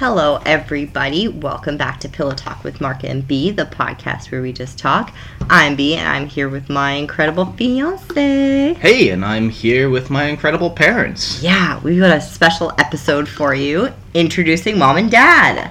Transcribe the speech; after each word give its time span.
Hello, 0.00 0.40
everybody. 0.46 1.28
Welcome 1.28 1.76
back 1.76 2.00
to 2.00 2.08
Pillow 2.08 2.32
Talk 2.32 2.64
with 2.64 2.80
Mark 2.80 3.04
and 3.04 3.28
B, 3.28 3.50
the 3.50 3.66
podcast 3.66 4.32
where 4.32 4.40
we 4.40 4.50
just 4.50 4.78
talk. 4.78 5.14
I'm 5.50 5.76
B, 5.76 5.94
and 5.94 6.08
I'm 6.08 6.26
here 6.26 6.48
with 6.48 6.70
my 6.70 6.92
incredible 6.92 7.44
fiance. 7.52 8.72
Hey, 8.72 9.10
and 9.10 9.22
I'm 9.22 9.50
here 9.50 9.90
with 9.90 10.08
my 10.08 10.24
incredible 10.24 10.70
parents. 10.70 11.42
Yeah, 11.42 11.78
we've 11.82 12.00
got 12.00 12.16
a 12.16 12.20
special 12.22 12.72
episode 12.78 13.28
for 13.28 13.54
you 13.54 13.92
introducing 14.14 14.78
mom 14.78 14.96
and 14.96 15.10
dad. 15.10 15.70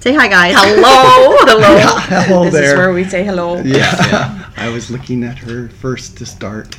Say 0.00 0.14
hi, 0.14 0.26
guys. 0.26 0.54
Hello, 0.56 1.36
hello. 1.40 1.98
Hello 1.98 2.44
this 2.44 2.54
there. 2.54 2.72
is 2.72 2.78
where 2.78 2.94
we 2.94 3.04
say 3.04 3.22
hello. 3.22 3.58
Yeah. 3.58 4.50
I 4.56 4.70
was 4.70 4.90
looking 4.90 5.22
at 5.22 5.36
her 5.40 5.68
first 5.68 6.16
to 6.16 6.24
start. 6.24 6.74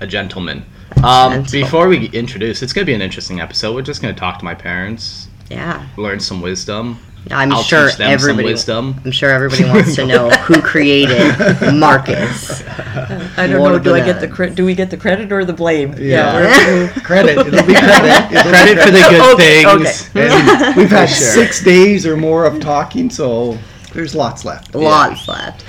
A 0.00 0.06
gentleman. 0.06 0.66
Um, 1.02 1.44
before 1.50 1.88
we 1.88 2.06
introduce, 2.10 2.62
it's 2.62 2.72
going 2.72 2.84
to 2.84 2.90
be 2.90 2.94
an 2.94 3.02
interesting 3.02 3.40
episode. 3.40 3.74
We're 3.74 3.82
just 3.82 4.02
going 4.02 4.14
to 4.14 4.18
talk 4.18 4.38
to 4.38 4.44
my 4.44 4.54
parents, 4.54 5.28
Yeah, 5.50 5.86
learn 5.96 6.20
some 6.20 6.40
wisdom. 6.40 6.98
I'm 7.30 7.52
I'll 7.52 7.62
sure 7.62 7.88
teach 7.88 7.98
them 7.98 8.10
everybody. 8.10 8.56
some 8.56 8.86
wisdom. 8.88 9.00
I'm 9.04 9.12
sure 9.12 9.30
everybody 9.30 9.62
wants 9.64 9.94
to 9.94 10.04
know 10.06 10.28
who 10.30 10.60
created 10.60 11.36
Marcus. 11.74 12.66
I 12.66 13.46
don't 13.46 13.60
What 13.60 13.68
know. 13.70 13.78
Do 13.78 13.94
I 13.94 14.04
get 14.04 14.20
the 14.20 14.26
cre- 14.26 14.46
do 14.46 14.64
we 14.64 14.74
get 14.74 14.90
the 14.90 14.96
credit 14.96 15.30
or 15.30 15.44
the 15.44 15.52
blame? 15.52 15.94
Yeah. 15.98 16.34
we're- 16.34 16.88
Credit. 17.04 17.38
It'll 17.38 17.44
be 17.64 17.74
credit. 17.74 18.32
It'll 18.36 18.50
Credit 18.50 18.78
for 18.84 18.90
the 18.90 19.06
good 19.08 19.34
Okay, 19.34 19.62
things. 19.62 20.10
And 20.16 20.76
we've 20.76 20.90
had 20.90 21.06
Sure. 21.06 21.16
six 21.32 21.62
days 21.62 22.04
or 22.06 22.16
more 22.16 22.44
of 22.44 22.58
talking, 22.60 23.08
so 23.08 23.56
there's 23.92 24.16
lots 24.16 24.44
left. 24.44 24.74
Lots 24.74 25.28
left. 25.28 25.64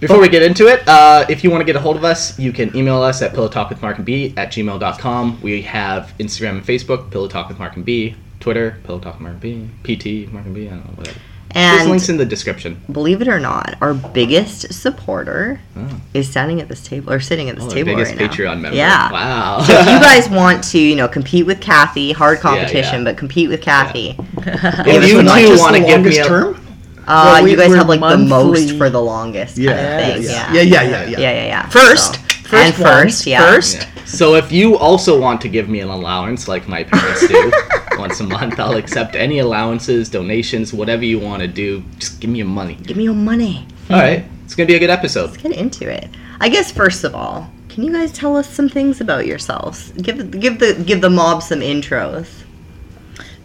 Before 0.00 0.20
we 0.20 0.28
get 0.28 0.42
into 0.42 0.66
it, 0.68 0.86
uh, 0.86 1.24
if 1.28 1.42
you 1.42 1.50
want 1.50 1.62
to 1.62 1.64
get 1.64 1.76
a 1.76 1.80
hold 1.80 1.96
of 1.96 2.04
us, 2.04 2.38
you 2.38 2.52
can 2.52 2.74
email 2.76 3.02
us 3.02 3.22
at 3.22 3.32
pillowtalkwithmarkandb 3.32 4.36
at 4.36 4.52
gmail.com. 4.52 5.40
We 5.42 5.62
have 5.62 6.12
Instagram 6.18 6.50
and 6.58 6.64
Facebook, 6.64 7.10
Pillow 7.10 7.28
Talk 7.28 7.48
with 7.48 7.58
Mark 7.58 7.76
and 7.76 7.84
B, 7.84 8.14
Twitter, 8.40 8.78
Pillow 8.84 8.98
Talk 8.98 9.14
with 9.14 9.22
Mark 9.22 9.42
and 9.42 9.72
B, 9.82 10.26
PT, 10.26 10.30
Mark 10.32 10.44
and 10.46 10.54
B, 10.54 10.66
I 10.66 10.70
don't 10.70 10.84
know, 10.84 10.90
whatever. 10.96 11.18
There's 11.54 11.80
And 11.80 11.90
links 11.90 12.08
in 12.10 12.18
the 12.18 12.26
description. 12.26 12.82
believe 12.92 13.22
it 13.22 13.28
or 13.28 13.40
not, 13.40 13.76
our 13.80 13.94
biggest 13.94 14.74
supporter 14.74 15.60
Oh. 15.74 16.00
is 16.12 16.28
standing 16.28 16.60
at 16.60 16.68
this 16.68 16.82
table 16.82 17.10
or 17.10 17.18
sitting 17.20 17.48
at 17.48 17.54
this 17.56 17.64
Oh, 17.64 17.70
table 17.70 17.94
biggest 17.94 18.12
right 18.12 18.20
now. 18.20 18.28
Patreon 18.28 18.60
member. 18.60 18.76
Yeah. 18.76 19.10
Wow. 19.10 19.62
So 19.62 19.72
if 19.72 19.86
you 19.86 19.98
guys 20.00 20.28
want 20.28 20.62
to, 20.64 20.78
you 20.78 20.96
know, 20.96 21.08
compete 21.08 21.46
with 21.46 21.62
Kathy, 21.62 22.12
hard 22.12 22.40
competition, 22.40 22.98
yeah. 22.98 23.04
but 23.04 23.16
compete 23.16 23.48
with 23.48 23.62
Kathy. 23.62 24.16
if 24.36 25.08
you 25.08 25.20
a 25.20 25.22
Not 25.22 25.38
two 25.38 25.46
just 25.48 25.62
want 25.62 25.76
to 25.76 25.82
give 25.82 26.02
me 26.02 26.18
a, 26.18 26.24
term? 26.24 26.60
Uh, 27.06 27.32
Well, 27.34 27.44
we- 27.44 27.50
you 27.52 27.56
guys 27.56 27.74
have 27.74 27.88
like 27.88 28.00
the 28.00 28.18
most 28.18 28.72
for 28.76 28.90
the 28.90 29.00
longest 29.00 29.56
Yeah, 29.58 29.72
kind 29.72 30.10
of 30.10 30.14
thing. 30.16 30.22
yeah, 30.24 30.52
Yeah. 30.52 30.52
yeah, 30.52 30.62
yeah, 30.62 30.82
yeah, 30.82 31.04
Yeah, 31.06 31.18
yeah. 31.18 31.30
yeah, 31.32 31.46
yeah. 31.46 31.68
First, 31.68 32.14
So- 32.14 32.20
first 32.48 32.54
and 32.54 32.78
one, 32.78 32.92
first, 33.02 33.26
yeah. 33.26 33.40
first. 33.46 33.76
Yeah. 33.76 33.86
So 34.06 34.34
if 34.36 34.52
you 34.52 34.76
also 34.78 35.18
want 35.20 35.40
to 35.42 35.48
give 35.48 35.68
me 35.68 35.80
an 35.80 35.88
allowance 35.88 36.46
like 36.48 36.68
my 36.68 36.84
parents 36.84 37.26
do 37.26 37.52
once 37.98 38.20
a 38.20 38.24
month, 38.24 38.58
I'll 38.60 38.76
accept 38.76 39.16
any 39.16 39.38
allowances, 39.40 40.08
donations, 40.08 40.72
whatever 40.72 41.04
you 41.04 41.18
want 41.18 41.42
to 41.42 41.48
do. 41.48 41.82
Just 41.98 42.20
give 42.20 42.30
me 42.30 42.38
your 42.38 42.46
money. 42.48 42.76
Give 42.82 42.96
me 42.96 43.04
your 43.04 43.14
money. 43.14 43.66
All 43.90 43.98
right, 43.98 44.24
it's 44.44 44.54
gonna 44.54 44.66
be 44.68 44.74
a 44.76 44.78
good 44.78 44.90
episode. 44.90 45.30
Let's 45.30 45.42
get 45.42 45.52
into 45.52 45.88
it. 45.88 46.08
I 46.40 46.48
guess 46.48 46.70
first 46.70 47.02
of 47.04 47.14
all, 47.14 47.50
can 47.68 47.82
you 47.84 47.92
guys 47.92 48.12
tell 48.12 48.36
us 48.36 48.48
some 48.48 48.68
things 48.68 49.00
about 49.00 49.26
yourselves? 49.26 49.92
Give 50.00 50.30
give 50.40 50.58
the 50.60 50.74
give 50.74 51.00
the 51.00 51.10
mob 51.10 51.42
some 51.42 51.60
intros. 51.60 52.26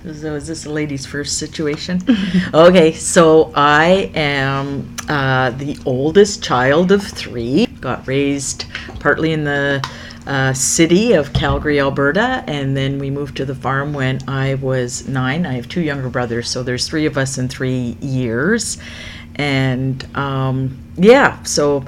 So 0.04 0.34
is 0.34 0.48
this 0.48 0.66
a 0.66 0.70
lady's 0.70 1.06
first 1.06 1.38
situation? 1.38 2.02
okay, 2.54 2.92
so 2.92 3.52
I 3.56 4.12
am 4.16 4.96
uh, 5.08 5.52
the 5.52 5.78
oldest 5.86 6.44
child 6.44 6.92
of 6.92 7.04
three. 7.04 7.68
Got 7.80 8.08
raised 8.08 8.66
partly 9.00 9.32
in 9.32 9.44
the 9.44 9.88
uh, 10.26 10.54
city 10.54 11.14
of 11.14 11.34
Calgary, 11.34 11.80
Alberta, 11.80 12.44
and 12.48 12.76
then 12.76 12.98
we 12.98 13.12
moved 13.12 13.38
to 13.38 13.46
the 13.46 13.54
farm 13.54 13.94
when 13.94 14.20
I 14.28 14.56
was 14.56 15.08
nine. 15.08 15.46
I 15.46 15.54
have 15.54 15.70
two 15.70 15.82
younger 15.82 16.10
brothers, 16.10 16.50
so 16.50 16.64
there's 16.64 16.88
three 16.88 17.06
of 17.06 17.16
us 17.18 17.38
in 17.38 17.48
three 17.48 17.96
years. 18.02 18.80
And 19.36 20.04
um, 20.18 20.80
yeah, 20.98 21.42
so 21.44 21.86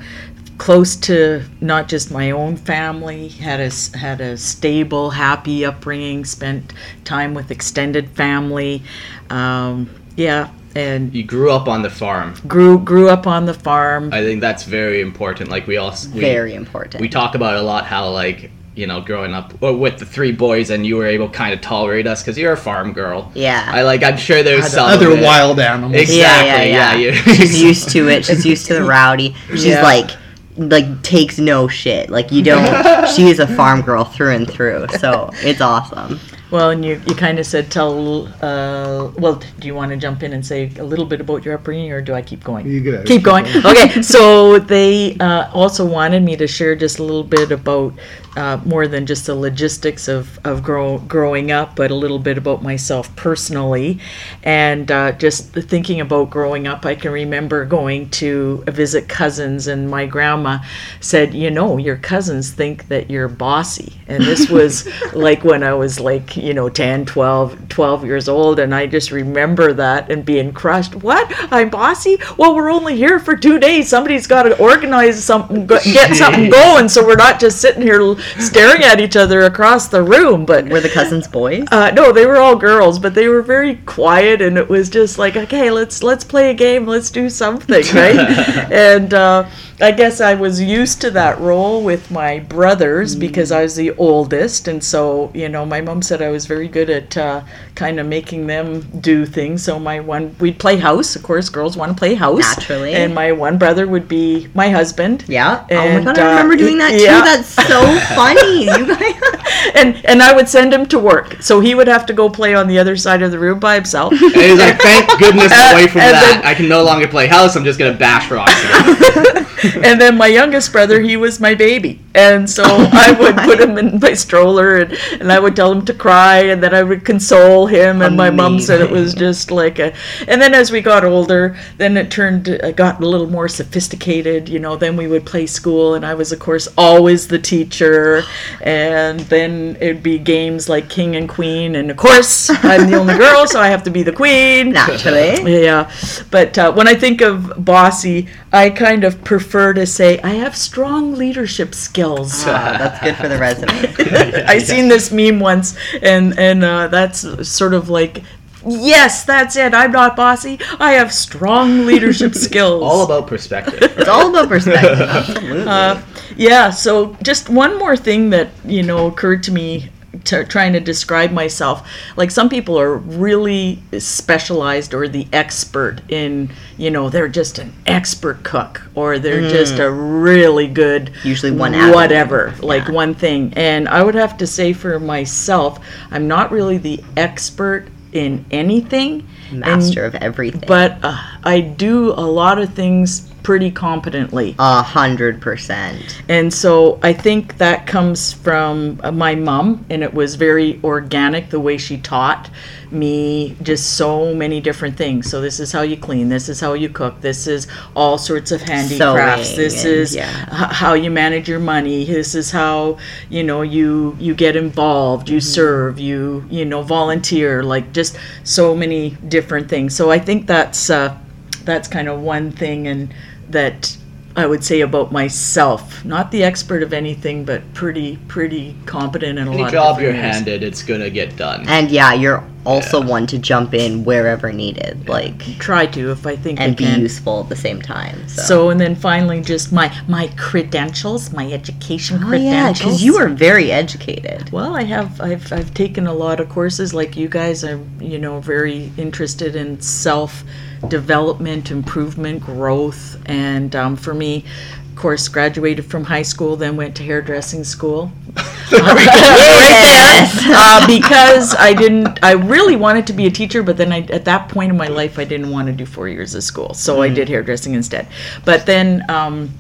close 0.58 0.96
to 0.96 1.44
not 1.62 1.88
just 1.90 2.12
my 2.12 2.31
own 2.31 2.56
family 2.56 3.28
had 3.30 3.59
a 3.59 3.64
s- 3.66 3.94
had 3.94 4.22
a 4.22 4.38
stable 4.38 5.09
happy 5.12 5.66
upbringing 5.66 6.24
spent 6.25 6.74
time 7.06 7.34
with 7.34 7.52
extended 7.52 8.09
family 8.12 8.81
um, 9.30 9.90
yeah 10.16 10.50
and 10.75 11.14
You 11.14 11.24
grew 11.24 11.52
up 11.52 11.68
on 11.68 11.81
the 11.81 11.90
farm. 11.90 12.34
grew 12.47 12.80
grew 12.80 13.09
up 13.09 13.28
on 13.28 13.46
the 13.46 13.53
farm 13.53 14.12
I 14.14 14.22
think 14.24 14.41
that's 14.41 14.64
very 14.64 15.02
important. 15.02 15.50
Like 15.50 15.68
we 15.68 15.78
all 15.78 15.94
we, 16.14 16.22
Very 16.22 16.53
important. 16.56 17.02
we 17.02 17.09
talk 17.09 17.35
about 17.35 17.56
it 17.56 17.59
a 17.59 17.64
lot 17.64 17.85
how 17.85 18.09
like 18.09 18.50
you 18.75 18.88
know 18.88 19.02
growing 19.02 19.35
up 19.35 19.53
well, 19.62 19.75
with 19.78 20.00
the 20.00 20.06
three 20.06 20.31
boys 20.31 20.72
and 20.72 20.84
you 20.85 20.96
were 20.97 21.06
able 21.06 21.28
to 21.30 21.34
kind 21.38 21.53
of 21.53 21.62
tolerate 21.62 22.08
us 22.08 22.24
because 22.24 22.38
you're 22.40 22.53
a 22.53 22.58
farm 22.58 22.91
girl. 22.91 23.31
yeah. 23.35 23.70
I 23.72 23.84
like. 23.84 24.02
I'm 24.02 24.18
sure 24.18 24.41
there's 24.41 24.68
some 24.68 24.90
Other 24.90 25.09
wild 25.22 25.59
animals. 25.59 25.94
Exactly. 26.02 26.18
yeah, 26.20 26.64
yeah, 26.64 26.64
yeah, 26.64 26.96
yeah. 26.96 27.12
you- 27.12 27.35
She's 27.35 27.62
used 27.62 27.90
to 27.90 28.08
it. 28.09 28.25
She's 28.25 28.44
used 28.46 28.66
to 28.68 28.74
the 28.74 28.84
rowdy. 28.96 29.35
She's 29.50 29.66
Yeah. 29.66 29.84
like 29.84 30.09
like 30.58 31.02
takes 31.03 31.38
no 31.38 31.68
shit. 31.68 32.09
Like 32.09 32.31
you 32.31 32.44
don't. 32.44 33.08
she 33.16 33.30
is 33.30 33.40
a 33.40 33.47
farm 33.47 33.81
girl 33.81 34.03
through 34.03 34.36
and 34.36 34.50
through. 34.50 34.88
So 35.00 35.30
it's 35.36 35.62
awesome. 35.62 36.19
Well 36.53 36.69
and 36.69 36.86
you, 36.86 37.02
you 37.08 37.16
kind 37.16 37.40
of 37.40 37.46
said 37.47 37.72
tell 37.72 38.28
uh, 38.44 39.12
well 39.18 39.41
do 39.59 39.68
you 39.68 39.74
want 39.74 39.91
to 39.91 39.97
jump 39.97 40.22
in 40.22 40.34
and 40.34 40.46
say 40.46 40.72
a 40.78 40.84
little 40.84 41.06
bit 41.06 41.19
about 41.19 41.44
your 41.44 41.56
upbringing 41.56 41.91
or 41.91 42.00
do 42.00 42.14
i 42.14 42.22
keep 42.22 42.44
going 42.44 42.66
You 42.69 42.80
gotta 42.80 43.03
keep 43.03 43.24
going. 43.24 43.46
Okay, 43.66 44.02
so 44.03 44.59
they 44.59 45.18
uh, 45.18 45.50
also 45.52 45.84
wanted 45.86 46.22
me 46.22 46.36
to 46.38 46.47
share 46.47 46.75
just 46.75 47.00
a 47.00 47.03
little 47.03 47.24
bit 47.24 47.52
about 47.52 47.94
uh, 48.36 48.59
more 48.66 48.88
than 48.88 49.06
just 49.06 49.25
the 49.28 49.36
logistics 49.36 50.08
of, 50.08 50.40
of 50.44 50.64
grow, 50.64 50.97
growing 51.00 51.52
up, 51.52 51.75
but 51.75 51.91
a 51.91 51.96
little 51.96 52.19
bit 52.19 52.38
about 52.38 52.64
myself 52.64 53.16
personally. 53.16 54.00
And 54.44 54.91
uh, 54.91 55.12
just 55.14 55.53
thinking 55.53 56.02
about 56.02 56.30
growing 56.30 56.68
up, 56.68 56.85
I 56.85 56.96
can 56.96 57.12
remember 57.12 57.66
going 57.66 58.09
to 58.12 58.64
visit 58.68 59.08
cousins, 59.08 59.68
and 59.68 59.90
my 59.90 60.06
grandma 60.06 60.59
said, 61.00 61.34
You 61.34 61.52
know, 61.52 61.78
your 61.78 61.97
cousins 61.97 62.52
think 62.52 62.88
that 62.88 63.09
you're 63.09 63.28
bossy. 63.28 63.94
And 64.08 64.24
this 64.24 64.50
was 64.50 64.88
like 65.14 65.44
when 65.44 65.64
I 65.64 65.74
was 65.74 66.00
like, 66.00 66.35
you 66.43 66.53
know, 66.53 66.69
10, 66.69 67.05
12, 67.05 67.69
12 67.69 68.05
years 68.05 68.27
old. 68.29 68.59
And 68.59 68.75
I 68.75 68.85
just 68.87 69.11
remember 69.11 69.73
that 69.73 70.11
and 70.11 70.25
being 70.25 70.51
crushed. 70.53 70.95
What? 70.95 71.31
I'm 71.51 71.69
bossy? 71.69 72.17
Well, 72.37 72.55
we're 72.55 72.69
only 72.71 72.95
here 72.95 73.19
for 73.19 73.35
two 73.35 73.59
days. 73.59 73.87
Somebody's 73.89 74.27
got 74.27 74.43
to 74.43 74.57
organize 74.59 75.23
something, 75.23 75.65
get 75.67 76.15
something 76.15 76.49
going, 76.49 76.89
so 76.89 77.05
we're 77.05 77.15
not 77.15 77.39
just 77.39 77.61
sitting 77.61 77.81
here 77.81 78.15
staring 78.39 78.83
at 78.83 78.99
each 78.99 79.15
other 79.15 79.41
across 79.41 79.87
the 79.87 80.03
room. 80.03 80.45
But 80.45 80.67
Were 80.67 80.79
the 80.81 80.89
cousins 80.89 81.27
boys? 81.27 81.67
uh, 81.71 81.91
no, 81.91 82.11
they 82.11 82.25
were 82.25 82.37
all 82.37 82.55
girls, 82.55 82.99
but 82.99 83.13
they 83.13 83.27
were 83.27 83.41
very 83.41 83.75
quiet, 83.85 84.41
and 84.41 84.57
it 84.57 84.67
was 84.67 84.89
just 84.89 85.17
like, 85.17 85.35
okay, 85.37 85.71
let's 85.71 86.03
let's 86.03 86.23
play 86.23 86.49
a 86.49 86.53
game, 86.53 86.85
let's 86.85 87.09
do 87.09 87.29
something, 87.29 87.84
right? 87.93 88.17
and 88.72 89.13
uh, 89.13 89.47
I 89.81 89.91
guess 89.91 90.22
I 90.22 90.35
was 90.35 90.61
used 90.61 91.02
to 91.02 91.11
that 91.11 91.40
role 91.40 91.84
with 91.84 92.11
my 92.11 92.40
brothers 92.40 93.16
because 93.16 93.52
I 93.52 93.64
was 93.64 93.75
the 93.75 93.91
oldest, 93.97 94.67
and 94.67 94.84
so 94.84 95.31
you 95.34 95.49
know, 95.49 95.66
my 95.66 95.81
mom 95.81 96.02
said 96.02 96.22
I 96.22 96.29
was 96.29 96.46
very 96.46 96.67
good 96.67 96.90
at 96.90 97.17
uh, 97.17 97.41
kind 97.75 97.99
of 97.99 98.05
making 98.08 98.47
them 98.47 98.81
do 99.02 99.25
things. 99.25 99.64
So 99.64 99.79
my 99.79 99.99
one, 99.99 100.35
we'd 100.40 100.59
play 100.59 100.78
house, 100.78 101.16
of 101.16 101.23
course, 101.23 101.49
girls 101.49 101.75
want 101.75 101.91
to 101.91 101.97
play 101.97 102.14
house, 102.14 102.55
Naturally. 102.58 102.93
and 102.93 103.14
my 103.16 103.31
one 103.31 103.58
brother 103.58 103.87
would 103.87 104.08
be 104.08 104.47
my 104.53 104.70
husband. 104.70 105.25
Yeah. 105.28 105.66
oh 105.72 105.75
my 105.75 105.84
And, 105.85 106.05
god, 106.05 106.20
I 106.20 106.23
uh, 106.25 106.29
remember 106.29 106.55
doing 106.55 106.78
that 106.78 106.91
too. 106.91 107.05
That's 107.05 107.49
so 107.49 107.99
funny. 108.16 108.66
You 108.66 108.87
guys. 108.96 109.33
and 109.76 110.03
and 110.05 110.22
I 110.22 110.34
would 110.34 110.47
send 110.50 110.73
him 110.73 110.85
to 110.88 111.00
work, 111.00 111.41
so 111.41 111.59
he 111.59 111.76
would 111.76 111.88
have 111.88 112.05
to 112.08 112.14
go 112.14 112.29
play 112.29 112.53
on 112.55 112.67
the 112.67 112.79
other 112.79 112.96
side 112.96 113.22
of 113.22 113.32
the 113.32 113.40
room 113.40 113.59
by 113.59 113.76
himself. 113.76 114.11
And 114.14 114.20
he's 114.35 114.59
like, 114.59 114.79
thank 114.79 115.08
goodness 115.20 115.52
away 115.72 115.88
from 115.88 116.02
and 116.02 116.14
that. 116.16 116.40
then- 116.41 116.46
I 116.46 116.53
can 116.53 116.67
no 116.67 116.84
longer 116.84 117.08
play 117.08 117.28
house. 117.28 117.55
I'm 117.55 117.64
just 117.64 117.79
gonna 117.79 117.97
bash 117.97 118.29
rocks. 118.32 118.53
again." 118.53 119.84
and 119.84 120.00
then 120.02 120.17
my 120.17 120.28
youngest 120.28 120.72
brother, 120.72 121.00
he 121.02 121.16
was 121.17 121.40
my 121.40 121.55
baby. 121.55 122.00
And 122.15 122.49
so 122.49 122.63
I 122.67 123.15
would 123.19 123.37
put 123.37 123.59
him 123.59 123.77
in 123.77 123.99
my 123.99 124.13
stroller 124.13 124.77
and, 124.77 124.93
and 125.19 125.31
I 125.31 125.39
would 125.39 125.55
tell 125.55 125.71
him 125.71 125.85
to 125.85 125.93
cry 125.93 126.39
and 126.39 126.61
then 126.61 126.73
I 126.73 126.83
would 126.83 127.05
console 127.05 127.67
him. 127.67 128.01
And 128.01 128.15
my 128.15 128.29
mom 128.29 128.59
said 128.59 128.81
it 128.81 128.89
was 128.89 129.13
just 129.13 129.51
like 129.51 129.79
a. 129.79 129.93
And 130.27 130.41
then 130.41 130.53
as 130.53 130.71
we 130.71 130.81
got 130.81 131.03
older, 131.03 131.57
then 131.77 131.97
it 131.97 132.11
turned, 132.11 132.49
uh, 132.49 132.71
got 132.71 133.01
a 133.01 133.07
little 133.07 133.29
more 133.29 133.47
sophisticated. 133.47 134.49
You 134.49 134.59
know, 134.59 134.75
then 134.75 134.95
we 134.95 135.07
would 135.07 135.25
play 135.25 135.47
school 135.47 135.95
and 135.95 136.05
I 136.05 136.13
was, 136.13 136.31
of 136.31 136.39
course, 136.39 136.67
always 136.77 137.27
the 137.27 137.39
teacher. 137.39 138.23
And 138.61 139.19
then 139.21 139.77
it'd 139.79 140.03
be 140.03 140.19
games 140.19 140.69
like 140.69 140.89
King 140.89 141.15
and 141.15 141.27
Queen. 141.27 141.75
And 141.75 141.89
of 141.89 141.97
course, 141.97 142.49
I'm 142.63 142.89
the 142.89 142.97
only 142.97 143.17
girl, 143.17 143.47
so 143.47 143.59
I 143.59 143.67
have 143.67 143.83
to 143.83 143.91
be 143.91 144.03
the 144.03 144.13
queen. 144.13 144.69
Naturally. 144.73 145.63
Yeah, 145.63 145.91
but 146.31 146.57
uh, 146.57 146.71
when 146.71 146.87
I 146.87 146.93
think 146.93 147.21
of 147.21 147.53
bossy, 147.63 148.27
I 148.51 148.69
kind 148.69 149.03
of 149.03 149.23
prefer 149.23 149.73
to 149.73 149.85
say 149.85 150.19
I 150.19 150.33
have 150.35 150.55
strong 150.55 151.13
leadership 151.13 151.73
skills. 151.73 152.03
Ah, 152.03 152.76
that's 152.78 153.00
good 153.03 153.16
for 153.16 153.28
the 153.28 153.38
resume. 153.47 154.46
I 154.47 154.58
seen 154.59 154.88
this 154.88 155.11
meme 155.11 155.40
once, 155.40 155.76
and 156.02 156.38
and 156.38 156.64
uh, 156.64 156.88
that's 156.88 157.47
sort 157.47 157.73
of 157.73 157.90
like. 157.90 158.23
Yes, 158.66 159.26
that's 159.26 159.58
it. 159.58 159.73
I'm 159.73 159.91
not 159.91 160.16
bossy. 160.16 160.58
I 160.79 160.94
have 160.94 161.14
strong 161.14 161.85
leadership 161.85 162.34
skills. 162.47 162.82
All 162.82 163.03
about 163.03 163.28
perspective. 163.28 163.82
It's 163.82 164.08
all 164.08 164.29
about 164.29 164.47
perspective. 164.47 165.02
Absolutely. 165.02 165.64
Uh, 165.67 166.02
yeah. 166.38 166.70
So 166.70 167.17
just 167.22 167.50
one 167.50 167.78
more 167.78 167.97
thing 167.97 168.29
that 168.29 168.52
you 168.66 168.82
know 168.82 169.08
occurred 169.08 169.44
to 169.44 169.52
me 169.52 169.90
t- 170.23 170.43
trying 170.43 170.73
to 170.73 170.79
describe 170.79 171.31
myself. 171.31 171.87
Like 172.15 172.31
some 172.31 172.49
people 172.49 172.79
are 172.79 172.95
really 172.97 173.81
specialized 173.97 174.93
or 174.93 175.07
the 175.07 175.27
expert 175.33 176.01
in, 176.09 176.49
you 176.77 176.91
know, 176.91 177.09
they're 177.09 177.27
just 177.27 177.59
an 177.59 177.73
expert 177.85 178.43
cook 178.43 178.81
or 178.95 179.19
they're 179.19 179.49
just 179.49 179.79
a 179.79 179.89
really 179.91 180.67
good 180.67 181.11
Usually 181.23 181.51
one 181.51 181.73
avenue. 181.73 181.95
whatever, 181.95 182.53
like 182.61 182.87
Yeah. 182.87 182.93
one 182.93 183.13
thing. 183.15 183.53
And 183.55 183.87
I 183.89 184.03
would 184.03 184.15
have 184.15 184.37
to 184.37 184.47
say 184.47 184.73
for 184.73 184.99
myself, 184.99 185.79
I'm 186.11 186.27
not 186.27 186.51
really 186.51 186.77
the 186.77 187.03
expert 187.17 187.87
in 188.11 188.45
anything. 188.51 189.27
and- 189.51 189.59
Master 189.61 190.05
of 190.05 190.15
everything. 190.15 190.63
but 190.67 190.97
uh, 191.03 191.17
I 191.43 191.59
do 191.61 192.11
a 192.11 192.21
lot 192.25 192.59
of 192.59 192.73
things 192.73 193.29
pretty 193.43 193.69
competently. 193.72 194.55
A 194.57 194.81
hundred 194.81 195.41
percent. 195.41 196.22
And 196.29 196.53
so 196.53 196.99
I 197.03 197.13
think 197.13 197.57
that 197.57 197.85
comes 197.85 198.34
from 198.34 198.99
uh, 199.03 199.11
my 199.11 199.35
mom, 199.35 199.85
and 199.90 200.01
it 200.03 200.13
was 200.13 200.35
very 200.35 200.79
organic 200.84 201.49
the 201.49 201.59
way 201.59 201.78
she 201.78 201.97
taught 201.97 202.49
me 202.91 203.55
just 203.63 203.97
so 203.97 204.34
many 204.35 204.61
different 204.61 204.95
things. 204.95 205.29
So, 205.29 205.41
this 205.41 205.59
is 205.59 205.72
how 205.72 205.81
you 205.81 205.97
clean, 205.97 206.29
this 206.29 206.47
is 206.47 206.59
how 206.59 206.73
you 206.73 206.90
cook, 206.90 207.22
this 207.22 207.47
is 207.47 207.67
all 207.95 208.17
sorts 208.17 208.51
of 208.51 208.61
handicrafts, 208.61 209.49
Sewing 209.49 209.57
this 209.57 209.84
is 209.85 210.16
yeah. 210.16 210.43
h- 210.43 210.75
how 210.75 210.93
you 210.93 211.09
manage 211.09 211.49
your 211.49 211.59
money, 211.59 212.05
this 212.05 212.35
is 212.35 212.51
how 212.51 212.97
you 213.29 213.43
know 213.43 213.61
you 213.63 214.16
you 214.19 214.34
get 214.35 214.55
involved, 214.55 215.25
Mm-hmm. 215.28 215.34
you 215.35 215.41
serve, 215.41 215.99
you 215.99 216.46
you 216.49 216.66
know 216.66 216.81
volunteer, 216.84 217.63
like 217.63 217.91
just 217.93 218.17
so 218.43 218.75
many 218.75 219.11
different 219.28 219.67
things. 219.69 219.96
So, 219.96 220.11
I 220.11 220.19
think 220.19 220.46
that's 220.47 220.89
uh, 220.89 221.17
that's 221.66 221.87
kind 221.87 222.07
of 222.07 222.22
one 222.22 222.51
thing 222.51 222.87
and 222.87 223.13
that 223.53 223.96
I 224.35 224.47
would 224.47 224.64
say 224.64 224.82
about 224.82 225.11
myself. 225.11 226.03
Not 226.03 226.32
the 226.32 226.44
expert 226.44 226.82
of 226.82 226.91
anything, 226.91 227.46
but 227.46 227.61
pretty 227.76 228.17
pretty 228.28 228.76
competent 228.88 229.38
in 229.38 229.47
a 229.47 229.52
Any 229.52 229.61
lot 229.61 229.72
job 229.72 229.96
of 229.97 230.02
you're 230.02 230.11
areas. 230.11 230.35
handed, 230.35 230.64
it's 230.64 230.82
gonna 230.84 231.09
get 231.11 231.35
done. 231.38 231.66
And 231.67 231.91
yeah, 231.91 232.14
you're 232.14 232.44
also 232.66 233.00
Yeah. 233.02 233.08
one 233.09 233.28
to 233.28 233.38
jump 233.38 233.76
in 233.76 234.03
wherever 234.05 234.52
needed, 234.52 235.08
like 235.08 235.59
Try 235.59 235.85
to 235.88 236.11
if 236.11 236.26
I 236.26 236.35
think 236.35 236.59
and 236.59 236.72
I 236.72 236.76
be 236.76 236.84
can. 236.85 237.00
useful 237.02 237.41
at 237.41 237.50
the 237.50 237.55
same 237.55 237.79
time. 237.79 238.17
So, 238.28 238.41
So 238.41 238.70
and 238.72 238.79
then 238.82 238.96
finally 238.96 239.40
just 239.41 239.72
my 239.72 239.91
my 240.08 240.29
credentials, 240.35 241.32
my 241.32 241.52
education 241.52 242.17
oh 242.23 242.32
yeah, 242.32 242.64
credentials. 242.64 242.79
because 242.79 243.03
you 243.03 243.17
are 243.17 243.28
very 243.29 243.72
educated. 243.72 244.52
Well, 244.52 244.76
I 244.76 244.84
have 244.84 245.22
I've 245.22 245.53
I've 245.53 245.73
taken 245.76 246.08
a 246.08 246.14
lot 246.14 246.40
of 246.40 246.49
courses 246.49 246.91
like 246.94 247.16
you 247.16 247.28
guys. 247.28 247.64
I'm 247.64 247.85
you 247.99 248.17
know 248.17 248.40
very 248.40 248.91
interested 248.97 249.56
in 249.56 249.79
self 249.82 250.44
development, 250.88 251.72
improvement, 251.72 252.41
growth, 252.41 253.22
and 253.26 253.76
um, 253.76 253.96
for 253.96 254.14
me, 254.14 254.46
of 254.90 254.96
course, 254.96 255.28
graduated 255.28 255.85
from 255.85 256.03
high 256.03 256.22
school, 256.22 256.56
then 256.56 256.75
went 256.75 256.96
to 256.98 257.03
hairdressing 257.03 257.63
school. 257.63 258.12
Yes. 260.13 260.44
uh, 260.46 260.86
because 260.88 261.56
I 261.56 261.74
didn't. 261.74 262.20
I 262.24 262.34
really 262.34 262.75
wanted 262.75 263.08
to 263.08 263.13
be 263.13 263.25
a 263.25 263.32
teacher, 263.32 263.63
but 263.63 263.77
then 263.77 263.91
I, 263.91 264.01
at 264.08 264.25
that 264.25 264.50
point 264.50 264.72
in 264.72 264.77
my 264.77 264.88
life, 264.88 265.20
I 265.20 265.24
didn't 265.24 265.50
want 265.50 265.68
to 265.68 265.74
do 265.74 265.86
four 265.86 266.08
years 266.08 266.36
of 266.36 266.44
school, 266.44 266.74
so 266.74 267.01
I 267.01 267.10
did 267.10 267.27
hairdressing 267.30 267.74
instead. 267.74 268.08
But 268.46 268.65
then. 268.65 269.03
Um, 269.10 269.51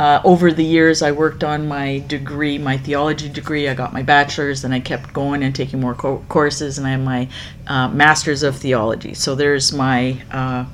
uh, 0.00 0.22
over 0.24 0.50
the 0.50 0.64
years, 0.64 1.02
I 1.02 1.12
worked 1.12 1.44
on 1.44 1.68
my 1.68 1.98
degree, 2.08 2.56
my 2.56 2.78
theology 2.78 3.28
degree. 3.28 3.68
I 3.68 3.74
got 3.74 3.92
my 3.92 4.02
bachelor's, 4.02 4.64
and 4.64 4.72
I 4.72 4.80
kept 4.80 5.12
going 5.12 5.42
and 5.42 5.54
taking 5.54 5.78
more 5.78 5.94
co- 5.94 6.24
courses, 6.30 6.78
and 6.78 6.86
I 6.86 6.92
have 6.92 7.00
my 7.02 7.28
uh, 7.66 7.88
master's 7.88 8.42
of 8.42 8.56
theology. 8.56 9.12
So 9.12 9.34
there's 9.34 9.74
my 9.74 10.18
uh, 10.32 10.64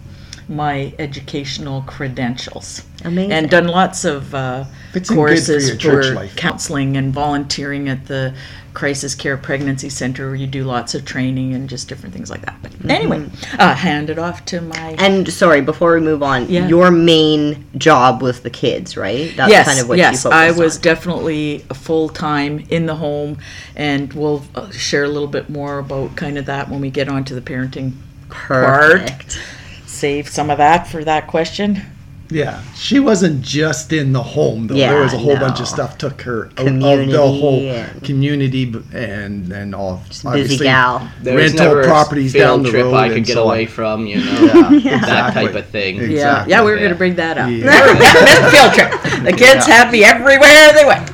my 0.49 0.95
educational 1.01 1.83
credentials, 1.89 2.87
Amazing. 3.05 3.33
and 3.33 3.51
done 3.51 3.67
lots 3.67 4.05
of 4.05 4.33
uh, 4.33 4.65
Fits 4.93 5.09
for 5.09 5.17
courses 5.17 5.71
for 5.83 6.29
counseling 6.37 6.97
and 6.97 7.13
volunteering 7.13 7.89
at 7.89 8.07
the 8.07 8.33
crisis 8.77 9.15
care 9.15 9.39
pregnancy 9.39 9.89
center 9.89 10.27
where 10.27 10.35
you 10.35 10.47
do 10.47 10.63
lots 10.63 10.95
of 10.95 11.03
training 11.03 11.55
and 11.55 11.67
just 11.67 11.89
different 11.89 12.15
things 12.15 12.29
like 12.29 12.45
that. 12.45 12.59
But 12.61 12.91
anyway, 12.91 13.27
uh, 13.59 13.75
hand 13.75 14.11
it 14.11 14.19
off 14.19 14.45
to 14.47 14.61
my. 14.61 14.95
And 14.99 15.33
sorry, 15.33 15.63
before 15.63 15.95
we 15.95 16.01
move 16.01 16.23
on, 16.23 16.47
Yeah. 16.51 16.69
your 16.69 16.91
main 16.91 17.65
job 17.79 18.21
was 18.21 18.41
the 18.41 18.51
kids, 18.51 18.95
right? 18.95 19.35
That's 19.35 19.51
yes, 19.51 19.67
kind 19.67 19.81
of 19.81 19.89
what 19.89 19.97
yes, 19.97 20.25
you 20.25 20.31
I 20.31 20.51
was 20.51 20.77
on. 20.77 20.83
definitely 20.83 21.65
full 21.73 22.11
time 22.11 22.67
in 22.69 22.85
the 22.85 22.97
home, 22.97 23.39
and 23.75 24.13
we'll 24.13 24.45
uh, 24.55 24.71
share 24.73 25.05
a 25.05 25.09
little 25.09 25.27
bit 25.27 25.49
more 25.49 25.79
about 25.79 26.15
kind 26.15 26.37
of 26.37 26.45
that 26.45 26.69
when 26.69 26.83
we 26.83 26.91
get 26.91 27.09
onto 27.09 27.35
the 27.35 27.41
parenting. 27.41 27.93
Perfect. 28.29 29.41
Save 29.87 30.29
some 30.29 30.51
of 30.51 30.59
that 30.59 30.87
for 30.87 31.03
that 31.03 31.29
question. 31.29 31.81
Yeah, 32.29 32.61
she 32.75 32.99
wasn't 32.99 33.43
just 33.43 33.93
in 33.93 34.13
the 34.13 34.23
home 34.23 34.67
though. 34.67 34.75
Yeah, 34.75 34.91
there 34.93 35.03
was 35.03 35.13
a 35.13 35.19
whole 35.19 35.35
no. 35.35 35.41
bunch 35.41 35.61
of 35.61 35.69
stuff 35.69 35.97
took 35.97 36.23
her 36.23 36.47
out 36.59 36.67
of 36.67 36.81
the 36.81 37.19
whole 37.19 37.61
and- 37.61 38.03
community 38.03 38.75
and 38.93 39.53
and 39.53 39.75
all 39.75 40.03
busy 40.33 40.59
gal. 40.59 41.09
There 41.23 41.37
was 41.37 41.53
rental 41.53 41.67
never 41.67 41.81
a 41.83 41.85
properties 41.85 42.33
field 42.33 42.45
down 42.45 42.63
the 42.65 42.71
trip 42.71 42.85
road 42.87 42.95
I 42.95 43.09
could 43.11 43.25
get 43.25 43.35
so 43.35 43.45
away 43.45 43.67
from, 43.67 44.07
you 44.07 44.17
know, 44.25 44.25
Yeah, 44.43 44.51
that 44.71 44.75
exactly. 44.75 45.47
type 45.47 45.55
of 45.55 45.67
thing. 45.71 45.97
Exactly. 46.01 46.17
Yeah, 46.17 46.47
yeah, 46.47 46.65
we 46.65 46.71
were 46.73 46.77
Yeah. 46.77 46.81
going 46.83 46.93
to 46.93 46.99
bring 46.99 47.15
that 47.17 47.39
up. 47.39 47.51
Yeah. 47.51 48.51
Field 48.51 48.75
trip. 48.75 49.23
The 49.25 49.33
kids 49.33 49.67
had 49.67 49.91
me 49.93 50.05
everywhere 50.05 50.73
they 50.75 50.85
went. 50.85 51.11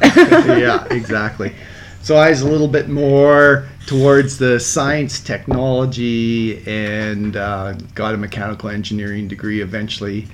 yeah, 0.61 0.87
exactly. 0.91 1.55
So 2.03 2.17
I 2.17 2.31
was 2.31 2.41
a 2.43 2.49
little 2.49 2.69
bit 2.69 2.88
more 2.88 3.69
towards 3.87 4.38
the 4.38 4.58
science, 4.58 5.20
technology, 5.20 6.62
and 6.67 7.37
uh, 7.37 7.75
got 7.94 8.15
a 8.15 8.17
mechanical 8.17 8.70
engineering 8.70 9.29
degree 9.29 9.61
eventually. 9.61 10.26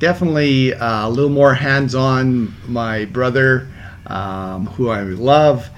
Definitely 0.00 0.74
uh, 0.74 1.06
a 1.06 1.10
little 1.10 1.30
more 1.30 1.54
hands-on. 1.54 2.54
My 2.66 3.04
brother, 3.04 3.68
um, 4.06 4.66
who 4.66 4.88
I 4.88 5.02
love, 5.02 5.68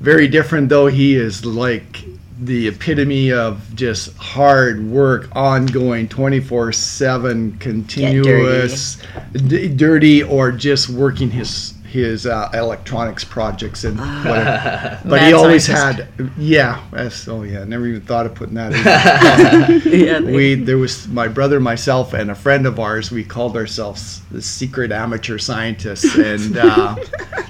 very 0.00 0.28
different 0.28 0.68
though. 0.68 0.88
He 0.88 1.14
is 1.14 1.44
like 1.46 2.04
the 2.40 2.68
epitome 2.68 3.32
of 3.32 3.74
just 3.76 4.16
hard 4.16 4.82
work, 4.84 5.28
ongoing, 5.36 6.08
24/7, 6.08 7.60
continuous, 7.60 8.98
d- 9.32 9.68
dirty, 9.68 10.22
or 10.22 10.50
just 10.50 10.88
working 10.90 11.30
his 11.30 11.74
his 11.90 12.24
uh, 12.24 12.48
electronics 12.54 13.24
projects 13.24 13.82
and 13.82 13.98
whatever. 13.98 15.00
but 15.04 15.22
he 15.22 15.32
always 15.32 15.66
scientist. 15.66 16.08
had, 16.16 16.30
yeah. 16.38 16.80
That's, 16.92 17.26
oh 17.26 17.42
yeah, 17.42 17.64
never 17.64 17.84
even 17.86 18.00
thought 18.02 18.26
of 18.26 18.34
putting 18.36 18.54
that 18.54 18.72
in. 18.72 19.92
yeah, 20.06 20.20
we 20.36 20.54
there 20.54 20.78
was 20.78 21.08
my 21.08 21.26
brother, 21.26 21.58
myself, 21.58 22.12
and 22.14 22.30
a 22.30 22.34
friend 22.34 22.64
of 22.66 22.78
ours. 22.78 23.10
We 23.10 23.24
called 23.24 23.56
ourselves 23.56 24.20
the 24.30 24.40
secret 24.40 24.92
amateur 24.92 25.38
scientists, 25.38 26.14
and 26.16 26.56
uh, 26.58 26.94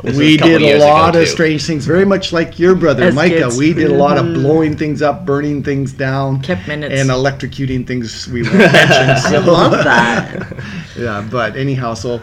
we 0.04 0.38
did 0.38 0.62
a 0.62 0.78
lot 0.78 1.14
of 1.16 1.24
too. 1.24 1.30
strange 1.30 1.64
things. 1.66 1.84
Very 1.84 2.06
much 2.06 2.32
like 2.32 2.58
your 2.58 2.74
brother, 2.74 3.04
As 3.04 3.14
Micah. 3.14 3.34
kids. 3.40 3.58
We 3.58 3.74
did 3.74 3.90
a 3.90 3.94
lot 3.94 4.16
of 4.16 4.24
blowing 4.32 4.74
things 4.74 5.02
up, 5.02 5.26
burning 5.26 5.62
things 5.62 5.92
down, 5.92 6.40
Kept 6.40 6.66
minutes. 6.66 6.94
and 6.98 7.10
electrocuting 7.10 7.86
things. 7.86 8.26
We 8.28 8.42
won't 8.42 8.54
mention. 8.56 9.10
I 9.10 9.18
so- 9.18 9.40
love 9.40 9.72
that. 9.72 10.56
yeah, 10.98 11.28
but 11.30 11.56
anyhow, 11.56 11.92
so 11.92 12.20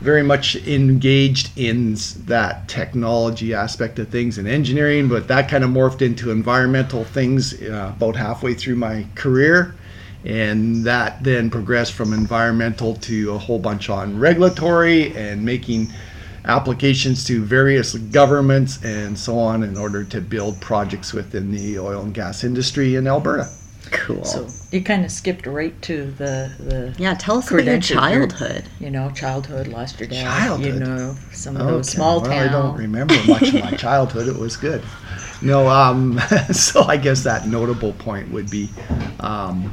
very 0.00 0.22
much 0.22 0.54
engaged 0.66 1.50
in 1.58 1.96
that 2.26 2.68
technology 2.68 3.52
aspect 3.52 3.98
of 3.98 4.08
things 4.08 4.38
and 4.38 4.46
engineering, 4.46 5.08
but 5.08 5.26
that 5.28 5.48
kind 5.48 5.64
of 5.64 5.70
morphed 5.70 6.02
into 6.02 6.30
environmental 6.30 7.04
things 7.04 7.60
uh, 7.62 7.92
about 7.96 8.14
halfway 8.14 8.54
through 8.54 8.76
my 8.76 9.04
career. 9.14 9.74
And 10.24 10.84
that 10.84 11.22
then 11.22 11.48
progressed 11.48 11.92
from 11.92 12.12
environmental 12.12 12.96
to 12.96 13.32
a 13.32 13.38
whole 13.38 13.58
bunch 13.58 13.88
on 13.88 14.18
regulatory 14.18 15.16
and 15.16 15.44
making 15.44 15.88
applications 16.44 17.24
to 17.24 17.44
various 17.44 17.94
governments 17.94 18.82
and 18.84 19.18
so 19.18 19.38
on 19.38 19.62
in 19.62 19.76
order 19.76 20.02
to 20.04 20.20
build 20.20 20.60
projects 20.60 21.12
within 21.12 21.50
the 21.52 21.78
oil 21.78 22.02
and 22.02 22.14
gas 22.14 22.42
industry 22.42 22.96
in 22.96 23.06
Alberta. 23.06 23.48
Cool. 23.90 24.24
So 24.24 24.48
you 24.70 24.82
kind 24.82 25.04
of 25.04 25.10
skipped 25.10 25.46
right 25.46 25.80
to 25.82 26.10
the 26.12 26.50
the 26.58 26.94
yeah, 26.98 27.14
tell 27.14 27.38
us 27.38 27.48
about 27.50 27.64
your 27.64 27.64
Credential 27.64 28.02
here. 28.06 28.26
childhood. 28.26 28.64
you 28.80 28.90
know 28.90 29.10
childhood, 29.10 29.68
lost 29.68 30.00
your 30.00 30.08
dad. 30.08 30.24
Childhood? 30.24 30.74
You 30.74 30.80
know 30.80 31.16
some 31.32 31.56
of 31.56 31.66
those 31.66 31.88
Okay, 31.88 31.96
small 31.96 32.20
well, 32.20 32.30
town. 32.30 32.48
I 32.48 32.52
don't 32.52 32.76
remember 32.76 33.14
much 33.26 33.48
of 33.48 33.54
my 33.54 33.70
childhood. 33.76 34.28
It 34.28 34.36
was 34.36 34.56
good. 34.56 34.82
No, 35.40 35.68
um, 35.68 36.18
so 36.52 36.82
I 36.84 36.96
guess 36.96 37.22
that 37.24 37.46
notable 37.46 37.92
point 37.94 38.30
would 38.32 38.50
be, 38.50 38.68
um, 39.20 39.72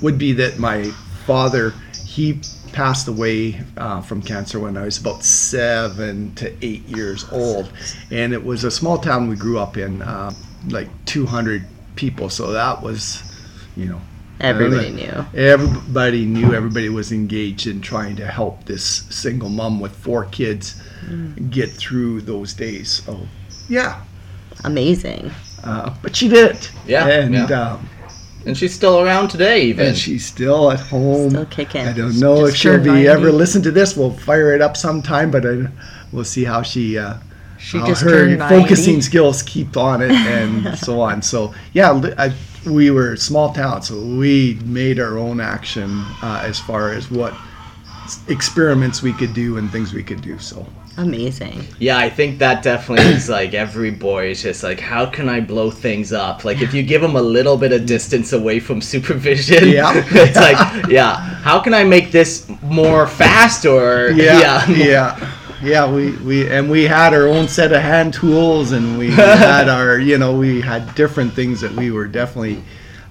would 0.00 0.18
be 0.18 0.32
that 0.34 0.58
my 0.58 0.84
father 1.26 1.72
he 2.04 2.40
passed 2.72 3.06
away 3.08 3.60
uh, 3.76 4.00
from 4.00 4.20
cancer 4.22 4.58
when 4.60 4.76
I 4.76 4.84
was 4.84 4.98
about 4.98 5.22
seven 5.24 6.34
to 6.36 6.52
eight 6.64 6.84
years 6.88 7.24
old, 7.32 7.72
and 8.10 8.32
it 8.32 8.44
was 8.44 8.64
a 8.64 8.70
small 8.70 8.98
town 8.98 9.28
we 9.28 9.36
grew 9.36 9.58
up 9.58 9.76
in, 9.76 10.02
uh, 10.02 10.32
like 10.68 10.88
200 11.06 11.64
people. 11.96 12.28
So 12.30 12.52
that 12.52 12.82
was, 12.82 13.22
you 13.76 13.86
know, 13.86 14.00
Everybody 14.40 14.88
uh, 14.88 14.90
knew. 15.32 15.40
Everybody 15.40 16.24
knew. 16.24 16.54
Everybody 16.54 16.88
was 16.88 17.12
engaged 17.12 17.66
in 17.68 17.80
trying 17.80 18.16
to 18.16 18.26
help 18.26 18.64
this 18.64 18.84
single 19.08 19.48
mom 19.48 19.78
with 19.80 19.94
four 19.94 20.24
kids 20.26 20.82
get 21.50 21.70
through 21.70 22.22
those 22.22 22.52
days. 22.52 23.02
So, 23.04 23.20
yeah, 23.68 24.02
Amazing. 24.64 25.30
uh, 25.62 25.94
but 26.02 26.16
she 26.16 26.28
did 26.28 26.56
it. 26.56 26.72
Yeah, 26.86 27.06
and 27.08 27.34
yeah. 27.34 27.44
Um, 27.74 27.88
And 28.46 28.56
she's 28.56 28.74
still 28.74 29.00
around 29.00 29.28
today, 29.28 29.62
even. 29.66 29.86
and 29.86 29.96
she's 29.96 30.26
still 30.26 30.70
at 30.72 30.80
home. 30.80 31.30
Still 31.30 31.46
kicking. 31.46 31.86
I 31.86 31.92
don't 31.94 32.18
know 32.18 32.40
Just 32.40 32.54
if 32.54 32.56
she'll 32.60 32.82
be 32.82 33.08
ever 33.08 33.32
listen 33.32 33.62
to 33.62 33.70
this. 33.70 33.96
We'll 33.96 34.10
fire 34.12 34.52
it 34.54 34.60
up 34.60 34.76
sometime, 34.76 35.30
but 35.30 35.46
I, 35.46 35.66
we'll 36.12 36.24
see 36.24 36.44
how 36.44 36.60
she 36.62 36.98
uh, 36.98 37.14
She 37.58 37.78
uh, 37.78 37.86
just 37.86 38.02
her 38.02 38.10
turned 38.10 38.38
90. 38.40 38.60
focusing 38.62 39.00
skills 39.00 39.42
keep 39.42 39.76
on 39.78 40.02
it 40.02 40.10
and 40.10 40.76
so 40.78 41.00
on. 41.00 41.22
So 41.22 41.54
yeah, 41.72 41.92
I, 42.18 42.34
we 42.66 42.90
were 42.90 43.16
small 43.16 43.52
town, 43.52 43.82
so 43.82 44.00
we 44.00 44.58
made 44.64 44.98
our 44.98 45.18
own 45.18 45.40
action 45.40 46.04
uh, 46.22 46.42
as 46.44 46.58
far 46.58 46.92
as 46.92 47.10
what 47.10 47.34
experiments 48.28 49.02
we 49.02 49.12
could 49.12 49.32
do 49.34 49.56
and 49.56 49.70
things 49.70 49.92
we 49.92 50.02
could 50.02 50.20
do. 50.20 50.38
So 50.38 50.66
Amazing. 50.96 51.66
Yeah, 51.80 51.98
I 51.98 52.08
think 52.08 52.38
that 52.38 52.62
definitely 52.62 53.06
is 53.06 53.28
like 53.28 53.52
every 53.52 53.90
boy 53.90 54.30
is 54.30 54.42
just 54.42 54.62
like, 54.62 54.78
how 54.78 55.06
can 55.06 55.28
I 55.28 55.40
blow 55.40 55.70
things 55.70 56.12
up? 56.12 56.44
Like 56.44 56.62
if 56.62 56.72
you 56.72 56.84
give 56.84 57.02
them 57.02 57.16
a 57.16 57.22
little 57.22 57.56
bit 57.56 57.72
of 57.72 57.84
distance 57.84 58.32
away 58.32 58.60
from 58.60 58.80
supervision, 58.80 59.68
Yeah. 59.68 59.92
it's 60.06 60.36
like, 60.36 60.86
yeah, 60.88 61.16
how 61.16 61.58
can 61.58 61.74
I 61.74 61.82
make 61.82 62.12
this 62.12 62.48
more 62.62 63.08
fast 63.08 63.66
or 63.66 64.10
yeah, 64.14 64.68
yeah, 64.68 64.70
yeah, 64.70 65.32
yeah. 65.62 65.90
We 65.90 66.12
we 66.18 66.48
and 66.48 66.70
we 66.70 66.84
had 66.84 67.14
our 67.14 67.26
own 67.26 67.48
set 67.48 67.72
of 67.72 67.82
hand 67.82 68.14
tools, 68.14 68.72
and 68.72 68.98
we 68.98 69.10
had 69.12 69.68
our 69.68 69.98
you 69.98 70.18
know 70.18 70.36
we 70.36 70.60
had 70.60 70.94
different 70.94 71.32
things 71.32 71.60
that 71.60 71.72
we 71.72 71.90
were 71.90 72.06
definitely. 72.06 72.62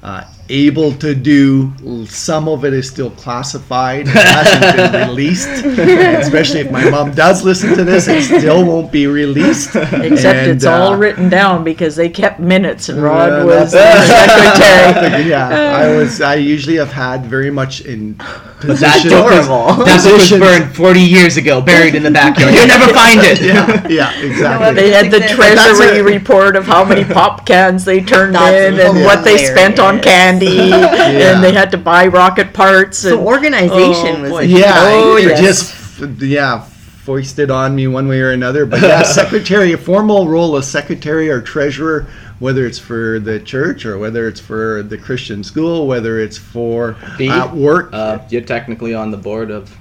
Uh, 0.01 0.25
able 0.49 0.91
to 0.91 1.15
do 1.15 1.71
some 2.05 2.49
of 2.49 2.65
it 2.65 2.73
is 2.73 2.89
still 2.89 3.11
classified 3.11 4.01
it 4.01 4.07
hasn't 4.07 4.91
been 4.91 5.07
released 5.07 5.47
especially 5.47 6.59
if 6.59 6.69
my 6.69 6.89
mom 6.89 7.11
does 7.13 7.45
listen 7.45 7.73
to 7.73 7.85
this 7.85 8.09
it 8.09 8.23
still 8.23 8.65
won't 8.65 8.91
be 8.91 9.07
released 9.07 9.73
Except 9.73 10.39
And, 10.39 10.51
it's 10.51 10.65
all 10.65 10.93
uh, 10.93 10.97
written 10.97 11.29
down 11.29 11.63
because 11.63 11.95
they 11.95 12.09
kept 12.09 12.32
minutes 12.43 12.89
and 12.89 13.01
Rod 13.01 13.29
Yeah, 13.29 13.43
was 13.43 13.71
the 13.71 13.77
that's- 13.77 14.07
secretary. 14.07 15.25
yeah, 15.29 15.47
uh. 15.47 15.77
I 15.77 15.95
was. 15.97 16.21
I 16.21 16.35
usually 16.35 16.75
have 16.77 16.91
had 16.91 17.25
very 17.25 17.49
much 17.51 17.81
in 17.81 18.17
That 18.17 18.59
position. 18.59 19.09
book 19.09 19.25
was, 19.31 19.45
Adorable. 19.45 19.85
that 19.85 20.03
book 20.03 20.17
was 20.19 20.29
burned 20.31 20.75
40 20.75 20.99
years 21.01 21.37
ago, 21.37 21.61
buried 21.61 21.95
in 21.95 22.03
the 22.03 22.11
backyard. 22.11 22.53
You'll 22.53 22.67
never 22.67 22.93
find 22.93 23.19
it. 23.23 23.41
Yeah, 23.43 23.87
yeah, 23.87 24.19
exactly. 24.21 24.73
They 24.75 24.91
had 24.91 25.11
the 25.11 25.19
treasury 25.19 25.99
a- 25.99 26.03
report 26.15 26.55
of 26.55 26.65
how 26.65 26.83
many 26.85 27.03
pop 27.03 27.45
cans 27.45 27.83
they 27.85 27.99
turned 28.01 28.35
That's 28.35 28.73
in 28.73 28.79
and 28.79 29.03
what 29.05 29.23
they 29.23 29.37
spent 29.37 29.79
on 29.79 30.01
candy, 30.01 30.45
Yeah. 30.47 31.35
and 31.35 31.43
they 31.43 31.51
had 31.53 31.71
to 31.71 31.77
buy 31.77 32.07
rocket 32.07 32.53
parts. 32.53 32.99
So 32.99 33.17
and, 33.17 33.27
organization 33.27 34.15
Oh, 34.17 34.21
was 34.21 34.31
boy. 34.31 34.41
yeah, 34.41 34.73
Oh, 34.75 35.17
it 35.17 35.23
yes. 35.23 35.39
just 35.41 36.21
yeah 36.21 36.65
foisted 37.03 37.51
on 37.51 37.75
me 37.75 37.85
one 37.85 38.07
way 38.07 38.21
or 38.21 38.31
another. 38.31 38.65
But 38.65 38.81
yeah, 38.81 39.03
secretary, 39.03 39.73
a 39.73 39.77
formal 39.77 40.29
role 40.29 40.55
of 40.55 40.63
secretary 40.63 41.29
or 41.29 41.41
treasurer, 41.41 42.07
whether 42.43 42.65
it's 42.65 42.77
for 42.77 43.19
the 43.19 43.39
church 43.39 43.85
or 43.85 43.97
whether 43.97 44.27
it's 44.27 44.41
for 44.41 44.83
the 44.83 44.97
Christian 44.97 45.45
school, 45.45 45.87
whether 45.87 46.19
it's 46.19 46.37
for 46.37 46.97
B, 47.17 47.29
at 47.29 47.55
work. 47.55 47.91
Uh, 47.93 48.19
you're 48.29 48.41
technically 48.41 48.93
on 48.93 49.11
the 49.11 49.17
board 49.17 49.49
of. 49.49 49.73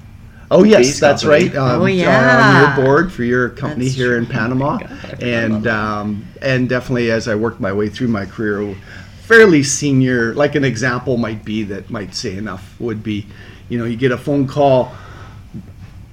Oh 0.49 0.63
yes, 0.63 0.97
that's 0.97 1.23
Company. 1.23 1.49
right. 1.49 1.57
Um, 1.57 1.81
Oh, 1.81 1.85
yeah. 1.87 2.71
on 2.71 2.77
your 2.77 2.85
board 2.85 3.11
for 3.11 3.25
your 3.25 3.49
company 3.49 3.85
That's 3.85 3.97
here 3.97 4.17
in. 4.17 4.25
Panama, 4.25 4.77
God, 4.77 4.91
I 4.91 4.95
forgot 4.95 5.23
and 5.23 5.67
um, 5.67 6.25
and 6.41 6.69
definitely 6.69 7.11
as 7.11 7.27
I 7.27 7.35
worked 7.35 7.59
my 7.59 7.73
way 7.73 7.89
through 7.89 8.07
my 8.07 8.25
career, 8.25 8.73
fairly 9.23 9.61
senior. 9.63 10.33
Like 10.33 10.55
an 10.55 10.63
example 10.63 11.17
might 11.17 11.43
be 11.43 11.63
that 11.63 11.89
might 11.89 12.15
say 12.15 12.37
enough 12.37 12.79
would 12.79 13.03
be, 13.03 13.25
you 13.67 13.77
know, 13.77 13.83
you 13.83 13.97
get 13.97 14.13
a 14.13 14.17
phone 14.17 14.47
call 14.47 14.95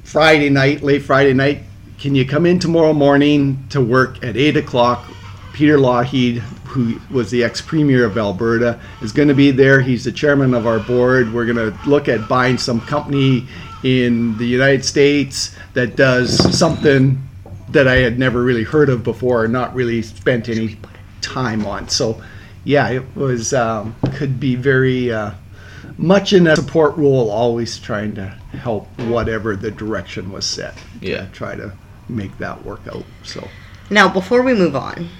Friday 0.02 0.50
night, 0.50 0.82
late 0.82 1.02
Friday 1.02 1.32
night. 1.32 1.62
Can 2.00 2.16
you 2.16 2.26
come 2.26 2.44
in 2.44 2.58
tomorrow 2.58 2.92
morning 2.92 3.66
to 3.68 3.80
work 3.80 4.24
at 4.24 4.36
eight 4.36 4.56
o'clock? 4.56 5.04
Peter 5.60 5.76
Lougheed, 5.76 6.38
who 6.68 6.98
was 7.14 7.30
the 7.30 7.44
ex 7.44 7.60
premier 7.60 8.06
of 8.06 8.16
Alberta, 8.16 8.80
is 9.02 9.12
going 9.12 9.28
to 9.28 9.34
be 9.34 9.50
there. 9.50 9.82
He's 9.82 10.04
the 10.04 10.10
chairman 10.10 10.54
of 10.54 10.66
our 10.66 10.78
board. 10.78 11.34
We're 11.34 11.44
going 11.44 11.56
to 11.70 11.78
look 11.86 12.08
at 12.08 12.26
buying 12.30 12.56
some 12.56 12.80
company 12.80 13.46
in 13.82 14.38
the 14.38 14.46
United 14.46 14.86
States 14.86 15.54
that 15.74 15.96
does 15.96 16.58
something 16.58 17.22
that 17.68 17.86
I 17.86 17.96
had 17.96 18.18
never 18.18 18.42
really 18.42 18.62
heard 18.62 18.88
of 18.88 19.04
before, 19.04 19.44
or 19.44 19.48
not 19.48 19.74
really 19.74 20.00
spent 20.00 20.48
any 20.48 20.78
time 21.20 21.66
on. 21.66 21.90
So, 21.90 22.22
yeah, 22.64 22.88
it 22.88 23.14
was 23.14 23.52
um, 23.52 23.94
could 24.14 24.40
be 24.40 24.54
very 24.54 25.12
uh, 25.12 25.32
much 25.98 26.32
in 26.32 26.46
a 26.46 26.56
support 26.56 26.96
role, 26.96 27.28
always 27.30 27.78
trying 27.78 28.14
to 28.14 28.28
help 28.52 28.88
whatever 29.00 29.56
the 29.56 29.70
direction 29.70 30.32
was 30.32 30.46
set. 30.46 30.74
to 31.02 31.06
Yeah. 31.06 31.26
try 31.34 31.54
to 31.54 31.72
make 32.08 32.38
that 32.38 32.64
work 32.64 32.80
out. 32.90 33.04
So. 33.24 33.46
Now, 33.90 34.08
before 34.08 34.40
we 34.42 34.54
move 34.54 34.74
on, 34.74 35.10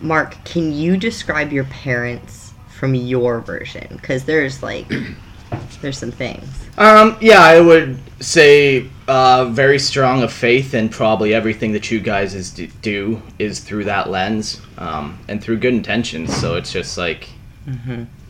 Mark, 0.00 0.42
can 0.44 0.72
you 0.72 0.96
describe 0.96 1.52
your 1.52 1.64
parents 1.64 2.52
from 2.76 2.94
your 2.94 3.40
version? 3.40 3.86
Because 3.92 4.24
there's 4.24 4.62
like, 4.62 4.90
there's 5.82 5.98
some 5.98 6.10
things. 6.10 6.46
Um, 6.78 7.16
yeah, 7.20 7.40
I 7.40 7.60
would 7.60 7.98
say 8.20 8.88
uh, 9.08 9.46
very 9.46 9.78
strong 9.78 10.22
of 10.22 10.32
faith, 10.32 10.72
and 10.74 10.90
probably 10.90 11.34
everything 11.34 11.72
that 11.72 11.90
you 11.90 12.00
guys 12.00 12.34
is 12.34 12.50
do 12.50 13.20
is 13.38 13.60
through 13.60 13.84
that 13.84 14.08
lens 14.08 14.60
um, 14.78 15.18
and 15.28 15.42
through 15.42 15.58
good 15.58 15.74
intentions. 15.74 16.34
So 16.34 16.54
it's 16.56 16.72
just 16.72 16.96
like, 16.96 17.28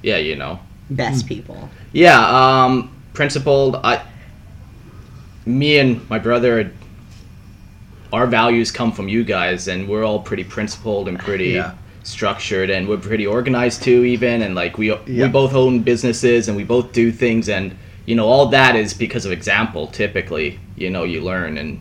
yeah, 0.02 0.16
you 0.16 0.34
know, 0.36 0.58
Best 0.90 1.26
people. 1.26 1.68
yeah, 1.92 2.64
um, 2.64 2.90
principled. 3.12 3.76
I, 3.76 4.04
me 5.46 5.78
and 5.78 6.08
my 6.10 6.18
brother, 6.18 6.72
our 8.12 8.26
values 8.26 8.70
come 8.72 8.92
from 8.92 9.08
you 9.08 9.24
guys, 9.24 9.68
and 9.68 9.88
we're 9.88 10.04
all 10.04 10.20
pretty 10.20 10.44
principled 10.44 11.08
and 11.08 11.18
pretty 11.18 11.50
Yeah. 11.50 11.72
structured, 12.02 12.70
and 12.70 12.88
we're 12.88 12.96
pretty 12.96 13.26
organized 13.26 13.82
too, 13.82 14.04
even. 14.04 14.42
And 14.42 14.54
like 14.54 14.78
we 14.78 14.88
Yeah. 14.90 14.96
we 15.06 15.28
both 15.28 15.54
own 15.54 15.80
businesses, 15.80 16.48
and 16.48 16.56
we 16.56 16.64
both 16.64 16.92
do 16.92 17.12
things, 17.12 17.48
and 17.48 17.72
you 18.06 18.14
know 18.16 18.26
all 18.26 18.46
that 18.46 18.74
is 18.76 18.94
because 18.94 19.24
of 19.26 19.32
example. 19.32 19.86
Typically, 19.86 20.58
you 20.76 20.90
know, 20.90 21.04
you 21.04 21.20
learn, 21.20 21.58
and 21.58 21.78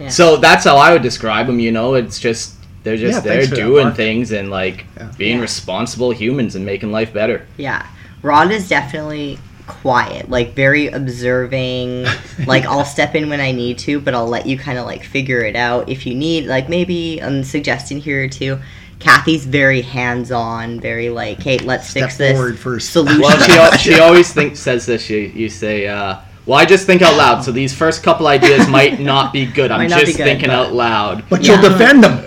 Yeah. 0.00 0.08
so 0.08 0.36
that's 0.36 0.64
how 0.64 0.76
I 0.76 0.92
would 0.92 1.02
describe 1.02 1.46
them. 1.46 1.58
You 1.58 1.72
know, 1.72 1.94
it's 1.94 2.18
just 2.18 2.52
they're 2.84 2.96
just 2.96 3.14
Yeah, 3.14 3.20
there 3.20 3.32
thanks 3.38 3.48
for 3.48 3.56
that, 3.56 3.62
doing 3.62 3.92
things 3.92 4.30
and 4.30 4.48
like 4.48 4.84
Yeah. 4.96 5.08
being 5.18 5.36
Yeah. 5.36 5.42
responsible 5.42 6.12
humans 6.12 6.54
and 6.54 6.64
making 6.64 6.92
life 6.92 7.12
better. 7.12 7.42
Yeah. 7.56 7.82
Rod 8.22 8.52
is 8.52 8.68
definitely 8.68 9.38
quiet, 9.66 10.28
like 10.30 10.54
very 10.54 10.88
observing. 10.88 12.06
like 12.46 12.64
I'll 12.64 12.84
step 12.84 13.14
in 13.14 13.28
when 13.28 13.40
I 13.40 13.52
need 13.52 13.78
to, 13.80 14.00
but 14.00 14.14
I'll 14.14 14.28
let 14.28 14.46
you 14.46 14.58
kind 14.58 14.78
of 14.78 14.86
like 14.86 15.04
figure 15.04 15.40
it 15.40 15.56
out 15.56 15.88
if 15.88 16.06
you 16.06 16.14
need. 16.14 16.46
Like 16.46 16.68
maybe 16.68 17.22
I'm 17.22 17.44
suggesting 17.44 17.98
here 17.98 18.24
or 18.24 18.28
two. 18.28 18.58
Kathy's 18.98 19.44
very 19.44 19.82
hands-on, 19.82 20.80
very 20.80 21.10
like, 21.10 21.42
hey, 21.42 21.58
let's 21.58 21.88
Step 21.88 22.04
fix 22.04 22.16
this 22.16 22.32
forward 22.36 22.58
first. 22.58 22.90
solution. 22.90 23.20
Well, 23.20 23.72
she, 23.76 23.92
she 23.92 24.00
always 24.00 24.32
thinks 24.32 24.58
says 24.58 24.86
this. 24.86 25.10
You, 25.10 25.18
you 25.18 25.48
say, 25.50 25.86
uh, 25.86 26.18
"Well, 26.46 26.58
I 26.58 26.64
just 26.64 26.86
think 26.86 27.02
out 27.02 27.16
loud." 27.16 27.42
So 27.44 27.52
these 27.52 27.74
first 27.74 28.02
couple 28.02 28.26
ideas 28.28 28.66
might 28.78 28.98
not 29.00 29.32
be 29.32 29.44
good. 29.46 29.70
I'm 29.70 29.80
Might 29.80 29.90
not 29.90 30.00
be 30.00 30.06
just 30.06 30.16
good, 30.18 30.24
thinking 30.24 30.48
but- 30.48 30.54
out 30.68 30.72
loud. 30.72 31.24
but 31.28 31.42
Yeah. 31.42 31.60
you'll 31.60 31.70
defend 31.70 32.02
them. 32.04 32.16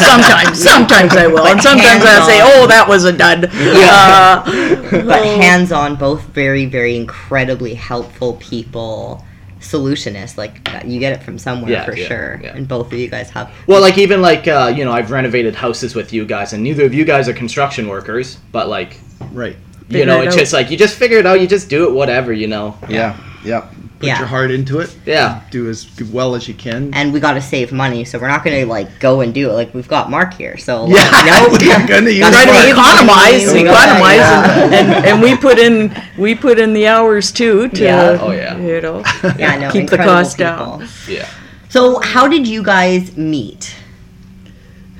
sometimes, 0.00 0.62
sometimes 0.62 1.12
I 1.16 1.26
will, 1.26 1.36
But 1.36 1.52
and 1.52 1.62
sometimes 1.62 2.04
I'll 2.04 2.26
say, 2.26 2.40
"Oh, 2.42 2.66
that 2.66 2.86
was 2.88 3.04
a 3.04 3.12
dud." 3.12 3.50
Yeah. 3.54 4.42
Uh, 4.46 4.90
but 5.04 5.24
hands-on, 5.24 5.96
both 5.96 6.22
very, 6.26 6.66
very 6.66 6.96
incredibly 6.96 7.74
helpful 7.74 8.34
people. 8.34 9.24
Solutionists, 9.58 10.36
like 10.36 10.60
you 10.84 11.00
get 11.00 11.12
it 11.14 11.24
from 11.24 11.38
somewhere 11.38 11.72
Yeah, 11.72 11.84
for 11.84 11.96
yeah, 11.96 12.06
sure, 12.06 12.40
yeah. 12.42 12.54
and 12.54 12.68
both 12.68 12.92
of 12.92 12.98
you 12.98 13.08
guys 13.08 13.30
have. 13.30 13.50
Well, 13.66 13.80
like 13.80 13.98
even 13.98 14.20
like 14.22 14.46
uh, 14.46 14.72
you 14.76 14.84
know, 14.84 14.92
I've 14.92 15.10
renovated 15.10 15.56
houses 15.56 15.94
with 15.94 16.12
you 16.12 16.24
guys, 16.24 16.52
and 16.52 16.62
neither 16.62 16.84
of 16.84 16.94
you 16.94 17.04
guys 17.04 17.28
are 17.28 17.32
construction 17.32 17.88
workers. 17.88 18.36
But 18.52 18.68
like 18.68 18.98
right. 19.32 19.56
You 19.88 20.04
know, 20.06 20.20
it 20.22 20.26
it's 20.26 20.36
out. 20.36 20.40
just 20.40 20.52
like 20.52 20.70
you 20.70 20.76
just 20.76 20.96
figure 20.96 21.18
it 21.18 21.26
out. 21.26 21.40
You 21.40 21.46
just 21.46 21.68
do 21.68 21.88
it, 21.88 21.92
whatever. 21.92 22.32
You 22.32 22.46
know. 22.48 22.76
Yeah. 22.88 23.16
Yeah. 23.44 23.68
Put 23.98 24.08
Yeah. 24.08 24.18
your 24.18 24.26
heart 24.26 24.50
into 24.50 24.80
it. 24.80 24.94
Yeah. 25.06 25.40
Do 25.50 25.70
as 25.70 25.86
well 26.12 26.34
as 26.34 26.46
you 26.46 26.52
can. 26.52 26.92
and 26.92 27.14
we 27.14 27.20
got 27.20 27.32
to 27.32 27.40
save 27.40 27.72
money, 27.72 28.04
so 28.04 28.18
we're 28.18 28.28
not 28.28 28.44
going 28.44 28.60
to 28.60 28.66
like 28.66 29.00
go 29.00 29.22
and 29.22 29.32
do 29.32 29.48
it. 29.48 29.54
Like 29.54 29.72
we've 29.72 29.88
got 29.88 30.10
Mark 30.10 30.34
here, 30.34 30.58
so 30.58 30.84
like, 30.84 30.96
Yeah, 30.96 31.10
no, 31.24 31.48
we're 31.52 31.86
gonna 31.88 32.10
use 32.10 32.28
try 32.28 32.44
to 32.44 32.70
economize, 32.72 33.46
money. 33.46 33.60
economize, 33.62 34.16
Yeah. 34.16 34.64
and, 34.64 34.74
and, 34.74 35.06
and 35.06 35.22
we 35.22 35.34
put 35.36 35.58
in 35.58 35.96
we 36.18 36.34
put 36.34 36.58
in 36.58 36.74
the 36.74 36.86
hours 36.88 37.32
too 37.32 37.68
to 37.68 37.82
Yeah. 37.82 38.18
Oh, 38.20 38.32
yeah. 38.32 38.58
you 38.58 38.80
know 38.82 39.02
Yeah, 39.38 39.56
no, 39.60 39.70
keep 39.70 39.88
the 39.88 39.96
cost 39.96 40.36
people. 40.36 40.52
down. 40.80 40.88
Yeah. 41.08 41.26
So, 41.70 41.98
how 42.00 42.28
did 42.28 42.46
you 42.46 42.62
guys 42.62 43.16
meet? 43.16 43.74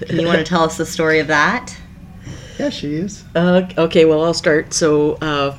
Can 0.06 0.20
you 0.20 0.26
want 0.26 0.38
to 0.38 0.44
tell 0.44 0.62
us 0.62 0.76
the 0.78 0.86
story 0.86 1.18
of 1.20 1.26
that? 1.26 1.76
Yeah, 2.58 2.70
she 2.70 2.94
is. 2.94 3.24
Uh, 3.34 3.68
okay, 3.76 4.04
well 4.04 4.24
I'll 4.24 4.34
start. 4.34 4.72
So 4.72 5.14
uh, 5.20 5.56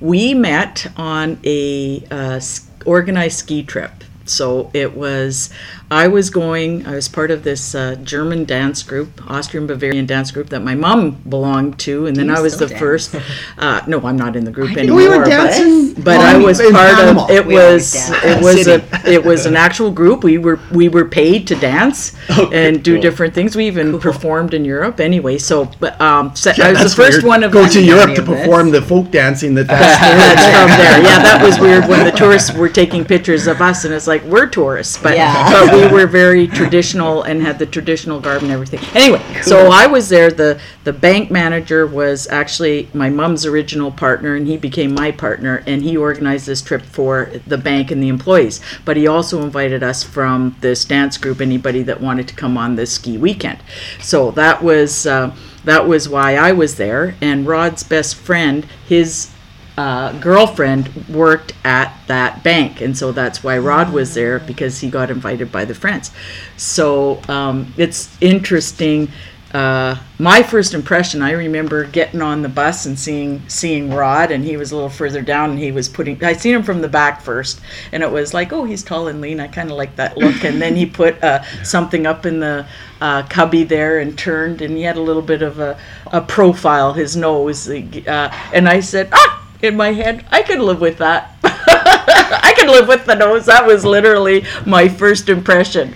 we 0.00 0.34
met 0.34 0.86
on 0.96 1.38
a 1.44 2.04
uh, 2.10 2.40
organized 2.84 3.38
ski 3.38 3.62
trip. 3.62 3.92
So 4.24 4.70
it 4.74 4.96
was, 4.96 5.50
I 5.88 6.08
was 6.08 6.30
going, 6.30 6.84
I 6.84 6.96
was 6.96 7.08
part 7.08 7.30
of 7.30 7.44
this 7.44 7.74
uh, 7.74 7.94
German 8.02 8.44
dance 8.44 8.82
group, 8.82 9.22
Austrian 9.30 9.68
Bavarian 9.68 10.04
dance 10.04 10.32
group 10.32 10.48
that 10.48 10.60
my 10.60 10.74
mom 10.74 11.12
belonged 11.28 11.78
to, 11.80 12.06
and 12.06 12.16
then 12.16 12.26
you 12.26 12.34
I 12.34 12.40
was 12.40 12.58
the 12.58 12.66
dance? 12.66 12.80
first. 12.80 13.14
Uh, 13.56 13.80
no, 13.86 14.00
I'm 14.04 14.16
not 14.16 14.34
in 14.34 14.44
the 14.44 14.50
group 14.50 14.76
anymore. 14.76 14.96
We 14.98 15.08
were 15.08 15.18
but- 15.20 15.28
dancing. 15.28 15.94
but 16.02 16.18
I 16.18 16.36
was 16.38 16.60
part 16.60 16.98
of 16.98 17.30
it 17.30 17.46
We 17.46 17.54
was 17.54 17.94
it 18.24 18.42
was 18.42 18.64
City. 18.64 18.84
a 18.92 19.10
it 19.10 19.24
was 19.24 19.46
an 19.46 19.56
actual 19.56 19.90
group 19.90 20.24
we 20.24 20.36
were 20.38 20.58
we 20.72 20.88
were 20.88 21.04
paid 21.06 21.46
to 21.48 21.54
dance 21.54 22.14
Okay, 22.38 22.66
and 22.68 22.82
do 22.84 22.94
cool. 22.94 23.02
different 23.02 23.32
things 23.34 23.56
we 23.56 23.66
even 23.66 23.98
performed 23.98 24.52
in 24.52 24.64
Europe 24.64 25.00
anyway 25.00 25.38
so 25.38 25.70
but 25.80 25.98
um 26.00 26.34
so 26.36 26.52
Yeah, 26.58 26.66
I 26.68 26.72
was 26.72 26.94
the 26.94 27.02
first 27.02 27.18
weird. 27.22 27.24
one 27.24 27.44
of 27.44 27.50
go 27.52 27.66
to 27.66 27.80
Europe 27.80 28.14
to 28.16 28.22
this. 28.22 28.28
perform 28.40 28.70
the 28.72 28.82
folk 28.82 29.10
dancing 29.10 29.54
that 29.54 29.66
that's 29.72 30.00
that's 30.00 30.44
from 30.44 30.68
there 30.82 30.98
yeah 31.02 31.18
that 31.22 31.40
was 31.42 31.58
weird 31.58 31.88
when 31.88 32.04
the 32.04 32.10
tourists 32.12 32.52
were 32.52 32.68
taking 32.68 33.02
pictures 33.04 33.46
of 33.46 33.62
us 33.62 33.84
and 33.86 33.94
it's 33.94 34.06
like 34.06 34.22
we're 34.24 34.46
tourists 34.48 34.98
but 34.98 35.14
Yeah. 35.16 35.32
but 35.50 35.72
we 35.76 35.92
were 35.92 36.06
very 36.06 36.46
traditional 36.46 37.22
and 37.22 37.42
had 37.42 37.58
the 37.58 37.66
traditional 37.66 38.20
garb 38.20 38.42
and 38.42 38.50
everything. 38.50 38.80
Anyway, 38.94 39.22
so 39.42 39.68
I 39.70 39.86
was 39.86 40.08
there. 40.08 40.30
The 40.30 40.60
the 40.84 40.92
bank 40.92 41.30
manager 41.30 41.86
was 41.86 42.28
actually 42.28 42.88
my 42.94 43.10
mom's 43.10 43.44
original 43.44 43.90
partner, 43.90 44.34
and 44.34 44.46
he 44.46 44.56
became 44.56 44.94
my 44.94 45.12
partner. 45.12 45.62
And 45.66 45.82
he 45.82 45.96
organized 45.96 46.46
this 46.46 46.62
trip 46.62 46.82
for 46.82 47.30
the 47.46 47.58
bank 47.58 47.90
and 47.90 48.02
the 48.02 48.08
employees. 48.08 48.60
But 48.84 48.96
he 48.96 49.06
also 49.06 49.42
invited 49.42 49.82
us 49.82 50.02
from 50.02 50.56
this 50.60 50.84
dance 50.84 51.18
group, 51.18 51.40
anybody 51.40 51.82
that 51.82 52.00
wanted 52.00 52.28
to 52.28 52.34
come 52.34 52.56
on 52.56 52.76
this 52.76 52.92
ski 52.92 53.18
weekend. 53.18 53.58
So 54.00 54.30
that 54.32 54.62
was. 54.62 55.06
Uh, 55.06 55.34
that 55.64 55.88
was 55.88 56.08
why 56.08 56.36
I 56.36 56.52
was 56.52 56.76
there. 56.76 57.16
And 57.20 57.44
Rod's 57.44 57.82
best 57.82 58.14
friend, 58.14 58.64
his 58.88 59.32
uh, 59.76 60.18
girlfriend 60.20 60.90
worked 61.08 61.52
at 61.64 61.94
that 62.06 62.42
bank, 62.42 62.80
and 62.80 62.96
so 62.96 63.12
that's 63.12 63.44
why 63.44 63.58
Rod 63.58 63.92
was 63.92 64.14
there 64.14 64.38
because 64.38 64.80
he 64.80 64.88
got 64.88 65.10
invited 65.10 65.52
by 65.52 65.64
the 65.64 65.74
friends. 65.74 66.10
So 66.56 67.20
um, 67.28 67.72
it's 67.76 68.16
interesting. 68.20 69.10
Uh, 69.52 69.96
my 70.18 70.42
first 70.42 70.74
impression, 70.74 71.22
I 71.22 71.32
remember 71.32 71.84
getting 71.84 72.20
on 72.20 72.42
the 72.42 72.48
bus 72.48 72.84
and 72.86 72.98
seeing 72.98 73.46
seeing 73.48 73.90
Rod, 73.90 74.30
and 74.30 74.44
he 74.44 74.56
was 74.56 74.72
a 74.72 74.74
little 74.74 74.90
further 74.90 75.20
down, 75.20 75.50
and 75.50 75.58
he 75.58 75.72
was 75.72 75.88
putting. 75.88 76.22
I 76.24 76.32
seen 76.32 76.54
him 76.54 76.62
from 76.62 76.80
the 76.80 76.88
back 76.88 77.20
first, 77.20 77.60
and 77.92 78.02
it 78.02 78.10
was 78.10 78.32
like, 78.32 78.52
oh, 78.52 78.64
he's 78.64 78.82
tall 78.82 79.08
and 79.08 79.20
lean. 79.20 79.40
I 79.40 79.46
kind 79.46 79.70
of 79.70 79.76
like 79.76 79.96
that 79.96 80.16
look. 80.16 80.42
And 80.42 80.60
then 80.60 80.74
he 80.74 80.86
put 80.86 81.22
uh, 81.22 81.42
something 81.62 82.06
up 82.06 82.24
in 82.24 82.40
the 82.40 82.66
uh, 83.00 83.24
cubby 83.28 83.62
there 83.62 83.98
and 84.00 84.18
turned, 84.18 84.62
and 84.62 84.74
he 84.74 84.82
had 84.82 84.96
a 84.96 85.02
little 85.02 85.22
bit 85.22 85.42
of 85.42 85.58
a, 85.58 85.78
a 86.06 86.22
profile, 86.22 86.94
his 86.94 87.14
nose, 87.14 87.68
uh, 87.68 88.34
and 88.52 88.68
I 88.68 88.80
said, 88.80 89.10
ah 89.12 89.45
in 89.62 89.76
my 89.76 89.92
head, 89.92 90.24
I 90.30 90.42
can 90.42 90.60
live 90.60 90.80
with 90.80 90.98
that. 90.98 91.36
I 91.44 92.54
can 92.56 92.68
live 92.68 92.88
with 92.88 93.06
the 93.06 93.14
nose. 93.14 93.46
That 93.46 93.66
was 93.66 93.84
literally 93.84 94.44
my 94.64 94.88
first 94.88 95.28
impression. 95.28 95.94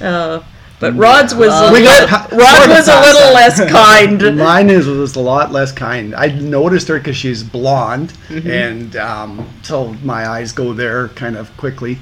Uh, 0.00 0.42
but 0.80 0.96
Rod's 0.96 1.34
was 1.34 1.50
little, 1.70 1.84
got 1.84 2.32
Rod 2.32 2.68
was 2.70 2.88
a 2.88 3.00
little 3.00 3.34
less 3.34 3.60
kind. 3.70 4.38
Mine 4.38 4.70
is 4.70 4.86
was 4.86 5.14
a 5.14 5.20
lot 5.20 5.52
less 5.52 5.72
kind. 5.72 6.14
I 6.14 6.28
noticed 6.28 6.88
her 6.88 6.98
because 6.98 7.18
she's 7.18 7.42
blonde, 7.42 8.14
and 8.30 8.96
um, 8.96 9.46
so 9.62 9.92
my 10.02 10.26
eyes 10.26 10.52
go 10.52 10.72
there 10.72 11.08
kind 11.08 11.36
of 11.36 11.54
quickly. 11.58 11.98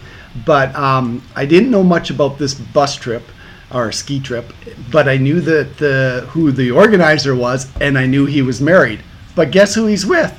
But 0.46 0.74
um, 0.76 1.22
I 1.34 1.44
didn't 1.44 1.72
know 1.72 1.82
much 1.82 2.10
about 2.10 2.38
this 2.38 2.54
bus 2.54 2.94
trip 2.94 3.24
or 3.72 3.90
ski 3.90 4.20
trip, 4.20 4.52
but 4.92 5.08
I 5.08 5.16
knew 5.16 5.40
that 5.40 5.78
the 5.78 6.28
who 6.30 6.52
the 6.52 6.70
organizer 6.70 7.34
was, 7.34 7.68
and 7.80 7.98
I 7.98 8.06
knew 8.06 8.26
he 8.26 8.42
was 8.42 8.60
married. 8.60 9.02
But 9.34 9.50
guess 9.50 9.74
who 9.74 9.86
he's 9.86 10.06
with? 10.06 10.38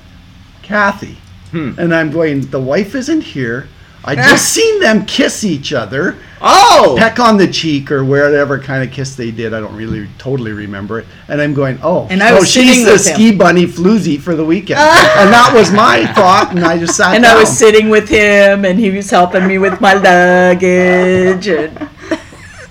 Kathy. 0.69 1.17
Hmm. 1.51 1.73
And 1.77 1.93
I'm 1.93 2.11
going. 2.11 2.41
The 2.41 2.61
wife 2.61 2.95
isn't 2.95 3.21
here. 3.21 3.67
I 4.05 4.15
just 4.15 4.45
seen 4.53 4.79
them 4.79 5.05
kiss 5.05 5.43
each 5.43 5.73
other 5.73 6.17
Oh, 6.41 6.96
peck 6.98 7.20
on 7.20 7.37
the 7.37 7.48
cheek 7.48 7.91
or 7.91 8.03
whatever 8.03 8.59
kind 8.59 8.83
of 8.83 8.91
kiss 8.94 9.15
they 9.15 9.31
did. 9.31 9.53
I 9.53 9.59
don't 9.59 9.75
really 9.75 10.07
totally 10.17 10.51
remember 10.51 11.00
it. 11.00 11.05
And 11.27 11.41
I'm 11.41 11.53
going, 11.53 11.79
oh, 11.83 12.07
And 12.09 12.24
I 12.24 12.29
so 12.29 12.39
was 12.39 12.50
she's 12.50 12.77
sitting 12.77 12.85
the 12.85 12.98
ski 12.98 13.35
bunny 13.35 13.65
floozy 13.65 14.20
for 14.20 14.35
the 14.35 14.46
weekend. 14.46 14.79
and 14.79 15.33
that 15.33 15.51
was 15.53 15.72
my 15.72 16.05
thought, 16.13 16.51
and 16.51 16.63
I 16.63 16.77
just 16.77 16.96
sat 16.96 17.15
And 17.15 17.24
down. 17.24 17.35
I 17.35 17.39
was 17.39 17.50
sitting 17.50 17.89
with 17.89 18.07
him, 18.07 18.63
and 18.63 18.79
he 18.79 18.89
was 18.89 19.09
helping 19.09 19.48
me 19.48 19.57
with 19.57 19.81
my 19.81 19.94
luggage. 19.96 21.48
And 21.48 21.89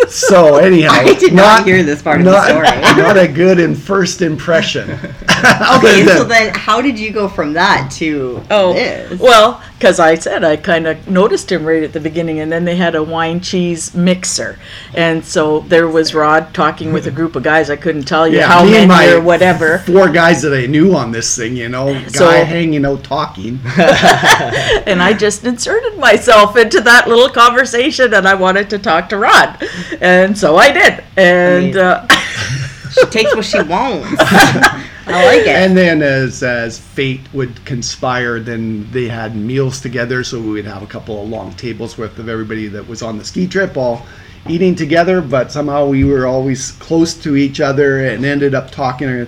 so 0.08 0.56
anyhow, 0.56 0.90
I 0.92 1.14
did 1.14 1.32
not 1.32 1.64
hear 1.64 1.82
this 1.82 2.02
part 2.02 2.20
of 2.20 2.24
the 2.26 2.32
not, 2.32 2.48
story. 2.48 2.62
not 3.02 3.16
a 3.16 3.28
good 3.28 3.58
in 3.58 3.74
first 3.74 4.22
impression. 4.22 4.98
Okay, 5.38 6.04
so 6.04 6.24
then 6.24 6.52
how 6.52 6.82
did 6.82 6.98
you 6.98 7.12
go 7.12 7.28
from 7.28 7.52
that 7.52 7.92
to 7.92 8.42
Oh, 8.50 8.72
this? 8.72 9.20
well, 9.20 9.62
because 9.78 10.00
I 10.00 10.16
said 10.16 10.42
I 10.42 10.56
kind 10.56 10.88
of 10.88 11.08
noticed 11.08 11.52
him 11.52 11.64
right 11.64 11.84
at 11.84 11.92
the 11.92 12.00
beginning, 12.00 12.40
and 12.40 12.50
then 12.50 12.64
they 12.64 12.74
had 12.74 12.96
a 12.96 13.02
wine 13.02 13.40
cheese 13.40 13.94
mixer, 13.94 14.58
and 14.92 15.24
so 15.24 15.60
there 15.60 15.86
was 15.86 16.14
Rod 16.14 16.52
talking 16.52 16.92
with 16.92 17.06
a 17.06 17.12
group 17.12 17.36
of 17.36 17.44
guys. 17.44 17.70
I 17.70 17.76
couldn't 17.76 18.02
tell 18.02 18.26
you 18.26 18.42
how 18.42 18.64
many 18.64 18.86
my 18.86 19.08
or 19.12 19.20
whatever, 19.20 19.78
Four 19.78 20.08
guys 20.08 20.42
that 20.42 20.52
I 20.52 20.66
knew 20.66 20.96
on 20.96 21.12
this 21.12 21.36
thing, 21.36 21.56
you 21.56 21.68
know, 21.68 21.92
guy 21.92 22.08
So- 22.08 22.44
hanging 22.44 22.84
out 22.84 23.04
talking. 23.04 23.60
and 23.78 25.00
I 25.00 25.14
just 25.16 25.44
inserted 25.44 25.96
myself 25.96 26.56
into 26.56 26.80
that 26.80 27.06
little 27.06 27.28
conversation, 27.28 28.12
and 28.14 28.26
I 28.26 28.34
wanted 28.34 28.68
to 28.70 28.78
talk 28.78 29.08
to 29.10 29.16
Rod, 29.18 29.62
and 30.00 30.36
so 30.36 30.56
I 30.56 30.72
did, 30.72 31.04
and. 31.16 31.76
Uh, 31.76 32.06
she 32.90 33.04
takes 33.06 33.34
what 33.36 33.44
she 33.44 33.62
wants. 33.62 34.08
I 35.10 35.24
like 35.26 35.40
it. 35.42 35.48
And 35.48 35.76
then 35.76 36.02
as 36.02 36.42
as 36.42 36.78
fate 36.78 37.20
would 37.32 37.64
conspire, 37.64 38.40
then 38.40 38.90
they 38.90 39.08
had 39.08 39.34
meals 39.36 39.80
together. 39.80 40.22
So 40.24 40.40
we 40.40 40.50
would 40.50 40.64
have 40.64 40.82
a 40.82 40.86
couple 40.86 41.22
of 41.22 41.28
long 41.28 41.52
tables 41.54 41.96
worth 41.98 42.18
of 42.18 42.28
everybody 42.28 42.68
that 42.68 42.86
was 42.86 43.02
on 43.02 43.18
the 43.18 43.24
ski 43.24 43.46
trip 43.46 43.76
all 43.76 44.06
eating 44.48 44.74
together. 44.74 45.20
But 45.20 45.50
somehow 45.52 45.86
we 45.86 46.04
were 46.04 46.26
always 46.26 46.72
close 46.72 47.14
to 47.22 47.36
each 47.36 47.60
other 47.60 48.06
and 48.06 48.24
ended 48.24 48.54
up 48.54 48.70
talking 48.70 49.26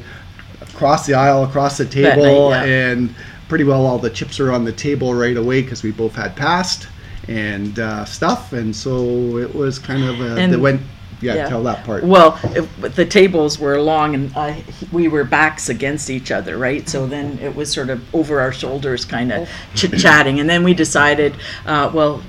across 0.61 1.07
the 1.07 1.15
aisle, 1.15 1.45
across 1.45 1.79
the 1.79 1.87
table, 1.87 2.51
night, 2.51 2.67
yeah. 2.67 2.91
and 2.93 3.15
pretty 3.49 3.65
well 3.65 3.85
all 3.85 3.99
the 3.99 4.11
chips 4.11 4.39
are 4.41 4.53
on 4.53 4.65
the 4.65 4.73
table 4.73 5.15
right 5.15 5.37
away 5.37 5.63
because 5.63 5.83
we 5.83 5.91
both 5.91 6.15
had 6.15 6.37
passed 6.37 6.89
and 7.29 7.79
uh, 7.79 8.05
stuff. 8.05 8.53
And 8.53 8.75
so 8.75 9.37
it 9.39 9.55
was 9.55 9.79
kind 9.79 10.05
of 10.05 10.21
a, 10.21 10.37
And- 10.37 10.53
that 10.53 10.61
went. 10.61 10.81
Yeah, 11.21 11.35
yeah. 11.35 11.49
tell 11.49 11.63
that 11.65 11.85
part. 11.85 12.05
Well, 12.05 12.39
it, 12.45 12.63
the 12.95 13.05
tables 13.05 13.59
were 13.59 13.81
long, 13.81 14.15
and 14.15 14.33
I, 14.37 14.65
we 14.93 15.09
were 15.09 15.25
backs 15.25 15.69
against 15.69 16.11
each 16.11 16.31
other, 16.31 16.57
right? 16.57 16.89
So 16.89 17.07
then 17.07 17.39
it 17.41 17.55
was 17.55 17.73
sort 17.73 17.91
of 17.91 18.15
over 18.15 18.41
our 18.41 18.53
shoulders, 18.53 19.05
kind 19.05 19.33
of 19.33 19.49
chit 19.75 19.93
chatting, 19.99 20.41
and 20.41 20.49
then 20.49 20.65
we 20.65 20.75
decided, 20.75 21.35
uh, 21.67 21.91
well, 21.93 22.23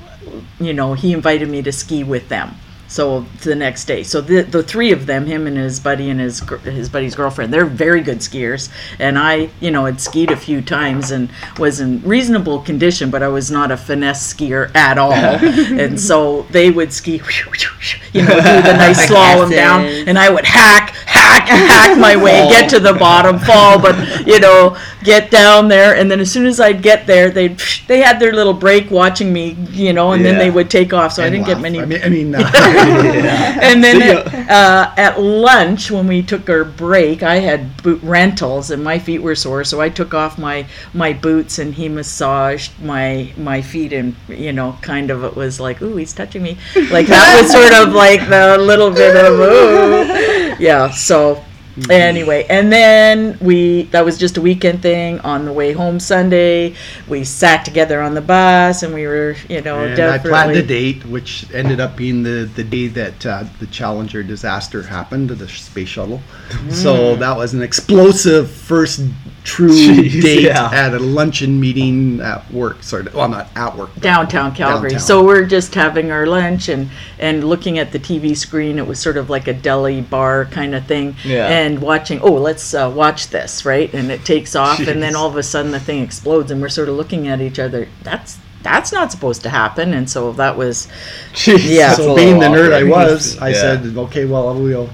you 0.60 0.74
know, 0.74 0.94
he 0.94 1.14
invited 1.14 1.50
me 1.50 1.62
to 1.62 1.72
ski 1.72 2.04
with 2.04 2.30
them. 2.30 2.56
So 2.92 3.22
the 3.44 3.56
next 3.56 3.86
day, 3.86 4.04
so 4.04 4.20
the 4.20 4.42
the 4.42 4.62
three 4.62 4.92
of 4.92 5.06
them, 5.06 5.26
him 5.26 5.48
and 5.48 5.56
his 5.56 5.80
buddy 5.80 6.10
and 6.10 6.20
his 6.20 6.42
his 6.66 6.90
buddy's 6.90 7.16
girlfriend, 7.16 7.54
they're 7.54 7.64
very 7.64 8.02
good 8.02 8.18
skiers, 8.18 8.70
and 9.00 9.18
I, 9.18 9.50
you 9.62 9.72
know, 9.72 9.86
had 9.86 10.02
skied 10.02 10.30
a 10.30 10.36
few 10.36 10.62
times 10.62 11.12
and 11.12 11.30
was 11.58 11.80
in 11.80 12.02
reasonable 12.02 12.60
condition, 12.60 13.10
but 13.10 13.24
I 13.24 13.30
was 13.30 13.50
not 13.50 13.72
a 13.72 13.78
finesse 13.78 14.34
skier 14.34 14.76
at 14.76 14.98
all, 14.98 15.14
and 15.14 15.98
so 15.98 16.42
they 16.52 16.70
would 16.70 16.92
ski, 16.92 17.14
you 18.14 18.24
know, 18.24 18.36
do 18.36 18.62
the 18.62 18.74
nice 18.74 19.06
slalom 19.10 19.50
down, 19.50 19.86
and 19.86 20.20
I 20.20 20.30
would 20.30 20.44
hack, 20.44 20.94
hack, 21.22 21.48
hack 21.48 21.98
my 21.98 22.16
way, 22.16 22.48
get 22.50 22.70
to 22.72 22.80
the 22.80 22.94
bottom, 22.94 23.40
fall, 23.40 23.80
but 23.80 24.28
you 24.28 24.40
know, 24.40 24.78
get 25.04 25.32
down 25.32 25.68
there, 25.68 25.96
and 25.96 26.10
then 26.10 26.20
as 26.20 26.32
soon 26.32 26.46
as 26.46 26.60
I'd 26.60 26.82
get 26.82 27.08
there, 27.08 27.30
they 27.30 27.50
they 27.88 28.02
had 28.02 28.20
their 28.20 28.34
little 28.34 28.54
break 28.54 28.92
watching 28.92 29.32
me, 29.32 29.52
you 29.72 29.94
know, 29.94 30.12
and 30.12 30.24
then 30.24 30.38
they 30.38 30.52
would 30.52 30.70
take 30.70 30.94
off. 30.94 31.14
So 31.14 31.24
I 31.24 31.30
didn't 31.30 31.46
get 31.46 31.60
many. 31.60 31.80
I 31.80 31.86
mean, 31.86 32.04
I 32.04 32.10
mean 32.10 32.36
uh, 32.36 32.40
and 33.62 33.84
then 33.84 34.02
at, 34.02 34.50
uh, 34.50 34.94
at 34.98 35.20
lunch, 35.20 35.92
when 35.92 36.08
we 36.08 36.22
took 36.22 36.50
our 36.50 36.64
break, 36.64 37.24
I 37.24 37.36
had 37.38 37.82
boot 37.84 38.02
rentals, 38.04 38.72
and 38.72 38.84
my 38.84 39.00
feet 39.00 39.22
were 39.22 39.36
sore, 39.36 39.64
so 39.64 39.82
I 39.82 39.90
took 39.90 40.14
off 40.14 40.38
my 40.38 40.68
my 40.94 41.14
boots, 41.14 41.60
and 41.60 41.74
he 41.74 41.90
massaged 41.90 42.80
my 42.82 43.32
my 43.38 43.62
feet, 43.62 43.94
and 43.94 44.16
you 44.28 44.54
know, 44.54 44.78
kind 44.82 45.12
of 45.12 45.24
it 45.24 45.36
was 45.36 45.60
like, 45.60 45.82
ooh, 45.82 45.96
he's 45.96 46.14
touching 46.14 46.44
me, 46.44 46.58
like 46.92 47.08
that 47.08 47.42
was 47.42 47.52
sort 47.52 47.74
of 47.74 47.94
like 47.94 48.28
the 48.30 48.58
little 48.58 48.92
bit 48.92 49.16
of 49.16 49.40
ooh, 49.40 50.41
yeah. 50.60 50.92
So 50.92 51.44
anyway 51.90 52.46
and 52.50 52.72
then 52.72 53.38
we 53.40 53.84
that 53.84 54.04
was 54.04 54.18
just 54.18 54.36
a 54.36 54.42
weekend 54.42 54.82
thing 54.82 55.20
on 55.22 55.46
the 55.46 55.54
way 55.54 55.72
home 55.72 56.02
sunday 56.02 56.76
we 57.08 57.24
sat 57.24 57.64
together 57.64 58.02
on 58.02 58.14
the 58.14 58.22
bus 58.22 58.84
and 58.84 58.94
we 58.94 59.08
were 59.08 59.36
you 59.48 59.62
know 59.62 59.80
And 59.80 60.00
I 60.00 60.18
planned 60.18 60.52
a 60.52 60.64
date, 60.64 61.06
which 61.06 61.52
ended 61.54 61.80
up 61.80 61.96
being 61.96 62.24
the, 62.24 62.50
the 62.56 62.64
day 62.64 62.88
that 62.88 63.26
uh, 63.26 63.44
the 63.60 63.68
Challenger 63.68 64.24
disaster 64.24 64.84
happened, 64.84 65.30
the 65.30 65.48
space 65.48 65.90
shuttle. 65.90 66.22
Mm. 66.50 66.72
So 66.72 67.16
that 67.16 67.36
was 67.36 67.54
an 67.54 67.62
explosive 67.62 68.50
first 68.50 69.02
true 69.44 69.70
Jeez, 69.72 70.22
date 70.22 70.44
yeah. 70.44 70.70
at 70.72 70.94
a 70.94 71.00
luncheon 71.00 71.60
meeting 71.60 72.22
at 72.22 72.50
work. 72.52 72.84
Sort 72.84 73.08
of, 73.08 73.14
well, 73.16 73.28
not 73.30 73.48
at 73.56 73.76
work. 73.76 73.94
downtown 74.00 74.54
Calgary. 74.54 74.90
Downtown. 74.92 75.08
So 75.08 75.24
we're 75.24 75.46
just 75.46 75.74
having 75.76 76.12
our 76.12 76.26
lunch 76.26 76.70
and 76.70 76.90
and 77.20 77.44
looking 77.44 77.80
at 77.80 77.92
the 77.92 78.00
TV 78.00 78.36
screen. 78.38 78.78
It 78.78 78.86
was 78.88 79.00
sort 79.00 79.18
of 79.18 79.30
like 79.30 79.48
a 79.48 79.54
deli 79.54 80.02
bar 80.02 80.46
kind 80.46 80.76
of 80.76 80.86
thing. 80.86 81.16
Yeah. 81.24 81.48
And 81.48 81.82
watching, 81.82 82.22
oh, 82.22 82.34
let's 82.34 82.74
uh, 82.74 82.92
watch 82.94 83.28
this, 83.30 83.66
right? 83.66 83.94
And 83.94 84.12
it 84.12 84.24
takes 84.26 84.56
off, 84.56 84.80
and 84.80 85.02
then 85.02 85.16
all 85.16 85.28
of 85.28 85.36
a 85.38 85.44
sudden 85.44 85.72
the 85.72 85.80
thing 85.80 86.04
explodes, 86.04 86.52
and 86.52 86.62
we're 86.62 86.70
sort 86.70 86.90
of 86.90 86.96
looking 86.96 87.28
at 87.28 87.42
each 87.42 87.60
other. 87.60 87.88
That's 88.04 88.38
that's 88.64 88.92
not 88.92 89.12
supposed 89.12 89.42
to 89.42 89.50
happen. 89.50 89.94
And 89.94 90.08
so 90.08 90.34
that 90.34 90.56
was 90.56 90.88
Jeez, 91.34 91.68
Yeah. 91.76 91.94
So 91.96 92.16
being 92.16 92.38
the 92.40 92.48
little 92.50 92.66
nerd 92.70 92.74
I 92.74 92.82
awkward. 92.84 93.14
was, 93.14 93.38
I 93.42 93.50
Yeah. 93.50 93.56
said, 93.56 93.98
okay, 93.98 94.26
well, 94.26 94.54
we'll, 94.54 94.90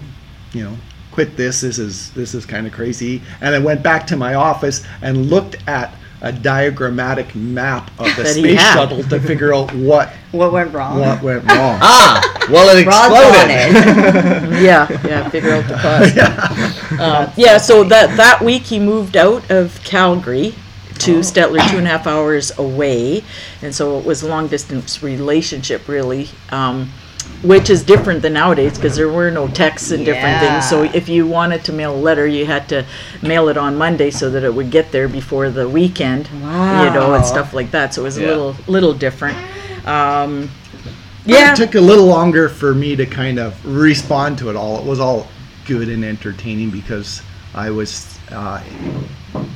you 0.54 0.64
know, 0.64 0.78
quit 1.18 1.36
this. 1.36 1.62
This 1.62 1.80
is 1.80 2.12
this 2.12 2.36
is 2.36 2.46
kind 2.46 2.68
of 2.68 2.74
crazy. 2.74 3.24
And 3.42 3.56
I 3.56 3.58
went 3.58 3.82
back 3.82 4.06
to 4.08 4.16
my 4.16 4.36
office 4.36 4.86
and 5.02 5.32
looked 5.32 5.58
at 5.68 5.96
a 6.22 6.32
diagrammatic 6.32 7.34
map 7.34 7.90
of 8.00 8.16
the 8.16 8.24
space 8.24 8.60
had. 8.60 8.76
shuttle 8.76 9.02
to 9.02 9.20
figure 9.20 9.52
out 9.52 9.74
what 9.74 10.10
what 10.32 10.54
went 10.54 10.72
wrong? 10.76 11.00
what 11.00 11.24
went 11.24 11.44
wrong. 11.52 11.80
Ah, 11.82 12.22
well, 12.52 12.70
it 12.70 12.86
exploded. 12.86 13.50
it. 13.50 14.62
yeah, 14.64 14.88
yeah, 15.08 15.28
figure 15.30 15.54
out 15.54 15.68
the 15.68 15.74
cause. 15.74 16.78
Uh, 17.00 17.32
yeah, 17.36 17.58
so 17.58 17.84
that 17.84 18.16
that 18.18 18.42
week 18.42 18.64
he 18.64 18.80
moved 18.80 19.18
out 19.18 19.50
of 19.52 19.84
Calgary 19.84 20.56
to 21.00 21.20
Stettler, 21.20 21.68
two 21.70 21.78
and 21.78 21.86
a 21.86 21.90
half 21.90 22.08
hours 22.08 22.58
away, 22.58 23.24
and 23.62 23.74
so 23.74 24.00
it 24.00 24.06
was 24.06 24.24
a 24.24 24.28
long 24.28 24.48
distance 24.48 25.04
relationship 25.04 25.88
really. 25.88 26.30
Um, 26.52 26.92
which 27.44 27.70
is 27.70 27.84
different 27.84 28.22
than 28.22 28.34
nowadays 28.34 28.76
because 28.76 28.96
there 28.96 29.10
were 29.10 29.30
no 29.30 29.48
texts 29.48 29.92
and 29.92 30.04
different 30.04 30.40
things. 30.40 30.68
So 30.70 30.84
if 30.84 31.08
you 31.08 31.28
wanted 31.28 31.64
to 31.66 31.74
mail 31.74 31.96
a 31.96 31.98
letter, 31.98 32.26
you 32.26 32.46
had 32.46 32.68
to 32.70 32.86
mail 33.22 33.48
it 33.50 33.58
on 33.58 33.78
Monday 33.78 34.10
so 34.12 34.30
that 34.32 34.44
it 34.44 34.54
would 34.54 34.72
get 34.72 34.92
there 34.92 35.08
before 35.08 35.50
the 35.50 35.70
weekend. 35.70 36.28
Wow. 36.42 36.84
You 36.84 36.90
know, 36.92 37.10
Wow. 37.10 37.16
and 37.16 37.26
stuff 37.26 37.54
like 37.54 37.72
that. 37.72 37.94
So 37.94 38.02
it 38.02 38.06
was 38.06 38.18
a 38.18 38.22
Yeah. 38.22 38.28
little 38.28 38.56
little 38.68 38.94
different. 38.94 39.38
Um, 39.86 40.50
Yeah. 41.26 41.38
yeah. 41.40 41.54
It 41.54 41.58
took 41.58 41.76
a 41.76 41.82
little 41.82 42.06
longer 42.08 42.50
for 42.50 42.74
me 42.74 42.96
to 42.96 43.06
kind 43.06 43.38
of 43.40 43.54
respond 43.66 44.38
to 44.40 44.50
it 44.50 44.56
all. 44.56 44.80
It 44.80 44.86
was 44.86 45.00
all 45.00 45.28
good 45.66 45.90
and 45.90 46.04
entertaining 46.04 46.70
because 46.72 47.22
I 47.54 47.70
was 47.70 48.18
uh, 48.32 48.60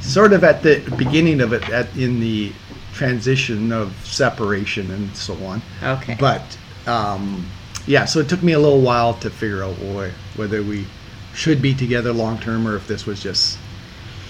sort 0.02 0.34
of 0.34 0.44
at 0.44 0.62
the 0.64 0.82
beginning 0.98 1.42
of 1.42 1.52
it, 1.54 1.68
at 1.70 1.88
in 1.98 2.20
the 2.20 2.52
transition 2.94 3.72
of 3.72 3.94
separation 4.04 4.92
and 4.92 5.16
so 5.16 5.34
on. 5.46 5.62
Okay. 5.84 6.16
But 6.20 6.42
um, 6.88 7.46
yeah, 7.88 8.06
so 8.06 8.20
it 8.20 8.30
took 8.30 8.44
me 8.44 8.54
a 8.54 8.60
little 8.60 8.82
while 8.82 9.14
to 9.16 9.30
figure 9.30 9.64
out 9.64 9.76
wh- 9.76 10.12
whether 10.38 10.62
we 10.64 10.86
should 11.34 11.62
be 11.62 11.74
together 11.74 12.14
long 12.14 12.40
term 12.40 12.68
or 12.68 12.76
if 12.76 12.88
this 12.88 13.06
was 13.06 13.22
just 13.22 13.58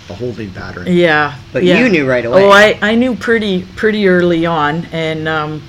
a 0.10 0.14
holding 0.14 0.52
pattern. 0.52 0.88
Yeah. 0.88 1.38
But 1.52 1.64
yeah. 1.64 1.80
you 1.80 1.90
knew 1.90 2.08
right 2.08 2.26
away. 2.26 2.44
Oh, 2.44 2.50
I, 2.50 2.78
I 2.82 2.96
knew 2.96 3.16
pretty 3.16 3.64
pretty 3.76 4.08
early 4.08 4.46
on, 4.46 4.86
and 4.92 5.28
um, 5.28 5.64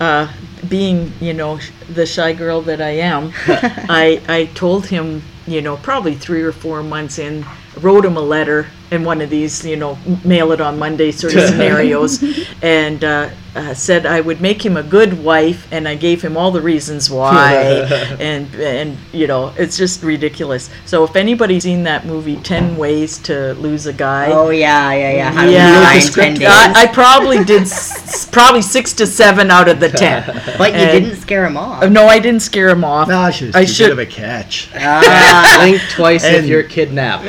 uh, 0.00 0.32
being 0.68 1.12
you 1.20 1.32
know 1.32 1.58
the 1.88 2.06
shy 2.06 2.32
girl 2.32 2.60
that 2.62 2.80
I 2.80 2.90
am, 2.90 3.32
I 3.46 4.20
I 4.28 4.46
told 4.54 4.86
him 4.86 5.22
you 5.46 5.60
know 5.60 5.76
probably 5.76 6.14
three 6.14 6.42
or 6.42 6.52
four 6.52 6.82
months 6.82 7.18
in, 7.18 7.44
wrote 7.80 8.04
him 8.04 8.16
a 8.16 8.22
letter 8.22 8.66
in 8.94 9.04
one 9.04 9.20
of 9.20 9.28
these 9.30 9.64
you 9.64 9.76
know 9.76 9.98
mail 10.24 10.52
it 10.52 10.60
on 10.60 10.78
Monday 10.78 11.10
sort 11.12 11.34
of 11.34 11.42
scenarios, 11.50 12.22
and 12.62 13.02
uh, 13.04 13.30
uh, 13.54 13.74
said 13.74 14.06
I 14.06 14.20
would 14.20 14.40
make 14.40 14.64
him 14.64 14.76
a 14.76 14.82
good 14.82 15.22
wife, 15.22 15.68
and 15.72 15.86
I 15.86 15.94
gave 15.94 16.22
him 16.22 16.36
all 16.36 16.50
the 16.50 16.60
reasons 16.62 17.10
why, 17.10 17.54
and 18.20 18.52
and 18.54 18.96
you 19.12 19.26
know 19.26 19.52
it's 19.58 19.76
just 19.76 20.02
ridiculous. 20.02 20.70
So 20.86 21.04
if 21.04 21.16
anybody's 21.16 21.62
seen 21.64 21.82
that 21.84 22.04
movie 22.06 22.36
Ten 22.36 22.76
Ways 22.76 23.18
to 23.24 23.54
Lose 23.54 23.86
a 23.86 23.92
Guy. 23.92 24.30
oh 24.30 24.50
yeah, 24.50 24.92
yeah, 24.92 25.12
yeah. 25.12 25.32
How 25.32 25.44
Yeah. 25.46 25.68
Lose 25.68 25.76
a 25.76 25.80
Guy 25.80 25.94
Wrote 25.94 25.94
in 25.94 25.94
the 25.94 26.00
10 26.00 26.12
script. 26.12 26.38
days. 26.40 26.48
I, 26.48 26.72
I 26.82 26.86
probably 26.92 27.44
did 27.44 27.62
s- 27.62 28.28
probably 28.30 28.62
six 28.62 28.92
to 28.94 29.06
seven 29.06 29.50
out 29.50 29.68
of 29.68 29.80
the 29.80 29.88
ten. 29.88 30.24
but 30.58 30.72
you 30.72 30.78
and- 30.78 31.04
didn't 31.04 31.20
scare 31.20 31.46
him 31.46 31.56
off. 31.56 31.82
Uh, 31.82 31.88
No, 31.88 32.06
I 32.06 32.18
didn't 32.18 32.40
scare 32.42 32.68
him 32.70 32.84
off. 32.84 33.08
No, 33.08 33.18
I 33.18 33.30
should 33.30 33.54
I 33.56 33.60
have 33.60 33.70
should- 33.70 33.84
bit 33.84 33.92
of 33.92 33.98
a 33.98 34.06
catch. 34.06 34.68
Ah, 34.74 35.58
Blink 35.60 35.80
twice 35.90 36.24
if 36.24 36.44
you're 36.46 36.62
kidnapped. 36.64 37.24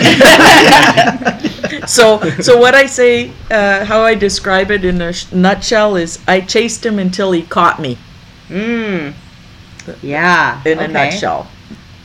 So, 1.88 2.19
so 2.41 2.58
what 2.58 2.75
I 2.75 2.86
say, 2.86 3.32
uh, 3.51 3.86
how 3.86 4.01
I 4.01 4.15
describe 4.15 4.71
it 4.71 4.84
in 4.86 5.01
a 5.01 5.13
sh- 5.13 5.32
nutshell 5.32 5.95
is, 5.95 6.19
I 6.28 6.41
chased 6.41 6.86
him 6.86 6.99
until 6.99 7.32
he 7.32 7.43
caught 7.43 7.80
me. 7.80 7.97
mm. 8.49 9.13
Yeah. 10.01 10.62
In 10.65 10.80
a 10.80 10.88
nutshell, 10.88 11.47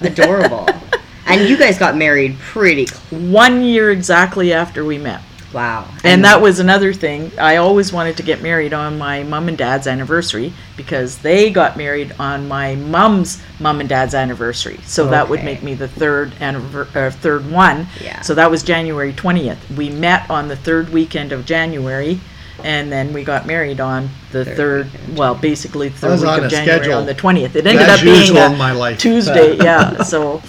Adorable. 0.03 0.68
and 1.27 1.49
you 1.49 1.57
guys 1.57 1.79
got 1.79 1.96
married 1.96 2.38
pretty 2.38 2.87
cl- 2.87 3.20
one 3.23 3.62
year 3.62 3.90
exactly 3.90 4.53
after 4.53 4.85
we 4.85 4.99
met. 4.99 5.23
Wow. 5.52 5.88
And 6.04 6.24
that 6.24 6.40
was 6.40 6.58
another 6.58 6.92
thing. 6.92 7.30
I 7.38 7.56
always 7.56 7.92
wanted 7.92 8.16
to 8.18 8.22
get 8.22 8.42
married 8.42 8.72
on 8.72 8.98
my 8.98 9.22
mom 9.22 9.48
and 9.48 9.56
dad's 9.58 9.86
anniversary 9.86 10.52
because 10.76 11.18
they 11.18 11.50
got 11.50 11.76
married 11.76 12.14
on 12.18 12.48
my 12.48 12.74
mom's 12.74 13.42
mom 13.58 13.80
and 13.80 13.88
dad's 13.88 14.14
anniversary. 14.14 14.78
So 14.84 15.08
that 15.08 15.28
would 15.28 15.44
make 15.44 15.62
me 15.62 15.74
the 15.74 15.88
third 15.88 16.32
anniver- 16.40 16.94
uh, 16.94 17.10
third 17.10 17.50
one. 17.50 17.86
Yeah. 18.02 18.20
So 18.22 18.34
that 18.34 18.50
was 18.50 18.62
January 18.62 19.12
20th. 19.12 19.76
We 19.76 19.90
met 19.90 20.28
on 20.30 20.48
the 20.48 20.56
third 20.56 20.90
weekend 20.90 21.32
of 21.32 21.46
January 21.46 22.20
and 22.64 22.90
then 22.90 23.12
we 23.12 23.24
got 23.24 23.46
married 23.46 23.80
on 23.80 24.10
the 24.32 24.44
Third 24.44 24.90
third, 24.90 25.16
well, 25.16 25.34
basically 25.34 25.88
the 25.88 25.98
third 25.98 26.20
week 26.20 26.44
of 26.44 26.50
January 26.50 26.80
schedule. 26.82 26.98
on 26.98 27.06
the 27.06 27.14
20th. 27.14 27.54
It 27.56 27.66
ended 27.66 27.88
As 27.88 27.98
up 27.98 28.04
being 28.04 28.20
usual 28.20 28.38
a 28.38 28.52
in 28.52 28.58
my 28.58 28.72
life. 28.72 28.98
Tuesday, 28.98 29.56
yeah. 29.62 30.02
So 30.02 30.42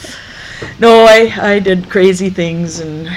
no, 0.79 1.05
I 1.05 1.33
I 1.39 1.59
did 1.59 1.89
crazy 1.89 2.29
things 2.29 2.79
and 2.79 3.09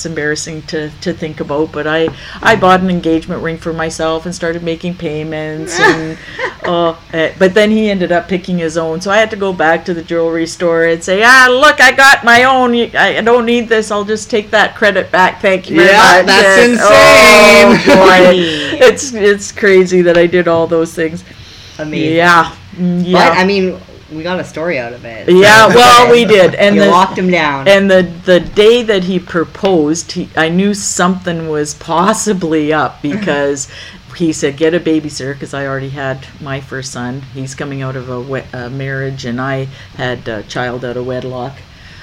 it's 0.00 0.06
embarrassing 0.06 0.62
to, 0.62 0.88
to 1.02 1.12
think 1.12 1.40
about, 1.40 1.72
but 1.72 1.86
I 1.86 2.08
I 2.40 2.56
bought 2.56 2.80
an 2.80 2.88
engagement 2.88 3.42
ring 3.42 3.58
for 3.58 3.72
myself 3.74 4.24
and 4.24 4.34
started 4.34 4.62
making 4.62 4.94
payments 4.94 5.78
and 5.80 6.16
uh, 6.64 6.94
but 7.38 7.52
then 7.52 7.70
he 7.70 7.90
ended 7.90 8.10
up 8.10 8.26
picking 8.26 8.56
his 8.58 8.78
own, 8.78 9.00
so 9.02 9.10
I 9.10 9.18
had 9.18 9.30
to 9.30 9.36
go 9.36 9.52
back 9.52 9.84
to 9.84 9.94
the 9.94 10.02
jewelry 10.02 10.46
store 10.46 10.86
and 10.86 11.04
say, 11.04 11.22
ah, 11.22 11.48
look, 11.50 11.80
I 11.82 11.92
got 11.92 12.24
my 12.24 12.44
own. 12.44 12.74
I 12.96 13.18
I 13.18 13.20
don't 13.20 13.44
need 13.44 13.68
this. 13.68 13.90
I'll 13.90 14.04
just 14.06 14.30
take 14.30 14.50
that 14.50 14.74
credit 14.74 15.10
back. 15.12 15.42
Thank 15.42 15.68
you 15.68 15.76
very 15.76 15.90
Yeah, 15.90 16.22
much. 16.22 16.26
that's 16.26 16.58
And- 16.64 16.72
insane. 16.72 17.92
Oh, 17.92 18.06
boy. 18.06 18.76
It's 18.88 19.12
it's 19.12 19.52
crazy 19.52 20.00
that 20.02 20.16
I 20.16 20.26
did 20.26 20.48
all 20.48 20.66
those 20.66 20.94
things. 20.94 21.24
Amazing. 21.78 22.16
Yeah, 22.16 22.56
mm, 22.76 23.02
yeah. 23.04 23.28
But 23.28 23.38
I 23.38 23.44
mean, 23.44 23.78
we 24.12 24.22
got 24.22 24.40
a 24.40 24.44
story 24.44 24.78
out 24.78 24.92
of 24.92 25.04
it. 25.04 25.28
Yeah, 25.28 25.68
well, 25.68 26.10
we 26.10 26.24
did, 26.24 26.54
and 26.54 26.74
you 26.76 26.82
the, 26.82 26.88
locked 26.90 27.16
him 27.18 27.30
down. 27.30 27.68
and 27.68 27.90
the 27.90 28.02
the 28.24 28.40
day 28.40 28.82
that 28.82 29.04
he 29.04 29.18
proposed, 29.18 30.12
he, 30.12 30.28
I 30.36 30.48
knew 30.48 30.74
something 30.74 31.48
was 31.48 31.74
possibly 31.74 32.72
up 32.72 33.00
because 33.02 33.68
he 34.16 34.32
said, 34.32 34.56
"Get 34.56 34.74
a 34.74 34.80
babysitter," 34.80 35.32
because 35.34 35.54
I 35.54 35.66
already 35.66 35.90
had 35.90 36.26
my 36.40 36.60
first 36.60 36.92
son. 36.92 37.20
He's 37.34 37.54
coming 37.54 37.82
out 37.82 37.96
of 37.96 38.10
a, 38.10 38.20
we- 38.20 38.42
a 38.52 38.68
marriage, 38.68 39.24
and 39.24 39.40
I 39.40 39.66
had 39.96 40.26
a 40.28 40.42
child 40.44 40.84
out 40.84 40.96
of 40.96 41.06
wedlock, 41.06 41.54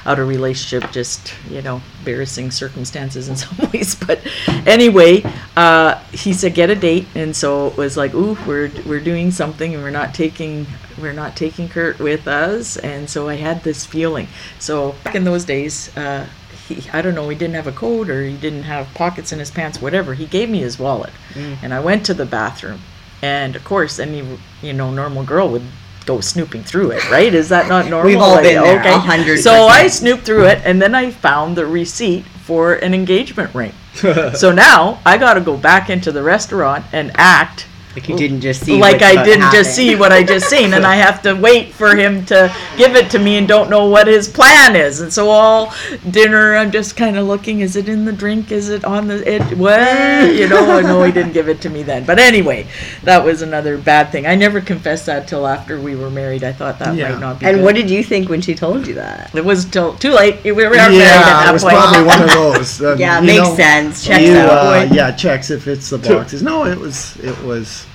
out 0.06 0.18
of 0.18 0.28
relationship. 0.30 0.90
Just 0.92 1.34
you 1.50 1.62
know, 1.62 1.82
embarrassing 2.00 2.52
circumstances 2.52 3.28
in 3.28 3.36
some 3.44 3.70
ways. 3.72 3.96
But 3.96 4.22
anyway, 4.66 5.24
uh, 5.58 5.96
he 6.14 6.32
said, 6.32 6.54
"Get 6.54 6.70
a 6.70 6.76
date," 6.76 7.08
and 7.16 7.36
so 7.36 7.68
it 7.68 7.76
was 7.78 7.98
like, 7.98 8.14
"Ooh, 8.14 8.38
we're 8.48 8.72
we're 8.86 9.02
doing 9.02 9.30
something, 9.32 9.74
and 9.74 9.84
we're 9.84 9.90
not 9.90 10.14
taking." 10.14 10.66
We're 11.00 11.14
not 11.14 11.36
taking 11.36 11.70
Kurt 11.70 12.00
with 12.00 12.28
us, 12.28 12.78
and 12.78 13.10
so 13.10 13.30
I 13.30 13.36
had 13.36 13.64
this 13.64 13.86
feeling. 13.86 14.28
So 14.60 14.96
back 15.04 15.16
in 15.16 15.24
those 15.24 15.46
days, 15.46 15.96
uh, 15.98 16.28
he, 16.68 16.90
I 16.92 17.02
don't 17.02 17.16
know, 17.16 17.30
he 17.30 17.36
didn't 17.36 17.56
have 17.56 17.68
a 17.68 17.72
coat 17.72 18.10
or 18.10 18.24
he 18.24 18.36
didn't 18.36 18.64
have 18.64 18.94
pockets 18.94 19.32
in 19.32 19.40
his 19.40 19.52
pants, 19.52 19.82
whatever. 19.82 20.14
He 20.14 20.26
gave 20.26 20.50
me 20.50 20.60
his 20.60 20.80
wallet, 20.80 21.14
and 21.36 21.74
I 21.74 21.80
went 21.80 22.06
to 22.08 22.14
the 22.14 22.26
bathroom, 22.26 22.82
and 23.22 23.56
of 23.56 23.64
course, 23.64 24.00
any 24.00 24.38
you 24.62 24.74
know 24.74 24.92
normal 24.92 25.24
girl 25.24 25.50
would 25.50 25.64
go 26.06 26.22
snooping 26.22 26.64
through 26.64 26.92
it, 26.92 27.10
right? 27.12 27.34
Is 27.34 27.50
that 27.50 27.68
not 27.68 27.88
normal? 27.90 28.08
We've 28.08 28.20
all 28.20 28.36
Like, 28.36 28.44
been 28.44 28.64
there, 28.64 28.80
a 28.80 28.98
hundred 28.98 29.40
So 29.40 29.68
I 29.68 29.88
snooped 29.88 30.26
through 30.26 30.46
it, 30.46 30.62
and 30.66 30.82
then 30.82 30.96
I 30.96 31.12
found 31.12 31.56
the 31.56 31.66
receipt 31.66 32.26
for 32.26 32.76
an 32.76 32.94
engagement 32.94 33.54
ring. 33.54 33.74
so 34.34 34.52
now 34.52 35.02
I 35.06 35.18
got 35.18 35.34
to 35.36 35.42
go 35.42 35.58
back 35.58 35.90
into 35.90 36.12
the 36.12 36.24
restaurant 36.24 36.86
and 36.94 37.12
act 37.16 37.68
like 37.98 38.08
you 38.10 38.16
didn't 38.16 38.42
just 38.42 38.64
see. 38.64 38.80
like 38.80 39.02
what's 39.02 39.18
I 39.18 39.24
didn't 39.24 39.52
just 39.52 39.76
see 39.76 39.96
what 39.96 40.12
I 40.12 40.24
just 40.24 40.48
seen, 40.56 40.74
and 40.74 40.86
I 40.86 40.96
have 40.96 41.22
to 41.24 41.34
wait 41.34 41.74
for 41.74 41.96
him 41.96 42.24
to 42.28 42.54
give 42.78 42.96
it 42.96 43.10
to 43.12 43.20
me 43.20 43.38
and 43.38 43.48
don't 43.48 43.70
know 43.72 43.88
what 43.90 44.06
his 44.08 44.28
plan 44.28 44.76
is. 44.76 45.02
And 45.02 45.12
so 45.12 45.30
all 45.30 45.74
dinner, 46.12 46.56
I'm 46.56 46.72
just 46.72 46.96
kind 46.96 47.18
of 47.18 47.26
looking: 47.26 47.62
is 47.62 47.76
it 47.76 47.90
in 47.90 48.06
the 48.06 48.12
drink? 48.14 48.52
Is 48.52 48.70
it 48.70 48.86
on 48.86 49.08
the 49.08 49.18
it? 49.28 49.42
What 49.58 50.34
you 50.36 50.48
know? 50.48 50.80
No, 50.82 51.04
he 51.04 51.12
didn't 51.12 51.34
give 51.34 51.50
it 51.50 51.60
to 51.62 51.70
me 51.72 51.82
then. 51.82 52.06
But 52.06 52.20
anyway, 52.20 52.68
that 53.04 53.26
was 53.26 53.42
another 53.42 53.78
bad 53.80 54.12
thing. 54.12 54.28
I 54.28 54.36
never 54.36 54.62
confessed 54.62 55.08
that 55.08 55.28
till 55.28 55.48
after 55.48 55.82
we 55.82 55.96
were 55.96 56.12
married. 56.12 56.44
I 56.44 56.52
thought 56.54 56.78
that 56.80 56.96
Yeah. 56.96 57.10
might 57.14 57.20
not 57.20 57.40
be. 57.40 57.48
And 57.48 57.58
good. 57.58 57.66
what 57.66 57.74
did 57.76 57.90
you 57.90 58.04
think 58.04 58.30
when 58.30 58.42
she 58.42 58.54
told 58.54 58.86
you 58.86 58.94
that? 58.94 59.34
It 59.34 59.44
was 59.44 59.66
till 59.66 59.94
too 59.96 60.12
late. 60.12 60.44
We 60.44 60.52
were 60.52 60.70
married 60.70 60.78
at 60.80 60.92
Yeah, 60.94 61.22
that 61.24 61.50
it 61.50 61.54
was 61.54 61.64
point. 61.64 61.76
probably 61.76 62.04
one 62.04 62.22
of 62.22 62.30
those. 62.34 62.80
Uh, 62.80 62.96
Yeah, 63.00 63.20
you 63.22 63.26
makes 63.26 63.48
know, 63.50 63.56
sense. 63.56 64.06
Checks 64.06 64.24
you, 64.24 64.38
out. 64.38 64.52
uh, 64.92 64.94
yeah, 64.94 65.12
checks 65.12 65.50
if 65.50 65.68
it's 65.68 65.90
the 65.90 65.98
boxes. 65.98 66.44
No, 66.44 66.66
it 66.66 66.78
was 66.78 67.18
it 67.24 67.36
was. 67.44 67.87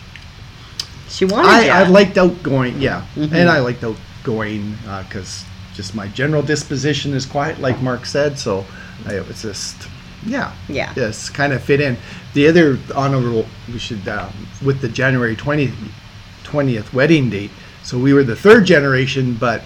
She 1.12 1.24
wanted 1.26 1.48
I. 1.50 1.68
I 1.84 1.88
liked 1.88 2.16
outgoing, 2.16 2.80
yeah, 2.80 3.04
Mhm. 3.16 3.32
and 3.32 3.48
I 3.50 3.58
liked 3.60 3.84
outgoing 3.84 4.76
because 5.06 5.44
just 5.74 5.94
my 5.94 6.08
general 6.08 6.42
disposition 6.42 7.12
is 7.12 7.26
quiet, 7.26 7.60
like 7.60 7.80
Mark 7.82 8.06
said. 8.06 8.38
So 8.38 8.64
I, 9.06 9.14
it 9.16 9.28
was 9.28 9.42
just, 9.42 9.76
yeah, 10.26 10.52
Yeah. 10.68 10.90
yes, 10.96 11.28
kind 11.28 11.52
of 11.52 11.62
fit 11.62 11.80
in. 11.80 11.96
The 12.34 12.48
other 12.48 12.78
honorable, 12.94 13.46
we 13.70 13.78
should 13.78 14.06
uh, 14.08 14.28
with 14.64 14.80
the 14.80 14.88
January 14.88 15.36
20th, 15.36 15.74
20th 16.44 16.92
wedding 16.94 17.28
date. 17.28 17.50
So 17.82 17.98
we 17.98 18.14
were 18.14 18.24
the 18.24 18.36
third 18.36 18.64
generation, 18.64 19.34
but 19.38 19.62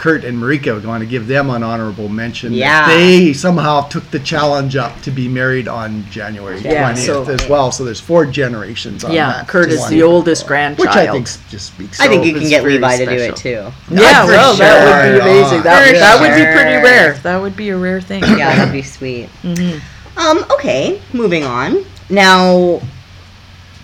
Kurt 0.00 0.24
and 0.24 0.38
Marika 0.38 0.78
are 0.78 0.80
going 0.80 1.00
to 1.00 1.06
give 1.06 1.26
them 1.26 1.50
an 1.50 1.62
honorable 1.62 2.08
mention. 2.08 2.52
that 2.52 2.56
Yeah. 2.58 2.88
they 2.88 3.34
somehow 3.34 3.82
took 3.82 4.10
the 4.10 4.18
challenge 4.18 4.74
up 4.74 4.98
to 5.02 5.10
be 5.10 5.28
married 5.28 5.68
on 5.68 6.06
January 6.10 6.58
Yeah, 6.62 6.92
20th 6.94 7.04
so- 7.26 7.30
as 7.30 7.46
well. 7.50 7.70
So 7.70 7.84
there's 7.84 8.00
four 8.00 8.24
generations 8.24 9.04
on 9.04 9.12
Yeah, 9.12 9.30
that. 9.30 9.46
Kurt 9.48 9.68
is 9.68 9.86
the 9.88 10.02
oldest 10.02 10.46
grandchild. 10.46 10.78
Which 10.88 10.96
I 10.96 11.12
think 11.12 11.28
just 11.50 11.66
speaks. 11.66 12.00
I 12.00 12.08
think 12.08 12.24
you 12.24 12.32
can 12.32 12.48
get 12.48 12.62
very 12.62 12.74
Levi 12.78 12.96
to 12.96 13.04
do 13.04 13.12
it 13.12 13.36
too. 13.36 13.66
Yeah, 13.90 14.24
For 14.24 14.30
well, 14.32 14.54
that 14.54 14.84
would 14.86 15.12
be 15.12 15.18
sure. 15.20 15.20
amazing. 15.20 15.62
That, 15.64 15.86
For 15.88 15.92
that 15.98 16.20
would 16.22 16.34
be 16.34 16.44
pretty 16.50 16.76
rare. 16.82 17.12
That 17.22 17.42
would 17.42 17.56
be 17.56 17.68
a 17.68 17.76
rare 17.76 18.00
thing. 18.00 18.22
Yeah, 18.22 18.56
that'd 18.56 18.72
be 18.72 18.80
sweet. 18.80 19.28
Mhm. 19.44 19.80
Um, 20.16 20.46
okay, 20.52 20.98
moving 21.12 21.44
on. 21.44 21.84
Now, 22.08 22.80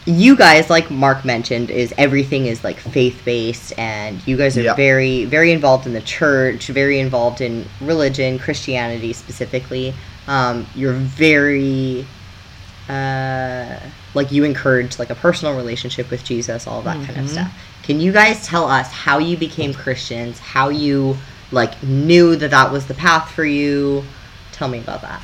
you 0.06 0.36
guys, 0.36 0.70
like 0.70 0.90
Mark 0.90 1.24
mentioned, 1.24 1.70
is 1.70 1.92
everything 1.98 2.46
is 2.46 2.62
like 2.64 2.78
faith 2.78 3.20
based, 3.24 3.76
and 3.78 4.24
you 4.26 4.36
guys 4.36 4.56
are 4.56 4.62
Yeah. 4.62 4.74
very, 4.74 5.24
very 5.24 5.50
involved 5.52 5.86
in 5.86 5.92
the 5.92 6.00
church, 6.00 6.68
very 6.68 7.00
involved 7.00 7.40
in 7.40 7.66
religion, 7.80 8.38
Christianity 8.38 9.12
specifically. 9.12 9.92
Um, 10.28 10.66
you're 10.74 10.92
very 10.92 12.06
uh, 12.88 13.80
like 14.14 14.30
you 14.30 14.44
encourage 14.44 14.98
like 14.98 15.10
a 15.10 15.14
personal 15.16 15.56
relationship 15.56 16.08
with 16.10 16.24
Jesus, 16.24 16.66
all 16.66 16.82
that 16.82 16.96
Mm-hmm. 16.96 17.06
kind 17.12 17.20
of 17.20 17.28
stuff. 17.30 17.52
Can 17.82 18.00
you 18.00 18.12
guys 18.12 18.46
tell 18.46 18.66
us 18.68 18.90
how 18.92 19.18
you 19.18 19.36
became 19.36 19.74
Christians? 19.74 20.38
How 20.38 20.68
you 20.68 21.16
like 21.52 21.80
knew 21.82 22.36
that 22.36 22.50
that 22.52 22.70
was 22.72 22.86
the 22.86 22.94
path 22.94 23.30
for 23.32 23.44
you? 23.44 24.04
Tell 24.52 24.68
me 24.68 24.78
about 24.78 25.02
that. 25.02 25.20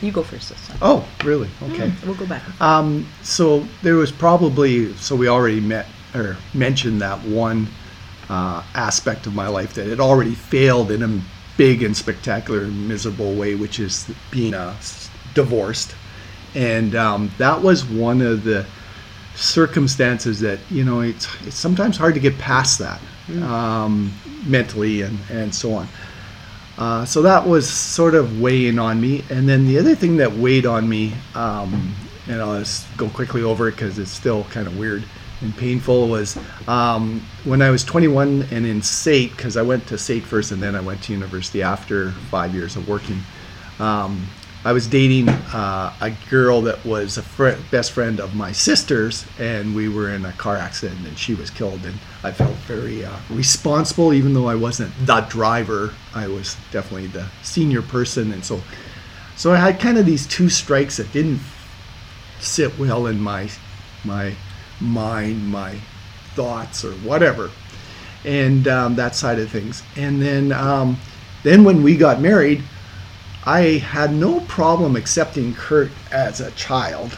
You 0.00 0.12
go 0.12 0.22
first 0.22 0.50
this 0.50 0.68
time. 0.68 0.78
Oh, 0.80 1.08
really? 1.24 1.48
Okay. 1.62 1.92
We'll 2.04 2.14
go 2.14 2.26
back. 2.26 2.42
Um, 2.60 3.08
so 3.22 3.66
there 3.82 3.96
was 3.96 4.12
probably 4.12 4.94
so 4.94 5.16
we 5.16 5.28
already 5.28 5.60
met 5.60 5.86
or 6.14 6.36
mentioned 6.54 7.00
that 7.02 7.18
one 7.24 7.68
uh, 8.28 8.62
aspect 8.74 9.26
of 9.26 9.34
my 9.34 9.48
life 9.48 9.74
that 9.74 9.86
had 9.86 10.00
already 10.00 10.34
failed 10.34 10.90
in 10.90 11.02
a 11.02 11.20
big 11.56 11.82
and 11.82 11.96
spectacular 11.96 12.62
and 12.62 12.88
miserable 12.88 13.34
way, 13.34 13.54
which 13.54 13.80
is 13.80 14.10
being 14.30 14.54
uh, 14.54 14.76
divorced, 15.34 15.94
and 16.54 16.94
um, 16.94 17.30
that 17.38 17.60
was 17.60 17.84
one 17.84 18.20
of 18.20 18.44
the 18.44 18.64
circumstances 19.34 20.40
that 20.40 20.58
you 20.70 20.84
know 20.84 21.00
it's 21.00 21.28
it's 21.46 21.56
sometimes 21.56 21.96
hard 21.96 22.14
to 22.14 22.20
get 22.20 22.36
past 22.38 22.78
that 22.78 23.00
um, 23.42 24.12
mentally 24.46 25.02
and 25.02 25.18
and 25.30 25.54
so 25.54 25.74
on. 25.74 25.88
Uh, 26.78 27.04
so 27.04 27.22
that 27.22 27.44
was 27.44 27.68
sort 27.68 28.14
of 28.14 28.40
weighing 28.40 28.78
on 28.78 29.00
me. 29.00 29.24
And 29.30 29.48
then 29.48 29.66
the 29.66 29.78
other 29.78 29.96
thing 29.96 30.16
that 30.18 30.32
weighed 30.32 30.64
on 30.64 30.88
me, 30.88 31.12
um, 31.34 31.92
and 32.28 32.40
I'll 32.40 32.58
just 32.60 32.86
go 32.96 33.08
quickly 33.08 33.42
over 33.42 33.68
it 33.68 33.72
because 33.72 33.98
it's 33.98 34.12
still 34.12 34.44
kind 34.44 34.68
of 34.68 34.78
weird 34.78 35.04
and 35.40 35.56
painful, 35.56 36.08
was 36.08 36.38
um, 36.68 37.20
when 37.44 37.62
I 37.62 37.70
was 37.70 37.82
21 37.82 38.46
and 38.52 38.64
in 38.64 38.80
SAIT, 38.80 39.32
because 39.32 39.56
I 39.56 39.62
went 39.62 39.88
to 39.88 39.98
SAIT 39.98 40.22
first 40.22 40.52
and 40.52 40.62
then 40.62 40.76
I 40.76 40.80
went 40.80 41.02
to 41.04 41.12
university 41.12 41.62
after 41.62 42.12
five 42.30 42.54
years 42.54 42.76
of 42.76 42.88
working. 42.88 43.20
Um, 43.80 44.28
I 44.64 44.72
was 44.72 44.88
dating 44.88 45.28
uh, 45.28 45.94
a 46.00 46.10
girl 46.28 46.62
that 46.62 46.84
was 46.84 47.16
a 47.16 47.22
fri 47.22 47.56
best 47.70 47.92
friend 47.92 48.18
of 48.18 48.34
my 48.34 48.50
sister's, 48.50 49.24
and 49.38 49.74
we 49.74 49.88
were 49.88 50.10
in 50.10 50.24
a 50.24 50.32
car 50.32 50.56
accident, 50.56 51.06
and 51.06 51.16
she 51.16 51.34
was 51.34 51.48
killed. 51.48 51.84
And 51.84 51.94
I 52.24 52.32
felt 52.32 52.56
very 52.66 53.04
uh, 53.04 53.16
responsible, 53.30 54.12
even 54.12 54.34
though 54.34 54.48
I 54.48 54.56
wasn't 54.56 54.92
the 55.06 55.20
driver. 55.20 55.94
I 56.12 56.26
was 56.26 56.56
definitely 56.72 57.06
the 57.06 57.26
senior 57.42 57.82
person, 57.82 58.32
and 58.32 58.44
so, 58.44 58.60
so 59.36 59.52
I 59.52 59.56
had 59.56 59.78
kind 59.78 59.96
of 59.96 60.06
these 60.06 60.26
two 60.26 60.48
strikes 60.48 60.96
that 60.96 61.12
didn't 61.12 61.40
sit 62.40 62.76
well 62.78 63.06
in 63.06 63.20
my 63.20 63.48
my 64.04 64.34
mind, 64.80 65.46
my 65.46 65.76
thoughts, 66.34 66.84
or 66.84 66.92
whatever, 66.94 67.50
and 68.24 68.66
um, 68.66 68.96
that 68.96 69.14
side 69.14 69.38
of 69.38 69.50
things. 69.50 69.84
And 69.96 70.20
then, 70.20 70.50
um, 70.50 70.98
then 71.44 71.62
when 71.62 71.84
we 71.84 71.96
got 71.96 72.20
married. 72.20 72.64
I 73.48 73.78
had 73.78 74.12
no 74.12 74.40
problem 74.40 74.94
accepting 74.94 75.54
Kurt 75.54 75.90
as 76.12 76.40
a 76.40 76.50
child. 76.50 77.16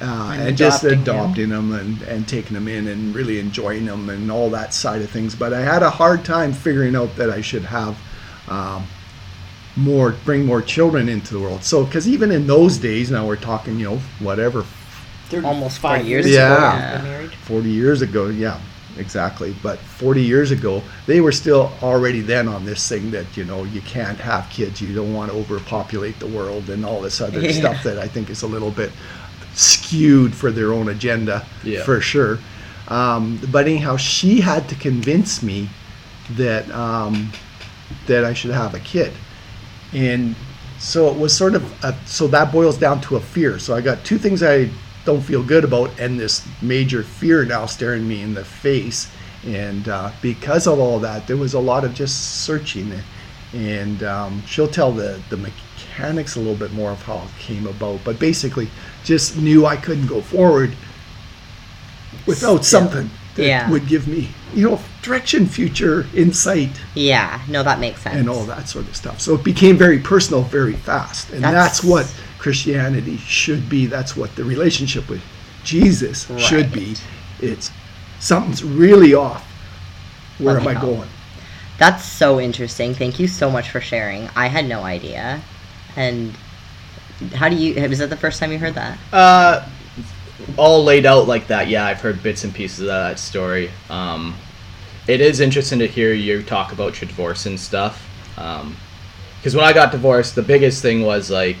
Uh, 0.00 0.30
and, 0.32 0.48
And 0.48 0.56
just 0.56 0.84
adopting 0.84 1.50
him. 1.50 1.72
him, 1.72 1.72
and, 1.72 2.02
and 2.02 2.28
taking 2.28 2.56
him 2.56 2.68
in 2.68 2.86
and 2.88 3.14
really 3.14 3.38
enjoying 3.38 3.84
him 3.84 4.08
and 4.08 4.30
all 4.30 4.50
that 4.50 4.72
side 4.74 5.02
of 5.02 5.10
things. 5.10 5.34
But 5.34 5.52
I 5.52 5.60
had 5.60 5.82
a 5.82 5.90
hard 5.90 6.24
time 6.24 6.52
figuring 6.52 6.94
out 6.96 7.14
that 7.16 7.30
I 7.30 7.40
should 7.40 7.64
have 7.64 7.96
um, 8.48 8.86
more, 9.76 10.14
bring 10.24 10.44
more 10.46 10.62
children 10.62 11.08
into 11.08 11.34
the 11.34 11.40
world. 11.40 11.62
So, 11.64 11.84
because 11.84 12.06
even 12.08 12.30
in 12.30 12.46
those 12.46 12.78
days, 12.78 13.10
now 13.10 13.26
we're 13.26 13.36
talking, 13.36 13.78
you 13.78 13.84
know, 13.90 13.96
whatever, 14.18 14.64
Almost 15.44 15.80
Five 15.80 16.06
years 16.06 16.24
years 16.26 16.36
ago. 16.36 16.54
ago, 16.54 16.62
Yeah. 16.62 16.94
I've 16.94 17.02
been 17.02 17.10
married. 17.12 17.32
40 17.32 17.68
years 17.70 18.02
ago, 18.02 18.26
yeah, 18.28 18.60
exactly. 18.98 19.54
But 19.62 19.78
40 19.78 20.22
years 20.22 20.50
ago, 20.50 20.82
they 21.06 21.20
were 21.20 21.32
still 21.32 21.72
already 21.82 22.20
then 22.20 22.48
on 22.48 22.64
this 22.64 22.88
thing 22.88 23.10
that, 23.12 23.36
you 23.36 23.44
know, 23.44 23.64
you 23.64 23.80
can't 23.82 24.18
have 24.18 24.48
kids, 24.50 24.80
you 24.80 24.94
don't 24.94 25.12
want 25.14 25.30
to 25.32 25.38
overpopulate 25.38 26.18
the 26.18 26.26
world 26.26 26.68
and 26.70 26.84
all 26.84 27.00
this 27.00 27.20
other 27.20 27.40
Yeah. 27.46 27.52
stuff 27.52 27.82
that 27.84 27.98
I 27.98 28.08
think 28.08 28.30
is 28.30 28.42
a 28.42 28.46
little 28.46 28.70
bit 28.70 28.90
skewed 29.54 30.34
for 30.34 30.50
their 30.50 30.72
own 30.72 30.88
agenda, 30.88 31.44
Yeah. 31.64 31.82
for 31.84 32.00
sure. 32.00 32.38
Um, 32.88 33.40
but 33.50 33.66
anyhow, 33.66 33.96
she 33.96 34.40
had 34.40 34.68
to 34.68 34.74
convince 34.76 35.42
me 35.42 35.68
that 36.36 36.70
um, 36.70 37.32
that 38.06 38.24
I 38.24 38.32
should 38.32 38.50
have 38.52 38.74
a 38.74 38.80
kid, 38.80 39.12
and 39.92 40.34
so 40.78 41.08
it 41.08 41.18
was 41.18 41.36
sort 41.36 41.54
of 41.54 41.84
a, 41.84 41.94
so 42.06 42.26
that 42.28 42.52
boils 42.52 42.76
down 42.78 43.00
to 43.02 43.16
a 43.16 43.20
fear. 43.20 43.58
So 43.58 43.74
I 43.74 43.80
got 43.80 44.04
two 44.04 44.18
things 44.18 44.42
I 44.42 44.70
don't 45.06 45.22
feel 45.22 45.42
good 45.42 45.64
about, 45.64 45.98
and 45.98 46.20
this 46.20 46.46
major 46.60 47.02
fear 47.02 47.44
now 47.44 47.64
staring 47.66 48.06
me 48.06 48.20
in 48.22 48.34
the 48.34 48.44
face. 48.44 49.10
And 49.46 49.88
uh, 49.88 50.10
because 50.20 50.66
of 50.66 50.78
all 50.80 50.98
that, 51.00 51.26
there 51.26 51.36
was 51.36 51.54
a 51.54 51.60
lot 51.60 51.84
of 51.84 51.94
just 51.94 52.42
searching, 52.44 52.92
and 53.54 54.02
um, 54.02 54.42
she'll 54.46 54.68
tell 54.68 54.92
the 54.92 55.20
the 55.30 55.36
mechanics 55.36 56.34
a 56.36 56.40
little 56.40 56.56
bit 56.56 56.72
more 56.72 56.90
of 56.90 57.00
how 57.02 57.18
it 57.18 57.30
came 57.40 57.66
about. 57.66 58.00
But 58.04 58.18
basically, 58.18 58.68
just 59.04 59.36
knew 59.38 59.64
I 59.64 59.76
couldn't 59.76 60.08
go 60.08 60.20
forward 60.20 60.74
without 62.26 62.64
something 62.64 63.08
that 63.36 63.46
Yeah. 63.46 63.70
would 63.70 63.86
give 63.86 64.08
me, 64.08 64.30
you 64.54 64.68
know, 64.68 64.80
direction, 65.02 65.46
future, 65.46 66.06
insight, 66.14 66.70
Yeah, 66.94 67.40
no, 67.48 67.62
that 67.62 67.78
makes 67.78 68.00
sense. 68.02 68.16
and 68.16 68.28
all 68.28 68.44
that 68.46 68.68
sort 68.68 68.88
of 68.88 68.96
stuff. 68.96 69.20
So 69.20 69.34
it 69.34 69.44
became 69.44 69.76
very 69.76 69.98
personal 69.98 70.42
very 70.42 70.72
fast. 70.72 71.30
And 71.30 71.44
That's- 71.44 71.62
that's, 71.80 71.84
what 71.84 72.12
Christianity 72.46 73.16
should 73.16 73.68
be. 73.68 73.86
That's 73.86 74.16
what 74.16 74.36
the 74.36 74.44
relationship 74.44 75.08
with 75.08 75.20
Jesus 75.64 76.30
should 76.38 76.70
be. 76.70 76.94
It's 77.40 77.72
something's 78.20 78.62
really 78.62 79.14
off. 79.14 79.44
Where 80.38 80.56
am 80.56 80.68
I 80.68 80.74
help. 80.74 80.84
going? 80.84 81.08
That's 81.78 82.04
so 82.04 82.38
interesting. 82.38 82.94
Thank 82.94 83.18
you 83.18 83.26
so 83.26 83.50
much 83.50 83.70
for 83.70 83.80
sharing. 83.80 84.28
I 84.36 84.46
had 84.46 84.68
no 84.68 84.84
idea. 84.84 85.42
And 85.96 86.36
how 87.34 87.48
do 87.48 87.56
you? 87.56 87.88
Was 87.88 87.98
that 87.98 88.10
the 88.10 88.16
first 88.16 88.38
time 88.38 88.52
you 88.52 88.60
heard 88.60 88.74
that? 88.74 88.96
Uh, 89.12 89.68
all 90.56 90.84
laid 90.84 91.04
out 91.04 91.26
like 91.26 91.48
that. 91.48 91.66
Yeah, 91.66 91.84
I've 91.84 92.00
heard 92.00 92.22
bits 92.22 92.44
and 92.44 92.54
pieces 92.54 92.82
of 92.82 92.86
that 92.86 93.18
story. 93.18 93.72
Um, 93.90 94.36
it 95.08 95.20
is 95.20 95.40
interesting 95.40 95.80
to 95.80 95.88
hear 95.88 96.12
you 96.12 96.44
talk 96.44 96.70
about 96.70 97.00
your 97.00 97.08
divorce 97.08 97.46
and 97.46 97.58
stuff. 97.58 98.08
Because 98.36 99.56
when 99.56 99.64
I 99.64 99.72
got 99.72 99.90
divorced, 99.90 100.36
the 100.36 100.42
biggest 100.42 100.80
thing 100.80 101.02
was 101.02 101.28
like, 101.28 101.56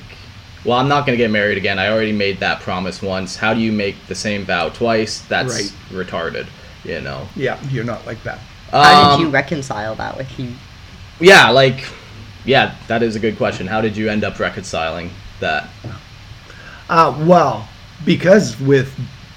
well, 0.66 0.78
I'm 0.78 0.88
not 0.88 1.06
gonna 1.06 1.16
get 1.16 1.30
married 1.30 1.56
again. 1.56 1.78
I 1.78 1.88
already 1.90 2.12
made 2.12 2.40
that 2.40 2.60
promise 2.60 3.00
once. 3.00 3.36
How 3.36 3.54
do 3.54 3.60
you 3.60 3.72
make 3.72 4.06
the 4.08 4.14
same 4.14 4.44
vow 4.44 4.68
twice? 4.68 5.20
That's 5.28 5.54
Right. 5.54 5.72
retarded. 6.06 6.46
You 6.84 7.00
know. 7.00 7.28
Yeah, 7.36 7.56
you're 7.70 7.84
not 7.84 8.06
like 8.06 8.22
that. 8.24 8.38
How 8.70 9.12
Um, 9.12 9.18
did 9.20 9.24
you 9.26 9.30
reconcile 9.30 9.94
that 9.96 10.16
with 10.16 10.38
you? 10.38 10.50
Yeah, 11.20 11.48
like, 11.50 11.84
yeah, 12.44 12.72
that 12.88 13.02
is 13.02 13.16
a 13.16 13.18
good 13.18 13.36
question. 13.38 13.66
How 13.66 13.80
did 13.80 13.96
you 13.96 14.08
end 14.10 14.22
up 14.24 14.38
reconciling 14.38 15.10
that? 15.40 15.68
Uh, 16.88 17.14
well, 17.20 17.68
because 18.04 18.58
with 18.60 18.92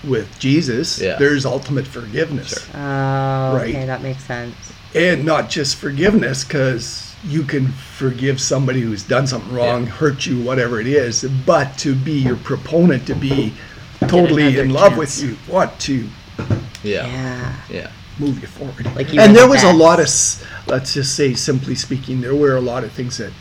with 0.06 0.40
Jesus, 0.40 0.98
Yeah. 1.02 1.18
there's 1.18 1.46
ultimate 1.46 1.86
forgiveness. 1.86 2.50
Sure. 2.50 2.82
Oh, 2.82 3.58
okay, 3.58 3.74
Right. 3.76 3.86
that 3.88 4.02
makes 4.02 4.24
sense. 4.24 4.56
and 4.96 5.26
not 5.26 5.50
just 5.50 5.76
forgiveness 5.76 6.44
because 6.46 7.09
you 7.26 7.44
can 7.44 7.68
forgive 7.68 8.40
somebody 8.40 8.82
who's 8.82 9.04
done 9.04 9.28
something 9.28 9.54
wrong 9.54 9.84
Yeah. 9.86 9.90
hurt 9.92 10.26
you 10.26 10.42
whatever 10.42 10.80
it 10.80 10.88
is 10.88 11.24
but 11.46 11.78
to 11.80 11.94
be 11.96 12.14
your 12.14 12.38
proponent 12.38 13.06
to 13.08 13.16
be 13.16 13.54
totally 14.08 14.44
another 14.48 14.64
in 14.64 14.70
love 14.74 14.90
chance. 14.94 15.22
with 15.22 15.30
you 15.30 15.38
want 15.54 15.78
to 15.82 16.08
Yeah. 16.84 17.08
Yeah. 17.08 17.54
Yeah. 17.70 17.92
move 18.20 18.40
you 18.42 18.48
forward 18.48 18.86
Like 18.96 19.12
you 19.14 19.20
and 19.20 19.36
there 19.36 19.44
the 19.46 19.50
was 19.52 19.64
a 19.64 19.74
lot 19.74 20.00
of 20.00 20.08
let's 20.68 20.94
just 20.94 21.16
say 21.16 21.34
simply 21.34 21.76
speaking 21.76 22.22
there 22.22 22.36
were 22.36 22.56
a 22.56 22.62
lot 22.62 22.84
of 22.86 22.92
things 22.94 23.18
that 23.18 23.34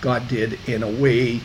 god 0.00 0.28
did 0.28 0.58
in 0.68 0.82
a 0.82 0.88
way 0.88 1.40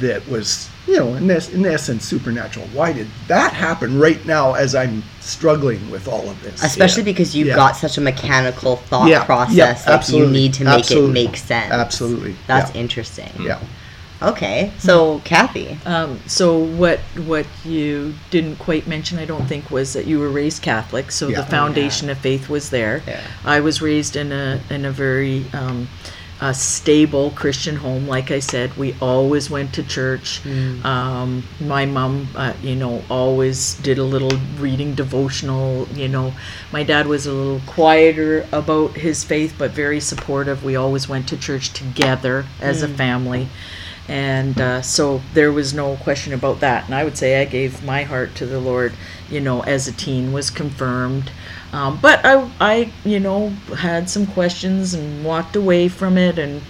that 0.00 0.26
was 0.28 0.68
you 0.86 0.96
know 0.96 1.14
in, 1.14 1.26
this, 1.28 1.48
in 1.52 1.64
essence 1.64 2.04
supernatural 2.04 2.66
why 2.72 2.92
did 2.92 3.06
that 3.28 3.52
happen 3.52 3.98
right 3.98 4.24
now 4.26 4.52
as 4.54 4.74
i'm 4.74 5.02
struggling 5.20 5.90
with 5.90 6.08
all 6.08 6.28
of 6.28 6.42
this 6.42 6.62
Especially 6.62 7.02
Yeah. 7.02 7.06
because 7.06 7.36
you've 7.36 7.48
Yeah. 7.48 7.54
got 7.56 7.76
such 7.76 7.96
a 7.96 8.00
mechanical 8.00 8.76
thought 8.76 9.08
Yeah, 9.08 9.24
process 9.24 9.54
yeah, 9.54 9.72
that 9.74 9.86
you 9.86 9.92
absolutely, 9.94 10.32
need 10.32 10.54
to 10.54 10.64
make 10.64 10.74
absolutely, 10.80 11.10
it 11.22 11.24
make 11.28 11.36
sense. 11.36 11.72
absolutely 11.72 12.36
That's 12.46 12.74
yeah. 12.74 12.80
interesting. 12.80 13.30
yeah 13.40 13.58
Okay, 14.22 14.72
so 14.78 15.20
Kathy. 15.24 15.76
Um, 15.84 16.18
so 16.26 16.56
what 16.58 17.00
what 17.26 17.44
you 17.66 18.14
didn't 18.30 18.56
quite 18.56 18.86
mention, 18.86 19.18
I 19.18 19.26
don't 19.26 19.44
think, 19.46 19.70
was 19.70 19.92
that 19.92 20.06
you 20.06 20.18
were 20.18 20.30
raised 20.30 20.62
Catholic. 20.62 21.12
So 21.12 21.28
Yeah. 21.28 21.42
the 21.42 21.46
foundation 21.46 22.08
of 22.08 22.16
faith 22.16 22.48
was 22.48 22.70
there. 22.70 23.02
Yeah. 23.06 23.20
I 23.44 23.60
was 23.60 23.82
raised 23.82 24.16
in 24.16 24.32
a 24.32 24.58
in 24.70 24.86
a 24.86 24.90
very 24.90 25.44
um, 25.52 25.88
uh, 26.40 26.52
stable 26.52 27.30
Christian 27.30 27.76
home. 27.76 28.06
Like 28.06 28.30
I 28.30 28.40
said, 28.40 28.76
we 28.76 28.94
always 29.00 29.48
went 29.48 29.72
to 29.74 29.82
church. 29.82 30.44
Um, 30.84 31.44
my 31.60 31.86
mom, 31.86 32.28
uh, 32.36 32.52
you 32.62 32.74
know, 32.74 33.02
always 33.08 33.74
did 33.76 33.98
a 33.98 34.04
little 34.04 34.36
reading 34.58 34.94
devotional. 34.94 35.88
You 35.94 36.08
know, 36.08 36.34
my 36.72 36.82
dad 36.82 37.06
was 37.06 37.26
a 37.26 37.32
little 37.32 37.60
quieter 37.66 38.46
about 38.52 38.92
his 38.92 39.24
faith, 39.24 39.54
but 39.58 39.70
very 39.70 40.00
supportive. 40.00 40.62
We 40.62 40.76
always 40.76 41.08
went 41.08 41.28
to 41.28 41.36
church 41.36 41.72
together 41.72 42.44
as 42.60 42.82
a 42.82 42.88
family. 42.88 43.48
And 44.08 44.60
uh, 44.60 44.82
so 44.82 45.20
there 45.34 45.50
was 45.50 45.74
no 45.74 45.96
question 45.96 46.32
about 46.32 46.60
that. 46.60 46.84
And 46.84 46.94
I 46.94 47.02
would 47.02 47.18
say 47.18 47.40
I 47.40 47.44
gave 47.44 47.82
my 47.82 48.04
heart 48.04 48.34
to 48.36 48.46
the 48.46 48.60
Lord, 48.60 48.92
you 49.28 49.40
know, 49.40 49.62
as 49.64 49.88
a 49.88 49.92
teen, 49.92 50.32
was 50.32 50.48
confirmed. 50.50 51.32
Um, 51.76 51.98
but 52.00 52.24
I, 52.24 52.50
I, 52.58 52.92
you 53.04 53.20
know, 53.20 53.50
had 53.76 54.08
some 54.08 54.26
questions 54.26 54.94
and 54.94 55.22
walked 55.22 55.56
away 55.56 55.88
from 55.88 56.16
it. 56.16 56.38
And, 56.38 56.62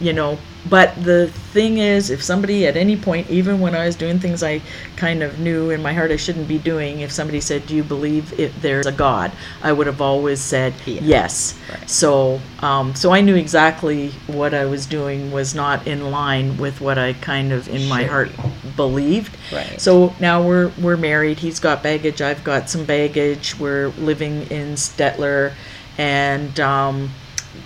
you 0.00 0.12
know, 0.12 0.38
but 0.68 0.94
the 1.02 1.28
thing 1.28 1.78
is, 1.78 2.10
if 2.10 2.22
somebody 2.22 2.66
at 2.66 2.76
any 2.76 2.96
point, 2.96 3.28
even 3.30 3.60
when 3.60 3.74
I 3.74 3.86
was 3.86 3.96
doing 3.96 4.18
things 4.18 4.42
I 4.42 4.60
kind 4.96 5.22
of 5.22 5.38
knew 5.40 5.70
in 5.70 5.82
my 5.82 5.92
heart 5.92 6.10
I 6.10 6.16
shouldn't 6.16 6.46
be 6.48 6.58
doing, 6.58 7.00
if 7.00 7.10
somebody 7.10 7.40
said, 7.40 7.66
"Do 7.66 7.74
you 7.74 7.82
believe 7.82 8.38
if 8.38 8.60
there's 8.62 8.86
a 8.86 8.92
God?" 8.92 9.32
I 9.62 9.72
would 9.72 9.86
have 9.86 10.00
always 10.00 10.40
said 10.40 10.74
Yeah. 10.86 11.00
yes. 11.02 11.58
Right. 11.68 11.90
So, 11.90 12.40
um, 12.60 12.94
so 12.94 13.12
I 13.12 13.20
knew 13.20 13.34
exactly 13.34 14.10
what 14.28 14.54
I 14.54 14.64
was 14.66 14.86
doing 14.86 15.32
was 15.32 15.54
not 15.54 15.86
in 15.86 16.10
line 16.10 16.56
with 16.58 16.80
what 16.80 16.98
I 16.98 17.14
kind 17.14 17.52
of 17.52 17.68
in 17.68 17.88
my 17.88 18.04
heart 18.04 18.30
believed. 18.76 19.36
Right. 19.52 19.80
So 19.80 20.14
now 20.20 20.42
we're 20.42 20.70
we're 20.80 20.96
married. 20.96 21.38
He's 21.40 21.58
got 21.58 21.82
baggage. 21.82 22.22
I've 22.22 22.44
got 22.44 22.70
some 22.70 22.84
baggage. 22.84 23.58
We're 23.58 23.88
living 23.98 24.42
in 24.50 24.74
Stettler, 24.74 25.52
and 25.98 26.58
um, 26.60 27.10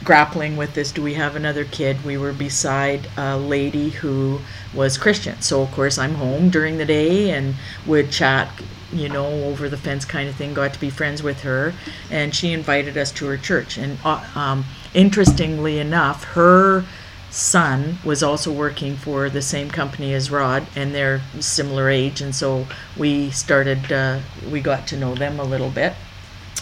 grappling 0.05 0.57
with 0.57 0.75
this. 0.75 0.92
Do 0.92 1.03
we 1.03 1.14
have 1.14 1.37
another 1.37 1.64
kid? 1.64 2.05
We 2.05 2.16
were 2.16 2.33
beside 2.33 3.09
a 3.16 3.37
lady 3.37 3.90
who 3.90 4.40
was 4.75 4.99
Christian. 4.99 5.40
So 5.40 5.62
of 5.62 5.70
course 5.72 5.99
I'm 5.99 6.14
home 6.14 6.51
during 6.51 6.79
the 6.79 6.85
day 6.85 7.31
and 7.31 7.55
would 7.87 8.11
chat. 8.11 8.49
You 8.92 9.09
know, 9.09 9.27
over 9.27 9.68
the 9.68 9.77
fence 9.77 10.05
kind 10.05 10.29
of 10.29 10.37
thing. 10.37 10.55
Got 10.55 10.72
to 10.75 10.81
be 10.81 10.90
friends 10.90 11.20
with 11.20 11.40
her, 11.40 11.75
and 12.09 12.33
she 12.33 12.53
invited 12.53 12.96
us 12.96 13.11
to 13.12 13.27
her 13.27 13.37
church. 13.37 13.77
And 13.77 13.99
uh, 14.05 14.25
um, 14.37 14.64
interestingly 14.94 15.81
enough, 15.81 16.22
her 16.22 16.85
son 17.29 17.99
was 18.05 18.22
also 18.22 18.53
working 18.53 18.96
for 18.96 19.29
the 19.29 19.42
same 19.42 19.70
company 19.70 20.14
as 20.14 20.31
Rod, 20.31 20.68
and 20.77 20.94
they're 20.94 21.20
similar 21.40 21.90
age, 21.90 22.20
and 22.20 22.33
so 22.33 22.68
we 22.96 23.31
started. 23.31 23.90
Uh, 23.90 24.20
we 24.51 24.61
got 24.61 24.87
to 24.87 24.96
know 24.96 25.16
them 25.16 25.40
a 25.40 25.44
little 25.44 25.70
bit, 25.70 25.94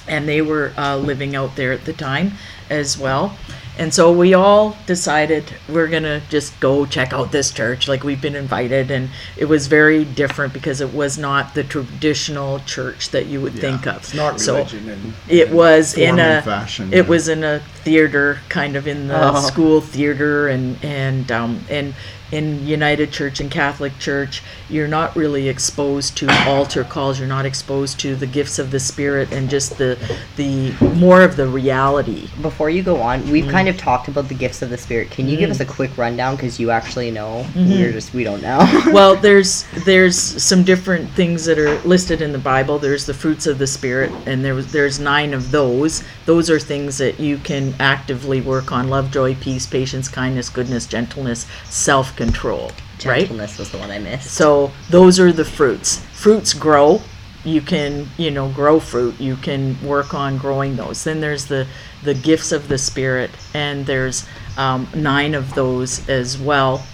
and 0.09 0.29
they 0.29 0.43
were 0.43 0.73
uh, 0.77 0.97
living 0.97 1.35
out 1.37 1.57
there 1.57 1.73
at 1.73 1.85
the 1.85 1.93
time 1.93 2.33
as 2.71 2.99
well. 2.99 3.37
And 3.77 3.93
so 3.93 4.13
we 4.13 4.35
all 4.35 4.77
decided 4.87 5.45
we're 5.69 5.89
gonna 5.89 6.23
just 6.29 6.59
go 6.61 6.87
check 6.87 7.13
out 7.13 7.33
this 7.33 7.51
church. 7.51 7.89
Like 7.89 8.05
we've 8.05 8.21
been 8.23 8.37
invited, 8.37 8.91
and 8.93 9.11
it 9.37 9.47
was 9.47 9.67
very 9.67 10.05
different 10.05 10.53
because 10.53 10.81
it 10.81 10.95
was 10.95 11.19
not 11.19 11.55
the 11.55 11.65
traditional 11.65 12.61
church 12.61 13.11
that 13.11 13.27
you 13.27 13.41
would 13.41 13.55
think 13.55 13.87
of. 13.89 13.97
It's 13.97 14.15
not 14.15 14.41
So- 14.41 14.59
religion. 14.59 14.89
and, 14.89 15.15
it 15.29 15.51
was 15.51 15.95
in 15.99 16.21
a 16.21 16.41
fashion. 16.43 16.93
it 16.95 17.09
was 17.09 17.29
in 17.29 17.43
a 17.43 17.63
theater 17.85 18.39
kind 18.49 18.77
of 18.77 18.87
in 18.87 19.09
the 19.09 19.15
Oh. 19.37 19.41
school 19.41 19.81
theater 19.81 20.49
and 20.49 20.77
and 20.83 21.31
um 21.31 21.61
and 21.71 21.95
in 22.33 22.67
United 22.67 23.13
Church 23.13 23.39
and 23.39 23.49
Catholic 23.51 23.97
Church 23.99 24.43
you're 24.69 24.89
not 24.89 25.15
really 25.15 25.49
exposed 25.49 26.17
to 26.17 26.27
altar 26.49 26.83
calls 26.83 27.19
you're 27.19 27.29
not 27.29 27.45
exposed 27.47 28.01
to 28.01 28.17
the 28.17 28.27
gifts 28.27 28.59
of 28.59 28.71
the 28.73 28.81
spirit 28.81 29.31
and 29.31 29.49
just 29.51 29.77
the 29.79 29.97
the 30.37 30.73
more 30.97 31.23
of 31.23 31.37
the 31.37 31.47
reality 31.47 32.29
Before 32.43 32.71
you 32.71 32.83
go 32.83 32.97
on, 33.01 33.31
we've 33.31 33.45
Mm. 33.45 33.51
kind 33.51 33.69
of 33.69 33.77
talked 33.77 34.09
about 34.09 34.29
the 34.29 34.35
gifts 34.35 34.63
of 34.63 34.71
the 34.71 34.79
spirit. 34.79 35.11
Can 35.11 35.29
you 35.29 35.37
give 35.37 35.51
us 35.51 35.61
a 35.61 35.65
quick 35.67 35.97
rundown 35.99 36.35
because 36.37 36.59
you 36.59 36.71
actually 36.71 37.11
know? 37.11 37.45
Mm-hmm. 37.55 37.71
We're 37.71 37.93
just 37.93 38.15
we 38.15 38.25
don't 38.25 38.43
know. 38.43 38.59
well 38.93 39.15
there's 39.17 39.65
there's 39.85 40.19
some 40.19 40.65
different 40.65 41.11
things 41.11 41.45
that 41.45 41.59
are 41.59 41.79
listed 41.83 42.23
in 42.23 42.33
the 42.33 42.39
bible 42.39 42.79
there's 42.79 43.05
the 43.07 43.15
fruits 43.15 43.47
of 43.47 43.59
the 43.59 43.67
spirit 43.67 44.11
and 44.27 44.43
there 44.45 44.55
was 44.55 44.73
there's 44.73 44.99
nine 44.99 45.35
of 45.35 45.51
those 45.51 46.03
those 46.27 46.49
are 46.49 46.59
things 46.59 46.97
that 46.99 47.21
you 47.21 47.37
can 47.39 47.74
actively 47.79 48.41
work 48.41 48.73
on 48.73 48.89
love 48.89 49.11
joy 49.11 49.35
peace 49.35 49.67
patience 49.67 50.09
kindness 50.09 50.49
goodness 50.49 50.87
gentleness 50.87 51.47
self-control 51.65 52.71
right? 53.05 53.21
Gentleness 53.21 53.59
was 53.59 53.71
the 53.71 53.79
one 53.79 53.91
I 53.91 53.99
missed. 53.99 54.31
so 54.31 54.73
those 54.91 55.19
are 55.21 55.33
the 55.33 55.45
fruits. 55.45 55.99
Fruits 56.13 56.55
grow. 56.55 57.01
You 57.45 57.61
can 57.61 58.09
you 58.17 58.31
know 58.31 58.49
grow 58.49 58.81
fruit. 58.81 59.21
You 59.21 59.37
can 59.37 59.81
work 59.87 60.15
on 60.15 60.39
growing 60.39 60.77
those. 60.77 61.05
Then 61.05 61.21
there's 61.21 61.47
the 61.47 61.67
the 62.03 62.15
gifts 62.15 62.53
of 62.53 62.69
the 62.69 62.79
spirit 62.79 63.31
and 63.55 63.87
there's 63.87 64.27
um, 64.57 64.89
nine 64.95 65.35
of 65.35 65.55
those 65.55 66.09
as 66.09 66.39
well. 66.39 66.85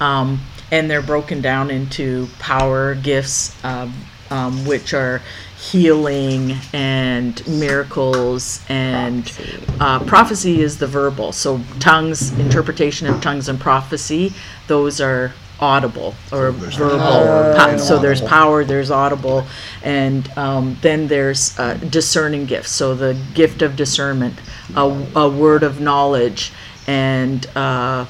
Um, 0.00 0.40
and 0.70 0.90
they're 0.90 1.02
broken 1.02 1.40
down 1.40 1.70
into 1.70 2.28
power 2.38 2.94
gifts 2.94 3.56
um, 3.64 3.94
um, 4.30 4.66
which 4.66 4.92
are 4.92 5.22
healing 5.58 6.54
and 6.72 7.46
miracles 7.48 8.64
and 8.68 9.24
Prophecy. 9.26 9.66
uh, 9.80 9.98
prophecy 10.04 10.60
is 10.60 10.78
the 10.78 10.86
verbal. 10.86 11.32
So 11.32 11.60
tongues 11.80 12.30
interpretation 12.38 13.08
of 13.08 13.20
tongues 13.20 13.48
and 13.48 13.58
prophecy 13.58 14.32
those 14.68 15.00
are 15.00 15.32
audible 15.60 16.14
or 16.30 16.52
there's 16.52 16.76
verbal. 16.76 16.98
power 16.98 17.54
Pa- 17.56 17.66
and 17.70 17.80
so 17.80 17.98
there's 17.98 18.22
power 18.22 18.64
there's 18.64 18.92
audible 18.92 19.44
and 19.82 20.28
um, 20.38 20.76
then 20.82 21.08
there's 21.08 21.58
uh, 21.58 21.74
discerning 21.90 22.46
gifts. 22.46 22.70
So 22.70 22.94
the 22.94 23.18
gift 23.34 23.60
of 23.62 23.74
discernment 23.74 24.38
a, 24.76 24.82
a 25.16 25.28
word 25.28 25.64
of 25.64 25.80
knowledge 25.80 26.52
and 26.86 27.44
uh, 27.56 28.06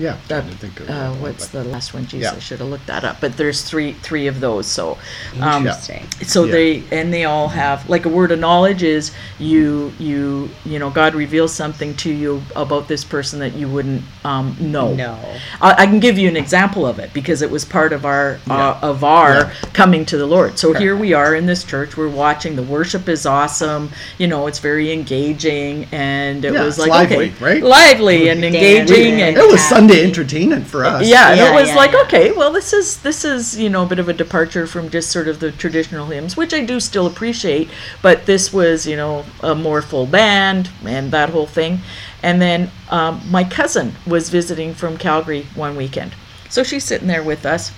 yeah. 0.00 0.14
uh, 0.14 0.16
trying 0.28 0.48
to 0.50 0.56
think 0.56 0.80
of 0.80 0.88
uh, 0.88 0.92
that 0.92 1.10
one, 1.10 1.20
what's 1.22 1.48
but- 1.48 1.62
the 1.64 1.68
last 1.70 1.94
one? 1.94 2.04
Jeez, 2.06 2.22
Yeah. 2.22 2.32
I 2.34 2.38
should 2.38 2.60
have 2.60 2.68
looked 2.68 2.86
that 2.86 3.04
up. 3.04 3.20
But 3.20 3.36
there's 3.36 3.62
three 3.62 3.92
three 3.92 4.26
of 4.26 4.40
those. 4.40 4.66
So, 4.66 4.98
um, 5.40 5.66
Interesting. 5.66 6.06
so 6.22 6.44
Yeah. 6.44 6.52
they 6.52 6.82
and 6.90 7.12
they 7.12 7.24
all 7.24 7.48
have 7.48 7.88
like 7.88 8.06
a 8.06 8.08
word 8.08 8.32
of 8.32 8.38
knowledge 8.38 8.82
is 8.82 9.12
you 9.38 9.92
you 9.98 10.48
you 10.64 10.78
know 10.78 10.90
God 10.90 11.14
reveals 11.14 11.52
something 11.52 11.94
to 11.96 12.10
you 12.12 12.42
about 12.56 12.88
this 12.88 13.04
person 13.04 13.38
that 13.40 13.54
you 13.54 13.68
wouldn't 13.68 14.02
um, 14.24 14.56
know. 14.60 14.94
No. 14.94 15.18
I, 15.60 15.82
I 15.82 15.86
can 15.86 16.00
give 16.00 16.18
you 16.18 16.28
an 16.28 16.36
example 16.36 16.86
of 16.86 16.98
it 16.98 17.12
because 17.12 17.42
it 17.42 17.50
was 17.50 17.64
part 17.64 17.92
of 17.92 18.04
our 18.04 18.38
uh, 18.48 18.78
of 18.82 19.04
our 19.04 19.34
Yeah. 19.34 19.52
coming 19.72 20.04
to 20.06 20.16
the 20.16 20.26
Lord. 20.26 20.58
So 20.58 20.72
here 20.72 20.96
we 20.96 21.12
are 21.12 21.34
in 21.34 21.46
this 21.46 21.62
church. 21.64 21.96
We're 21.96 22.08
watching. 22.08 22.56
The 22.56 22.62
worship 22.62 23.08
is 23.08 23.26
awesome. 23.26 23.90
You 24.18 24.26
know, 24.28 24.46
it's 24.46 24.58
very 24.58 24.92
engaging, 24.92 25.86
and 25.92 26.44
it 26.44 26.52
Yeah, 26.52 26.64
was 26.64 26.78
it's 26.78 26.86
like 26.88 26.90
lively, 27.10 27.30
okay, 27.30 27.44
right? 27.44 27.62
lively 27.62 28.28
and 28.28 28.40
Dance 28.42 28.54
engaging, 28.54 29.12
and- 29.20 29.36
and 29.36 29.36
It 29.38 29.50
was 29.50 29.60
Sunday 29.90 30.06
entertainment 30.06 30.66
for 30.66 30.84
us. 30.84 31.06
yeah, 31.06 31.30
and 31.30 31.40
it 31.40 31.52
was 31.52 31.68
yeah, 31.68 31.76
like 31.76 31.92
yeah. 31.92 32.02
okay, 32.02 32.32
well, 32.32 32.52
this 32.52 32.72
is 32.72 33.00
this 33.02 33.24
is 33.24 33.58
you 33.58 33.68
know 33.68 33.84
a 33.84 33.86
bit 33.86 33.98
of 33.98 34.08
a 34.08 34.12
departure 34.12 34.66
from 34.66 34.90
just 34.90 35.10
sort 35.10 35.28
of 35.28 35.40
the 35.40 35.52
traditional 35.52 36.06
hymns, 36.06 36.36
which 36.36 36.54
I 36.54 36.64
do 36.64 36.80
still 36.80 37.06
appreciate, 37.06 37.68
but 38.02 38.26
this 38.26 38.52
was 38.52 38.86
you 38.86 38.96
know 38.96 39.24
a 39.42 39.54
more 39.54 39.82
full 39.82 40.06
band 40.06 40.70
and 40.84 41.10
that 41.10 41.30
whole 41.30 41.46
thing, 41.46 41.80
and 42.22 42.40
then 42.40 42.70
um, 42.90 43.20
my 43.30 43.44
cousin 43.44 43.94
was 44.06 44.28
visiting 44.30 44.74
from 44.74 44.96
Calgary 44.96 45.46
one 45.54 45.76
weekend, 45.76 46.14
so 46.48 46.62
she's 46.62 46.84
sitting 46.84 47.08
there 47.08 47.22
with 47.22 47.44
us, 47.44 47.72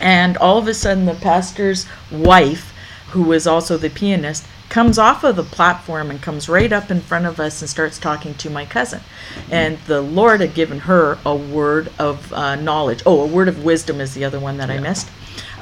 and 0.00 0.36
all 0.38 0.58
of 0.58 0.68
a 0.68 0.74
sudden 0.74 1.06
the 1.06 1.14
pastor's 1.14 1.86
wife, 2.10 2.72
who 3.10 3.22
was 3.22 3.46
also 3.46 3.76
the 3.76 3.90
pianist, 3.90 4.46
comes 4.68 4.98
off 4.98 5.24
of 5.24 5.36
the 5.36 5.42
platform 5.42 6.10
and 6.10 6.20
comes 6.20 6.48
right 6.48 6.72
up 6.72 6.90
in 6.90 7.00
front 7.00 7.26
of 7.26 7.38
us 7.38 7.60
and 7.62 7.68
starts 7.68 7.98
talking 7.98 8.34
to 8.34 8.50
my 8.50 8.64
cousin. 8.64 9.00
And 9.50 9.78
the 9.86 10.00
Lord 10.00 10.40
had 10.40 10.54
given 10.54 10.80
her 10.80 11.18
a 11.24 11.34
word 11.34 11.92
of 11.98 12.32
uh, 12.32 12.56
knowledge. 12.56 13.02
Oh, 13.06 13.22
a 13.22 13.26
word 13.26 13.48
of 13.48 13.64
wisdom 13.64 14.00
is 14.00 14.14
the 14.14 14.24
other 14.24 14.40
one 14.40 14.56
that 14.58 14.70
I 14.70 14.78
missed, 14.78 15.08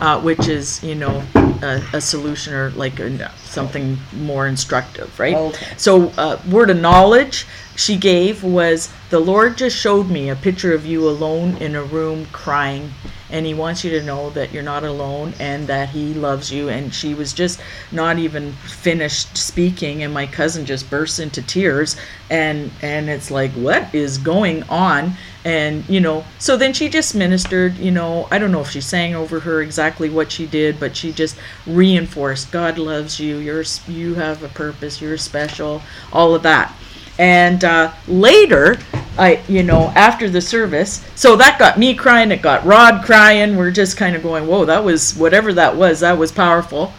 uh, 0.01 0.21
which 0.21 0.49
is, 0.49 0.83
you 0.83 0.95
know, 0.95 1.23
a, 1.35 1.83
a 1.95 2.01
solution 2.01 2.55
or 2.55 2.71
like 2.71 2.99
a, 2.99 3.31
something 3.38 3.99
more 4.17 4.47
instructive, 4.47 5.19
right? 5.19 5.37
Okay. 5.37 5.75
So, 5.77 6.09
uh, 6.17 6.40
word 6.51 6.71
of 6.71 6.79
knowledge 6.79 7.47
she 7.77 7.97
gave 7.97 8.43
was 8.43 8.93
the 9.11 9.21
Lord 9.21 9.59
just 9.59 9.77
showed 9.77 10.09
me 10.09 10.29
a 10.29 10.37
picture 10.37 10.73
of 10.75 10.87
you 10.87 11.09
alone 11.09 11.57
in 11.59 11.75
a 11.75 11.83
room 11.83 12.27
crying, 12.27 12.92
and 13.35 13.44
He 13.44 13.52
wants 13.52 13.82
you 13.82 13.90
to 13.90 14.02
know 14.02 14.30
that 14.30 14.52
you're 14.52 14.62
not 14.62 14.85
alone 14.85 15.35
and 15.40 15.66
that 15.66 15.88
He 15.88 16.14
loves 16.14 16.52
you. 16.52 16.68
And 16.68 16.94
she 16.94 17.14
was 17.14 17.32
just 17.32 17.60
not 17.90 18.18
even 18.18 18.52
finished 18.52 19.37
speaking, 19.37 20.04
and 20.04 20.14
my 20.14 20.26
cousin 20.26 20.64
just 20.64 20.88
burst 20.88 21.18
into 21.18 21.42
tears, 21.42 21.96
and 22.30 22.70
and 22.80 23.10
it's 23.10 23.30
like, 23.30 23.50
what 23.52 23.92
is 23.92 24.18
going 24.18 24.62
on? 24.64 25.14
And 25.44 25.87
you 25.88 26.00
know, 26.00 26.24
so 26.38 26.56
then 26.56 26.72
she 26.72 26.88
just 26.88 27.14
ministered. 27.14 27.76
You 27.76 27.90
know, 27.90 28.28
I 28.30 28.38
don't 28.38 28.52
know 28.52 28.60
if 28.60 28.70
she 28.70 28.80
sang 28.80 29.16
over 29.16 29.40
her 29.40 29.60
exactly 29.60 30.08
what 30.08 30.30
she 30.30 30.46
did, 30.46 30.78
but 30.78 30.96
she 30.96 31.12
just 31.12 31.37
reinforced 31.66 32.52
God 32.52 32.78
loves 32.78 33.18
you. 33.18 33.38
You're 33.38 33.64
you 33.88 34.14
have 34.14 34.44
a 34.44 34.48
purpose. 34.48 35.02
You're 35.02 35.18
special. 35.18 35.82
All 36.12 36.37
of 36.37 36.44
that. 36.44 36.72
And 37.19 37.62
uh, 37.65 37.92
later, 38.08 38.77
I, 39.17 39.40
you 39.48 39.62
know, 39.62 39.92
after 39.94 40.29
the 40.29 40.40
service, 40.40 41.04
so 41.15 41.37
that 41.37 41.58
got 41.58 41.79
me 41.79 41.94
crying. 41.94 42.33
It 42.33 42.42
got 42.42 42.65
Rod 42.65 43.04
crying. 43.04 43.56
We're 43.56 43.71
just 43.71 43.96
kind 43.96 44.17
of 44.17 44.23
going, 44.23 44.46
whoa, 44.46 44.65
that 44.65 44.83
was 44.85 45.15
whatever 45.15 45.52
that 45.52 45.77
was. 45.77 46.00
That 46.00 46.19
was 46.19 46.33
powerful. 46.33 46.92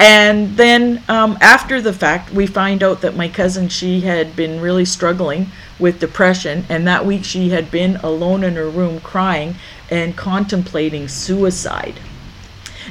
And 0.00 0.56
then 0.56 1.02
um, 1.08 1.38
after 1.40 1.80
the 1.80 1.92
fact, 1.92 2.32
we 2.32 2.46
find 2.46 2.82
out 2.82 3.02
that 3.02 3.14
my 3.14 3.28
cousin, 3.28 3.68
she 3.68 4.00
had 4.00 4.34
been 4.34 4.60
really 4.60 4.84
struggling 4.84 5.48
with 5.78 6.00
depression. 6.00 6.64
And 6.68 6.86
that 6.88 7.06
week, 7.06 7.24
she 7.24 7.50
had 7.50 7.70
been 7.70 7.96
alone 7.96 8.42
in 8.42 8.56
her 8.56 8.68
room 8.68 9.00
crying 9.00 9.56
and 9.90 10.16
contemplating 10.16 11.06
suicide. 11.06 12.00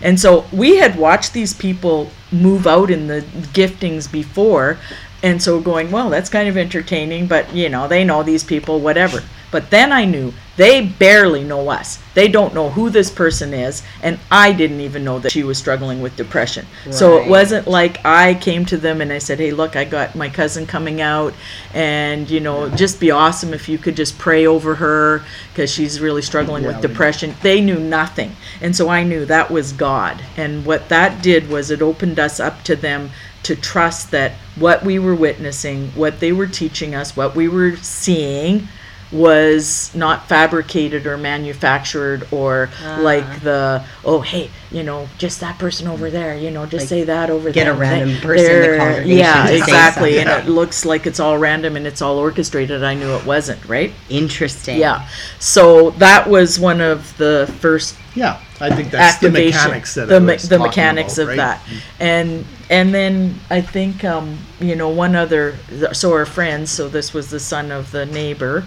And 0.02 0.20
so 0.20 0.46
we 0.54 0.78
had 0.78 0.98
watched 0.98 1.34
these 1.34 1.54
people 1.54 2.10
move 2.32 2.66
out 2.66 2.90
in 2.90 3.08
the 3.08 3.22
giftings 3.54 4.10
before. 4.10 4.78
And 5.24 5.42
so 5.42 5.60
going, 5.60 5.92
well, 5.92 6.10
that's 6.10 6.30
kind 6.30 6.50
of 6.50 6.58
entertaining, 6.58 7.28
but 7.28 7.54
you 7.54 7.70
know, 7.70 7.88
they 7.88 8.04
know 8.04 8.24
these 8.24 8.44
people, 8.44 8.80
whatever. 8.80 9.22
But 9.52 9.70
then 9.70 9.92
I 9.92 10.06
knew 10.06 10.34
They 10.58 10.86
barely 10.86 11.44
know 11.44 11.70
us. 11.70 11.98
They 12.14 12.28
don't 12.28 12.54
know 12.54 12.70
who 12.70 12.90
this 12.90 13.10
person 13.10 13.54
is, 13.54 13.82
and 14.04 14.20
I 14.30 14.52
didn't 14.52 14.82
even 14.82 15.04
know 15.04 15.18
that 15.20 15.32
she 15.32 15.44
was 15.44 15.58
struggling 15.58 16.02
with 16.02 16.16
depression. 16.18 16.68
So 16.92 17.18
it 17.18 17.28
wasn't 17.30 17.68
like 17.68 18.06
I 18.06 18.36
came 18.36 18.66
to 18.66 18.78
them 18.78 19.02
and 19.02 19.12
I 19.14 19.18
said, 19.18 19.40
"Hey, 19.40 19.52
look, 19.52 19.76
I 19.76 19.86
got 19.86 20.14
my 20.14 20.30
cousin 20.30 20.68
coming 20.68 21.02
out, 21.02 21.34
and 21.74 22.30
you 22.30 22.42
know, 22.42 22.70
just 22.70 23.00
be 23.00 23.12
awesome 23.12 23.54
if 23.54 23.70
you 23.70 23.78
could 23.78 23.96
just 23.96 24.20
pray 24.20 24.46
over 24.46 24.76
her 24.76 25.24
because 25.52 25.72
she's 25.72 26.00
really 26.02 26.22
struggling 26.22 26.64
with 26.64 26.76
Yeah, 26.76 26.82
we- 26.82 26.88
depression." 26.88 27.36
They 27.42 27.62
knew 27.62 27.80
nothing, 27.80 28.36
and 28.62 28.76
so 28.76 28.90
I 28.90 29.04
knew 29.04 29.26
that 29.26 29.50
was 29.50 29.72
God. 29.72 30.22
And 30.38 30.66
what 30.66 30.90
that 30.90 31.24
did 31.24 31.50
was 31.50 31.72
it 31.72 31.82
opened 31.82 32.20
us 32.20 32.40
up 32.40 32.64
to 32.66 32.76
them 32.76 33.12
to 33.44 33.56
trust 33.56 34.12
that 34.12 34.34
what 34.56 34.84
we 34.84 35.00
were 35.00 35.16
witnessing, 35.16 35.88
what 35.90 36.20
they 36.20 36.32
were 36.32 36.48
teaching 36.48 36.94
us, 36.94 37.16
what 37.16 37.36
we 37.36 37.48
were 37.48 37.76
seeing 37.78 38.68
was 39.12 39.94
not 39.94 40.28
fabricated 40.30 41.06
or 41.06 41.18
manufactured 41.18 42.26
or 42.32 42.70
ah. 42.82 42.98
like 43.02 43.42
the 43.42 43.84
oh 44.06 44.22
hey 44.22 44.50
you 44.72 44.84
know 44.84 45.06
just 45.18 45.42
that 45.42 45.60
person 45.60 45.86
over 45.86 46.10
there 46.10 46.38
you 46.38 46.50
know 46.50 46.66
just 46.66 46.84
Like, 46.84 46.90
say 46.90 47.04
that 47.04 47.30
over 47.30 47.52
get 47.52 47.66
there. 47.66 47.74
a 47.74 47.78
random 47.78 48.14
They- 48.16 48.22
person 48.22 48.52
in 48.56 48.72
the 48.72 48.78
congregation 48.78 49.18
yeah 49.18 49.42
to 49.42 49.48
say 49.50 49.58
exactly 49.58 50.20
and 50.20 50.30
it 50.30 50.48
looks 50.48 50.86
like 50.86 51.06
it's 51.06 51.20
all 51.20 51.38
random 51.38 51.76
and 51.76 51.86
it's 51.86 52.02
all 52.02 52.18
orchestrated. 52.18 52.84
I 52.86 52.94
knew 52.94 53.10
it 53.18 53.26
wasn't 53.26 53.64
right? 53.68 53.92
Interesting. 54.10 54.78
yeah 54.80 55.06
so 55.40 55.90
that 55.92 56.30
was 56.30 56.58
one 56.58 56.80
of 56.80 57.16
the 57.18 57.54
first 57.60 57.98
Yeah, 58.16 58.40
I 58.62 58.74
think 58.74 58.92
that's 58.92 59.20
the 59.20 59.28
activation, 59.28 59.58
mechanics 59.60 59.96
that 59.96 60.08
the, 60.08 60.22
me- 60.22 60.38
the 60.38 60.60
mechanics 60.60 61.18
about, 61.18 61.24
of 61.24 61.28
right? 61.28 61.38
that, 61.38 61.60
mm. 61.66 61.82
and 62.00 62.46
and 62.72 62.94
then 62.94 63.36
I 63.50 63.60
think 63.62 64.04
um, 64.06 64.40
you 64.60 64.76
know 64.76 64.90
one 64.90 65.16
other. 65.16 65.58
So 65.92 66.14
our 66.14 66.26
friends. 66.26 66.72
So 66.72 66.88
this 66.88 67.14
was 67.14 67.30
the 67.30 67.40
son 67.40 67.72
of 67.72 67.92
the 67.92 68.06
neighbor. 68.08 68.66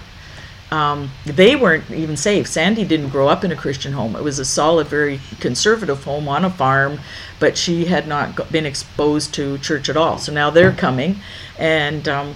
Um, 0.70 1.11
they 1.24 1.57
weren't 1.57 1.90
even 1.90 2.16
safe. 2.16 2.46
Sandy 2.46 2.84
didn't 2.84 3.11
grow 3.11 3.28
up 3.28 3.44
in 3.44 3.52
a 3.52 3.57
Christian 3.57 3.92
home. 3.92 4.16
It 4.16 4.22
was 4.22 4.38
a 4.38 4.44
solid, 4.44 4.88
very 4.88 5.20
conservative 5.38 6.05
home 6.05 6.28
on 6.28 6.44
a 6.44 6.50
farm, 6.50 7.00
but 7.38 7.57
she 7.57 7.84
had 7.86 8.09
not 8.09 8.50
been 8.50 8.66
exposed 8.66 9.32
to 9.34 9.57
church 9.59 9.88
at 9.88 9.96
all. 9.96 10.18
So 10.18 10.32
now 10.32 10.50
they're 10.50 10.72
coming, 10.72 11.20
and 11.59 12.07
um, 12.07 12.34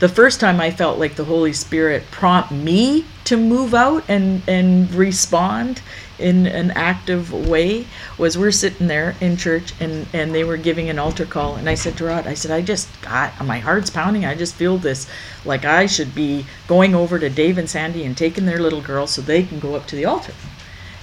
the 0.00 0.08
first 0.08 0.40
time 0.40 0.60
I 0.60 0.70
felt 0.70 0.98
like 0.98 1.14
the 1.14 1.24
Holy 1.24 1.52
Spirit 1.52 2.10
prompt 2.10 2.52
me 2.52 3.06
to 3.24 3.36
move 3.36 3.74
out 3.74 4.04
and 4.08 4.42
and 4.46 4.92
respond 4.92 5.80
in 6.18 6.46
an 6.46 6.70
active 6.72 7.32
way 7.32 7.86
was 8.16 8.36
we're 8.36 8.50
sitting 8.50 8.86
there 8.86 9.14
in 9.20 9.36
church 9.36 9.72
and 9.80 10.06
and 10.12 10.34
they 10.34 10.44
were 10.44 10.56
giving 10.56 10.88
an 10.90 10.98
altar 10.98 11.26
call. 11.26 11.56
And 11.56 11.68
I 11.68 11.74
said 11.74 11.96
to 11.98 12.04
Rod 12.04 12.26
I 12.26 12.34
said 12.34 12.50
I 12.50 12.60
just 12.60 12.88
got 13.02 13.44
my 13.44 13.58
heart's 13.58 13.90
pounding. 13.90 14.24
I 14.24 14.34
just 14.34 14.54
feel 14.54 14.78
this 14.78 15.08
like 15.44 15.64
I 15.64 15.86
should 15.86 16.14
be 16.14 16.46
going 16.66 16.94
over 16.94 17.18
to 17.18 17.30
Dave 17.30 17.58
and 17.58 17.68
Sandy 17.70 18.04
and 18.04 18.16
taking 18.16 18.46
their 18.46 18.58
little 18.58 18.80
girl 18.82 19.06
so 19.06 19.22
they 19.22 19.42
can 19.42 19.58
go 19.58 19.74
up 19.74 19.86
to 19.86 19.96
the 19.96 20.04
altar 20.04 20.32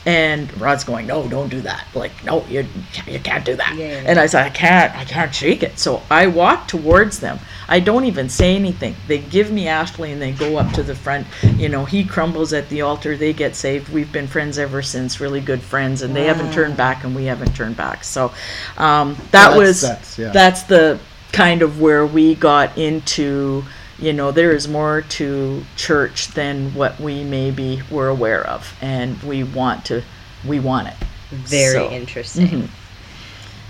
and 0.06 0.56
Rod's 0.62 0.84
going, 0.84 1.08
no, 1.08 1.28
don't 1.28 1.50
do 1.50 1.62
that. 1.62 1.88
Like, 1.96 2.12
no, 2.24 2.46
you 2.48 2.66
you 3.08 3.20
can't 3.20 3.44
do 3.44 3.56
that. 3.56 3.76
Yeah, 3.76 3.88
yeah, 3.88 4.04
And 4.06 4.20
I 4.20 4.28
said, 4.28 4.46
I 4.46 4.50
can't, 4.50 4.96
I 4.96 5.04
can't 5.06 5.34
shake 5.34 5.64
it. 5.64 5.80
So 5.80 6.02
I 6.12 6.28
walk 6.28 6.68
towards 6.68 7.20
them. 7.20 7.40
I 7.68 7.80
don't 7.80 8.06
even 8.06 8.30
say 8.30 8.56
anything. 8.56 8.96
They 9.08 9.18
give 9.18 9.52
me 9.52 9.68
Ashley 9.68 10.12
and 10.12 10.22
they 10.22 10.32
go 10.32 10.58
up 10.58 10.72
to 10.74 10.84
the 10.84 10.94
front. 10.94 11.26
You 11.58 11.70
know, 11.70 11.86
he 11.86 12.04
crumbles 12.06 12.54
at 12.54 12.70
the 12.70 12.82
altar. 12.82 13.18
They 13.18 13.34
get 13.34 13.56
saved. 13.56 13.90
We've 13.90 14.12
been 14.12 14.28
friends 14.28 14.60
ever 14.60 14.84
since, 14.84 15.20
really 15.20 15.42
good 15.42 15.62
friends, 15.62 16.04
and 16.04 16.16
they 16.16 16.26
haven't 16.26 16.54
turned 16.54 16.78
back, 16.78 17.04
and 17.04 17.16
we 17.16 17.26
haven't 17.26 17.56
turned 17.56 17.76
back. 17.78 18.04
So 18.04 18.32
um, 18.78 19.16
that 19.32 19.50
Well, 19.50 19.60
that's- 19.60 19.68
was 19.68 19.82
that's- 19.82 20.20
yeah. 20.20 20.30
that's 20.32 20.64
the 20.64 21.00
kind 21.32 21.62
of 21.64 21.82
where 21.82 22.06
we 22.06 22.36
got 22.36 22.78
into 22.78 23.64
you 24.00 24.14
know 24.14 24.32
there 24.32 24.52
is 24.52 24.68
more 24.68 25.02
to 25.02 25.64
church 25.76 26.30
than 26.30 26.74
what 26.74 27.00
we 27.00 27.24
maybe 27.24 27.82
were 27.90 28.08
aware 28.10 28.46
of 28.46 28.74
and 28.82 29.22
we 29.24 29.44
want 29.44 29.86
to 29.86 30.04
we 30.48 30.60
want 30.60 30.88
it 30.88 30.96
Very 31.32 31.74
So, 31.74 31.92
interesting. 31.92 32.48
mhm. 32.48 32.70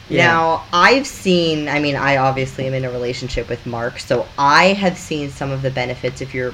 Yeah. 0.08 0.28
Now, 0.28 0.66
I've 0.72 1.08
seen, 1.08 1.68
I 1.68 1.80
mean, 1.80 1.96
I 1.96 2.18
obviously 2.18 2.68
am 2.68 2.74
in 2.76 2.86
a 2.86 2.92
relationship 2.92 3.50
with 3.50 3.66
Mark, 3.66 3.98
so 4.00 4.28
I 4.38 4.68
have 4.74 4.98
seen 4.98 5.32
some 5.32 5.52
of 5.52 5.62
the 5.64 5.72
benefits 5.72 6.22
if 6.22 6.34
you're 6.34 6.54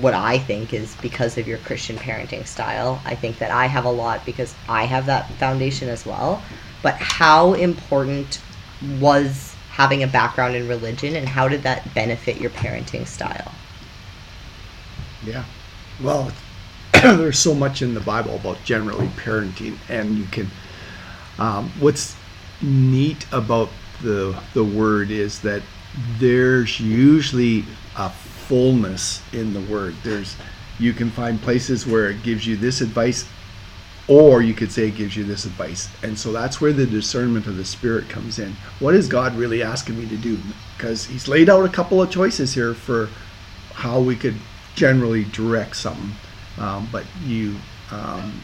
what 0.00 0.14
I 0.14 0.38
think 0.38 0.72
is 0.72 0.94
because 0.96 1.36
of 1.38 1.48
your 1.48 1.58
Christian 1.58 1.96
parenting 1.96 2.46
style. 2.46 3.00
I 3.04 3.14
think 3.14 3.38
that 3.38 3.50
I 3.50 3.66
have 3.66 3.84
a 3.84 3.90
lot 3.90 4.24
because 4.24 4.54
I 4.68 4.84
have 4.84 5.06
that 5.06 5.30
foundation 5.34 5.88
as 5.88 6.04
well. 6.06 6.42
But 6.82 6.94
how 6.96 7.54
important 7.54 8.40
was 9.00 9.49
having 9.70 10.02
a 10.02 10.06
background 10.06 10.54
in 10.56 10.68
religion 10.68 11.16
and 11.16 11.28
how 11.28 11.48
did 11.48 11.62
that 11.62 11.94
benefit 11.94 12.38
your 12.38 12.50
parenting 12.50 13.06
style? 13.06 13.52
Yeah. 15.24 15.44
Well, 16.02 16.32
there's 16.92 17.38
so 17.38 17.54
much 17.54 17.82
in 17.82 17.94
the 17.94 18.00
Bible 18.00 18.36
about 18.36 18.62
generally 18.64 19.08
parenting, 19.08 19.76
and 19.88 20.16
you 20.16 20.24
can. 20.26 20.50
Um, 21.38 21.70
what's 21.78 22.16
neat 22.60 23.26
about 23.32 23.70
the 24.02 24.38
the 24.54 24.64
word 24.64 25.10
is 25.10 25.40
that 25.40 25.62
there's 26.18 26.80
usually 26.80 27.64
a 27.96 28.10
fullness 28.10 29.22
in 29.32 29.52
the 29.52 29.60
word. 29.60 29.94
There's 30.02 30.36
you 30.78 30.92
can 30.92 31.10
find 31.10 31.40
places 31.40 31.86
where 31.86 32.10
it 32.10 32.22
gives 32.22 32.46
you 32.46 32.56
this 32.56 32.80
advice, 32.80 33.28
or 34.10 34.42
you 34.42 34.54
could 34.54 34.72
say 34.72 34.88
it 34.88 34.96
gives 34.96 35.16
you 35.16 35.22
this 35.22 35.44
advice, 35.44 35.88
and 36.02 36.18
so 36.18 36.32
that's 36.32 36.60
where 36.60 36.72
the 36.72 36.84
discernment 36.84 37.46
of 37.46 37.56
the 37.56 37.64
Spirit 37.64 38.08
comes 38.08 38.40
in. 38.40 38.56
What 38.80 38.94
is 38.94 39.06
God 39.06 39.36
really 39.36 39.62
asking 39.62 40.00
me 40.00 40.08
to 40.08 40.16
do? 40.16 40.36
Because 40.76 41.06
He's 41.06 41.28
laid 41.28 41.48
out 41.48 41.64
a 41.64 41.68
couple 41.68 42.02
of 42.02 42.10
choices 42.10 42.52
here 42.52 42.74
for 42.74 43.08
how 43.72 44.00
we 44.00 44.16
could 44.16 44.34
generally 44.74 45.24
direct 45.24 45.76
something, 45.76 46.10
um, 46.58 46.88
but 46.90 47.04
you 47.24 47.54
um, 47.92 48.42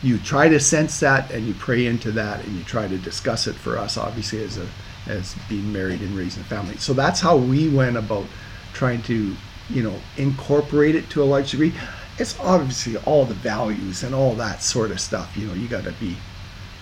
you 0.00 0.16
try 0.18 0.48
to 0.48 0.60
sense 0.60 1.00
that 1.00 1.30
and 1.32 1.44
you 1.44 1.54
pray 1.54 1.86
into 1.86 2.12
that 2.12 2.44
and 2.44 2.56
you 2.56 2.62
try 2.62 2.86
to 2.86 2.98
discuss 2.98 3.48
it 3.48 3.54
for 3.54 3.76
us, 3.76 3.96
obviously 3.96 4.44
as 4.44 4.58
a 4.58 4.66
as 5.06 5.34
being 5.48 5.72
married 5.72 6.00
and 6.02 6.16
raising 6.16 6.42
a 6.42 6.46
family. 6.46 6.76
So 6.76 6.94
that's 6.94 7.20
how 7.20 7.36
we 7.36 7.68
went 7.68 7.96
about 7.96 8.26
trying 8.72 9.02
to 9.02 9.34
you 9.70 9.82
know 9.82 9.96
incorporate 10.16 10.94
it 10.94 11.10
to 11.10 11.22
a 11.22 11.24
large 11.24 11.50
degree. 11.50 11.72
It's 12.18 12.38
obviously 12.40 12.96
all 12.98 13.24
the 13.24 13.34
values 13.34 14.02
and 14.02 14.14
all 14.14 14.34
that 14.34 14.62
sort 14.62 14.90
of 14.90 15.00
stuff. 15.00 15.36
You 15.36 15.48
know, 15.48 15.54
you 15.54 15.68
got 15.68 15.84
to 15.84 15.92
be 15.92 16.16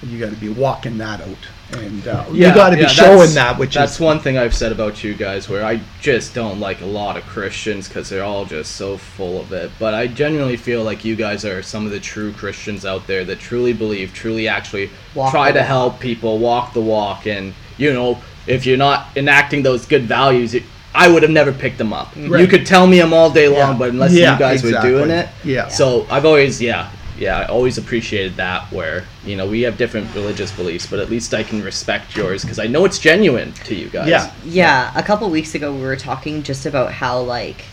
you 0.02 0.18
got 0.18 0.30
to 0.30 0.36
be 0.36 0.48
walking 0.48 0.98
that 0.98 1.20
out, 1.20 1.78
and 1.78 2.08
uh, 2.08 2.24
you 2.32 2.52
got 2.52 2.70
to 2.70 2.76
be 2.76 2.88
showing 2.88 3.32
that. 3.34 3.56
Which 3.56 3.74
that's 3.74 3.94
is 3.94 4.00
one 4.00 4.18
thing 4.18 4.36
I've 4.36 4.54
said 4.54 4.72
about 4.72 5.04
you 5.04 5.14
guys, 5.14 5.48
where 5.48 5.64
I 5.64 5.80
just 6.00 6.34
don't 6.34 6.58
like 6.58 6.80
a 6.80 6.86
lot 6.86 7.16
of 7.16 7.24
Christians 7.24 7.88
because 7.88 8.08
they're 8.08 8.24
all 8.24 8.44
just 8.44 8.72
so 8.72 8.96
full 8.96 9.40
of 9.40 9.52
it. 9.52 9.70
But 9.78 9.94
I 9.94 10.08
genuinely 10.08 10.56
feel 10.56 10.82
like 10.82 11.04
you 11.04 11.14
guys 11.14 11.44
are 11.44 11.62
some 11.62 11.86
of 11.86 11.92
the 11.92 12.00
true 12.00 12.32
Christians 12.32 12.84
out 12.84 13.06
there 13.06 13.24
that 13.24 13.38
truly 13.38 13.72
believe, 13.72 14.12
truly 14.12 14.48
actually 14.48 14.90
try 15.14 15.52
to 15.52 15.62
help 15.62 16.00
people 16.00 16.38
walk 16.38 16.72
the 16.72 16.80
walk. 16.80 17.26
And 17.26 17.54
you 17.78 17.92
know, 17.92 18.18
if 18.46 18.66
you're 18.66 18.76
not 18.76 19.16
enacting 19.16 19.62
those 19.62 19.86
good 19.86 20.02
values, 20.02 20.54
it, 20.54 20.64
I 20.94 21.08
would 21.08 21.22
have 21.22 21.32
never 21.32 21.52
picked 21.52 21.78
them 21.78 21.92
up. 21.92 22.14
You 22.16 22.46
could 22.46 22.66
tell 22.66 22.86
me 22.86 22.98
them 22.98 23.12
all 23.12 23.30
day 23.30 23.48
long, 23.48 23.72
Yeah. 23.72 23.78
but 23.78 23.90
unless 23.90 24.12
Yeah, 24.12 24.34
you 24.34 24.38
guys 24.38 24.62
exactly. 24.64 24.92
were 24.92 24.98
doing 24.98 25.10
it, 25.10 25.28
Yeah. 25.44 25.68
So 25.68 26.06
I've 26.10 26.26
always, 26.26 26.60
yeah, 26.60 26.88
yeah, 27.18 27.38
I 27.38 27.44
always 27.46 27.78
appreciated 27.78 28.36
that. 28.36 28.70
Where 28.72 29.04
you 29.24 29.36
know 29.36 29.46
we 29.46 29.62
have 29.62 29.78
different 29.78 30.14
religious 30.14 30.50
beliefs, 30.50 30.86
but 30.86 30.98
at 30.98 31.08
least 31.10 31.32
I 31.34 31.42
can 31.44 31.62
respect 31.62 32.16
yours 32.16 32.42
because 32.42 32.58
I 32.58 32.66
know 32.66 32.84
it's 32.84 32.98
genuine 32.98 33.52
to 33.64 33.74
you 33.74 33.88
guys. 33.88 34.08
Yeah. 34.08 34.30
Yeah, 34.44 34.92
a 34.94 35.02
couple 35.02 35.28
weeks 35.30 35.54
ago 35.54 35.72
we 35.72 35.82
were 35.82 35.96
talking 35.96 36.42
just 36.42 36.66
about 36.66 36.92
how 36.92 37.20
like 37.20 37.64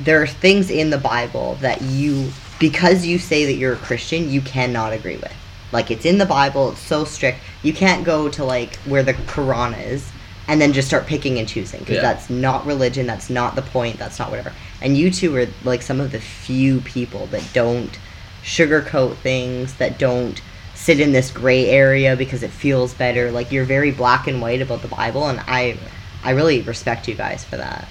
there 0.00 0.22
are 0.22 0.26
things 0.26 0.70
in 0.70 0.90
the 0.90 0.98
Bible 0.98 1.56
that 1.60 1.82
you 1.82 2.30
because 2.58 3.04
you 3.04 3.18
say 3.18 3.44
that 3.44 3.54
you're 3.54 3.74
a 3.74 3.76
Christian, 3.76 4.30
you 4.30 4.40
cannot 4.40 4.92
agree 4.92 5.16
with. 5.16 5.34
Like 5.72 5.90
it's 5.90 6.06
in 6.06 6.16
the 6.18 6.26
Bible, 6.26 6.70
it's 6.70 6.80
so 6.80 7.04
strict. 7.04 7.38
You 7.62 7.72
can't 7.74 8.04
go 8.04 8.28
to 8.30 8.44
like 8.44 8.76
where 8.86 9.02
the 9.02 9.14
Quran 9.14 9.74
is 9.86 10.08
and 10.48 10.60
then 10.60 10.72
just 10.72 10.86
start 10.88 11.06
picking 11.06 11.38
and 11.38 11.48
choosing 11.48 11.80
because 11.80 11.96
Yeah. 11.96 12.02
that's 12.02 12.30
not 12.30 12.66
religion, 12.66 13.06
that's 13.06 13.28
not 13.30 13.56
the 13.56 13.62
point, 13.62 13.98
that's 13.98 14.18
not 14.18 14.30
whatever. 14.30 14.52
And 14.80 14.96
you 14.96 15.10
two 15.10 15.34
are 15.36 15.46
like 15.64 15.82
some 15.82 16.00
of 16.00 16.12
the 16.12 16.20
few 16.20 16.80
people 16.80 17.26
that 17.28 17.42
don't 17.52 17.98
sugarcoat 18.44 19.16
things, 19.16 19.74
that 19.74 19.98
don't 19.98 20.40
sit 20.74 21.00
in 21.00 21.12
this 21.12 21.30
gray 21.30 21.68
area 21.68 22.14
because 22.16 22.42
it 22.42 22.50
feels 22.50 22.94
better. 22.94 23.30
Like 23.32 23.50
you're 23.50 23.64
very 23.64 23.90
black 23.90 24.26
and 24.28 24.40
white 24.40 24.62
about 24.62 24.82
the 24.82 24.88
Bible, 24.88 25.26
and 25.28 25.40
I, 25.46 25.78
I 26.22 26.30
really 26.30 26.60
respect 26.62 27.08
you 27.08 27.14
guys 27.14 27.42
for 27.44 27.56
that. 27.56 27.88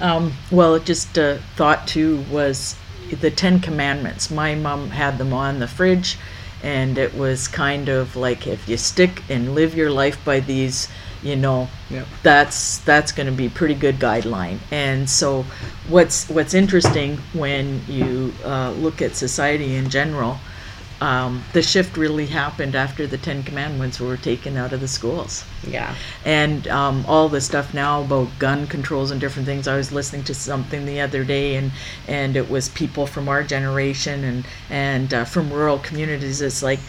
Um, 0.00 0.32
well, 0.50 0.74
it 0.74 0.84
just 0.84 1.16
uh, 1.18 1.38
thought 1.56 1.86
too 1.86 2.24
was 2.30 2.76
the 3.20 3.30
Ten 3.30 3.60
Commandments. 3.60 4.30
My 4.30 4.54
mom 4.54 4.90
had 4.90 5.18
them 5.18 5.32
on 5.32 5.60
the 5.60 5.68
fridge, 5.68 6.18
and 6.62 6.98
it 6.98 7.14
was 7.14 7.48
kind 7.48 7.88
of 7.88 8.16
like 8.16 8.46
if 8.46 8.68
you 8.68 8.76
stick 8.76 9.22
and 9.30 9.54
live 9.54 9.74
your 9.74 9.90
life 9.90 10.22
by 10.24 10.40
these, 10.40 10.88
you 11.24 11.36
know, 11.36 11.68
Yep. 11.90 12.06
that's 12.22 12.78
that's 12.78 13.12
going 13.12 13.26
to 13.26 13.32
be 13.32 13.48
pretty 13.48 13.74
good 13.74 13.96
guideline. 13.98 14.58
And 14.70 15.08
so, 15.10 15.44
what's 15.88 16.28
what's 16.28 16.54
interesting 16.54 17.18
when 17.32 17.82
you 17.88 18.32
uh, 18.44 18.70
look 18.72 19.02
at 19.02 19.16
society 19.16 19.74
in 19.74 19.90
general, 19.90 20.38
um, 21.00 21.42
the 21.52 21.62
shift 21.62 21.96
really 21.96 22.26
happened 22.26 22.74
after 22.76 23.06
the 23.06 23.18
Ten 23.18 23.42
Commandments 23.42 24.00
were 24.00 24.16
taken 24.16 24.56
out 24.56 24.72
of 24.72 24.80
the 24.80 24.88
schools 24.88 25.44
Yeah. 25.66 25.94
and 26.24 26.66
um, 26.68 27.04
all 27.08 27.28
the 27.28 27.40
stuff 27.40 27.74
now 27.74 28.02
about 28.02 28.28
gun 28.38 28.66
controls 28.68 29.10
and 29.10 29.20
different 29.20 29.46
things. 29.46 29.66
I 29.66 29.76
was 29.76 29.90
listening 29.92 30.22
to 30.24 30.34
something 30.34 30.86
the 30.86 31.00
other 31.00 31.24
day, 31.24 31.56
and 31.56 31.72
and 32.08 32.36
it 32.36 32.48
was 32.48 32.68
people 32.70 33.06
from 33.06 33.28
our 33.28 33.42
generation 33.42 34.24
and 34.24 34.44
and 34.70 35.12
uh, 35.12 35.24
from 35.24 35.52
rural 35.52 35.78
communities. 35.78 36.40
It's 36.40 36.62
like 36.62 36.80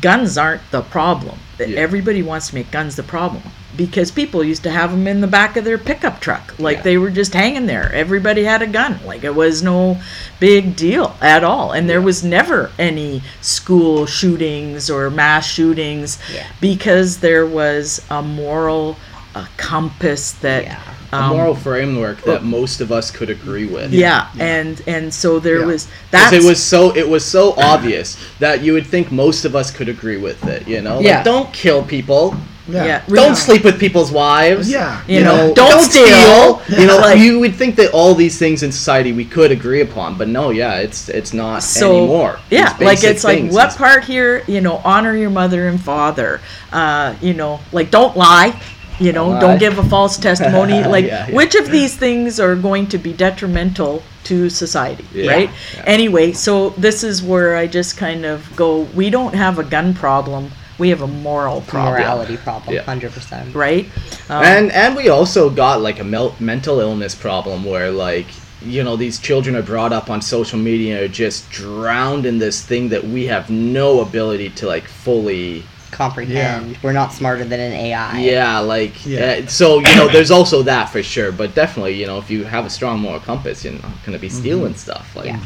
guns 0.00 0.36
aren't 0.36 0.62
the 0.70 0.82
problem. 0.82 1.38
Yeah. 1.58 1.66
Everybody 1.78 2.22
wants 2.22 2.48
to 2.48 2.54
make 2.54 2.70
guns 2.70 2.96
the 2.96 3.02
problem 3.02 3.42
because 3.76 4.10
people 4.10 4.42
used 4.42 4.62
to 4.62 4.70
have 4.70 4.90
them 4.90 5.06
in 5.06 5.20
the 5.20 5.26
back 5.26 5.56
of 5.56 5.64
their 5.64 5.76
pickup 5.78 6.20
truck, 6.20 6.54
like 6.58 6.78
Yeah. 6.78 6.82
they 6.82 6.98
were 6.98 7.10
just 7.10 7.34
hanging 7.34 7.66
there. 7.66 7.92
Everybody 7.94 8.44
had 8.44 8.62
a 8.62 8.66
gun, 8.66 8.98
like 9.04 9.22
it 9.22 9.34
was 9.34 9.62
no 9.62 9.98
big 10.40 10.76
deal 10.76 11.14
at 11.20 11.44
all, 11.44 11.72
and 11.72 11.88
there 11.88 12.00
was 12.00 12.24
never 12.24 12.70
any 12.78 13.22
school 13.42 14.06
shootings 14.06 14.88
or 14.90 15.10
mass 15.10 15.46
shootings 15.46 16.18
Yeah. 16.32 16.46
because 16.60 17.18
there 17.18 17.44
was 17.46 18.00
a 18.10 18.22
moral 18.22 18.96
uh, 19.34 19.44
compass 19.58 20.30
that 20.32 20.64
Yeah. 20.64 20.78
a 20.78 20.95
um, 21.16 21.36
moral 21.36 21.54
framework 21.54 22.22
that 22.22 22.42
most 22.44 22.80
of 22.80 22.90
us 22.92 23.10
could 23.10 23.30
agree 23.30 23.66
with. 23.66 23.92
yeah, 23.92 24.28
and 24.38 24.82
and 24.86 25.12
so 25.12 25.38
there 25.38 25.60
Yeah. 25.60 25.66
was 25.66 25.84
'Cause 25.84 25.92
that's 26.10 26.32
it 26.32 26.42
was 26.44 26.62
so 26.62 26.94
it 26.96 27.08
was 27.08 27.24
so 27.24 27.54
obvious 27.58 28.16
that 28.40 28.62
you 28.62 28.72
would 28.72 28.86
think 28.86 29.10
most 29.12 29.44
of 29.44 29.54
us 29.56 29.70
could 29.70 29.88
agree 29.88 30.16
with 30.18 30.44
it. 30.46 30.66
You 30.68 30.80
know, 30.82 31.00
Yeah. 31.00 31.16
like 31.16 31.24
don't 31.24 31.52
kill 31.52 31.82
people, 31.82 32.34
yeah, 32.68 32.84
yeah. 32.84 33.00
don't 33.08 33.36
sleep 33.36 33.62
with 33.64 33.78
people's 33.78 34.10
wives. 34.10 34.68
Yeah. 34.68 35.00
You 35.06 35.18
you 35.18 35.24
know, 35.24 35.36
know, 35.48 35.54
don't 35.54 35.82
steal. 35.82 36.62
You 36.68 36.86
know, 36.86 36.98
Like- 36.98 37.18
you 37.18 37.38
would 37.38 37.54
think 37.54 37.76
that 37.76 37.90
all 37.92 38.14
these 38.14 38.38
things 38.38 38.62
in 38.64 38.72
society 38.72 39.12
we 39.12 39.24
could 39.24 39.50
agree 39.52 39.80
upon, 39.82 40.16
but 40.18 40.26
no, 40.28 40.50
yeah, 40.50 40.74
it's 40.76 41.08
it's 41.08 41.32
not 41.32 41.62
so 41.62 41.96
anymore. 41.98 42.38
yeah 42.50 42.72
These 42.78 42.86
like 42.86 43.00
basic 43.00 43.10
it's 43.10 43.24
like 43.24 43.50
what 43.52 43.76
part 43.76 44.04
here 44.04 44.42
you 44.48 44.60
know 44.60 44.80
honor 44.84 45.14
your 45.16 45.30
mother 45.30 45.68
and 45.68 45.80
father 45.80 46.40
uh 46.72 47.14
you 47.22 47.34
know 47.34 47.60
like 47.72 47.90
don't 47.90 48.16
lie 48.16 48.54
you 48.98 49.12
know 49.12 49.38
Don't 49.40 49.58
give 49.58 49.78
a 49.78 49.82
false 49.84 50.16
testimony. 50.16 50.82
Like 50.96 51.04
Yeah, 51.06 51.26
yeah. 51.28 51.34
which 51.34 51.54
of 51.54 51.70
these 51.70 51.96
things 51.96 52.40
are 52.40 52.54
going 52.56 52.86
to 52.88 52.98
be 52.98 53.12
detrimental 53.12 54.02
to 54.24 54.48
society 54.50 55.04
Yeah, 55.14 55.30
right? 55.32 55.50
anyway 55.86 56.32
so 56.32 56.70
this 56.70 57.04
is 57.04 57.22
where 57.22 57.56
i 57.56 57.66
just 57.66 57.96
kind 57.96 58.24
of 58.24 58.44
go 58.56 58.80
we 58.94 59.08
don't 59.10 59.34
have 59.34 59.58
a 59.58 59.64
gun 59.64 59.94
problem. 59.94 60.50
We 60.78 60.90
have 60.90 61.00
a 61.00 61.06
moral 61.06 61.62
problem. 61.62 61.94
Morality 62.02 62.36
problem, 62.36 62.76
hundred 62.84 63.12
percent. 63.12 63.54
right? 63.54 63.86
Um, 64.28 64.44
and 64.44 64.72
and 64.72 64.94
we 64.94 65.08
also 65.08 65.48
got 65.48 65.80
like 65.80 66.00
a 66.00 66.04
mel- 66.04 66.36
mental 66.38 66.80
illness 66.80 67.14
problem 67.14 67.64
where 67.64 67.90
like 67.90 68.26
you 68.60 68.82
know 68.84 68.94
these 68.94 69.18
children 69.18 69.56
are 69.56 69.62
brought 69.62 69.92
up 69.94 70.10
on 70.10 70.20
social 70.20 70.58
media 70.58 70.96
and 70.96 71.04
are 71.04 71.08
just 71.24 71.48
drowned 71.50 72.26
in 72.26 72.36
this 72.38 72.60
thing 72.62 72.90
that 72.90 73.02
we 73.04 73.26
have 73.26 73.48
no 73.48 74.00
ability 74.02 74.50
to 74.50 74.66
like 74.66 74.84
fully 75.04 75.62
Comprehend. 75.96 76.78
We're 76.82 76.92
not 76.92 77.12
smarter 77.12 77.44
than 77.44 77.58
an 77.58 77.72
AI. 77.72 78.20
yeah 78.20 78.58
like 78.58 79.06
Yeah. 79.06 79.40
uh, 79.44 79.46
so 79.46 79.78
you 79.78 79.96
know 79.96 80.08
there's 80.08 80.30
also 80.30 80.62
that 80.64 80.90
for 80.90 81.02
sure 81.02 81.32
but 81.32 81.54
definitely 81.54 81.94
you 81.94 82.06
know 82.06 82.18
if 82.18 82.30
you 82.30 82.44
have 82.44 82.66
a 82.66 82.70
strong 82.70 83.00
moral 83.00 83.20
compass 83.20 83.64
you're 83.64 83.72
not 83.72 83.82
going 84.04 84.12
to 84.12 84.18
be 84.18 84.28
stealing 84.28 84.74
stuff 84.74 85.16
like 85.16 85.26
Yeah. 85.26 85.40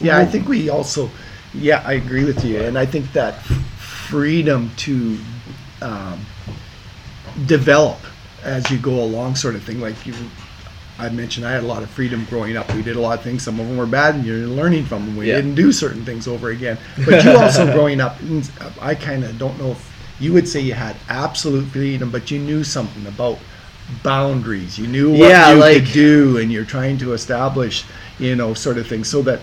Yeah, 0.00 0.18
I 0.18 0.26
think 0.26 0.46
we 0.46 0.68
also, 0.68 1.10
yeah, 1.54 1.82
I 1.86 1.94
agree 1.94 2.24
with 2.24 2.44
you, 2.44 2.60
and 2.60 2.76
I 2.78 2.84
think 2.84 3.12
that 3.12 3.42
freedom 4.10 4.70
to 4.76 5.18
um, 5.80 6.20
develop 7.46 7.98
as 8.44 8.70
you 8.70 8.76
go 8.78 9.02
along, 9.02 9.36
sort 9.36 9.54
of 9.54 9.62
thing. 9.62 9.80
Like 9.80 10.06
you, 10.06 10.12
I 10.98 11.08
mentioned, 11.10 11.46
I 11.46 11.52
had 11.52 11.62
a 11.62 11.66
lot 11.66 11.82
of 11.82 11.90
freedom 11.90 12.24
growing 12.30 12.56
up. 12.56 12.72
We 12.74 12.82
did 12.82 12.96
a 12.96 13.00
lot 13.00 13.18
of 13.18 13.24
things. 13.24 13.42
Some 13.42 13.60
of 13.60 13.66
them 13.66 13.76
were 13.76 13.86
bad, 13.86 14.14
and 14.14 14.24
you're 14.24 14.46
learning 14.46 14.86
from 14.86 15.04
them. 15.04 15.16
We 15.16 15.28
Yeah. 15.28 15.36
didn't 15.36 15.54
do 15.54 15.70
certain 15.72 16.04
things 16.04 16.26
over 16.26 16.50
again. 16.50 16.78
But 17.04 17.22
you 17.24 17.30
also 17.36 17.70
growing 17.72 18.00
up, 18.00 18.16
I 18.80 18.94
kind 18.94 19.22
of 19.24 19.38
don't 19.38 19.58
know 19.58 19.72
if 19.72 19.92
you 20.20 20.32
would 20.32 20.48
say 20.48 20.60
you 20.60 20.72
had 20.74 20.96
absolute 21.08 21.66
freedom, 21.66 22.10
but 22.10 22.30
you 22.30 22.38
knew 22.38 22.64
something 22.64 23.06
about 23.06 23.38
boundaries. 24.02 24.78
You 24.78 24.86
knew 24.86 25.10
what 25.10 25.18
Yeah, 25.28 25.52
you 25.52 25.58
like- 25.60 25.84
could 25.84 25.92
do, 25.92 26.38
and 26.38 26.50
you're 26.50 26.64
trying 26.64 26.98
to 26.98 27.12
establish, 27.12 27.84
you 28.18 28.34
know, 28.36 28.54
sort 28.54 28.78
of 28.78 28.86
thing, 28.86 29.04
so 29.04 29.22
that 29.22 29.40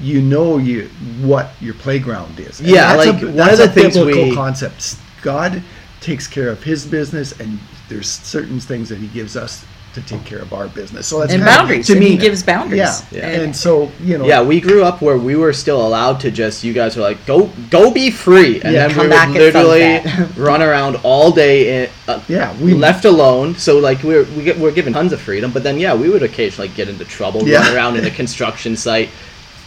you 0.00 0.20
know 0.20 0.58
you 0.58 0.90
what 1.22 1.50
your 1.60 1.74
playground 1.74 2.38
is. 2.38 2.60
And 2.60 2.68
Yeah, 2.68 2.96
that's 2.96 3.06
like, 3.06 3.22
a, 3.22 3.26
one 3.30 3.48
of 3.50 3.58
the 3.58 3.64
a 3.64 3.68
things 3.68 3.94
biblical 3.94 4.24
we- 4.30 4.34
concept. 4.34 4.96
God 5.22 5.62
takes 6.00 6.26
care 6.26 6.48
of 6.50 6.62
His 6.64 6.84
business, 6.84 7.32
and 7.40 7.58
there's 7.88 8.08
certain 8.10 8.60
things 8.60 8.88
that 8.90 8.98
He 8.98 9.06
gives 9.06 9.36
us 9.36 9.64
to 9.96 10.02
take 10.02 10.24
care 10.24 10.38
of 10.40 10.52
our 10.52 10.68
business. 10.68 11.06
So 11.06 11.20
that's 11.20 11.32
and 11.32 11.42
kind 11.42 11.50
of- 11.50 11.58
boundaries 11.58 11.86
to 11.88 11.92
and 11.94 12.00
me. 12.00 12.10
he 12.10 12.16
gives 12.16 12.42
boundaries 12.42 12.78
yeah. 13.10 13.18
Yeah. 13.18 13.40
and 13.40 13.56
so 13.56 13.90
you 14.02 14.18
know, 14.18 14.26
yeah 14.26 14.42
we 14.42 14.60
grew 14.60 14.84
up 14.84 15.00
where 15.02 15.16
we 15.18 15.34
were 15.36 15.52
still 15.52 15.84
allowed 15.86 16.20
to 16.20 16.30
just 16.30 16.62
you 16.62 16.72
guys 16.74 16.96
were 16.96 17.02
like 17.02 17.24
go 17.26 17.46
go 17.70 17.90
be 17.90 18.10
free 18.10 18.60
and 18.60 18.72
Yeah. 18.74 18.86
then 18.86 18.90
Come 18.90 19.04
we 19.06 19.10
back 19.10 19.28
would 19.28 19.38
literally 19.54 20.00
run 20.36 20.62
around 20.62 20.96
all 21.02 21.32
day 21.32 21.84
in, 21.84 21.90
uh, 22.08 22.20
Yeah, 22.28 22.54
we- 22.60 22.74
left 22.74 23.04
alone 23.06 23.54
so 23.56 23.78
like 23.78 24.02
we 24.02 24.14
were 24.16 24.24
we 24.36 24.44
get, 24.44 24.58
we're 24.58 24.70
given 24.72 24.92
tons 24.92 25.12
of 25.12 25.20
freedom 25.20 25.50
but 25.50 25.62
then 25.62 25.78
yeah 25.78 25.94
we 25.94 26.08
would 26.10 26.22
occasionally 26.22 26.68
get 26.68 26.88
into 26.88 27.04
trouble 27.06 27.42
Yeah. 27.48 27.60
run 27.66 27.74
around 27.74 27.96
in 27.96 28.04
a 28.04 28.10
construction 28.10 28.76
site 28.76 29.08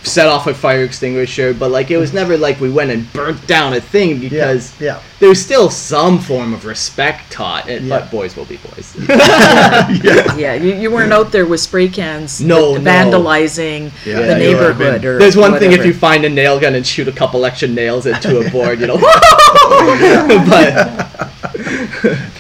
set 0.04 0.28
off 0.28 0.48
a 0.48 0.54
fire 0.54 0.84
extinguisher 0.86 1.54
but 1.54 1.72
like 1.72 1.92
it 1.92 1.98
was 1.98 2.14
never 2.14 2.38
like 2.38 2.58
we 2.62 2.70
went 2.70 2.90
and 2.90 3.12
burnt 3.12 3.46
down 3.48 3.74
a 3.74 3.82
thing 3.82 4.18
because 4.18 4.80
yeah. 4.80 5.02
there's 5.20 5.42
still 5.44 5.70
some 5.70 6.18
form 6.18 6.54
of 6.54 6.64
respect 6.66 7.30
taught 7.32 7.68
and, 7.70 7.86
Yeah. 7.86 8.00
but 8.00 8.10
boys 8.12 8.36
will 8.38 8.46
be 8.46 8.58
boys 8.58 8.96
yeah 9.10 10.54
you, 10.54 10.74
you 10.74 10.90
weren't 10.90 11.12
out 11.12 11.32
there 11.34 11.46
with 11.46 11.60
spray 11.60 11.90
cans 11.90 12.40
No, 12.40 12.76
no. 12.76 12.80
vandalizing 12.80 13.92
Yeah, 14.06 14.22
the 14.22 14.34
you 14.34 14.54
neighborhood 14.54 15.04
or 15.04 15.20
There's 15.20 15.36
one 15.36 15.60
thing 15.60 15.74
if 15.74 15.86
you 15.86 15.94
find 15.94 16.24
a 16.24 16.30
nail 16.30 16.60
gun 16.60 16.76
and 16.76 16.88
shoot 16.88 17.08
a 17.10 17.12
couple 17.12 17.46
extra 17.46 17.68
nails 17.68 18.06
into 18.06 18.40
a 18.40 18.50
board, 18.50 18.80
you 18.80 18.88
know. 18.88 18.98
but 19.00 20.74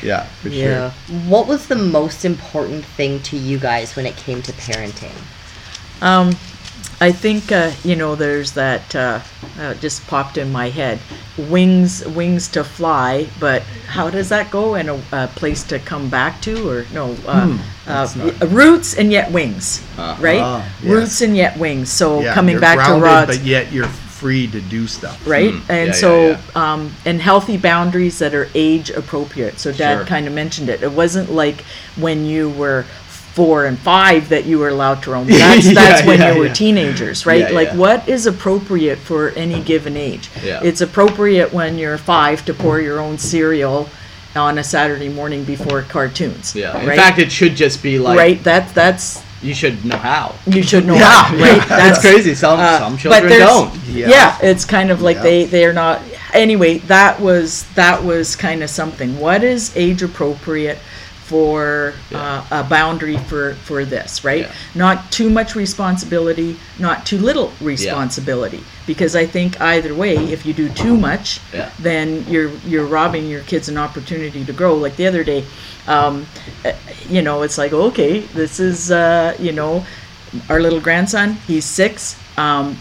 yeah, 0.01 0.23
for 0.41 0.47
yeah 0.49 0.91
What 1.27 1.47
was 1.47 1.67
the 1.67 1.75
most 1.75 2.23
important 2.25 2.85
thing 2.85 3.19
to 3.23 3.37
you 3.37 3.59
guys 3.59 3.95
when 3.95 4.05
it 4.05 4.15
came 4.15 4.41
to 4.43 4.51
parenting? 4.53 5.13
Um, 6.01 6.31
I 7.01 7.11
think 7.11 7.51
uh, 7.51 7.71
you 7.83 7.95
know. 7.95 8.15
There's 8.15 8.51
that 8.53 8.93
uh, 8.95 9.19
uh, 9.59 9.73
just 9.75 10.05
popped 10.07 10.37
in 10.37 10.51
my 10.51 10.69
head. 10.69 10.99
Wings, 11.37 12.05
wings 12.07 12.49
to 12.49 12.63
fly. 12.63 13.27
But 13.39 13.61
how 13.87 14.09
does 14.09 14.27
that 14.29 14.51
go? 14.51 14.75
And 14.75 14.89
a, 14.89 15.01
a 15.13 15.27
place 15.27 15.63
to 15.65 15.79
come 15.79 16.09
back 16.09 16.41
to, 16.41 16.69
or 16.69 16.85
no? 16.93 17.15
Uh, 17.25 17.57
that's 17.85 18.17
uh, 18.17 18.47
roots 18.49 18.95
and 18.97 19.11
yet 19.11 19.31
wings, 19.31 19.81
Uh, 19.97 20.17
right? 20.19 20.35
yes. 20.81 20.83
Roots 20.83 21.21
and 21.21 21.35
yet 21.37 21.57
wings. 21.57 21.89
So 21.89 22.19
Yeah, 22.19 22.33
coming 22.33 22.59
back 22.59 22.77
to 22.79 22.83
grounded, 22.99 23.03
Rod's 23.03 23.37
but 23.37 23.45
yet 23.45 23.71
you're 23.71 23.87
free 23.87 24.47
to 24.47 24.59
do 24.59 24.85
stuff. 24.85 25.25
right? 25.25 25.53
Mm, 25.53 25.69
And 25.69 25.87
yeah, 25.87 25.93
so, 25.93 26.27
yeah, 26.31 26.41
um, 26.55 26.93
and 27.05 27.21
healthy 27.21 27.55
boundaries 27.55 28.19
that 28.19 28.33
are 28.35 28.49
age 28.53 28.89
appropriate. 28.89 29.59
So, 29.59 29.71
Dad 29.71 29.99
Sure. 29.99 30.05
kind 30.05 30.27
of 30.27 30.33
mentioned 30.33 30.67
it. 30.67 30.83
It 30.83 30.91
wasn't 30.91 31.31
like 31.31 31.61
when 31.95 32.25
you 32.25 32.49
were 32.49 32.83
four 33.39 33.67
and 33.67 33.79
five 33.79 34.27
that 34.27 34.43
you 34.43 34.59
were 34.59 34.67
allowed 34.67 35.01
to 35.01 35.11
roam. 35.11 35.25
That's 35.27 35.65
Yeah, 35.65 35.73
that's 35.73 36.05
when 36.05 36.19
yeah, 36.19 36.33
you 36.33 36.39
were 36.39 36.47
yeah. 36.47 36.53
teenagers, 36.53 37.25
right? 37.25 37.47
Yeah, 37.47 37.51
like, 37.51 37.69
yeah. 37.69 37.77
what 37.77 38.09
is 38.09 38.25
appropriate 38.25 38.97
for 38.97 39.29
any 39.29 39.61
given 39.63 39.95
age? 39.95 40.29
Yeah. 40.43 40.59
It's 40.61 40.81
appropriate 40.81 41.53
when 41.53 41.77
you're 41.77 41.97
five 41.97 42.43
to 42.47 42.53
pour 42.53 42.81
your 42.81 42.99
own 42.99 43.17
cereal 43.17 43.87
on 44.35 44.57
a 44.57 44.63
Saturday 44.63 45.07
morning 45.07 45.45
before 45.45 45.83
cartoons. 45.83 46.53
yeah, 46.53 46.77
in 46.81 46.87
fact, 46.97 47.17
it 47.17 47.31
should 47.31 47.55
just 47.55 47.81
be 47.81 47.97
like 47.97 48.17
right. 48.17 48.43
That's 48.43 48.73
that's 48.73 49.23
you 49.41 49.53
should 49.53 49.85
know 49.85 49.95
how. 49.95 50.35
you 50.45 50.61
should 50.61 50.85
know 50.85 50.95
Yeah, 51.03 51.23
how, 51.23 51.35
yeah. 51.37 51.57
right? 51.59 51.69
That's 51.69 52.01
crazy. 52.01 52.35
Some 52.35 52.59
uh, 52.59 52.79
some 52.79 52.93
but 52.93 52.99
children 53.21 53.39
don't. 53.39 53.73
Yeah. 53.85 54.09
yeah. 54.09 54.37
it's 54.41 54.65
kind 54.65 54.91
of 54.91 55.01
like 55.01 55.15
Yeah. 55.17 55.23
they 55.23 55.45
they're 55.45 55.73
not 55.73 56.01
anyway 56.33 56.79
that 56.79 57.21
was 57.21 57.63
that 57.75 58.03
was 58.03 58.35
kind 58.35 58.61
of 58.63 58.69
something 58.69 59.17
what 59.17 59.43
is 59.43 59.75
age 59.77 60.03
appropriate 60.03 60.77
for 61.29 61.93
Yeah. 62.09 62.43
uh, 62.51 62.59
a 62.59 62.63
boundary 62.63 63.17
for 63.29 63.53
for 63.67 63.85
this 63.85 64.23
right 64.23 64.45
Yeah. 64.47 64.51
not 64.85 65.11
too 65.11 65.29
much 65.29 65.55
responsibility 65.55 66.51
not 66.79 67.05
too 67.05 67.19
little 67.29 67.49
responsibility 67.61 68.63
because 68.87 69.13
i 69.23 69.25
think 69.35 69.49
either 69.61 69.93
way 69.93 70.15
if 70.35 70.45
you 70.47 70.53
do 70.63 70.67
too 70.83 70.95
much 71.09 71.39
Yeah. 71.53 71.69
then 71.79 72.07
you're 72.31 72.51
you're 72.71 72.85
robbing 72.99 73.25
your 73.33 73.41
kids 73.51 73.69
an 73.69 73.77
opportunity 73.77 74.41
to 74.49 74.53
grow 74.53 74.73
like 74.85 74.95
the 75.01 75.07
other 75.11 75.23
day 75.23 75.41
um, 75.87 76.25
uh, 76.65 76.71
you 77.15 77.21
know 77.21 77.37
it's 77.45 77.57
like 77.63 77.73
okay 77.73 78.13
this 78.41 78.59
is 78.59 78.89
uh, 78.91 79.35
you 79.39 79.51
know 79.51 79.85
our 80.49 80.59
little 80.65 80.81
grandson 80.87 81.27
he's 81.47 81.65
six 81.65 82.15
um, 82.39 82.77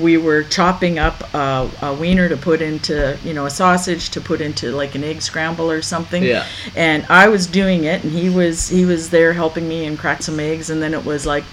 we 0.00 0.16
were 0.16 0.42
chopping 0.44 0.98
up 0.98 1.18
a, 1.34 1.68
a 1.82 1.94
wiener 1.94 2.28
to 2.28 2.36
put 2.36 2.62
into 2.62 3.18
you 3.24 3.34
know 3.34 3.46
a 3.46 3.50
sausage 3.50 4.10
to 4.10 4.20
put 4.20 4.40
into 4.40 4.70
like 4.70 4.94
an 4.94 5.02
egg 5.02 5.20
scramble 5.20 5.68
or 5.70 5.82
something 5.82 6.22
Yeah. 6.22 6.44
and 6.76 7.04
i 7.08 7.26
was 7.28 7.46
doing 7.60 7.84
it 7.84 8.04
and 8.04 8.12
he 8.12 8.28
was 8.30 8.68
he 8.68 8.84
was 8.84 9.10
there 9.10 9.32
helping 9.32 9.66
me 9.68 9.84
and 9.86 9.98
crack 9.98 10.22
some 10.22 10.38
eggs 10.38 10.70
and 10.70 10.80
then 10.82 10.94
it 10.94 11.04
was 11.04 11.26
like 11.26 11.44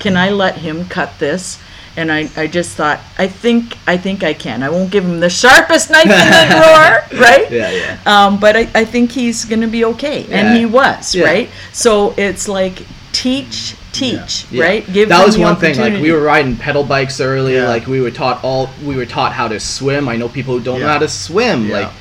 can 0.00 0.16
i 0.16 0.30
let 0.30 0.56
him 0.58 0.84
cut 0.86 1.10
this 1.20 1.58
and 1.96 2.10
I, 2.10 2.28
I 2.36 2.48
just 2.48 2.74
thought 2.76 2.98
I 3.18 3.28
think 3.28 3.78
I 3.86 3.96
think 3.96 4.24
I 4.24 4.34
can. 4.34 4.64
I 4.64 4.68
won't 4.68 4.90
give 4.90 5.04
him 5.04 5.20
the 5.20 5.30
sharpest 5.30 5.90
knife 5.92 6.06
in 6.06 6.10
the 6.10 6.46
drawer, 7.12 7.20
right? 7.22 7.48
Yeah, 7.52 7.70
yeah. 7.70 7.98
Um, 8.04 8.40
but 8.40 8.56
I, 8.56 8.62
I 8.74 8.84
think 8.84 9.12
he's 9.12 9.44
going 9.44 9.60
to 9.60 9.68
be 9.68 9.84
okay. 9.92 10.26
Yeah. 10.26 10.38
And 10.38 10.58
he 10.58 10.66
was, 10.66 11.14
Yeah. 11.14 11.24
right? 11.24 11.48
So 11.72 12.12
it's 12.16 12.48
like 12.48 12.82
teach 13.14 13.76
teach, 13.92 14.44
Yeah. 14.50 14.64
right? 14.64 14.92
Give 14.92 15.08
that 15.08 15.18
them 15.18 15.26
was 15.26 15.36
the 15.36 15.42
one 15.42 15.56
thing. 15.56 15.78
Like 15.78 16.02
we 16.02 16.10
were 16.12 16.20
riding 16.20 16.56
pedal 16.56 16.82
bikes 16.84 17.20
early. 17.20 17.54
Yeah. 17.54 17.68
Like 17.68 17.86
we 17.86 18.00
were 18.00 18.10
taught 18.10 18.42
all. 18.42 18.68
We 18.84 18.96
were 18.96 19.06
taught 19.06 19.32
how 19.32 19.48
to 19.48 19.58
swim. 19.60 20.08
I 20.08 20.16
know 20.16 20.28
people 20.28 20.58
who 20.58 20.64
don't 20.64 20.80
know 20.80 20.88
how 20.88 20.98
to 20.98 21.08
swim. 21.08 21.68
Yeah. 21.68 21.78
Like 21.78 21.92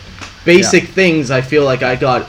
basic 0.43 0.85
things. 0.89 1.29
I 1.31 1.41
feel 1.41 1.63
like 1.63 1.83
I 1.83 1.95
got 1.95 2.27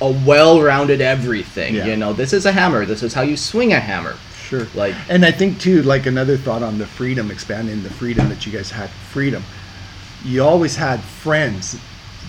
a 0.00 0.10
well-rounded 0.26 1.00
everything. 1.00 1.76
Yeah. 1.76 1.86
You 1.86 1.96
know, 1.96 2.12
this 2.12 2.32
is 2.32 2.44
a 2.44 2.50
hammer. 2.52 2.84
This 2.84 3.02
is 3.04 3.14
how 3.14 3.22
you 3.22 3.36
swing 3.36 3.72
a 3.72 3.78
hammer. 3.80 4.16
Sure. 4.48 4.66
Like 4.74 4.94
And 5.08 5.24
I 5.24 5.30
think 5.30 5.60
too, 5.60 5.82
like 5.84 6.06
another 6.06 6.36
thought 6.36 6.62
on 6.64 6.78
the 6.78 6.86
freedom, 6.86 7.30
expanding 7.30 7.82
the 7.84 7.90
freedom 7.90 8.28
that 8.28 8.44
you 8.44 8.52
guys 8.52 8.70
had. 8.70 8.90
Freedom. 8.90 9.44
You 10.24 10.42
always 10.42 10.74
had 10.76 11.00
friends. 11.00 11.78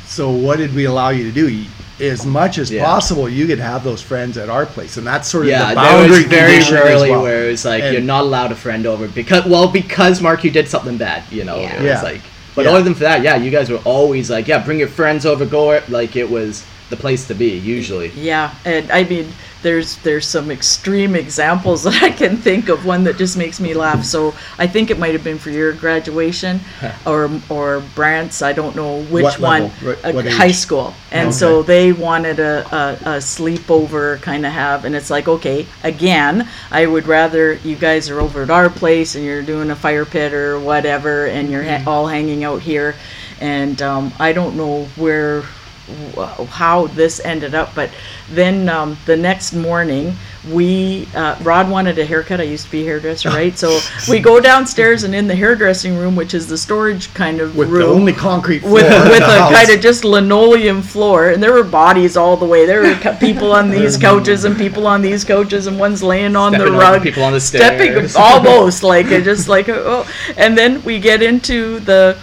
So 0.06 0.30
what 0.30 0.58
did 0.60 0.76
we 0.76 0.86
allow 0.86 1.10
you 1.10 1.24
to 1.24 1.32
do? 1.32 1.50
You- 1.50 1.66
As 2.00 2.26
much 2.26 2.58
as 2.58 2.72
Yeah. 2.72 2.84
possible, 2.84 3.30
you 3.30 3.46
could 3.46 3.60
have 3.60 3.84
those 3.84 4.02
friends 4.02 4.38
at 4.38 4.50
our 4.50 4.66
place, 4.66 4.98
and 4.98 5.06
that's 5.06 5.30
sort 5.30 5.44
of 5.46 5.50
yeah, 5.52 5.70
the 5.70 5.76
there 5.76 5.76
boundary 5.76 6.18
was 6.58 6.68
very 6.68 6.72
rarely 6.72 7.12
well. 7.12 7.22
where 7.22 7.50
it's 7.50 7.66
like 7.66 7.84
And- 7.84 7.94
you're 7.94 8.02
not 8.02 8.24
allowed 8.24 8.52
a 8.52 8.56
friend 8.56 8.86
over 8.88 9.08
because 9.08 9.46
well 9.46 9.68
because 9.68 10.20
Mark 10.22 10.44
you 10.44 10.50
did 10.52 10.68
something 10.68 10.98
bad. 10.98 11.22
You 11.32 11.44
know, 11.44 11.58
Yeah. 11.60 11.74
it 11.76 11.82
was 11.82 11.86
Yeah. 11.86 12.02
like. 12.02 12.22
But 12.56 12.66
Yeah. 12.66 12.72
other 12.72 12.82
than 12.84 12.94
for 12.96 13.04
that, 13.04 13.22
yeah, 13.24 13.36
you 13.36 13.50
guys 13.52 13.70
were 13.70 13.80
always 13.84 14.30
like, 14.30 14.48
yeah, 14.48 14.60
bring 14.60 14.80
your 14.80 14.88
friends 14.88 15.26
over, 15.26 15.46
go 15.46 15.72
it. 15.72 15.90
Like 15.90 16.16
it 16.16 16.30
was 16.30 16.64
the 16.94 17.02
place 17.02 17.26
to 17.28 17.34
be 17.34 17.58
usually. 17.58 18.10
Yeah, 18.10 18.54
and 18.66 18.90
I 18.92 19.04
mean, 19.04 19.28
there's 19.64 19.98
there's 20.04 20.28
some 20.28 20.52
extreme 20.52 21.16
examples 21.16 21.84
that 21.84 22.04
I 22.04 22.10
can 22.12 22.38
think 22.38 22.70
of. 22.70 22.86
One 22.86 23.04
that 23.06 23.18
just 23.18 23.36
makes 23.38 23.60
me 23.60 23.74
laugh. 23.74 24.04
So 24.06 24.34
I 24.60 24.68
think 24.68 24.92
it 24.92 25.00
might 25.00 25.14
have 25.14 25.24
been 25.24 25.40
for 25.40 25.50
your 25.50 25.74
graduation, 25.74 26.60
or 27.08 27.30
or 27.50 27.82
Brant's. 27.96 28.42
I 28.42 28.54
don't 28.54 28.76
know 28.76 29.02
which 29.06 29.24
What 29.24 29.40
one. 29.40 29.62
What- 29.70 30.06
uh, 30.06 30.30
high 30.30 30.52
school, 30.52 30.94
and 31.12 31.30
Okay. 31.30 31.38
so 31.38 31.64
they 31.64 31.92
wanted 31.94 32.40
a, 32.40 32.66
a, 32.76 33.16
a 33.16 33.18
sleepover 33.20 34.22
kind 34.22 34.46
of 34.46 34.52
have, 34.52 34.86
and 34.86 34.96
it's 34.96 35.10
like, 35.10 35.28
okay, 35.28 35.66
again, 35.84 36.48
I 36.72 36.86
would 36.86 37.08
rather 37.08 37.54
you 37.54 37.76
guys 37.76 38.10
are 38.10 38.20
over 38.20 38.44
at 38.44 38.50
our 38.50 38.70
place 38.70 39.16
and 39.16 39.24
you're 39.26 39.42
doing 39.42 39.72
a 39.72 39.76
fire 39.76 40.06
pit 40.06 40.34
or 40.34 40.60
whatever, 40.60 41.26
and 41.28 41.50
you're 41.50 41.64
ha- 41.64 41.84
all 41.88 42.06
hanging 42.08 42.44
out 42.44 42.62
here, 42.62 42.96
and 43.40 43.82
um, 43.82 44.12
I 44.20 44.34
don't 44.34 44.56
know 44.56 44.86
where 44.96 45.42
wh- 45.42 45.63
how 46.50 46.88
this 46.88 47.20
ended 47.24 47.56
up, 47.56 47.74
but 47.76 47.90
then 48.30 48.70
um, 48.70 48.98
the 49.06 49.18
next 49.18 49.54
morning 49.54 50.16
we 50.52 51.08
uh, 51.16 51.38
Rod 51.42 51.70
wanted 51.70 51.98
a 52.00 52.06
haircut. 52.06 52.42
I 52.42 52.44
used 52.44 52.66
to 52.66 52.72
be 52.72 52.82
a 52.82 52.86
hairdresser, 52.86 53.30
right? 53.30 53.58
So 53.58 53.80
we 54.10 54.20
go 54.20 54.40
downstairs 54.40 55.04
and 55.04 55.16
in 55.16 55.28
the 55.28 55.36
hairdressing 55.36 55.98
room, 55.98 56.16
which 56.16 56.34
is 56.34 56.48
the 56.48 56.58
storage 56.58 57.14
kind 57.14 57.40
of 57.40 57.56
with 57.56 57.70
room 57.70 57.82
the 57.82 57.88
only 57.88 58.14
concrete 58.14 58.60
floor 58.60 58.74
with 58.74 58.84
with 58.84 59.22
a 59.22 59.40
house. 59.40 59.54
kind 59.54 59.70
of 59.70 59.80
just 59.80 60.04
linoleum 60.04 60.82
floor, 60.82 61.30
and 61.30 61.42
there 61.42 61.54
were 61.54 61.64
bodies 61.64 62.18
all 62.18 62.36
the 62.36 62.46
way. 62.46 62.66
There 62.66 62.82
were 62.82 63.16
people 63.20 63.52
on 63.52 63.70
these 63.72 63.98
couches 63.98 64.44
and 64.46 64.58
people 64.58 64.88
on 64.88 65.02
these 65.02 65.24
couches, 65.24 65.68
and 65.68 65.80
one's 65.80 66.04
laying 66.04 66.36
on 66.36 66.54
Stepping 66.54 66.74
the 66.74 66.80
on 66.80 66.80
rug, 66.80 67.04
people 67.04 67.24
on 67.24 67.34
the 67.34 67.42
stairs, 67.42 67.64
stepping 67.64 68.22
almost 68.22 68.84
like 68.94 69.08
it, 69.08 69.24
just 69.24 69.48
like 69.48 69.70
oh. 69.70 70.06
And 70.38 70.58
then 70.58 70.84
we 70.84 71.00
get 71.00 71.22
into 71.22 71.80
the 71.80 72.18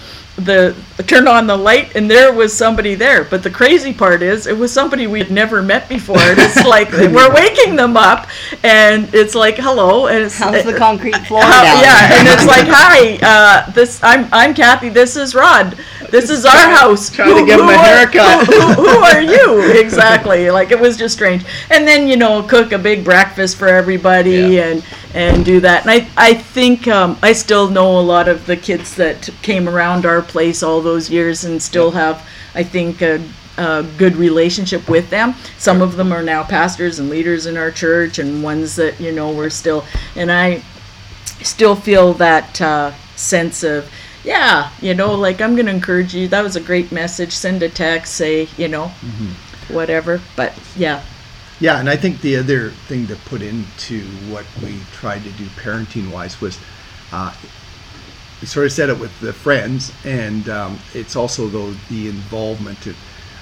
the 0.44 0.74
turn 1.06 1.26
on 1.26 1.46
the 1.46 1.56
light 1.56 1.94
and 1.96 2.10
there 2.10 2.32
was 2.32 2.52
somebody 2.52 2.94
there 2.94 3.24
but 3.24 3.42
the 3.42 3.50
crazy 3.50 3.92
part 3.92 4.22
is 4.22 4.46
it 4.46 4.56
was 4.56 4.72
somebody 4.72 5.06
we'd 5.06 5.30
never 5.30 5.62
met 5.62 5.88
before 5.88 6.18
and 6.18 6.38
it's 6.38 6.64
like 6.66 6.90
we're 6.92 7.32
waking 7.34 7.76
them 7.76 7.96
up 7.96 8.28
and 8.62 9.12
it's 9.14 9.34
like 9.34 9.56
hello 9.56 10.06
and 10.08 10.24
it's 10.24 10.36
How's 10.38 10.64
the 10.64 10.76
concrete 10.76 11.16
floor 11.26 11.42
how- 11.42 11.62
down 11.62 11.82
yeah, 11.82 12.18
and 12.18 12.28
it's 12.28 12.46
like, 12.46 12.66
hi, 12.68 13.18
uh, 13.22 13.70
this 13.72 14.02
I'm 14.02 14.28
I'm 14.32 14.54
Kathy. 14.54 14.88
This 14.88 15.16
is 15.16 15.34
Rod. 15.34 15.76
This 16.10 16.30
is 16.30 16.44
our 16.44 16.70
house. 16.70 17.10
trying 17.10 17.36
to 17.36 17.44
give 17.46 17.60
him 17.60 17.68
a 17.68 17.72
are- 17.72 17.78
haircut. 17.78 18.46
Who, 18.46 18.60
who, 18.60 18.88
who 18.88 18.98
are 18.98 19.22
you 19.34 19.72
exactly? 19.80 20.50
Like 20.50 20.70
it 20.70 20.78
was 20.80 20.96
just 20.96 21.14
strange. 21.14 21.44
And 21.70 21.86
then 21.86 22.08
you 22.08 22.16
know, 22.16 22.42
cook 22.42 22.72
a 22.72 22.78
big 22.78 23.04
breakfast 23.04 23.56
for 23.56 23.68
everybody 23.68 24.30
Yeah. 24.56 24.64
and 24.66 24.84
and 25.14 25.44
do 25.44 25.60
that. 25.60 25.82
And 25.86 25.90
I 25.90 26.08
I 26.16 26.34
think 26.34 26.86
um, 26.88 27.18
I 27.22 27.32
still 27.32 27.68
know 27.70 27.98
a 27.98 28.02
lot 28.02 28.28
of 28.28 28.46
the 28.46 28.56
kids 28.56 28.94
that 28.96 29.28
came 29.42 29.68
around 29.68 30.06
our 30.06 30.22
place 30.22 30.62
all 30.62 30.80
those 30.80 31.10
years 31.10 31.44
and 31.44 31.62
still 31.62 31.90
have 31.92 32.26
I 32.54 32.62
think 32.64 33.00
a, 33.02 33.22
a 33.58 33.86
good 33.98 34.16
relationship 34.16 34.88
with 34.88 35.10
them. 35.10 35.34
Some 35.58 35.82
of 35.82 35.96
them 35.96 36.12
are 36.12 36.22
now 36.22 36.42
pastors 36.42 36.98
and 36.98 37.08
leaders 37.10 37.46
in 37.46 37.56
our 37.56 37.70
church, 37.70 38.18
and 38.18 38.42
ones 38.42 38.74
that 38.76 38.98
you 39.00 39.12
know 39.12 39.30
we're 39.32 39.50
still. 39.50 39.84
And 40.16 40.30
I 40.32 40.62
still 41.42 41.74
feel 41.76 42.12
that 42.14 42.60
uh, 42.60 42.92
sense 43.16 43.62
of 43.62 43.90
yeah 44.24 44.70
you 44.80 44.94
know 44.94 45.14
like 45.14 45.40
i'm 45.40 45.56
gonna 45.56 45.70
encourage 45.70 46.14
you 46.14 46.28
that 46.28 46.42
was 46.42 46.56
a 46.56 46.60
great 46.60 46.92
message 46.92 47.32
send 47.32 47.62
a 47.62 47.68
text 47.68 48.14
say 48.14 48.48
you 48.56 48.68
know 48.68 48.90
whatever 49.68 50.20
but 50.36 50.52
yeah 50.76 51.02
Yeah, 51.60 51.78
and 51.78 51.90
I 51.90 51.96
think 51.96 52.22
the 52.22 52.36
other 52.38 52.70
thing 52.88 53.06
to 53.08 53.16
put 53.16 53.42
into 53.42 54.00
what 54.32 54.46
we 54.62 54.80
tried 54.92 55.22
to 55.24 55.30
do 55.36 55.44
parenting 55.60 56.10
wise 56.10 56.40
was 56.40 56.58
uh, 57.12 57.34
we 58.40 58.46
sort 58.46 58.64
of 58.64 58.72
said 58.72 58.88
it 58.88 58.98
with 58.98 59.12
the 59.20 59.34
friends, 59.34 59.92
and 60.02 60.48
um, 60.48 60.78
it's 60.94 61.16
also 61.16 61.48
though 61.48 61.72
the 61.90 62.08
involvement. 62.08 62.86
It, 62.86 62.96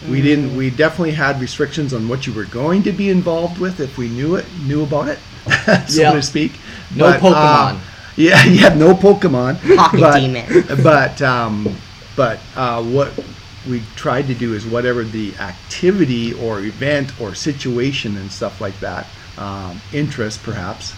we 0.09 0.21
didn't. 0.21 0.57
We 0.57 0.71
definitely 0.71 1.13
had 1.15 1.41
restrictions 1.41 1.95
on 1.95 2.09
what 2.09 2.27
you 2.27 2.33
were 2.33 2.45
going 2.51 2.83
to 2.85 2.93
be 2.93 3.09
involved 3.09 3.59
with 3.61 3.79
if 3.79 3.97
we 3.97 4.09
knew 4.09 4.35
it, 4.35 4.47
knew 4.67 4.83
about 4.83 5.07
it, 5.07 5.21
so 5.89 6.03
Yeah. 6.03 6.13
to 6.13 6.23
speak. 6.23 6.59
No 6.97 7.07
uh, 7.07 7.21
Pokemon. 7.21 7.79
Yeah, 8.19 8.45
you 8.45 8.53
yeah, 8.61 8.75
no 8.75 8.95
Pokemon. 8.95 9.57
Hockey 9.77 10.01
but, 10.01 10.21
demon. 10.21 10.83
But 10.83 11.23
um, 11.23 11.77
but 12.17 12.41
uh, 12.57 12.83
what 12.83 13.13
we 13.69 13.83
tried 13.97 14.27
to 14.27 14.35
do 14.35 14.55
is 14.55 14.67
whatever 14.67 15.05
the 15.05 15.37
activity 15.37 16.33
or 16.35 16.61
event 16.61 17.21
or 17.21 17.35
situation 17.35 18.17
and 18.17 18.31
stuff 18.31 18.61
like 18.61 18.79
that, 18.81 19.07
um, 19.37 19.81
interest 19.93 20.43
perhaps, 20.43 20.95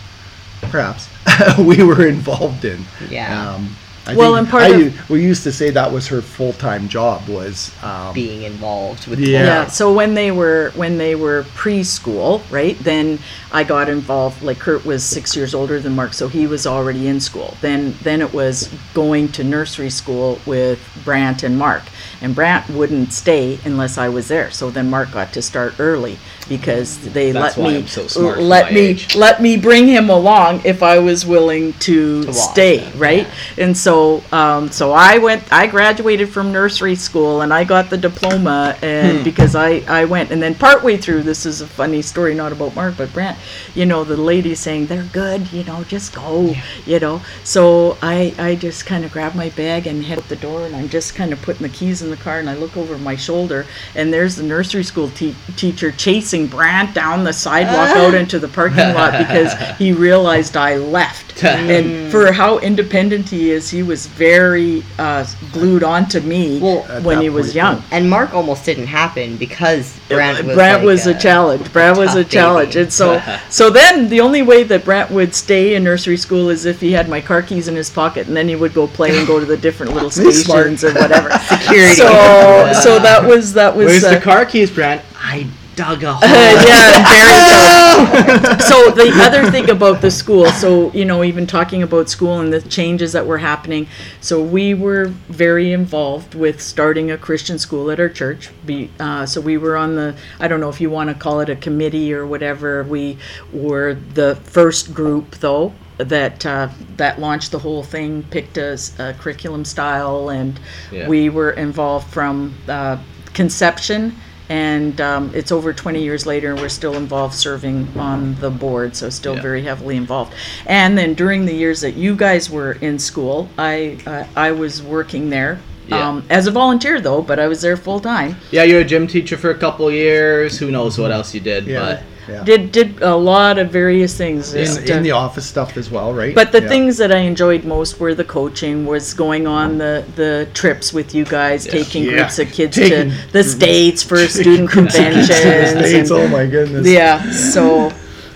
perhaps 0.62 1.08
we 1.58 1.82
were 1.82 2.06
involved 2.06 2.64
in. 2.64 2.84
Yeah. 3.08 3.54
Um, 3.54 3.76
I 4.10 4.14
Well, 4.16 4.34
think 4.34 4.38
and 4.40 4.48
part 4.50 4.62
I 4.64 4.68
of- 4.68 5.10
we 5.10 5.22
used 5.22 5.42
to 5.44 5.52
say 5.52 5.70
that 5.70 5.92
was 5.92 6.08
her 6.08 6.20
full 6.20 6.52
time 6.54 6.88
job 6.88 7.28
was 7.28 7.70
um, 7.82 8.12
being 8.12 8.42
involved 8.42 9.06
with 9.06 9.18
Yeah. 9.20 9.44
yeah. 9.44 9.66
so 9.68 9.92
when 9.92 10.14
they 10.14 10.30
were 10.30 10.72
when 10.74 10.98
they 10.98 11.14
were 11.14 11.44
preschool 11.54 12.42
right 12.50 12.76
then 12.80 13.18
i 13.52 13.62
got 13.64 13.88
involved 13.88 14.42
like 14.42 14.58
kurt 14.58 14.84
was 14.84 15.02
six 15.04 15.36
years 15.36 15.54
older 15.54 15.78
than 15.80 15.94
mark 15.94 16.12
so 16.12 16.28
he 16.28 16.46
was 16.46 16.66
already 16.66 17.06
in 17.06 17.20
school. 17.20 17.56
Then 17.60 17.94
then 18.02 18.20
it 18.20 18.32
was 18.32 18.68
going 18.94 19.28
to 19.32 19.44
nursery 19.44 19.90
school 19.90 20.40
with 20.46 20.78
brant 21.04 21.42
and 21.42 21.56
mark 21.58 21.82
and 22.22 22.34
brant 22.34 22.68
wouldn't 22.70 23.12
stay 23.12 23.58
unless 23.64 23.98
i 23.98 24.08
was 24.08 24.28
there 24.28 24.50
so 24.50 24.70
then 24.70 24.88
mark 24.90 25.10
got 25.12 25.32
to 25.32 25.42
start 25.42 25.78
early 25.78 26.18
because 26.48 26.98
they 27.12 27.30
That's 27.30 27.56
let 27.56 27.72
me 27.82 27.86
so 27.86 28.20
let 28.40 28.72
me 28.72 28.80
age. 28.80 29.14
let 29.14 29.40
me 29.40 29.56
bring 29.56 29.86
him 29.86 30.10
along 30.10 30.62
if 30.64 30.82
I 30.82 30.98
was 30.98 31.24
willing 31.24 31.72
to, 31.74 32.24
walk, 32.26 32.34
stay, 32.34 32.90
right? 32.96 33.28
And 33.56 33.76
so, 33.76 34.22
um, 34.32 34.70
so 34.72 34.90
I 34.92 35.18
went, 35.18 35.44
I 35.52 35.68
graduated 35.68 36.28
from 36.28 36.50
nursery 36.52 36.96
school 36.96 37.42
and 37.42 37.54
I 37.54 37.62
got 37.62 37.88
the 37.88 37.96
diploma 37.96 38.76
and 38.82 39.18
Hmm. 39.18 39.24
because 39.24 39.54
I, 39.54 39.82
I 39.86 40.04
went 40.06 40.30
and 40.32 40.42
then 40.42 40.54
partway 40.56 40.96
through, 40.96 41.22
this 41.22 41.46
is 41.46 41.60
a 41.60 41.66
funny 41.66 42.02
story, 42.02 42.34
not 42.34 42.50
about 42.52 42.74
Mark, 42.74 42.96
but 42.96 43.12
Brant, 43.12 43.38
you 43.74 43.86
know, 43.86 44.02
the 44.04 44.16
lady 44.16 44.54
saying 44.56 44.86
they're 44.86 45.04
good, 45.12 45.52
you 45.52 45.62
know, 45.64 45.84
just 45.84 46.12
go, 46.14 46.54
you 46.84 46.98
know? 46.98 47.22
So 47.44 47.96
I, 48.02 48.34
I 48.38 48.56
just 48.56 48.86
kind 48.86 49.04
of 49.04 49.12
grabbed 49.12 49.36
my 49.36 49.50
bag 49.50 49.86
and 49.86 50.04
head 50.04 50.18
out 50.18 50.28
the 50.28 50.36
door 50.36 50.66
and 50.66 50.74
I'm 50.74 50.88
just 50.88 51.14
kind 51.14 51.32
of 51.32 51.40
putting 51.42 51.62
the 51.62 51.68
keys 51.72 52.02
in 52.02 52.09
the 52.10 52.16
car 52.16 52.38
and 52.38 52.48
I 52.48 52.54
look 52.54 52.76
over 52.76 52.98
my 52.98 53.16
shoulder 53.16 53.66
and 53.94 54.12
there's 54.12 54.36
the 54.36 54.42
nursery 54.42 54.82
school 54.82 55.08
te- 55.10 55.34
teacher 55.56 55.90
chasing 55.92 56.46
Brant 56.46 56.94
down 56.94 57.24
the 57.24 57.32
sidewalk 57.32 57.88
out 57.96 58.14
into 58.14 58.38
the 58.38 58.48
parking 58.48 58.94
lot 58.94 59.18
because 59.18 59.52
he 59.78 59.92
realized 59.92 60.56
I 60.56 60.76
left. 60.76 61.28
and 61.44 62.10
for 62.12 62.32
how 62.32 62.58
independent 62.58 63.28
he 63.28 63.50
is, 63.50 63.70
he 63.70 63.82
was 63.82 64.06
very 64.06 64.82
uh, 64.98 65.24
glued 65.52 65.82
onto 65.82 66.20
me 66.20 66.60
Well, 66.60 66.82
when 67.02 67.20
he 67.20 67.30
was 67.30 67.46
point, 67.46 67.54
young. 67.54 67.84
And 67.90 68.10
Mark 68.10 68.34
almost 68.34 68.64
didn't 68.64 68.88
happen 68.88 69.36
because 69.36 69.98
Brant 70.08 70.44
was, 70.44 70.56
Brant 70.56 70.78
like 70.82 70.86
was 70.86 71.06
a, 71.06 71.18
challenge. 71.18 71.72
Brant 71.72 71.96
was 71.96 72.14
a 72.14 72.24
tough 72.24 72.32
challenge, 72.32 72.74
baby. 72.74 72.82
and 72.82 72.92
so 72.92 73.22
so 73.50 73.70
then 73.70 74.08
the 74.08 74.20
only 74.20 74.42
way 74.42 74.64
that 74.64 74.84
Brant 74.84 75.10
would 75.10 75.34
stay 75.34 75.74
in 75.74 75.84
nursery 75.84 76.16
school 76.16 76.50
is 76.50 76.66
if 76.66 76.80
he 76.80 76.92
had 76.92 77.08
my 77.08 77.20
car 77.20 77.42
keys 77.42 77.68
in 77.68 77.74
his 77.74 77.88
pocket, 77.88 78.26
and 78.26 78.36
then 78.36 78.48
he 78.48 78.56
would 78.56 78.74
go 78.74 78.86
play 78.86 79.16
and 79.16 79.26
go 79.26 79.40
to 79.40 79.46
the 79.46 79.56
different 79.56 79.94
little 79.94 80.10
stations 80.10 80.84
or 80.84 80.92
whatever. 80.94 81.30
Security. 81.38 81.99
So 82.00 82.72
so 82.82 82.98
that 82.98 83.24
was 83.24 83.52
that 83.54 83.76
was 83.76 83.86
Where's 83.86 84.04
uh, 84.04 84.14
the 84.14 84.20
car 84.20 84.44
keys, 84.44 84.70
Brant? 84.70 85.02
I 85.16 85.46
dug 85.76 86.02
a 86.02 86.12
hole. 86.14 86.28
yeah, 86.28 87.08
very 87.08 87.26
good. 87.26 88.60
So 88.70 88.90
the 88.90 89.10
other 89.22 89.50
thing 89.50 89.68
about 89.70 90.00
the 90.00 90.10
school, 90.10 90.46
so 90.46 90.92
you 90.92 91.04
know, 91.04 91.24
even 91.24 91.46
talking 91.46 91.82
about 91.82 92.08
school 92.08 92.40
and 92.40 92.52
the 92.52 92.62
changes 92.62 93.12
that 93.12 93.26
were 93.26 93.38
happening, 93.38 93.88
so 94.20 94.42
we 94.42 94.74
were 94.74 95.06
very 95.28 95.72
involved 95.72 96.34
with 96.34 96.62
starting 96.62 97.10
a 97.10 97.18
Christian 97.18 97.58
school 97.58 97.90
at 97.90 97.98
our 98.00 98.08
church. 98.08 98.50
Be, 98.64 98.90
uh, 99.00 99.26
so 99.26 99.40
we 99.40 99.58
were 99.58 99.76
on 99.76 99.96
the, 99.96 100.16
I 100.38 100.48
don't 100.48 100.60
know 100.60 100.68
if 100.68 100.80
you 100.80 100.88
want 100.90 101.08
to 101.10 101.14
call 101.14 101.40
it 101.40 101.48
a 101.50 101.56
committee 101.56 102.12
or 102.14 102.26
whatever. 102.26 102.84
We 102.84 103.18
were 103.52 103.94
the 103.94 104.36
first 104.36 104.94
group, 104.94 105.36
though. 105.36 105.72
That 106.04 106.44
uh, 106.46 106.68
that 106.96 107.20
launched 107.20 107.50
the 107.52 107.58
whole 107.58 107.82
thing, 107.82 108.22
picked 108.30 108.56
a, 108.58 108.72
s- 108.72 108.98
a 108.98 109.14
curriculum 109.14 109.64
style, 109.64 110.30
and 110.30 110.58
Yeah. 110.92 111.08
we 111.08 111.28
were 111.28 111.50
involved 111.52 112.08
from 112.12 112.54
uh, 112.68 112.96
conception 113.34 114.14
and 114.48 115.00
um, 115.00 115.30
it's 115.32 115.52
over 115.52 115.72
20 115.72 116.02
years 116.02 116.26
later, 116.26 116.50
and 116.50 116.60
we're 116.60 116.68
still 116.68 116.94
involved 116.96 117.34
serving 117.34 117.86
on 117.96 118.34
the 118.40 118.50
board, 118.50 118.96
so 118.96 119.08
still 119.08 119.36
Yeah. 119.36 119.42
very 119.42 119.62
heavily 119.62 119.96
involved. 119.96 120.34
And 120.66 120.98
then 120.98 121.14
during 121.14 121.46
the 121.46 121.54
years 121.54 121.80
that 121.82 121.94
you 121.94 122.16
guys 122.16 122.50
were 122.50 122.72
in 122.72 122.98
school, 122.98 123.48
I 123.56 123.98
uh, 124.06 124.24
I 124.36 124.50
was 124.52 124.82
working 124.82 125.30
there. 125.30 125.60
Yeah. 125.86 126.08
Um, 126.08 126.24
as 126.30 126.46
a 126.48 126.50
volunteer 126.50 127.00
though, 127.00 127.22
but 127.22 127.38
I 127.38 127.46
was 127.46 127.60
there 127.62 127.76
full 127.76 128.00
time. 128.00 128.36
Yeah, 128.50 128.64
you're 128.64 128.80
a 128.80 128.84
gym 128.84 129.06
teacher 129.06 129.36
for 129.36 129.50
a 129.50 129.58
couple 129.58 129.88
years. 129.90 130.58
Who 130.58 130.70
knows 130.72 130.98
what 130.98 131.10
else 131.12 131.32
you 131.34 131.40
did? 131.40 131.66
Yeah. 131.66 131.80
But 131.80 132.02
yeah. 132.30 132.42
Did 132.44 132.72
did 132.72 133.02
a 133.02 133.14
lot 133.16 133.58
of 133.58 133.70
various 133.70 134.16
things. 134.16 134.54
in, 134.54 134.64
just, 134.64 134.80
in 134.88 134.98
uh, 134.98 135.02
the 135.02 135.10
office 135.10 135.46
stuff 135.46 135.76
as 135.76 135.90
well, 135.90 136.12
right? 136.14 136.34
But 136.34 136.52
the 136.52 136.62
Yeah. 136.62 136.68
things 136.68 136.96
that 136.98 137.10
I 137.12 137.18
enjoyed 137.18 137.64
most 137.64 137.98
were 138.00 138.14
the 138.14 138.24
coaching, 138.24 138.86
was 138.86 139.14
going 139.14 139.46
on 139.46 139.78
the, 139.78 140.04
the 140.16 140.48
trips 140.54 140.92
with 140.92 141.14
you 141.14 141.24
guys, 141.24 141.66
taking 141.66 142.04
Yeah. 142.04 142.12
groups 142.12 142.38
of 142.38 142.50
kids 142.52 142.76
Taking- 142.76 143.10
to 143.10 143.16
the 143.32 143.42
states 143.44 144.02
for 144.02 144.18
student 144.28 144.70
conventions. 144.70 145.26
States, 145.26 146.10
and- 146.10 146.12
oh 146.20 146.28
my 146.28 146.46
goodness. 146.46 146.86
yeah, 146.86 147.30
so 147.30 147.90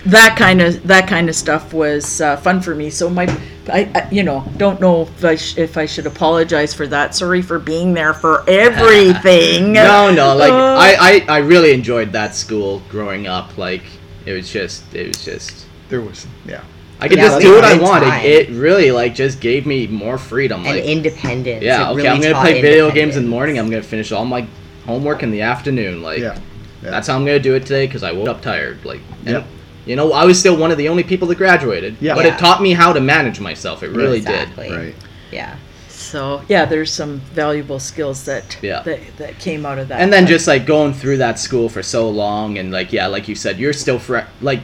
that 0.05 0.35
kind 0.37 0.61
of 0.61 0.85
that 0.87 1.07
kind 1.07 1.29
of 1.29 1.35
stuff 1.35 1.73
was 1.73 2.21
uh, 2.21 2.37
fun 2.37 2.61
for 2.61 2.75
me. 2.75 2.89
So 2.89 3.09
my, 3.09 3.25
I, 3.69 3.89
I 3.95 4.07
you 4.11 4.23
know 4.23 4.43
don't 4.57 4.79
know 4.79 5.03
if 5.03 5.25
I 5.25 5.35
sh- 5.35 5.57
if 5.57 5.77
I 5.77 5.85
should 5.85 6.05
apologize 6.05 6.73
for 6.73 6.85
that. 6.87 7.15
Sorry 7.15 7.41
for 7.41 7.59
being 7.59 7.93
there 7.93 8.13
for 8.13 8.43
everything. 8.49 9.73
no, 9.73 10.13
no, 10.13 10.35
like 10.35 10.51
Uh, 10.51 10.55
I, 10.77 11.23
I, 11.27 11.35
I 11.35 11.37
really 11.39 11.73
enjoyed 11.73 12.11
that 12.13 12.35
school 12.35 12.81
growing 12.89 13.27
up. 13.27 13.57
Like 13.57 13.83
it 14.25 14.33
was 14.33 14.49
just, 14.51 14.93
it 14.93 15.07
was 15.07 15.23
just. 15.23 15.65
There 15.89 16.01
was, 16.01 16.25
yeah. 16.45 16.63
I 16.99 17.07
could 17.07 17.17
Yeah, 17.17 17.23
just 17.25 17.35
like, 17.35 17.43
do 17.43 17.55
what 17.55 17.63
I 17.63 17.73
good 17.73 17.81
wanted. 17.83 18.05
time. 18.05 18.25
It 18.25 18.49
really 18.49 18.91
like 18.91 19.13
just 19.15 19.39
gave 19.41 19.65
me 19.65 19.85
more 19.87 20.17
freedom. 20.17 20.65
and 20.65 20.75
Like 20.75 20.83
independence. 20.85 21.63
yeah, 21.63 21.89
okay, 21.89 21.95
really 21.97 22.09
I'm 22.09 22.21
gonna 22.21 22.39
play 22.41 22.61
video 22.61 22.89
games 22.91 23.17
in 23.17 23.23
the 23.23 23.29
morning. 23.29 23.59
I'm 23.59 23.69
gonna 23.69 23.83
finish 23.83 24.11
all 24.11 24.25
my 24.25 24.47
homework 24.85 25.21
in 25.23 25.31
the 25.31 25.41
afternoon. 25.41 26.01
Like 26.01 26.19
Yeah. 26.19 26.39
yeah. 26.81 26.91
that's 26.91 27.07
how 27.07 27.15
I'm 27.15 27.25
gonna 27.25 27.39
do 27.39 27.53
it 27.55 27.61
today 27.61 27.85
because 27.87 28.03
I 28.03 28.11
woke 28.13 28.29
up 28.29 28.41
tired. 28.41 28.83
Like 28.85 29.01
and, 29.25 29.29
Yep. 29.29 29.47
You 29.85 29.95
know, 29.95 30.11
I 30.13 30.25
was 30.25 30.39
still 30.39 30.57
one 30.57 30.71
of 30.71 30.77
the 30.77 30.89
only 30.89 31.03
people 31.03 31.27
that 31.29 31.37
graduated. 31.37 31.95
Yeah. 31.99 32.15
but 32.15 32.25
Yeah. 32.25 32.35
it 32.35 32.39
taught 32.39 32.61
me 32.61 32.73
how 32.73 32.91
to 32.93 32.99
manage 32.99 33.39
myself. 33.39 33.83
It 33.83 33.89
really 33.91 34.21
did. 34.21 34.55
Right. 34.57 34.95
Yeah. 35.31 35.55
So 35.89 36.41
yeah, 36.47 36.65
there's 36.65 36.91
some 36.91 37.19
valuable 37.33 37.79
skills 37.79 38.23
that 38.25 38.57
Yeah. 38.61 38.81
that, 38.83 38.99
that 39.17 39.39
came 39.39 39.65
out 39.65 39.79
of 39.79 39.87
that. 39.89 39.99
and 40.01 40.11
then 40.13 40.27
just 40.27 40.47
like 40.47 40.65
going 40.65 40.93
through 40.93 41.17
that 41.17 41.39
school 41.39 41.67
for 41.69 41.83
so 41.83 42.09
long 42.09 42.57
and 42.57 42.71
like 42.71 42.93
yeah 42.93 43.07
like 43.07 43.27
you 43.27 43.35
said 43.35 43.59
you're 43.59 43.73
still 43.73 43.99
fri 43.99 44.21
like 44.41 44.61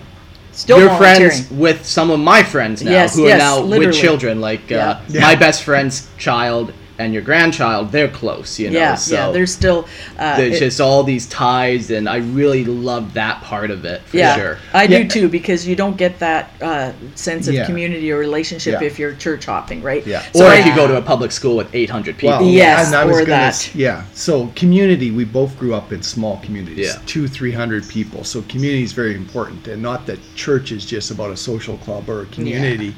still 0.54 0.80
you're 0.80 0.96
friends 0.98 1.50
with 1.52 1.86
some 1.86 2.10
of 2.12 2.20
my 2.20 2.42
friends 2.44 2.82
now 2.84 2.92
Yes, 2.92 3.16
who 3.16 3.24
yes, 3.26 3.36
are 3.36 3.38
now 3.40 3.60
literally. 3.60 3.88
with 3.88 3.96
children 3.96 4.40
like 4.40 4.72
uh, 4.72 4.76
Yeah. 4.76 5.00
Yeah. 5.10 5.22
my 5.22 5.36
best 5.36 5.64
friend's 5.64 6.08
child 6.18 6.74
and 7.02 7.14
your 7.14 7.22
grandchild 7.24 7.92
they're 7.92 8.08
close 8.08 8.60
you 8.60 8.70
know 8.70 8.78
yeah, 8.80 8.96
so 8.96 9.16
yeah. 9.16 9.32
There's 9.32 9.52
still 9.54 9.88
uh, 10.20 10.38
there's 10.38 10.58
it- 10.58 10.60
just 10.60 10.80
all 10.82 11.04
these 11.04 11.28
ties 11.28 11.90
and 11.92 12.08
i 12.08 12.18
really 12.18 12.64
love 12.66 13.14
that 13.14 13.42
part 13.42 13.72
of 13.72 13.86
it 13.86 14.02
for 14.04 14.18
yeah, 14.18 14.36
sure 14.36 14.58
I 14.74 14.84
Yeah. 14.84 15.04
do 15.04 15.08
too 15.10 15.30
because 15.30 15.68
you 15.68 15.76
don't 15.76 15.98
get 15.98 16.20
that 16.20 16.52
uh, 16.62 16.92
sense 17.16 17.48
of 17.48 17.54
Yeah. 17.54 17.66
community 17.66 18.12
or 18.12 18.18
relationship 18.18 18.82
Yeah. 18.82 18.88
if 18.88 18.98
you're 19.00 19.14
church 19.16 19.46
hopping, 19.46 19.82
right? 19.82 20.06
Yeah. 20.08 20.24
So 20.34 20.46
or 20.46 20.50
I- 20.50 20.58
if 20.60 20.66
you 20.66 20.76
go 20.76 20.88
to 20.88 20.98
a 20.98 21.02
public 21.02 21.32
school 21.32 21.56
with 21.58 21.74
800 21.74 22.18
people 22.18 22.38
Well, 22.40 22.44
Yes, 22.48 22.88
and 22.88 22.96
I 22.96 23.04
was 23.06 23.18
or 23.18 23.20
gonna 23.22 23.32
that. 23.32 23.48
s- 23.50 23.76
Yeah. 23.76 24.04
So 24.14 24.48
community, 24.56 25.12
we 25.12 25.26
both 25.26 25.58
grew 25.60 25.74
up 25.74 25.92
in 25.92 26.02
small 26.02 26.38
communities, 26.44 26.88
Yeah. 26.88 27.02
two, 27.06 27.28
three 27.28 27.52
hundred 27.52 27.88
people. 27.90 28.24
So 28.24 28.42
community 28.48 28.84
is 28.84 28.94
very 28.94 29.16
important, 29.16 29.68
and 29.68 29.82
not 29.82 30.06
that 30.08 30.20
church 30.36 30.72
is 30.72 30.86
just 30.86 31.12
about 31.12 31.32
a 31.32 31.38
social 31.38 31.78
club 31.78 32.10
or 32.10 32.22
a 32.22 32.26
community, 32.28 32.96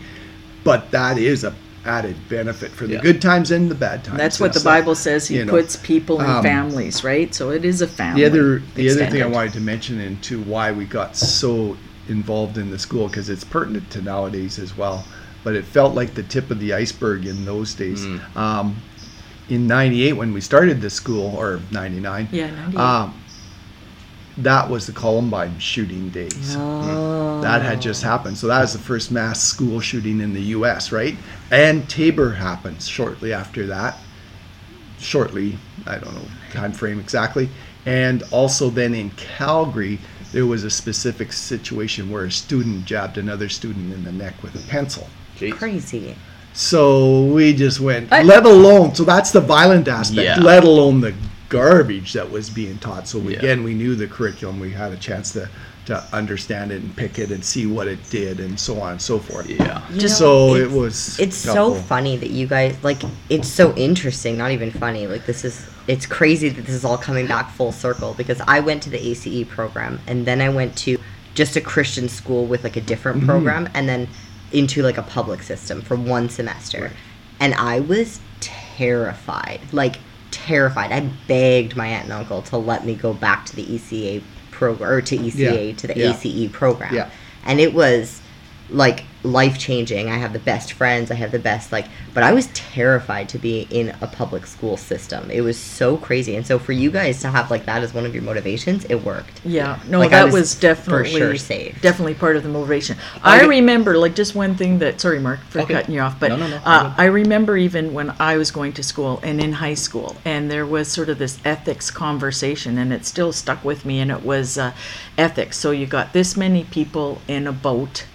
but 0.63 0.91
that 0.91 1.17
is 1.17 1.43
a 1.43 1.53
added 1.85 2.15
benefit 2.29 2.71
for 2.71 2.87
the 2.87 2.93
Yeah. 2.93 3.01
good 3.01 3.21
times 3.21 3.51
and 3.51 3.69
the 3.69 3.75
bad 3.75 4.03
times. 4.03 4.17
That's 4.17 4.39
what 4.39 4.53
the 4.53 4.61
Bible 4.61 4.95
says. 4.95 5.27
He 5.27 5.37
you 5.37 5.45
know, 5.45 5.51
puts 5.51 5.75
people 5.75 6.21
in 6.21 6.29
um, 6.29 6.43
families, 6.43 7.03
right? 7.03 7.33
So 7.33 7.49
it 7.49 7.65
is 7.65 7.81
a 7.81 7.87
family. 7.87 8.21
The 8.21 8.27
other, 8.29 8.61
the 8.75 8.89
other 8.89 9.05
thing 9.07 9.21
I 9.21 9.27
wanted 9.27 9.53
to 9.53 9.59
mention 9.61 9.99
into 9.99 10.41
why 10.43 10.71
we 10.71 10.85
got 10.85 11.15
so 11.17 11.77
involved 12.07 12.57
in 12.57 12.69
the 12.69 12.79
school 12.79 13.07
because 13.07 13.29
it's 13.29 13.43
pertinent 13.43 13.89
to 13.91 14.01
nowadays 14.01 14.59
as 14.59 14.77
well. 14.77 15.05
But 15.43 15.55
it 15.55 15.65
felt 15.65 15.93
like 15.93 16.13
the 16.13 16.23
tip 16.23 16.51
of 16.51 16.59
the 16.59 16.73
iceberg 16.73 17.25
in 17.25 17.43
those 17.45 17.73
days. 17.73 18.05
Mm. 18.05 18.35
Um, 18.35 18.75
in 19.49 19.67
'98, 19.67 20.13
when 20.13 20.33
we 20.33 20.39
started 20.39 20.79
the 20.79 20.89
school, 20.89 21.35
or 21.35 21.59
'99, 21.71 22.29
Yeah, 22.31 22.49
98. 22.49 22.79
um, 22.79 23.13
that 24.37 24.69
was 24.69 24.87
the 24.87 24.93
Columbine 24.93 25.59
shooting 25.59 26.09
days. 26.09 26.55
Oh. 26.57 27.39
That 27.41 27.61
had 27.61 27.81
just 27.81 28.01
happened. 28.03 28.37
So 28.37 28.47
that 28.47 28.61
was 28.61 28.73
the 28.73 28.79
first 28.79 29.11
mass 29.11 29.41
school 29.43 29.79
shooting 29.79 30.21
in 30.21 30.33
the 30.33 30.41
U.S., 30.57 30.91
right? 30.91 31.15
And 31.51 31.87
Taber 31.89 32.31
happens 32.31 32.87
shortly 32.87 33.31
after 33.33 33.67
that. 33.67 33.97
Shortly, 34.99 35.57
I 35.85 35.97
don't 35.97 36.13
know 36.15 36.25
time 36.51 36.71
frame 36.71 36.99
exactly. 36.99 37.49
And 37.85 38.23
also 38.31 38.69
then 38.69 38.93
in 38.93 39.09
Calgary, 39.11 39.99
there 40.31 40.45
was 40.45 40.63
a 40.63 40.69
specific 40.69 41.33
situation 41.33 42.09
where 42.09 42.25
a 42.25 42.31
student 42.31 42.85
jabbed 42.85 43.17
another 43.17 43.49
student 43.49 43.93
in 43.93 44.03
the 44.03 44.11
neck 44.11 44.41
with 44.41 44.55
a 44.55 44.67
pencil. 44.69 45.07
Jeez. 45.37 45.53
Crazy. 45.53 46.15
So 46.53 47.25
we 47.25 47.53
just 47.53 47.79
went, 47.79 48.11
I- 48.13 48.23
let 48.23 48.45
alone, 48.45 48.95
so 48.95 49.03
that's 49.03 49.31
the 49.31 49.41
violent 49.41 49.87
aspect, 49.87 50.21
Yeah. 50.23 50.39
let 50.39 50.63
alone 50.63 51.01
the 51.01 51.13
garbage 51.53 52.13
that 52.13 52.29
was 52.29 52.49
being 52.49 52.77
taught. 52.79 53.07
So 53.07 53.19
we, 53.19 53.33
Yeah. 53.33 53.39
again, 53.39 53.63
we 53.63 53.73
knew 53.73 53.95
the 53.95 54.07
curriculum, 54.07 54.59
we 54.59 54.71
had 54.71 54.91
a 54.91 54.97
chance 54.97 55.31
to, 55.33 55.49
to 55.85 56.03
understand 56.13 56.71
it 56.71 56.81
and 56.81 56.95
pick 56.95 57.19
it 57.19 57.29
and 57.31 57.43
see 57.43 57.65
what 57.65 57.87
it 57.87 57.99
did 58.09 58.39
and 58.39 58.59
so 58.59 58.79
on 58.81 58.91
and 58.93 59.01
so 59.01 59.19
forth. 59.19 59.49
yeah 59.49 59.81
You 59.91 59.99
Just 59.99 60.19
know, 60.21 60.53
so 60.53 60.55
it 60.55 60.71
was. 60.71 61.19
It's 61.19 61.35
so 61.37 61.73
funny 61.75 62.15
that 62.17 62.29
you 62.31 62.47
guys 62.47 62.75
like. 62.83 63.01
It's 63.29 63.47
so 63.49 63.73
interesting. 63.75 64.37
Not 64.37 64.51
even 64.51 64.71
funny. 64.71 65.07
Like 65.07 65.25
this 65.25 65.43
is. 65.45 65.65
It's 65.87 66.05
crazy 66.05 66.47
that 66.49 66.61
this 66.65 66.75
is 66.75 66.85
all 66.85 66.97
coming 66.97 67.27
back 67.27 67.51
full 67.51 67.73
circle 67.73 68.13
because 68.17 68.39
I 68.47 68.61
went 68.61 68.81
to 68.83 68.89
the 68.89 69.01
ACE 69.09 69.45
program 69.49 69.99
and 70.07 70.25
then 70.25 70.39
I 70.41 70.47
went 70.47 70.77
to 70.85 70.97
just 71.33 71.57
a 71.57 71.61
Christian 71.61 72.07
school 72.07 72.45
with 72.45 72.63
like 72.63 72.77
a 72.77 72.81
different 72.81 73.17
Mm-hmm. 73.17 73.27
program 73.29 73.69
and 73.73 73.89
then 73.89 74.07
into 74.53 74.81
like 74.81 74.97
a 74.97 75.03
public 75.03 75.41
system 75.43 75.81
for 75.81 75.97
one 75.97 76.29
semester, 76.29 76.91
and 77.41 77.53
I 77.55 77.81
was 77.81 78.21
terrified. 78.39 79.59
Like 79.73 79.97
terrified. 80.33 80.91
I 80.91 81.01
begged 81.27 81.75
my 81.75 81.87
aunt 81.87 82.05
and 82.05 82.13
uncle 82.13 82.41
to 82.43 82.57
let 82.57 82.85
me 82.85 82.95
go 82.95 83.13
back 83.13 83.45
to 83.45 83.55
the 83.55 83.63
ECA 83.65 84.21
program 84.51 84.89
or 84.89 85.01
to 85.01 85.17
ECA 85.17 85.67
Yeah, 85.69 85.75
to 85.75 85.87
the 85.87 85.97
yeah. 85.97 86.13
ACE 86.19 86.49
program 86.51 86.93
Yeah. 86.93 87.09
and 87.45 87.59
it 87.59 87.73
was 87.73 88.21
like 88.69 89.03
life 89.23 89.57
changing. 89.57 90.09
I 90.09 90.15
have 90.17 90.33
the 90.33 90.39
best 90.39 90.73
friends. 90.73 91.09
I 91.09 91.15
have 91.15 91.31
the 91.31 91.39
best 91.39 91.71
like, 91.71 91.85
but 92.13 92.23
I 92.23 92.33
was 92.33 92.47
terrified 92.47 93.29
to 93.29 93.37
be 93.39 93.61
in 93.69 93.95
a 94.01 94.07
public 94.07 94.45
school 94.45 94.75
system. 94.77 95.31
It 95.31 95.41
was 95.41 95.57
so 95.57 95.95
crazy, 95.97 96.35
and 96.35 96.45
so 96.45 96.59
for 96.59 96.73
you 96.73 96.91
guys 96.91 97.21
to 97.21 97.29
have 97.29 97.49
like 97.49 97.65
that 97.65 97.83
as 97.83 97.93
one 97.93 98.05
of 98.05 98.13
your 98.13 98.23
motivations, 98.23 98.85
it 98.85 98.95
worked. 98.95 99.41
Yeah, 99.45 99.79
no, 99.87 99.99
Like, 99.99 100.07
I 100.11 100.17
that 100.19 100.25
was 100.25 100.33
was, 100.33 100.55
for 100.55 100.61
definitely 100.61 101.09
sure 101.11 101.35
safe. 101.37 101.81
definitely 101.81 102.15
part 102.15 102.35
of 102.35 102.43
the 102.43 102.49
motivation. 102.49 102.97
I 103.23 103.37
Okay. 103.37 103.47
remember 103.47 103.97
like 103.97 104.13
just 104.15 104.35
one 104.35 104.55
thing 104.55 104.79
that 104.79 104.99
sorry, 104.99 105.19
Mark, 105.19 105.39
for 105.49 105.61
Okay. 105.61 105.73
cutting 105.73 105.95
you 105.95 106.01
off, 106.01 106.19
but 106.19 106.29
No, 106.29 106.35
no, 106.37 106.47
no, 106.47 106.57
uh. 106.57 106.93
I 106.97 107.05
remember 107.05 107.55
even 107.57 107.93
when 107.93 108.13
I 108.19 108.37
was 108.37 108.51
going 108.51 108.73
to 108.73 108.83
school 108.83 109.19
and 109.23 109.41
in 109.41 109.53
high 109.53 109.73
school, 109.75 110.17
and 110.25 110.51
there 110.51 110.65
was 110.65 110.87
sort 110.89 111.07
of 111.09 111.17
this 111.17 111.37
ethics 111.45 111.89
conversation, 111.91 112.77
and 112.77 112.91
it 112.91 113.05
still 113.05 113.31
stuck 113.31 113.63
with 113.63 113.85
me, 113.85 113.99
and 113.99 114.11
it 114.11 114.23
was 114.23 114.57
uh, 114.57 114.73
ethics. 115.17 115.57
So 115.57 115.71
you 115.71 115.85
got 115.85 116.11
this 116.13 116.35
many 116.35 116.65
people 116.65 117.21
in 117.27 117.47
a 117.47 117.51
boat, 117.53 118.05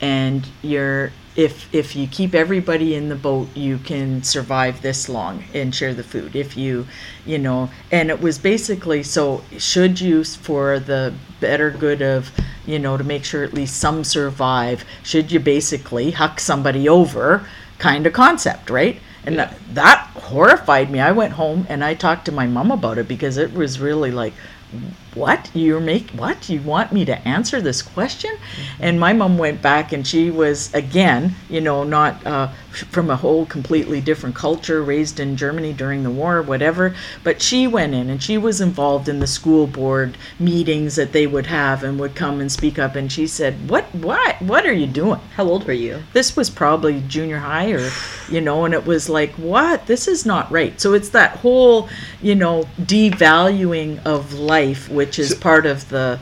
and 0.00 0.48
you're 0.62 1.12
if 1.36 1.72
if 1.72 1.94
you 1.94 2.06
keep 2.08 2.34
everybody 2.34 2.94
in 2.94 3.08
the 3.08 3.14
boat 3.14 3.48
you 3.56 3.78
can 3.78 4.22
survive 4.22 4.82
this 4.82 5.08
long 5.08 5.44
and 5.54 5.74
share 5.74 5.94
the 5.94 6.02
food. 6.02 6.34
If 6.34 6.56
you 6.56 6.86
you 7.24 7.38
know 7.38 7.70
and 7.92 8.10
it 8.10 8.20
was 8.20 8.38
basically 8.38 9.02
so 9.02 9.44
should 9.56 10.00
you 10.00 10.24
for 10.24 10.80
the 10.80 11.14
better 11.40 11.70
good 11.70 12.02
of 12.02 12.30
you 12.66 12.78
know 12.78 12.96
to 12.96 13.04
make 13.04 13.24
sure 13.24 13.44
at 13.44 13.54
least 13.54 13.78
some 13.78 14.02
survive 14.04 14.84
should 15.02 15.30
you 15.30 15.40
basically 15.40 16.10
huck 16.10 16.40
somebody 16.40 16.88
over 16.88 17.46
kind 17.78 18.06
of 18.06 18.12
concept 18.12 18.70
right? 18.70 19.00
And 19.22 19.38
that, 19.38 19.54
that 19.74 20.06
horrified 20.14 20.90
me. 20.90 20.98
I 20.98 21.12
went 21.12 21.34
home 21.34 21.66
and 21.68 21.84
i 21.84 21.94
talked 21.94 22.24
to 22.24 22.32
my 22.32 22.46
mom 22.46 22.70
about 22.70 22.98
it 22.98 23.06
because 23.06 23.36
it 23.36 23.52
was 23.52 23.78
really 23.78 24.10
like 24.10 24.32
what? 25.14 25.50
You're 25.54 25.80
make 25.80 26.10
what? 26.10 26.48
You 26.48 26.60
want 26.60 26.92
me 26.92 27.04
to 27.04 27.28
answer 27.28 27.60
this 27.60 27.82
question? 27.82 28.36
And 28.78 29.00
my 29.00 29.12
mom 29.12 29.38
went 29.38 29.60
back 29.62 29.92
and 29.92 30.06
she 30.06 30.30
was 30.30 30.72
again 30.74 31.34
you 31.48 31.60
know 31.60 31.84
not 31.84 32.24
uh, 32.26 32.48
from 32.90 33.10
a 33.10 33.16
whole 33.16 33.46
completely 33.46 34.00
different 34.00 34.36
culture 34.36 34.82
raised 34.82 35.18
in 35.18 35.36
germany 35.36 35.72
during 35.72 36.02
the 36.02 36.10
war 36.10 36.40
whatever. 36.42 36.94
But 37.24 37.42
she 37.42 37.66
went 37.66 37.94
in 37.94 38.10
and 38.10 38.22
she 38.22 38.38
was 38.38 38.60
involved 38.60 39.08
in 39.08 39.18
the 39.20 39.26
school 39.26 39.66
board 39.66 40.16
meetings 40.38 40.96
that 40.96 41.12
they 41.12 41.26
would 41.26 41.46
have 41.46 41.82
and 41.82 41.98
would 41.98 42.14
come 42.14 42.40
and 42.40 42.50
speak 42.50 42.78
up. 42.78 42.94
And 42.96 43.10
she 43.10 43.26
said 43.26 43.68
what 43.68 43.92
what 43.94 44.40
what 44.42 44.64
are 44.66 44.72
you 44.72 44.86
doing? 44.86 45.20
How 45.36 45.44
old 45.44 45.66
were 45.66 45.72
you? 45.72 46.02
this 46.12 46.36
was 46.36 46.50
probably 46.50 47.02
junior 47.08 47.38
high 47.38 47.72
or 47.72 47.90
you 48.28 48.40
know 48.40 48.64
and 48.64 48.74
it 48.74 48.86
was 48.86 49.08
like 49.08 49.32
what? 49.32 49.86
This 49.86 50.06
is 50.06 50.26
not 50.26 50.50
right. 50.50 50.80
So 50.80 50.94
it's 50.94 51.10
that 51.10 51.36
whole 51.38 51.88
you 52.22 52.34
know 52.34 52.64
devaluing 52.80 54.04
of 54.04 54.34
life 54.34 54.88
which 55.00 55.18
is 55.18 55.34
part 55.34 55.64
of 55.64 55.88
the 55.88 56.20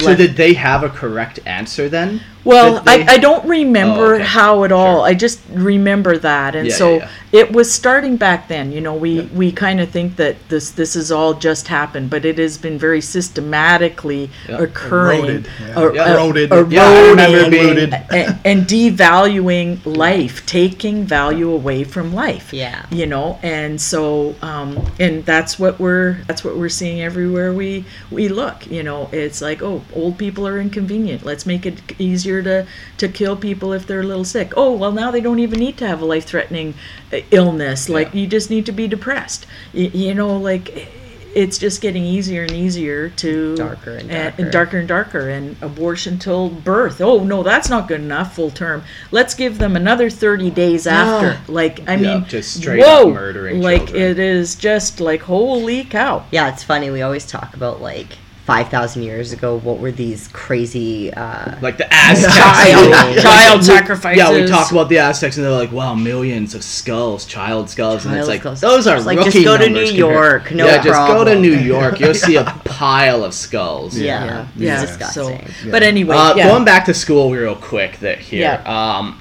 so 0.00 0.16
did 0.16 0.34
they 0.34 0.54
have 0.54 0.82
a 0.82 0.88
correct 0.88 1.38
answer 1.46 1.88
then 1.88 2.20
Well, 2.44 2.74
Did 2.74 2.84
they- 2.84 3.04
I, 3.06 3.14
I 3.14 3.18
don't 3.18 3.44
remember 3.46 4.14
Oh, 4.14 4.16
okay. 4.16 4.24
how 4.24 4.64
at 4.64 4.72
all. 4.72 4.98
Sure. 4.98 5.06
I 5.06 5.14
just 5.14 5.40
remember 5.52 6.18
that, 6.18 6.54
and 6.56 6.66
Yeah, 6.68 6.74
so 6.74 6.94
yeah, 6.96 7.08
yeah. 7.32 7.40
it 7.42 7.52
was 7.52 7.72
starting 7.72 8.16
back 8.16 8.48
then. 8.48 8.72
You 8.72 8.80
know, 8.80 8.94
we 8.94 9.22
we 9.34 9.52
kind 9.52 9.80
of 9.80 9.90
think 9.90 10.16
that 10.16 10.36
this 10.48 10.70
this 10.70 10.94
has 10.94 11.12
all 11.12 11.34
just 11.34 11.68
happened, 11.68 12.10
but 12.10 12.24
it 12.24 12.38
has 12.38 12.58
been 12.58 12.78
very 12.78 13.00
systematically 13.00 14.30
Yeah. 14.48 14.58
occurring, 14.62 15.24
Eroded, 15.24 15.46
yeah. 15.60 15.80
er- 15.80 15.94
Yeah. 15.94 16.12
er- 16.14 16.18
Eroded. 16.18 16.72
Yeah, 16.72 17.12
eroding, 17.12 17.50
being- 17.50 17.64
Eroded. 17.68 17.94
and, 18.10 18.38
and 18.44 18.66
devaluing 18.66 19.78
life, 20.06 20.44
taking 20.46 21.04
value 21.04 21.50
away 21.50 21.84
from 21.84 22.12
life. 22.14 22.52
Yeah. 22.52 22.84
You 22.90 23.06
know, 23.06 23.38
and 23.42 23.80
so 23.80 24.34
um, 24.42 24.84
and 24.98 25.24
that's 25.24 25.58
what 25.58 25.78
we're 25.78 26.18
that's 26.26 26.44
what 26.44 26.56
we're 26.56 26.68
seeing 26.68 27.02
everywhere 27.02 27.52
we 27.52 27.84
we 28.10 28.28
look. 28.28 28.66
You 28.70 28.82
know, 28.82 29.08
it's 29.12 29.40
like 29.42 29.62
oh, 29.62 29.82
old 29.94 30.18
people 30.18 30.46
are 30.46 30.60
inconvenient. 30.60 31.24
Let's 31.24 31.46
make 31.46 31.66
it 31.66 31.78
easier 31.98 32.31
to 32.40 32.66
to 32.98 33.08
kill 33.08 33.36
people 33.36 33.72
if 33.74 33.86
they're 33.86 34.00
a 34.00 34.06
little 34.06 34.24
sick. 34.24 34.52
Oh 34.56 34.72
well, 34.72 34.92
now 34.92 35.10
they 35.10 35.20
don't 35.20 35.40
even 35.40 35.58
need 35.58 35.76
to 35.78 35.86
have 35.88 36.00
a 36.00 36.06
life 36.06 36.24
threatening 36.24 36.74
uh, 37.12 37.18
illness. 37.32 37.88
Like 37.90 38.14
Yeah. 38.14 38.20
you 38.20 38.26
just 38.28 38.48
need 38.48 38.64
to 38.66 38.72
be 38.72 38.86
depressed. 38.88 39.44
Y- 39.74 39.90
you 39.92 40.14
know, 40.14 40.36
like. 40.38 40.88
It's 41.34 41.56
just 41.56 41.80
getting 41.80 42.04
easier 42.04 42.42
and 42.42 42.50
easier 42.52 43.08
to 43.08 43.56
Darker 43.56 43.92
and 43.96 44.10
darker. 44.10 44.34
and 44.36 44.36
darker. 44.36 44.50
darker 44.50 44.78
and 44.80 44.88
darker 44.88 45.28
and 45.30 45.56
abortion 45.62 46.18
till 46.18 46.50
birth. 46.50 47.00
Oh 47.00 47.24
no, 47.24 47.42
that's 47.42 47.70
not 47.70 47.88
good 47.88 48.02
enough 48.02 48.34
full 48.36 48.50
term. 48.50 48.82
Let's 49.12 49.32
give 49.32 49.56
them 49.56 49.74
another 49.74 50.10
30 50.10 50.50
days 50.50 50.86
after. 50.86 51.40
like 51.50 51.88
I 51.88 51.94
Yeah, 51.94 52.16
mean 52.18 52.26
just 52.26 52.56
straight 52.58 52.82
up 52.82 53.08
murdering 53.14 53.62
Like 53.62 53.86
children. 53.86 54.02
it 54.10 54.18
is 54.18 54.56
just 54.56 55.00
like 55.00 55.22
holy 55.22 55.84
cow. 55.84 56.26
Yeah, 56.30 56.52
it's 56.52 56.64
funny. 56.64 56.90
We 56.90 57.00
always 57.00 57.24
talk 57.24 57.54
about 57.56 57.80
like 57.80 58.18
5,000 58.44 59.04
years 59.04 59.32
ago, 59.32 59.58
what 59.60 59.78
were 59.78 59.92
these 59.92 60.26
crazy. 60.32 61.14
Uh, 61.14 61.54
Like 61.62 61.76
the 61.76 61.86
Aztecs. 61.94 62.34
Child, 62.36 63.18
child 63.20 63.58
We- 63.60 63.64
sacrifices. 63.66 64.18
Yeah, 64.18 64.32
we 64.32 64.46
talk 64.48 64.72
about 64.72 64.88
the 64.88 64.98
Aztecs, 64.98 65.36
and 65.36 65.44
they're 65.46 65.52
like, 65.52 65.70
"Wow, 65.70 65.94
millions 65.94 66.52
of 66.56 66.64
skulls, 66.64 67.24
child 67.24 67.70
skulls," 67.70 68.04
and 68.04 68.16
it's 68.16 68.26
like 68.26 68.40
skulls. 68.40 68.60
those 68.60 68.88
are 68.88 68.96
It's 68.96 69.06
like, 69.06 69.18
rookie 69.18 69.30
just 69.30 69.44
go 69.44 69.56
to 69.56 69.64
numbers 69.66 69.92
New 69.92 70.00
compared- 70.06 70.42
York, 70.42 70.50
no 70.52 70.66
yeah, 70.66 70.82
just 70.82 71.06
go 71.08 71.24
to. 71.24 71.38
New 71.38 71.54
York. 71.54 72.00
You'll 72.00 72.14
see 72.14 72.34
a 72.36 72.44
pile 72.64 73.22
of 73.24 73.32
skulls. 73.32 73.96
yeah, 73.96 74.24
Yeah. 74.24 74.40
it's 74.56 74.60
Yeah, 74.60 74.80
disgusting. 74.86 75.46
So, 75.62 75.70
but 75.70 75.82
anyway, 75.84 76.16
Uh, 76.16 76.34
yeah. 76.36 76.48
Going 76.48 76.64
back 76.64 76.84
to 76.86 76.94
school 76.94 77.30
real 77.32 77.54
quick, 77.54 78.00
that 78.00 78.18
here. 78.18 78.40
Yeah. 78.40 78.96
Um, 78.98 79.18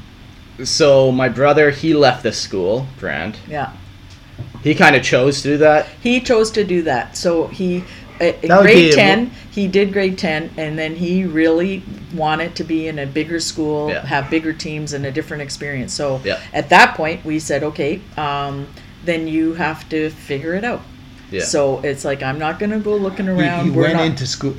so 0.63 1.11
my 1.11 1.29
brother, 1.29 1.69
he 1.69 1.93
left 1.93 2.23
the 2.23 2.31
school, 2.31 2.87
Brant. 2.99 3.37
yeah. 3.47 3.69
He 4.63 4.75
kind 4.75 4.95
of 4.95 5.01
chose 5.03 5.41
to 5.41 5.49
do 5.49 5.57
that. 5.59 5.87
He 6.01 6.19
chose 6.19 6.51
to 6.51 6.63
do 6.63 6.83
that. 6.83 7.17
So 7.17 7.47
he 7.47 7.83
uh, 8.21 8.25
in 8.41 8.49
That 8.49 8.57
would 8.57 8.63
grade 8.63 8.91
be- 8.91 8.95
10, 8.95 9.31
he 9.51 9.67
did 9.67 9.91
grade 9.91 10.17
10 10.17 10.51
and 10.57 10.77
then 10.77 10.95
he 10.95 11.25
really 11.25 11.83
wanted 12.13 12.55
to 12.55 12.63
be 12.63 12.87
in 12.87 12.99
a 12.99 13.05
bigger 13.05 13.39
school, 13.39 13.89
Yeah. 13.89 14.05
have 14.05 14.29
bigger 14.29 14.53
teams 14.53 14.93
and 14.93 15.05
a 15.05 15.11
different 15.11 15.41
experience. 15.43 15.93
So 15.93 16.21
Yeah. 16.23 16.39
at 16.53 16.69
that 16.69 16.95
point 16.95 17.25
we 17.25 17.39
said, 17.39 17.63
"Okay, 17.63 17.99
um, 18.17 18.67
then 19.05 19.27
you 19.27 19.53
have 19.55 19.87
to 19.89 20.09
figure 20.11 20.53
it 20.53 20.63
out." 20.63 20.81
Yeah. 21.31 21.43
So 21.43 21.79
it's 21.83 22.03
like 22.05 22.21
I'm 22.21 22.37
not 22.37 22.59
going 22.59 22.71
to 22.71 22.79
go 22.79 22.95
looking 22.95 23.27
around. 23.29 23.65
he 23.65 23.71
We're 23.71 23.83
went 23.83 23.95
not- 23.95 24.05
into 24.07 24.27
school 24.27 24.53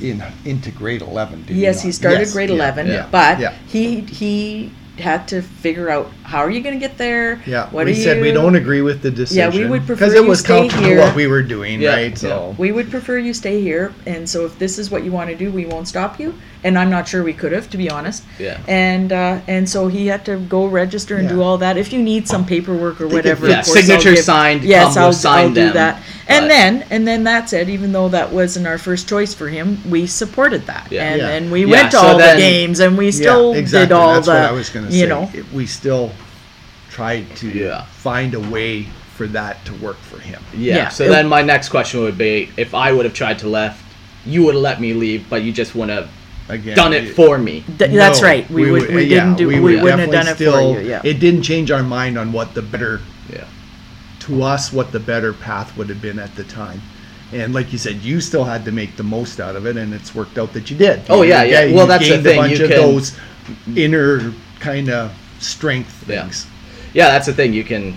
in 0.00 0.22
into 0.44 0.70
grade 0.70 1.02
eleven. 1.02 1.44
Did 1.46 1.56
Yes, 1.56 1.76
not? 1.76 1.84
he 1.84 1.92
started 1.92 2.18
Yes, 2.20 2.32
grade 2.32 2.48
yeah, 2.50 2.56
11, 2.56 2.86
yeah. 2.88 3.06
but 3.10 3.38
Yeah. 3.38 3.52
he 3.68 4.00
he 4.00 4.70
had 4.98 5.26
to 5.28 5.42
figure 5.42 5.90
out 5.90 6.10
how 6.22 6.38
are 6.38 6.50
you 6.50 6.60
going 6.60 6.74
to 6.74 6.80
get 6.80 6.96
there? 6.98 7.42
Yeah, 7.46 7.68
What 7.70 7.86
we 7.86 7.92
are 7.92 7.94
said 7.94 8.22
we 8.22 8.30
don't 8.32 8.54
agree 8.54 8.80
with 8.80 9.02
the 9.02 9.10
decision. 9.10 9.52
Yeah, 9.52 9.58
we 9.58 9.66
would 9.68 9.86
prefer 9.86 9.94
because 10.06 10.14
it 10.14 10.22
you 10.22 10.28
was 10.28 10.40
stay 10.40 10.68
counter 10.68 10.76
to 10.76 10.84
here. 10.84 10.98
what 10.98 11.16
we 11.16 11.26
were 11.26 11.42
doing, 11.42 11.80
Yeah, 11.80 11.94
right? 11.94 12.10
yeah. 12.10 12.14
So 12.28 12.54
We 12.58 12.70
would 12.72 12.90
prefer 12.90 13.18
you 13.18 13.34
stay 13.34 13.60
here, 13.60 13.92
and 14.06 14.28
so 14.28 14.44
if 14.46 14.58
this 14.58 14.78
is 14.78 14.90
what 14.90 15.02
you 15.04 15.10
want 15.10 15.30
to 15.30 15.36
do, 15.36 15.50
we 15.50 15.66
won't 15.66 15.88
stop 15.88 16.20
you. 16.20 16.34
And 16.64 16.78
I'm 16.78 16.88
not 16.88 17.06
sure 17.06 17.22
we 17.22 17.34
could 17.34 17.52
have, 17.52 17.68
to 17.70 17.76
be 17.76 17.90
honest. 17.90 18.24
Yeah. 18.38 18.58
And 18.66 19.12
uh, 19.12 19.40
and 19.46 19.68
so 19.68 19.86
he 19.88 20.06
had 20.06 20.24
to 20.24 20.38
go 20.38 20.64
register 20.66 21.18
and 21.18 21.28
do 21.28 21.42
all 21.42 21.58
that. 21.58 21.76
If 21.76 21.92
you 21.92 22.02
need 22.02 22.26
some 22.26 22.46
paperwork 22.46 23.02
or 23.02 23.04
They 23.04 23.08
could- 23.10 23.14
whatever, 23.16 23.48
Yeah, 23.50 23.58
of 23.60 23.66
course, 23.66 23.76
I'll 23.76 23.82
signature 23.82 24.14
give- 24.14 24.24
signed, 24.24 24.64
Yes, 24.64 24.84
come, 24.84 24.94
we'll 24.94 25.04
I'll, 25.04 25.12
sign 25.12 25.44
I'll 25.48 25.48
do 25.50 25.64
them, 25.66 25.74
that. 25.74 26.02
And 26.26 26.50
then 26.50 26.86
and 26.90 27.06
then 27.06 27.24
that 27.24 27.50
said, 27.50 27.68
even 27.68 27.92
though 27.92 28.08
that 28.08 28.32
wasn't 28.32 28.66
our 28.66 28.78
first 28.78 29.06
choice 29.06 29.34
for 29.34 29.48
him, 29.48 29.78
we 29.90 30.06
supported 30.06 30.64
that, 30.66 30.88
Yeah. 30.90 31.02
and 31.04 31.20
Yeah. 31.20 31.28
and 31.28 31.52
we 31.52 31.66
Yeah, 31.66 31.70
went 31.70 31.90
to 31.90 31.98
so 31.98 32.02
all 32.06 32.16
then- 32.18 32.36
the 32.36 32.42
games, 32.42 32.80
and 32.80 32.96
we 32.96 33.10
still 33.12 33.52
yeah, 33.52 33.60
exactly. 33.60 33.86
did 33.88 33.92
all 33.92 34.14
That's 34.14 34.26
the. 34.26 34.32
what 34.32 34.42
I 34.44 34.52
was 34.52 34.70
going 34.70 34.86
to 34.86 34.92
say. 34.92 34.98
You 35.00 35.06
know, 35.06 35.30
It- 35.34 35.44
we 35.52 35.66
still 35.66 36.12
tried 36.90 37.26
to 37.36 37.48
Yeah. 37.48 37.82
find 37.98 38.32
a 38.34 38.40
way 38.40 38.86
for 39.18 39.26
that 39.28 39.62
to 39.66 39.74
work 39.74 39.98
for 40.00 40.18
him. 40.18 40.40
Yeah. 40.56 40.76
Yeah. 40.76 40.88
So 40.88 41.04
It- 41.04 41.08
then 41.10 41.28
my 41.28 41.42
next 41.42 41.68
question 41.68 42.00
would 42.00 42.16
be, 42.16 42.48
if 42.56 42.74
I 42.74 42.90
would 42.90 43.04
have 43.04 43.14
tried 43.14 43.38
to 43.40 43.48
left, 43.48 43.82
you 44.26 44.42
would 44.44 44.54
have 44.54 44.62
let 44.62 44.80
me 44.80 44.94
leave, 44.94 45.24
but 45.28 45.42
you 45.42 45.52
just 45.52 45.74
wouldn't 45.74 45.98
have 45.98 46.08
Again, 46.48 46.76
done 46.76 46.92
it 46.92 47.14
for 47.14 47.38
me. 47.38 47.64
Th- 47.78 47.90
that's 47.90 48.20
right. 48.22 48.48
We, 48.50 48.70
would. 48.70 48.88
We 48.94 49.04
yeah, 49.04 49.24
didn't 49.24 49.36
do. 49.38 49.48
We, 49.48 49.60
would 49.60 49.82
wouldn't 49.82 50.00
have 50.00 50.10
done 50.10 50.26
it 50.28 50.34
still- 50.36 50.74
for 50.74 50.80
you. 50.80 50.88
Yeah. 50.88 51.00
It 51.04 51.14
didn't 51.20 51.42
change 51.42 51.70
our 51.70 51.82
mind 51.82 52.18
on 52.18 52.32
what 52.32 52.52
the 52.54 52.60
better 52.62 53.00
Yeah. 53.32 53.46
to 54.20 54.42
us 54.42 54.72
what 54.72 54.92
the 54.92 55.00
better 55.00 55.32
path 55.32 55.74
would 55.78 55.88
have 55.88 56.02
been 56.02 56.18
at 56.18 56.34
the 56.36 56.44
time. 56.44 56.82
And 57.32 57.54
like 57.54 57.72
you 57.72 57.78
said, 57.78 57.96
you 57.96 58.20
still 58.20 58.44
had 58.44 58.64
to 58.66 58.72
make 58.72 58.96
the 58.96 59.02
most 59.02 59.40
out 59.40 59.56
of 59.56 59.66
it, 59.66 59.76
and 59.78 59.94
it's 59.94 60.14
worked 60.14 60.36
out 60.38 60.52
that 60.52 60.70
you 60.70 60.76
did. 60.76 61.00
Oh, 61.08 61.22
You- 61.22 61.30
yeah, 61.30 61.42
you 61.44 61.52
yeah. 61.70 61.74
Well, 61.74 61.86
that's 61.86 62.04
the 62.04 62.10
gained 62.10 62.24
thing, 62.24 62.38
A 62.38 62.42
bunch 62.42 62.58
you 62.58 62.64
of 62.64 62.70
can- 62.70 62.80
those 62.80 63.16
inner 63.74 64.32
kind 64.60 64.90
of 64.90 65.12
strength 65.40 66.04
Yeah. 66.08 66.22
things. 66.22 66.46
Yeah, 66.92 67.08
that's 67.08 67.26
the 67.26 67.32
thing. 67.32 67.52
You 67.54 67.64
can 67.64 67.96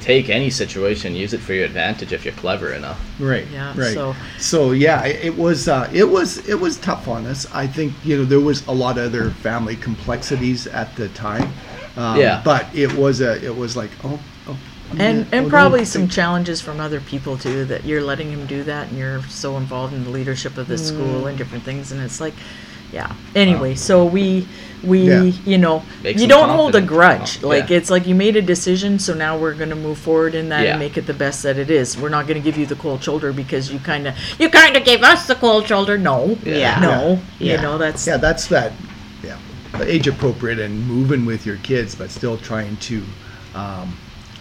take 0.00 0.28
any 0.30 0.50
situation, 0.50 1.14
use 1.14 1.32
it 1.34 1.38
for 1.40 1.52
your 1.52 1.64
advantage 1.64 2.12
if 2.12 2.24
you're 2.24 2.34
clever 2.34 2.72
enough. 2.72 2.98
Right. 3.20 3.46
Yeah, 3.52 3.72
Right. 3.76 3.94
so- 3.94 4.14
So, 4.38 4.72
yeah, 4.72 5.04
it, 5.04 5.24
it 5.26 5.36
was 5.36 5.68
uh, 5.68 5.88
it 5.92 6.08
was 6.08 6.38
it 6.48 6.58
was 6.60 6.76
tough 6.78 7.08
on 7.08 7.26
us. 7.26 7.46
I 7.52 7.66
think 7.66 7.92
you 8.04 8.16
know 8.18 8.24
there 8.24 8.40
was 8.40 8.66
a 8.66 8.72
lot 8.72 8.98
of 8.98 9.04
other 9.06 9.30
family 9.30 9.76
complexities 9.76 10.66
at 10.66 10.94
the 10.96 11.08
time. 11.10 11.52
Um, 11.96 12.18
Yeah. 12.20 12.40
But 12.44 12.66
it 12.74 12.92
was 12.94 13.20
a 13.20 13.44
it 13.44 13.54
was 13.56 13.76
like 13.76 13.90
oh. 14.04 14.18
oh 14.48 14.56
and 14.98 15.18
yeah, 15.26 15.36
and 15.38 15.46
oh, 15.46 15.48
probably 15.50 15.80
don't 15.80 15.86
some 15.86 16.02
think- 16.02 16.12
challenges 16.12 16.60
from 16.60 16.80
other 16.80 17.00
people 17.00 17.36
too 17.36 17.64
that 17.66 17.84
you're 17.84 18.02
letting 18.02 18.30
him 18.30 18.46
do 18.46 18.62
that 18.64 18.88
and 18.88 18.96
you're 18.98 19.22
so 19.24 19.56
involved 19.58 19.92
in 19.92 20.02
the 20.04 20.10
leadership 20.10 20.56
of 20.56 20.66
the 20.68 20.78
school 20.78 21.26
and 21.26 21.36
different 21.36 21.62
things 21.64 21.92
and 21.92 22.00
it's 22.00 22.20
like 22.22 22.32
yeah 22.92 23.12
anyway 23.34 23.74
so 23.74 24.04
we 24.04 24.46
we 24.84 25.00
Yeah. 25.08 25.22
you 25.44 25.58
know 25.58 25.82
Makes 26.02 26.22
you 26.22 26.28
don't 26.28 26.48
hold 26.50 26.74
a 26.76 26.80
grudge 26.80 27.42
like 27.42 27.68
yeah. 27.70 27.76
it's 27.78 27.90
like 27.90 28.06
you 28.06 28.14
made 28.14 28.36
a 28.36 28.42
decision 28.42 28.98
so 28.98 29.12
now 29.12 29.36
we're 29.36 29.54
going 29.54 29.70
to 29.70 29.76
move 29.76 29.98
forward 29.98 30.34
in 30.34 30.48
that 30.50 30.62
Yeah. 30.64 30.70
and 30.70 30.78
make 30.78 30.96
it 30.96 31.06
the 31.06 31.14
best 31.14 31.42
that 31.42 31.58
it 31.58 31.68
is 31.70 31.98
we're 31.98 32.08
not 32.10 32.26
going 32.28 32.40
to 32.40 32.44
give 32.44 32.56
you 32.56 32.64
the 32.66 32.76
cold 32.76 33.02
shoulder 33.02 33.32
because 33.32 33.72
you 33.72 33.78
kind 33.80 34.06
of 34.06 34.14
you 34.38 34.48
kind 34.48 34.76
of 34.76 34.84
gave 34.84 35.02
us 35.02 35.26
the 35.26 35.34
cold 35.34 35.66
shoulder 35.66 35.98
no 35.98 36.38
Yeah. 36.44 36.78
no 36.80 37.20
Yeah. 37.40 37.56
you 37.56 37.62
know 37.62 37.76
that's 37.78 38.06
Yeah, 38.06 38.16
that's 38.18 38.46
that. 38.48 38.72
Yeah, 39.24 39.36
age 39.82 40.06
appropriate 40.06 40.60
and 40.60 40.86
moving 40.86 41.26
with 41.26 41.44
your 41.44 41.56
kids, 41.56 41.94
but 41.96 42.08
still 42.10 42.38
trying 42.38 42.76
to 42.88 43.02
um, 43.56 43.96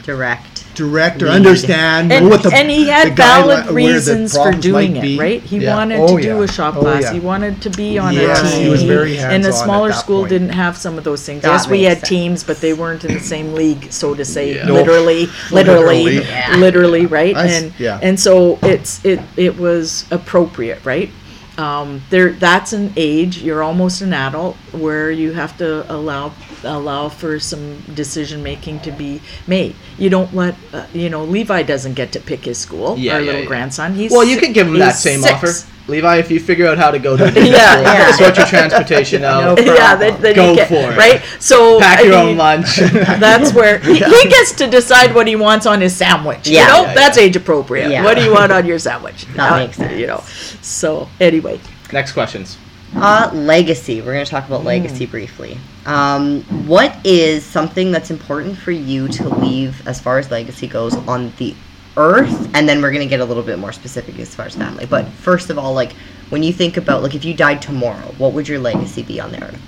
Direct. 0.08 0.64
direct 0.74 1.22
or 1.22 1.26
Lead. 1.26 1.36
understand 1.36 2.14
and, 2.14 2.30
what 2.30 2.43
the 2.43 2.51
and 2.55 2.70
he 2.70 2.88
had 2.88 3.10
the 3.12 3.16
valid 3.16 3.66
guideline- 3.66 3.74
reasons 3.74 4.38
for 4.38 4.51
doing 4.51 4.95
it, 4.95 5.20
right? 5.20 5.41
He 5.43 5.58
Yeah. 5.58 5.76
wanted 5.76 5.99
Oh, 5.99 6.16
to 6.18 6.22
do 6.24 6.28
yeah. 6.38 6.43
a 6.43 6.47
shop 6.47 6.76
Oh, 6.78 6.82
class. 6.82 7.01
yeah. 7.03 7.14
He 7.14 7.20
wanted 7.20 7.62
to 7.64 7.70
be 7.72 7.97
on 7.97 8.14
Yes, 8.14 8.39
a 8.39 8.55
team. 8.55 8.64
he 8.64 8.70
was 8.70 8.84
very 8.84 9.18
And 9.20 9.45
a 9.45 9.51
smaller 9.51 9.91
school 9.91 10.20
point. 10.22 10.30
didn't 10.30 10.49
have 10.64 10.78
some 10.78 10.97
of 10.97 11.03
those 11.03 11.24
things. 11.24 11.41
That 11.41 11.51
yes, 11.51 11.68
we 11.68 11.84
had 11.84 11.97
sense. 11.97 12.10
teams, 12.10 12.43
but 12.43 12.62
they 12.62 12.74
weren't 12.74 13.03
in 13.03 13.14
the 13.16 13.20
same 13.20 13.53
league, 13.53 13.88
so 13.91 14.14
to 14.16 14.24
say, 14.24 14.55
Yeah. 14.55 14.66
No. 14.68 14.76
literally, 14.76 15.30
literally, 15.51 16.22
Literally. 16.58 17.01
Yeah. 17.01 17.08
right? 17.10 17.36
I 17.36 17.47
s- 17.47 17.62
and 17.64 17.74
yeah. 17.80 17.99
and 18.01 18.18
so 18.20 18.58
it's 18.64 19.01
it 19.03 19.20
it 19.36 19.60
was 19.60 20.05
appropriate, 20.12 20.80
right? 20.86 21.10
Um, 21.58 22.03
there, 22.12 22.30
that's 22.34 22.72
an 22.72 22.93
age. 22.95 23.39
You're 23.39 23.64
almost 23.64 24.01
an 24.01 24.14
adult 24.14 24.55
where 24.74 25.10
you 25.10 25.32
have 25.34 25.58
to 25.58 25.91
allow 25.91 26.34
allow 26.64 27.10
for 27.10 27.39
some 27.39 27.80
decision 27.93 28.41
making 28.43 28.80
to 28.82 28.91
be 28.91 29.22
made. 29.47 29.76
You 29.97 30.10
don't 30.10 30.34
let 30.34 30.55
uh, 30.74 30.86
you 30.93 31.10
know 31.10 31.24
Levi 31.24 31.64
doesn't 31.64 31.93
get 31.93 32.12
to 32.14 32.20
pick 32.20 32.45
his 32.45 32.58
school. 32.58 32.97
Yeah, 32.97 33.14
our 33.16 33.20
yeah, 33.20 33.26
little 33.26 33.41
yeah. 33.41 33.47
grandson. 33.47 33.93
He's 33.95 34.12
Well, 34.12 34.24
you 34.24 34.36
si- 34.36 34.41
could 34.45 34.53
give 34.53 34.68
him 34.68 34.78
that 34.80 34.95
same 34.95 35.22
six. 35.22 35.34
offer. 35.34 35.74
Levi, 35.89 36.18
if 36.18 36.30
you 36.30 36.38
figure 36.41 36.68
out 36.68 36.78
how 36.78 36.91
to 36.91 36.99
go 36.99 37.16
to 37.16 37.24
a 37.24 37.28
different 37.28 37.49
Yeah, 37.51 37.72
school, 37.72 37.84
yeah. 37.84 38.12
sort 38.18 38.38
your 38.38 38.45
transportation 38.47 39.24
out, 39.34 39.58
yeah, 39.64 39.95
then, 39.95 40.22
then 40.22 40.36
Go 40.36 40.49
you 40.49 40.55
get, 40.58 40.68
for 40.68 40.91
it. 40.91 40.97
right. 40.97 41.22
So 41.39 41.80
pack 41.80 41.99
I 41.99 42.01
your 42.01 42.16
own 42.16 42.36
lunch. 42.36 42.76
That's 42.82 43.53
where 43.53 43.80
he, 43.80 43.93
he 43.99 44.24
gets 44.28 44.51
to 44.58 44.68
decide 44.68 45.16
what 45.16 45.28
he 45.28 45.38
wants 45.38 45.66
on 45.66 45.80
his 45.80 45.95
sandwich. 45.95 46.45
Yeah. 46.49 46.62
you 46.62 46.68
know, 46.74 46.82
Yeah, 46.89 46.93
that's 46.93 47.18
age 47.18 47.38
appropriate. 47.38 47.89
Yeah. 47.89 48.03
What 48.03 48.18
do 48.18 48.24
you 48.24 48.34
want 48.34 48.51
on 48.51 48.66
your 48.66 48.80
sandwich? 48.80 49.24
That 49.38 49.53
Uh, 49.53 49.58
makes 49.60 49.78
sense. 49.78 49.97
You 49.97 50.08
know. 50.08 50.20
So 50.62 51.08
anyway, 51.22 51.62
Next 51.93 52.12
questions. 52.12 52.58
Uh, 52.96 53.30
legacy. 53.34 54.02
We're 54.02 54.14
going 54.14 54.26
to 54.26 54.32
talk 54.32 54.48
about 54.48 54.64
legacy 54.64 55.06
briefly. 55.06 55.58
Um, 55.86 56.42
what 56.68 56.98
is 57.06 57.46
something 57.46 57.92
that's 57.92 58.10
important 58.10 58.58
for 58.58 58.72
you 58.72 59.08
to 59.10 59.30
leave 59.30 59.86
as 59.88 60.00
far 60.00 60.18
as 60.18 60.32
legacy 60.32 60.68
goes 60.68 60.96
on 61.08 61.32
the 61.38 61.54
earth? 61.98 62.50
And 62.56 62.68
then 62.68 62.82
we're 62.82 62.92
going 62.92 63.04
to 63.04 63.10
get 63.10 63.20
a 63.20 63.26
little 63.26 63.44
bit 63.44 63.60
more 63.60 63.72
specific 63.72 64.18
as 64.20 64.34
far 64.34 64.46
as 64.46 64.56
family. 64.56 64.86
But 64.86 65.06
first 65.08 65.50
of 65.50 65.58
all, 65.60 65.74
like, 65.74 65.94
when 66.30 66.44
you 66.44 66.54
think 66.54 66.78
about, 66.78 67.04
like, 67.04 67.14
if 67.14 67.24
you 67.24 67.34
died 67.34 67.62
tomorrow, 67.62 68.14
what 68.18 68.34
would 68.34 68.48
your 68.48 68.60
legacy 68.60 69.04
be 69.04 69.20
on 69.20 69.32
the 69.32 69.44
earth? 69.44 69.62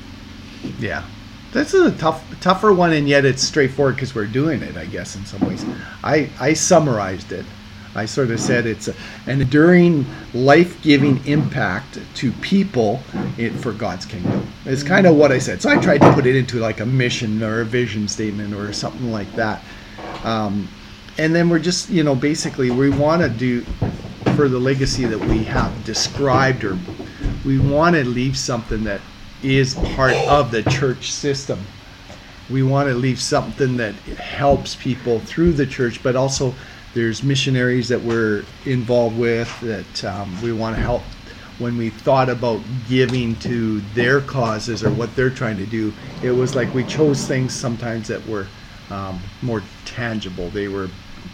Yeah. 0.79 1.05
This 1.51 1.73
is 1.73 1.93
a 1.93 1.97
tough, 1.97 2.23
tougher 2.41 2.71
one, 2.73 2.93
and 2.93 3.07
yet 3.07 3.25
it's 3.25 3.41
straightforward 3.41 3.95
because 3.95 4.13
we're 4.13 4.27
doing 4.27 4.61
it. 4.61 4.77
I 4.77 4.85
guess 4.85 5.15
in 5.15 5.25
some 5.25 5.41
ways, 5.41 5.65
I 6.03 6.29
I 6.39 6.53
summarized 6.53 7.31
it. 7.31 7.45
I 7.95 8.05
sort 8.05 8.31
of 8.31 8.39
said 8.39 8.65
it's 8.65 8.87
an 8.87 8.95
enduring, 9.27 10.05
life-giving 10.33 11.25
impact 11.25 11.99
to 12.15 12.31
people 12.33 12.97
for 13.59 13.71
God's 13.71 14.05
kingdom. 14.05 14.47
It's 14.65 14.83
kind 14.83 15.07
of 15.07 15.15
what 15.15 15.31
I 15.31 15.39
said. 15.39 15.61
So 15.61 15.69
I 15.69 15.77
tried 15.77 16.01
to 16.01 16.13
put 16.13 16.25
it 16.25 16.35
into 16.35 16.59
like 16.59 16.79
a 16.79 16.85
mission 16.85 17.41
or 17.43 17.61
a 17.61 17.65
vision 17.65 18.07
statement 18.07 18.53
or 18.53 18.71
something 18.73 19.11
like 19.11 19.31
that. 19.33 19.63
Um, 20.23 20.67
and 21.17 21.35
then 21.35 21.49
we're 21.49 21.59
just, 21.59 21.89
you 21.89 22.03
know, 22.03 22.15
basically 22.15 22.71
we 22.71 22.89
want 22.89 23.21
to 23.21 23.29
do 23.29 23.61
for 24.35 24.47
the 24.47 24.59
legacy 24.59 25.05
that 25.05 25.19
we 25.19 25.43
have 25.43 25.83
described 25.83 26.63
or 26.63 26.77
we 27.45 27.59
want 27.59 27.95
to 27.95 28.03
leave 28.03 28.37
something 28.37 28.83
that 28.83 29.01
is 29.41 29.73
part 29.95 30.13
of 30.13 30.51
the 30.51 30.63
church 30.63 31.11
system 31.11 31.59
we 32.49 32.63
want 32.63 32.89
to 32.89 32.95
leave 32.95 33.21
something 33.21 33.77
that 33.77 33.93
helps 33.93 34.75
people 34.75 35.19
through 35.19 35.53
the 35.53 35.65
church, 35.65 36.01
but 36.01 36.15
also 36.15 36.53
there's 36.93 37.23
missionaries 37.23 37.89
that 37.89 38.01
we're 38.01 38.43
involved 38.65 39.17
with 39.17 39.59
that 39.61 40.03
um, 40.05 40.41
we 40.41 40.51
want 40.51 40.75
to 40.75 40.81
help. 40.81 41.03
When 41.59 41.77
we 41.77 41.89
thought 41.89 42.29
about 42.29 42.61
giving 42.87 43.35
to 43.37 43.81
their 43.93 44.21
causes 44.21 44.81
or 44.81 44.91
what 44.91 45.13
they're 45.15 45.29
trying 45.29 45.57
to 45.57 45.65
do, 45.65 45.93
it 46.23 46.31
was 46.31 46.55
like 46.55 46.73
we 46.73 46.85
chose 46.85 47.27
things 47.27 47.53
sometimes 47.53 48.07
that 48.07 48.25
were 48.27 48.47
um, 48.89 49.19
more 49.41 49.61
tangible. 49.83 50.49
They 50.49 50.69
were 50.69 50.89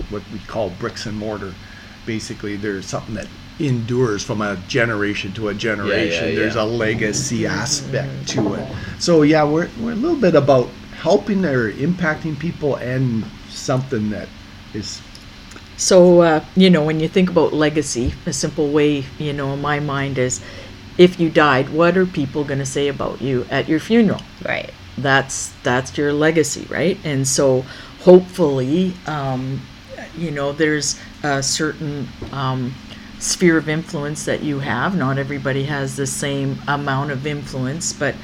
what 0.09 0.23
we 0.33 0.39
call 0.39 0.71
bricks 0.71 1.05
and 1.05 1.15
mortar. 1.15 1.53
Basically, 2.07 2.55
there's 2.55 2.87
something 2.87 3.13
that 3.15 3.27
endures 3.59 4.23
from 4.23 4.41
a 4.41 4.57
generation 4.67 5.31
to 5.33 5.49
a 5.49 5.53
generation. 5.53 6.29
yeah, 6.29 6.35
There's 6.35 6.55
yeah. 6.55 6.63
a 6.63 6.65
legacy 6.65 7.45
aspect 7.45 8.27
to 8.29 8.55
it. 8.55 8.67
So 8.99 9.21
yeah, 9.21 9.43
we're 9.43 9.69
we're 9.79 9.93
a 9.93 9.95
little 9.95 10.17
bit 10.19 10.35
about 10.35 10.69
helping 10.97 11.45
or 11.45 11.71
impacting 11.71 12.37
people 12.37 12.75
and 12.77 13.23
something 13.49 14.09
that 14.09 14.27
is 14.73 15.01
So, 15.77 16.21
uh, 16.21 16.45
you 16.55 16.69
know, 16.69 16.83
when 16.83 16.99
you 16.99 17.07
think 17.07 17.29
about 17.29 17.53
legacy, 17.53 18.13
a 18.25 18.33
simple 18.33 18.69
way, 18.71 19.05
you 19.17 19.33
know, 19.33 19.53
in 19.53 19.61
my 19.61 19.79
mind 19.79 20.17
is 20.17 20.41
if 20.97 21.19
you 21.19 21.29
died, 21.29 21.69
what 21.69 21.97
are 21.97 22.05
people 22.05 22.43
going 22.43 22.59
to 22.59 22.65
say 22.65 22.87
about 22.87 23.21
you 23.21 23.45
at 23.49 23.67
your 23.67 23.79
funeral? 23.79 24.21
Right. 24.43 24.73
That's 24.97 25.51
that's 25.63 25.97
your 25.97 26.13
legacy, 26.13 26.65
right? 26.69 26.97
And 27.03 27.27
so, 27.27 27.65
hopefully, 28.01 28.93
um, 29.07 29.61
you 30.15 30.31
know, 30.31 30.53
there's 30.53 30.97
a 31.23 31.43
certain 31.43 32.07
um, 32.31 32.73
sphere 33.19 33.57
of 33.57 33.67
influence 33.67 34.23
that 34.25 34.41
you 34.43 34.59
have. 34.59 34.95
Not 34.95 35.17
everybody 35.17 35.65
has 35.65 35.97
the 35.97 36.07
same 36.07 36.59
amount 36.67 37.11
of 37.11 37.27
influence, 37.27 37.91
but 37.91 38.15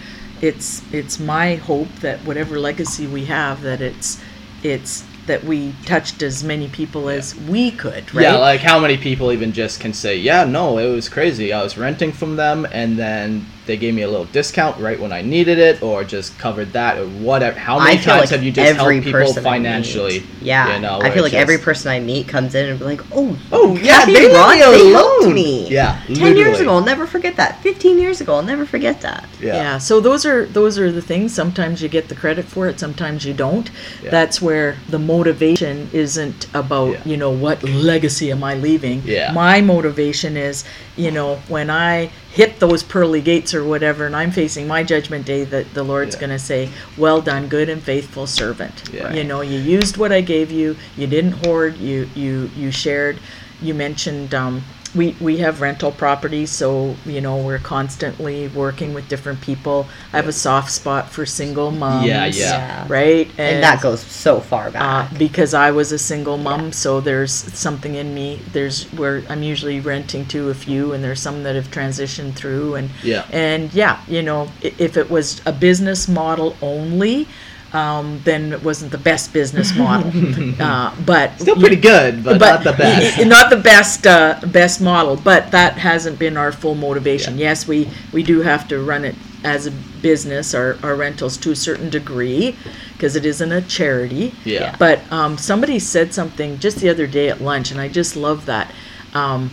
it's 0.41 0.81
it's 0.93 1.19
my 1.19 1.55
hope 1.55 1.93
that 1.97 2.19
whatever 2.21 2.57
legacy 2.57 3.05
we 3.07 3.25
have, 3.25 3.61
that 3.63 3.81
it's 3.81 4.21
it's 4.63 5.03
that 5.31 5.45
we 5.45 5.73
touched 5.85 6.21
as 6.21 6.43
many 6.43 6.67
people 6.67 7.07
as 7.07 7.33
we 7.33 7.71
could, 7.71 8.13
right? 8.13 8.23
Yeah, 8.23 8.35
like 8.35 8.59
how 8.59 8.79
many 8.79 8.97
people 8.97 9.31
even 9.31 9.53
just 9.53 9.79
can 9.79 9.93
say, 9.93 10.17
"Yeah, 10.17 10.43
no, 10.43 10.77
it 10.77 10.91
was 10.91 11.07
crazy. 11.07 11.53
I 11.53 11.63
was 11.63 11.77
renting 11.77 12.11
from 12.11 12.35
them, 12.35 12.67
and 12.69 12.99
then 12.99 13.45
they 13.65 13.77
gave 13.77 13.93
me 13.93 14.01
a 14.01 14.07
little 14.09 14.25
discount 14.25 14.79
right 14.79 14.99
when 14.99 15.11
I 15.13 15.21
needed 15.21 15.59
it, 15.59 15.81
or 15.83 16.03
just 16.03 16.37
covered 16.39 16.73
that, 16.73 16.97
or 16.97 17.05
whatever." 17.07 17.59
How 17.59 17.79
many 17.79 17.97
times 17.97 18.21
like 18.21 18.29
have 18.29 18.43
you 18.43 18.51
just 18.51 18.67
every 18.79 19.01
helped 19.01 19.05
people 19.33 19.33
financially? 19.43 20.23
yeah, 20.41 20.75
you 20.75 20.81
know, 20.81 20.99
I 21.01 21.11
feel 21.11 21.23
like 21.23 21.33
it's 21.33 21.41
every 21.41 21.57
person 21.57 21.91
I 21.91 21.99
meet 21.99 22.27
comes 22.27 22.55
in 22.55 22.67
and 22.69 22.79
be 22.79 22.85
like, 22.85 23.01
"Oh, 23.13 23.37
Oh, 23.51 23.75
yeah, 23.77 23.99
Kathy 23.99 24.13
they 24.13 24.25
and 24.25 24.33
leave 24.33 24.41
Ron, 24.41 24.49
me 24.51 24.59
they 24.59 24.81
alone." 24.91 24.93
helped 24.93 25.33
me." 25.35 25.67
Yeah, 25.69 25.99
ten 26.13 26.35
years 26.37 26.59
ago, 26.59 26.71
I'll 26.73 26.81
never 26.83 27.05
forget 27.07 27.35
that. 27.37 27.61
Fifteen 27.61 27.97
years 27.99 28.21
ago, 28.21 28.35
I'll 28.35 28.41
never 28.43 28.65
forget 28.65 29.01
that. 29.01 29.25
Yeah. 29.39 29.55
Yeah. 29.55 29.77
So 29.77 29.99
those 29.99 30.25
are 30.25 30.45
those 30.45 30.77
are 30.79 30.91
the 30.91 31.01
things. 31.01 31.33
Sometimes 31.33 31.81
you 31.81 31.89
get 31.89 32.07
the 32.09 32.15
credit 32.15 32.45
for 32.45 32.67
it. 32.67 32.79
Sometimes 32.79 33.25
you 33.25 33.33
don't. 33.33 33.69
Yeah. 34.03 34.09
That's 34.11 34.41
where 34.41 34.77
the 34.89 34.99
motivation 34.99 35.89
isn't 35.93 36.47
about 36.53 36.91
Yeah. 36.91 37.01
you 37.05 37.17
know 37.17 37.29
what 37.31 37.63
legacy 37.63 38.31
am 38.31 38.43
I 38.43 38.55
leaving. 38.55 39.01
Yeah. 39.05 39.31
My 39.33 39.61
motivation 39.61 40.35
is 40.37 40.63
you 40.97 41.11
know 41.11 41.37
when 41.47 41.69
I 41.69 42.11
hit 42.31 42.59
those 42.59 42.83
pearly 42.83 43.21
gates 43.21 43.53
or 43.53 43.63
whatever, 43.63 44.05
and 44.05 44.15
I'm 44.15 44.31
facing 44.31 44.67
my 44.67 44.83
judgment 44.83 45.25
day, 45.25 45.43
that 45.45 45.73
the 45.73 45.83
Lord's 45.83 46.15
Yeah. 46.15 46.21
going 46.21 46.29
to 46.31 46.39
say, 46.39 46.69
"Well 46.97 47.21
done, 47.21 47.47
good 47.47 47.69
and 47.69 47.81
faithful 47.81 48.27
servant." 48.27 48.83
Yeah. 48.91 49.13
You 49.13 49.23
know, 49.23 49.41
you 49.41 49.59
used 49.59 49.97
what 49.97 50.11
I 50.11 50.21
gave 50.21 50.51
you. 50.51 50.75
You 50.97 51.07
didn't 51.07 51.45
hoard. 51.45 51.77
You 51.77 52.09
you 52.15 52.49
you 52.57 52.71
shared. 52.71 53.19
You 53.61 53.73
mentioned. 53.73 54.33
Um, 54.33 54.63
we, 54.95 55.15
we 55.21 55.37
have 55.37 55.61
rental 55.61 55.91
properties, 55.91 56.49
so 56.49 56.95
you 57.05 57.21
know 57.21 57.37
we're 57.37 57.59
constantly 57.59 58.47
working 58.49 58.93
with 58.93 59.07
different 59.07 59.41
people. 59.41 59.87
I 60.11 60.17
have 60.17 60.27
a 60.27 60.33
soft 60.33 60.71
spot 60.71 61.09
for 61.09 61.25
single 61.25 61.71
moms. 61.71 62.05
Yeah, 62.07 62.25
yeah. 62.25 62.85
Right, 62.89 63.29
And, 63.37 63.63
that 63.63 63.81
goes 63.81 64.01
so 64.01 64.39
far 64.39 64.69
back. 64.71 65.11
uh, 65.11 65.17
because 65.17 65.53
I 65.53 65.71
was 65.71 65.91
a 65.91 65.99
single 65.99 66.37
mom, 66.37 66.71
so 66.73 66.99
there's 67.01 67.31
something 67.31 67.95
in 67.95 68.13
me. 68.13 68.39
There's 68.51 68.85
where 68.93 69.23
I'm 69.29 69.43
usually 69.43 69.79
renting 69.79 70.25
to 70.27 70.49
a 70.49 70.53
few, 70.53 70.93
and 70.93 71.03
there's 71.03 71.21
some 71.21 71.43
that 71.43 71.55
have 71.55 71.71
transitioned 71.71 72.33
through, 72.33 72.75
and 72.75 72.89
Yeah. 73.03 73.25
and 73.31 73.73
yeah, 73.73 74.01
you 74.07 74.21
know, 74.21 74.49
if 74.61 74.97
it 74.97 75.09
was 75.09 75.41
a 75.45 75.51
business 75.53 76.07
model 76.07 76.55
only, 76.61 77.27
um, 77.73 78.21
then 78.23 78.51
it 78.53 78.63
wasn't 78.63 78.91
the 78.91 78.97
best 78.97 79.31
business 79.31 79.75
model. 79.75 80.11
uh, 80.59 80.95
but 81.05 81.39
Still 81.39 81.55
pretty 81.55 81.77
good, 81.77 82.23
but, 82.23 82.39
not 82.39 82.63
the 82.63 82.73
best. 82.73 83.25
not 83.25 83.49
the 83.49 83.57
best 83.57 84.05
uh, 84.05 84.39
best 84.47 84.81
model, 84.81 85.15
but 85.15 85.51
that 85.51 85.77
hasn't 85.77 86.19
been 86.19 86.37
our 86.37 86.51
full 86.51 86.75
motivation. 86.75 87.37
Yes, 87.37 87.67
we 87.67 87.89
we 88.11 88.23
do 88.23 88.41
have 88.41 88.67
to 88.69 88.81
run 88.81 89.05
it 89.05 89.15
as 89.43 89.67
a 89.67 89.71
business, 89.71 90.53
our, 90.53 90.77
our 90.83 90.95
rentals 90.95 91.37
to 91.37 91.51
a 91.51 91.55
certain 91.55 91.89
degree, 91.89 92.55
because 92.93 93.15
it 93.15 93.25
isn't 93.25 93.51
a 93.51 93.61
charity. 93.61 94.33
Yeah. 94.45 94.75
But 94.77 94.99
um, 95.11 95.37
somebody 95.37 95.79
said 95.79 96.13
something 96.13 96.59
just 96.59 96.77
the 96.77 96.89
other 96.89 97.07
day 97.07 97.29
at 97.29 97.41
lunch, 97.41 97.71
and 97.71 97.79
I 97.79 97.87
just 97.87 98.15
love 98.15 98.45
that. 98.45 98.71
Um, 99.13 99.51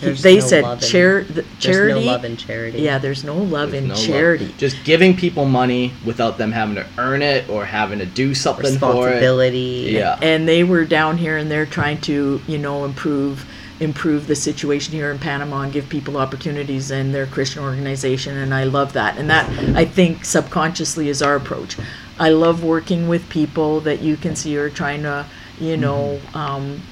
There's 0.00 0.22
they 0.22 0.38
no 0.38 0.46
said 0.46 0.62
love 0.64 0.82
in- 0.82 0.88
char- 0.88 1.22
There's 1.24 1.46
charity. 1.58 1.94
no 1.94 2.06
love 2.06 2.24
in 2.24 2.36
charity. 2.36 2.78
yeah, 2.80 2.98
there's 2.98 3.24
no 3.24 3.36
love 3.36 3.72
There's 3.72 3.82
in 3.82 3.88
no 3.88 3.94
love. 3.94 4.04
charity. 4.04 4.54
Just 4.58 4.84
giving 4.84 5.16
people 5.16 5.44
money 5.44 5.92
without 6.04 6.38
them 6.38 6.52
having 6.52 6.76
to 6.76 6.86
earn 6.98 7.22
it 7.22 7.48
or 7.48 7.64
having 7.64 7.98
to 7.98 8.06
do 8.06 8.34
something 8.34 8.64
for 8.78 9.08
it. 9.08 9.12
responsibility. 9.12 9.90
Yeah. 9.92 10.18
and 10.22 10.46
they 10.48 10.64
were 10.64 10.84
down 10.84 11.18
here 11.18 11.36
and 11.36 11.50
they're 11.50 11.66
trying 11.66 12.00
to 12.02 12.40
you 12.46 12.58
know 12.58 12.84
improve 12.84 13.44
improve 13.80 14.26
the 14.26 14.34
situation 14.34 14.92
here 14.92 15.10
in 15.12 15.18
Panama 15.20 15.62
and 15.62 15.72
give 15.72 15.88
people 15.88 16.16
opportunities 16.16 16.90
in 16.90 17.12
their 17.12 17.26
Christian 17.26 17.62
organization 17.62 18.36
and 18.36 18.52
I 18.52 18.64
love 18.64 18.92
that 18.94 19.16
and 19.16 19.30
that 19.30 19.48
I 19.76 19.84
think 19.84 20.24
subconsciously 20.24 21.08
is 21.08 21.22
our 21.22 21.36
approach. 21.36 21.76
I 22.18 22.30
love 22.30 22.64
working 22.64 23.06
with 23.08 23.28
people 23.28 23.78
that 23.82 24.00
you 24.00 24.16
can 24.16 24.34
see 24.34 24.56
are 24.58 24.68
trying 24.70 25.02
to 25.02 25.26
you 25.60 25.76
know 25.76 26.20
um, 26.34 26.82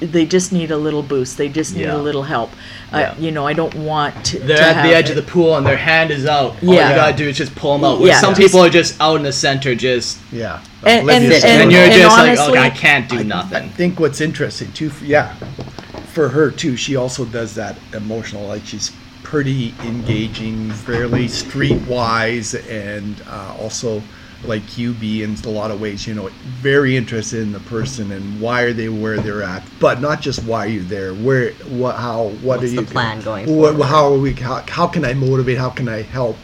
they 0.00 0.26
just 0.26 0.52
need 0.52 0.70
a 0.70 0.76
little 0.76 1.02
boost 1.02 1.38
they 1.38 1.48
just 1.48 1.74
need 1.74 1.82
Yeah. 1.84 1.96
a 1.96 1.98
little 1.98 2.22
help 2.24 2.50
Yeah. 2.92 2.98
uh, 2.98 3.14
you 3.18 3.30
know 3.30 3.46
I 3.46 3.52
don't 3.54 3.74
want 3.74 4.24
to 4.26 4.38
They're 4.38 4.56
to 4.58 4.62
at 4.62 4.74
the 4.74 4.80
have 4.82 4.86
edge 4.92 5.10
of 5.10 5.16
the 5.16 5.22
pool 5.22 5.56
and 5.56 5.64
their 5.66 5.76
hand 5.76 6.10
is 6.10 6.26
out. 6.26 6.52
All 6.62 6.74
Yeah. 6.74 6.90
you 6.90 6.94
gotta 6.96 7.16
do 7.16 7.28
is 7.28 7.36
just 7.36 7.54
pull 7.56 7.72
them 7.78 7.84
out. 7.84 8.00
Yeah. 8.00 8.20
some 8.20 8.34
Just- 8.34 8.40
people 8.40 8.60
are 8.64 8.70
just 8.70 9.00
out 9.00 9.16
in 9.16 9.22
the 9.22 9.32
center, 9.32 9.74
just 9.74 10.18
yeah. 10.30 10.58
And- 10.82 11.00
and- 11.00 11.00
oblivious 11.10 11.44
and- 11.44 11.62
and, 11.62 11.72
you're 11.72 11.80
and 11.82 11.92
just 11.94 12.18
honestly- 12.18 12.46
like, 12.58 12.58
okay, 12.58 12.66
I 12.66 12.70
can't 12.70 13.08
do 13.08 13.18
I 13.20 13.22
nothing. 13.22 13.70
think 13.70 13.98
what's 13.98 14.20
interesting 14.20 14.70
too, 14.72 14.88
f- 14.88 15.02
yeah, 15.02 15.32
for 16.12 16.28
her 16.28 16.50
too, 16.50 16.76
she 16.76 16.94
also 16.96 17.24
does 17.24 17.54
that 17.54 17.76
emotional. 17.94 18.46
Like 18.46 18.62
she's 18.66 18.90
pretty 19.22 19.74
engaging, 19.84 20.70
fairly 20.70 21.26
streetwise, 21.26 22.54
and 22.70 23.16
uh, 23.30 23.54
also 23.60 24.02
like 24.44 24.62
QB 24.62 25.22
in 25.22 25.34
a 25.44 25.48
lot 25.52 25.70
of 25.70 25.80
ways. 25.80 26.06
You 26.06 26.14
know, 26.14 26.28
very 26.60 26.96
interested 26.96 27.40
in 27.42 27.52
the 27.52 27.60
person 27.60 28.12
and 28.12 28.40
why 28.40 28.62
are 28.62 28.72
they 28.72 28.88
where 28.88 29.18
they're 29.18 29.42
at, 29.42 29.62
but 29.80 30.00
not 30.00 30.20
just 30.20 30.44
why 30.44 30.66
are 30.66 30.68
you 30.68 30.82
there. 30.84 31.14
Where, 31.14 31.52
what, 31.68 31.96
how, 31.96 32.24
what 32.28 32.58
What's 32.60 32.62
are 32.64 32.66
you? 32.66 32.80
the 32.82 32.92
plan 32.92 33.20
going 33.22 33.56
What, 33.56 33.80
how 33.86 34.12
are 34.12 34.18
we? 34.18 34.34
How, 34.34 34.62
how 34.68 34.86
can 34.86 35.04
I 35.04 35.14
motivate? 35.14 35.58
How 35.58 35.70
can 35.70 35.88
I 35.88 36.02
help? 36.02 36.36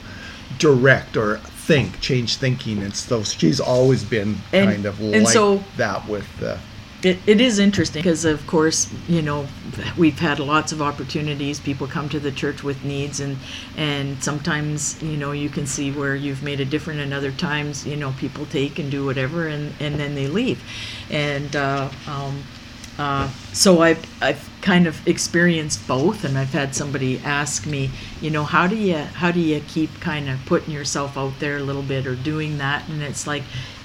Direct 0.58 1.16
or 1.16 1.38
think, 1.38 2.00
change 2.00 2.36
thinking, 2.36 2.82
and 2.82 2.94
so 2.94 3.22
she's 3.22 3.58
always 3.60 4.04
been 4.04 4.36
And- 4.52 4.70
kind 4.70 4.86
of 4.86 5.00
and 5.00 5.24
like 5.24 5.32
so- 5.32 5.62
that 5.76 6.06
with. 6.08 6.28
Uh, 6.42 6.56
It, 7.02 7.18
it 7.26 7.40
is 7.40 7.58
interesting 7.58 8.00
because, 8.02 8.24
of 8.24 8.46
course, 8.46 8.88
you 9.08 9.22
know, 9.22 9.48
we've 9.98 10.20
had 10.20 10.38
lots 10.38 10.70
of 10.70 10.80
opportunities. 10.80 11.58
People 11.58 11.88
come 11.88 12.08
to 12.10 12.20
the 12.20 12.30
church 12.30 12.62
with 12.62 12.84
needs, 12.84 13.18
and 13.18 13.38
and 13.76 14.22
sometimes, 14.22 15.02
you 15.02 15.16
know, 15.16 15.32
you 15.32 15.48
can 15.48 15.66
see 15.66 15.90
where 15.90 16.14
you've 16.14 16.44
made 16.44 16.60
a 16.60 16.64
difference, 16.64 17.00
and 17.00 17.12
other 17.12 17.32
times, 17.32 17.84
you 17.84 17.96
know, 17.96 18.12
people 18.18 18.46
take 18.46 18.78
and 18.78 18.88
do 18.88 19.04
whatever, 19.04 19.48
and 19.48 19.72
and 19.80 19.98
then 19.98 20.14
they 20.14 20.28
leave, 20.28 20.62
and 21.10 21.56
uh, 21.56 21.88
um, 22.06 22.42
uh, 22.98 23.28
so 23.52 23.82
I've 23.82 24.22
I've 24.22 24.48
kind 24.60 24.86
of 24.86 25.04
experienced 25.08 25.86
both, 25.88 26.24
and 26.24 26.38
I've 26.38 26.52
had 26.52 26.72
somebody 26.74 27.18
ask 27.24 27.66
me, 27.66 27.90
you 28.20 28.30
know, 28.30 28.44
how 28.44 28.68
do 28.68 28.76
you 28.76 28.98
how 28.98 29.32
do 29.32 29.40
you 29.40 29.60
keep 29.66 30.00
kind 30.00 30.28
of 30.28 30.38
putting 30.46 30.72
yourself 30.72 31.16
out 31.16 31.32
there 31.40 31.56
a 31.56 31.62
little 31.62 31.82
bit 31.82 32.06
or 32.06 32.14
doing 32.14 32.58
that, 32.58 32.88
and 32.88 33.02
it's 33.02 33.26
like 33.26 33.42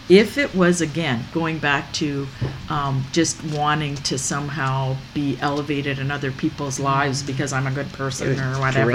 if 0.09 0.37
it 0.37 0.53
was 0.55 0.81
again 0.81 1.23
going 1.33 1.59
back 1.59 1.91
to 1.93 2.27
um, 2.69 3.03
just 3.11 3.41
wanting 3.45 3.95
to 3.95 4.17
somehow 4.17 4.95
be 5.13 5.37
elevated 5.41 5.99
in 5.99 6.11
other 6.11 6.31
people's 6.31 6.79
lives 6.79 7.23
because 7.23 7.51
I'm 7.53 7.67
a 7.67 7.71
good 7.71 7.91
person 7.93 8.39
or 8.39 8.59
whatever, 8.59 8.91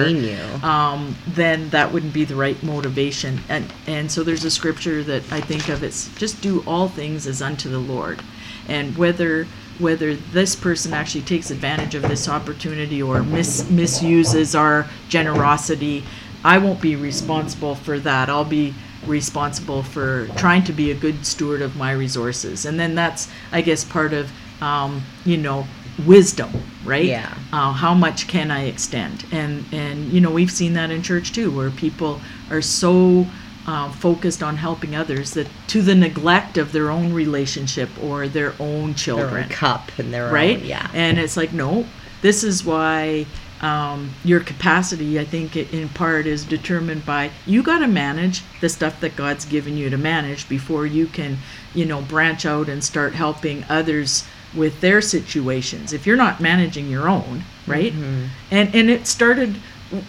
um, 0.62 1.16
then 1.28 1.68
that 1.70 1.92
wouldn't 1.92 2.12
be 2.14 2.24
the 2.24 2.36
right 2.36 2.60
motivation. 2.62 3.40
And 3.48 3.72
and 3.86 4.10
so 4.10 4.22
there's 4.22 4.44
a 4.44 4.50
scripture 4.50 5.02
that 5.04 5.30
I 5.32 5.40
think 5.40 5.68
of. 5.68 5.82
It's 5.82 6.08
just 6.16 6.40
do 6.40 6.62
all 6.66 6.88
things 6.88 7.26
as 7.26 7.42
unto 7.42 7.68
the 7.70 7.78
Lord, 7.78 8.22
and 8.68 8.96
whether 8.96 9.46
whether 9.78 10.14
this 10.14 10.54
person 10.54 10.92
actually 10.92 11.22
takes 11.22 11.50
advantage 11.50 11.94
of 11.94 12.02
this 12.02 12.28
opportunity 12.28 13.02
or 13.02 13.22
mis- 13.22 13.68
misuses 13.70 14.54
our 14.54 14.86
generosity, 15.08 16.04
I 16.44 16.58
won't 16.58 16.80
be 16.80 16.94
responsible 16.94 17.74
for 17.74 17.98
that. 18.00 18.28
I'll 18.28 18.44
be 18.44 18.74
responsible 19.06 19.82
for 19.82 20.26
trying 20.36 20.64
to 20.64 20.72
be 20.72 20.90
a 20.90 20.94
good 20.94 21.26
steward 21.26 21.62
of 21.62 21.76
my 21.76 21.92
resources. 21.92 22.64
And 22.64 22.78
then 22.78 22.94
that's, 22.94 23.28
I 23.50 23.60
guess, 23.62 23.84
part 23.84 24.12
of, 24.12 24.30
um, 24.60 25.02
you 25.24 25.36
know, 25.36 25.66
wisdom, 26.06 26.50
right? 26.84 27.04
Yeah. 27.04 27.34
Uh, 27.52 27.72
how 27.72 27.94
much 27.94 28.28
can 28.28 28.50
I 28.50 28.64
extend? 28.64 29.24
And 29.32 29.64
and 29.72 30.12
you 30.12 30.20
know 30.20 30.30
we've 30.30 30.50
seen 30.50 30.72
that 30.74 30.90
in 30.90 31.02
church 31.02 31.32
too, 31.32 31.50
where 31.54 31.70
people 31.70 32.20
are 32.50 32.62
so 32.62 33.26
uh, 33.66 33.92
focused 33.92 34.42
on 34.42 34.56
helping 34.56 34.96
others 34.96 35.34
that 35.34 35.46
to 35.68 35.82
the 35.82 35.94
neglect 35.94 36.58
of 36.58 36.72
their 36.72 36.90
own 36.90 37.12
relationship 37.12 37.90
or 38.02 38.26
their 38.26 38.54
own 38.58 38.88
Their 38.88 38.94
children 38.94 39.44
own 39.44 39.50
cup 39.50 39.90
and 39.98 40.12
their 40.12 40.32
right? 40.32 40.58
own, 40.58 40.64
yeah. 40.64 40.90
And 40.94 41.18
it's 41.18 41.36
like, 41.36 41.52
no, 41.52 41.86
this 42.22 42.42
is 42.42 42.64
why 42.64 43.26
um, 43.62 44.10
your 44.24 44.40
capacity, 44.40 45.20
I 45.20 45.24
think, 45.24 45.56
in 45.56 45.88
part, 45.90 46.26
is 46.26 46.44
determined 46.44 47.06
by 47.06 47.30
you 47.46 47.62
got 47.62 47.78
to 47.78 47.86
manage 47.86 48.42
the 48.60 48.68
stuff 48.68 49.00
that 49.00 49.14
God's 49.14 49.44
given 49.44 49.76
you 49.76 49.88
to 49.88 49.96
manage 49.96 50.48
before 50.48 50.84
you 50.84 51.06
can, 51.06 51.38
you 51.72 51.86
know, 51.86 52.02
branch 52.02 52.44
out 52.44 52.68
and 52.68 52.82
start 52.82 53.14
helping 53.14 53.64
others 53.68 54.24
with 54.54 54.80
their 54.80 55.00
situations. 55.00 55.92
If 55.92 56.06
you're 56.06 56.16
not 56.16 56.40
managing 56.40 56.90
your 56.90 57.08
own, 57.08 57.44
right? 57.66 57.92
Mm-hmm. 57.92 58.26
And 58.50 58.74
and 58.74 58.90
it 58.90 59.06
started 59.06 59.56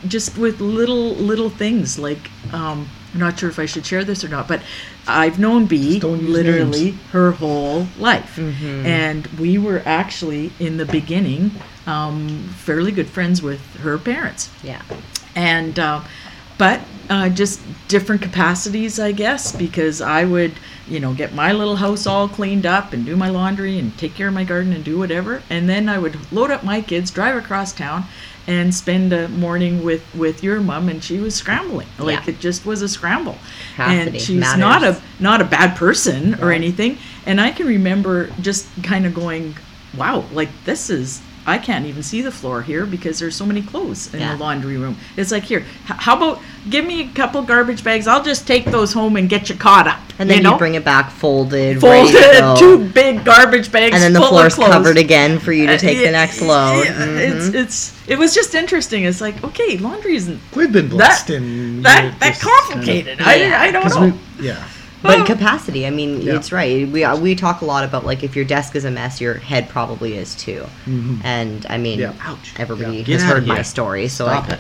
just 0.08 0.38
with 0.38 0.60
little 0.60 1.14
little 1.14 1.50
things 1.50 2.00
like. 2.00 2.30
Um, 2.52 2.90
I'm 3.14 3.20
not 3.20 3.38
sure 3.40 3.50
if 3.50 3.60
I 3.60 3.66
should 3.66 3.86
share 3.86 4.04
this 4.04 4.24
or 4.24 4.28
not, 4.30 4.48
but 4.48 4.62
I've 5.08 5.38
known 5.40 5.66
B 5.66 5.92
Just 5.92 6.02
don't 6.02 6.20
use 6.22 6.30
literally 6.30 6.86
names. 6.92 7.02
her 7.12 7.32
whole 7.32 7.88
life. 8.00 8.36
Mm-hmm. 8.38 8.86
And 8.86 9.28
we 9.40 9.58
were 9.58 9.82
actually, 9.86 10.52
in 10.60 10.78
the 10.78 10.86
beginning, 10.86 11.52
um, 11.86 12.48
fairly 12.58 12.92
good 12.92 13.08
friends 13.08 13.42
with 13.42 13.62
her 13.78 13.98
parents. 13.98 14.50
yeah. 14.64 14.82
And, 15.36 15.78
uh, 15.80 16.02
but 16.60 16.82
uh, 17.10 17.30
just 17.30 17.60
different 17.88 18.22
capacities, 18.22 19.00
I 19.00 19.12
guess, 19.12 19.52
because 19.52 20.00
I 20.00 20.24
would, 20.26 20.54
you 20.88 21.00
know, 21.00 21.14
get 21.14 21.34
my 21.34 21.52
little 21.52 21.76
house 21.78 22.06
all 22.06 22.28
cleaned 22.30 22.66
up 22.68 22.94
and 22.94 23.04
do 23.04 23.16
my 23.16 23.30
laundry 23.30 23.80
and 23.80 23.98
take 23.98 24.14
care 24.14 24.28
of 24.28 24.34
my 24.36 24.44
garden 24.44 24.72
and 24.74 24.84
do 24.84 24.98
whatever. 25.00 25.42
And 25.50 25.68
then 25.68 25.90
I 25.90 25.98
would 25.98 26.32
load 26.32 26.52
up 26.52 26.64
my 26.64 26.82
kids, 26.82 27.10
drive 27.10 27.36
across 27.36 27.74
town, 27.74 28.06
and 28.48 28.74
spend 28.76 29.14
a 29.14 29.28
morning 29.30 29.84
with 29.84 30.04
with 30.16 30.44
your 30.44 30.60
mom 30.60 30.90
and 30.90 31.04
she 31.04 31.18
was 31.20 31.34
scrambling 31.34 31.88
like 31.98 32.26
Yeah. 32.26 32.34
it 32.34 32.40
just 32.40 32.66
was 32.66 32.82
a 32.82 32.90
scramble 32.90 33.38
Capacity 33.76 34.18
and 34.18 34.22
she's 34.22 34.58
not 34.58 34.84
a 34.84 35.02
not 35.20 35.42
a 35.42 35.46
bad 35.46 35.78
person 35.78 36.36
or 36.42 36.52
anything. 36.52 36.98
And 37.26 37.40
I 37.40 37.52
can 37.52 37.68
remember 37.68 38.28
just 38.42 38.68
kind 38.84 39.06
of 39.06 39.14
going, 39.14 39.56
wow, 39.98 40.26
like 40.34 40.50
this 40.66 40.90
is. 40.90 41.22
I 41.46 41.58
can't 41.58 41.86
even 41.86 42.04
see 42.04 42.22
the 42.22 42.32
floor 42.32 42.62
here 42.62 42.86
because 42.86 43.20
there's 43.20 43.36
so 43.36 43.46
many 43.46 43.62
clothes 43.62 44.14
in 44.14 44.20
Yeah. 44.22 44.34
the 44.36 44.38
laundry 44.44 44.78
room. 44.78 44.96
It's 45.18 45.32
like 45.32 45.44
here, 45.44 45.60
h- 45.60 45.66
how 46.00 46.16
about 46.16 46.42
give 46.70 46.86
me 46.86 47.02
a 47.02 47.08
couple 47.10 47.42
garbage 47.42 47.84
bags? 47.84 48.08
I'll 48.08 48.24
just 48.24 48.48
take 48.48 48.66
those 48.66 48.94
home 48.94 49.18
and 49.18 49.28
get 49.30 49.50
you 49.50 49.56
caught 49.56 49.88
up. 49.88 50.00
And 50.20 50.30
then 50.30 50.38
you, 50.38 50.44
know? 50.44 50.58
bring 50.58 50.76
it 50.76 50.86
back 50.86 51.10
folded, 51.12 51.82
ready 51.84 52.12
to 52.12 52.18
folded 52.18 52.40
go. 52.40 52.56
two 52.60 52.86
big 52.92 53.26
garbage 53.26 53.72
bags, 53.72 53.94
and 53.96 54.02
then 54.04 54.14
the 54.14 54.20
full 54.20 54.30
floor's 54.30 54.56
covered 54.56 54.98
again 54.98 55.40
for 55.40 55.52
you 55.52 55.68
to 55.68 55.78
take 55.78 55.98
Yeah, 55.98 56.06
the 56.06 56.12
next 56.12 56.40
load. 56.42 56.84
yeah, 56.86 57.04
It's 57.06 57.50
Mhm. 57.50 57.56
it's 57.56 57.94
it 58.08 58.18
was 58.18 58.34
just 58.34 58.54
interesting. 58.56 59.04
It's 59.04 59.20
like 59.22 59.44
okay, 59.44 59.78
laundry 59.78 60.16
isn't 60.16 60.40
We've 60.56 60.72
been 60.72 60.88
blessed 60.88 61.28
that 61.28 61.34
in 61.36 61.82
that 61.82 62.20
that 62.20 62.34
this 62.36 62.42
kind 62.44 62.54
of- 62.60 62.70
complicated. 62.70 63.20
Yeah. 63.20 63.28
I 63.28 63.68
I 63.68 63.72
don't 63.72 63.90
know. 63.96 64.14
we- 64.40 64.48
yeah. 64.48 64.56
But 65.04 65.26
capacity, 65.28 65.86
I 65.86 65.90
mean, 65.92 66.22
Yeah. 66.22 66.36
it's 66.38 66.52
right. 66.52 66.88
We 66.88 67.04
uh, 67.04 67.18
we 67.18 67.36
talk 67.36 67.62
a 67.62 67.66
lot 67.66 67.84
about 67.84 68.06
like 68.06 68.24
if 68.24 68.36
your 68.36 68.46
desk 68.46 68.76
is 68.76 68.86
a 68.86 68.92
mess, 68.92 69.20
your 69.22 69.36
head 69.36 69.70
probably 69.70 70.16
is 70.18 70.34
too. 70.36 70.66
And 71.24 71.66
I 71.70 71.78
mean, 71.78 72.00
Yeah. 72.00 72.14
Ouch. 72.22 72.54
everybody 72.58 72.98
Yeah. 72.98 73.14
Has 73.20 73.24
heard 73.24 73.46
my 73.46 73.62
story, 73.62 74.08
so 74.08 74.26
Stop 74.26 74.50
I, 74.50 74.54
it. 74.54 74.60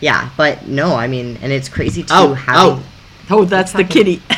yeah. 0.00 0.28
But 0.36 0.66
no, 0.68 0.94
I 0.96 1.06
mean, 1.06 1.38
and 1.42 1.52
it's 1.52 1.68
crazy 1.68 2.02
too 2.02 2.08
Oh, 2.12 2.34
having 2.34 2.78
ow. 2.78 2.82
Oh, 3.30 3.44
that's 3.44 3.72
the 3.72 3.84
kitty. 3.84 4.20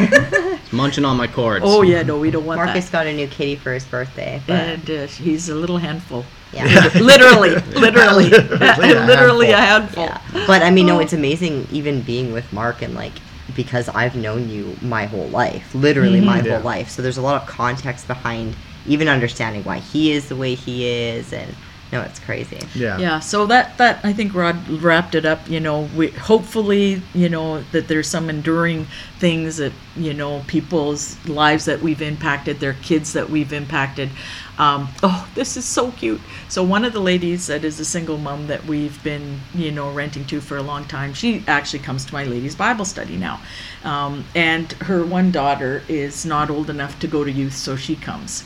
Munching 0.72 1.04
on 1.04 1.16
my 1.18 1.26
cords. 1.26 1.64
oh 1.68 1.82
yeah, 1.82 2.02
no, 2.02 2.18
we 2.18 2.30
don't 2.30 2.46
want 2.46 2.56
Marcus 2.58 2.86
that. 2.86 2.92
got 2.92 3.06
a 3.06 3.12
new 3.12 3.26
kitty 3.26 3.56
for 3.56 3.74
his 3.74 3.84
birthday. 3.84 4.40
But 4.46 4.54
And 4.56 4.90
uh, 4.90 5.06
he's 5.06 5.48
a 5.50 5.54
little 5.54 5.76
handful. 5.78 6.24
yeah. 6.52 6.64
literally, 7.00 7.50
literally, 7.74 8.30
Literally 8.30 8.92
a 8.92 9.06
literally 9.06 9.50
a 9.50 9.58
handful. 9.58 10.04
Yeah. 10.04 10.20
But 10.46 10.62
I 10.62 10.70
mean, 10.70 10.88
Oh. 10.88 10.94
no, 10.94 11.00
it's 11.00 11.12
amazing 11.12 11.66
even 11.72 12.00
being 12.02 12.32
with 12.32 12.50
Mark 12.52 12.80
and 12.82 12.94
like 12.94 13.12
because 13.54 13.88
I've 13.90 14.14
known 14.16 14.48
you 14.48 14.76
my 14.82 15.06
whole 15.06 15.28
life, 15.28 15.74
literally 15.74 16.20
my 16.20 16.38
Mm-hmm. 16.38 16.46
Yeah. 16.46 16.54
whole 16.54 16.62
life. 16.64 16.88
So 16.90 17.02
there's 17.02 17.18
a 17.18 17.22
lot 17.22 17.40
of 17.42 17.48
context 17.48 18.06
behind 18.06 18.54
even 18.86 19.08
understanding 19.08 19.62
why 19.64 19.78
he 19.78 20.12
is 20.12 20.28
the 20.28 20.36
way 20.36 20.54
he 20.54 20.86
is, 20.88 21.32
and 21.32 21.54
no, 21.92 22.00
it's 22.00 22.18
crazy. 22.18 22.58
Yeah. 22.74 22.98
Yeah, 22.98 23.20
so 23.20 23.44
that 23.46 23.76
that 23.76 24.02
I 24.02 24.14
think 24.14 24.34
Rod 24.34 24.66
wrapped 24.66 25.14
it 25.14 25.26
up. 25.26 25.46
You 25.46 25.60
know, 25.60 25.90
we 25.94 26.08
hopefully 26.08 27.02
you 27.12 27.28
know 27.28 27.60
that 27.72 27.86
there's 27.86 28.08
some 28.08 28.30
enduring 28.30 28.86
things 29.18 29.58
that 29.58 29.72
you 29.94 30.14
know 30.14 30.42
people's 30.46 31.22
lives 31.28 31.66
that 31.66 31.82
we've 31.82 32.00
impacted, 32.00 32.60
their 32.60 32.72
kids 32.72 33.12
that 33.12 33.28
we've 33.28 33.52
impacted. 33.52 34.08
Um, 34.56 34.88
oh, 35.02 35.28
this 35.34 35.58
is 35.58 35.66
so 35.66 35.90
cute. 35.92 36.20
So 36.48 36.62
one 36.62 36.86
of 36.86 36.94
the 36.94 37.00
ladies 37.00 37.46
that 37.48 37.62
is 37.62 37.78
a 37.78 37.84
single 37.84 38.16
mom 38.16 38.46
that 38.46 38.64
we've 38.64 39.02
been 39.04 39.40
you 39.54 39.70
know 39.70 39.92
renting 39.92 40.24
to 40.26 40.40
for 40.40 40.56
a 40.56 40.62
long 40.62 40.86
time, 40.86 41.12
she 41.12 41.44
actually 41.46 41.80
comes 41.80 42.06
to 42.06 42.14
my 42.14 42.24
ladies' 42.24 42.56
Bible 42.56 42.86
study 42.86 43.18
now, 43.18 43.38
um, 43.84 44.24
and 44.34 44.72
her 44.72 45.04
one 45.04 45.30
daughter 45.30 45.82
is 45.88 46.24
not 46.24 46.48
old 46.48 46.70
enough 46.70 46.98
to 47.00 47.06
go 47.06 47.22
to 47.22 47.30
youth, 47.30 47.54
so 47.54 47.76
she 47.76 47.96
comes 47.96 48.44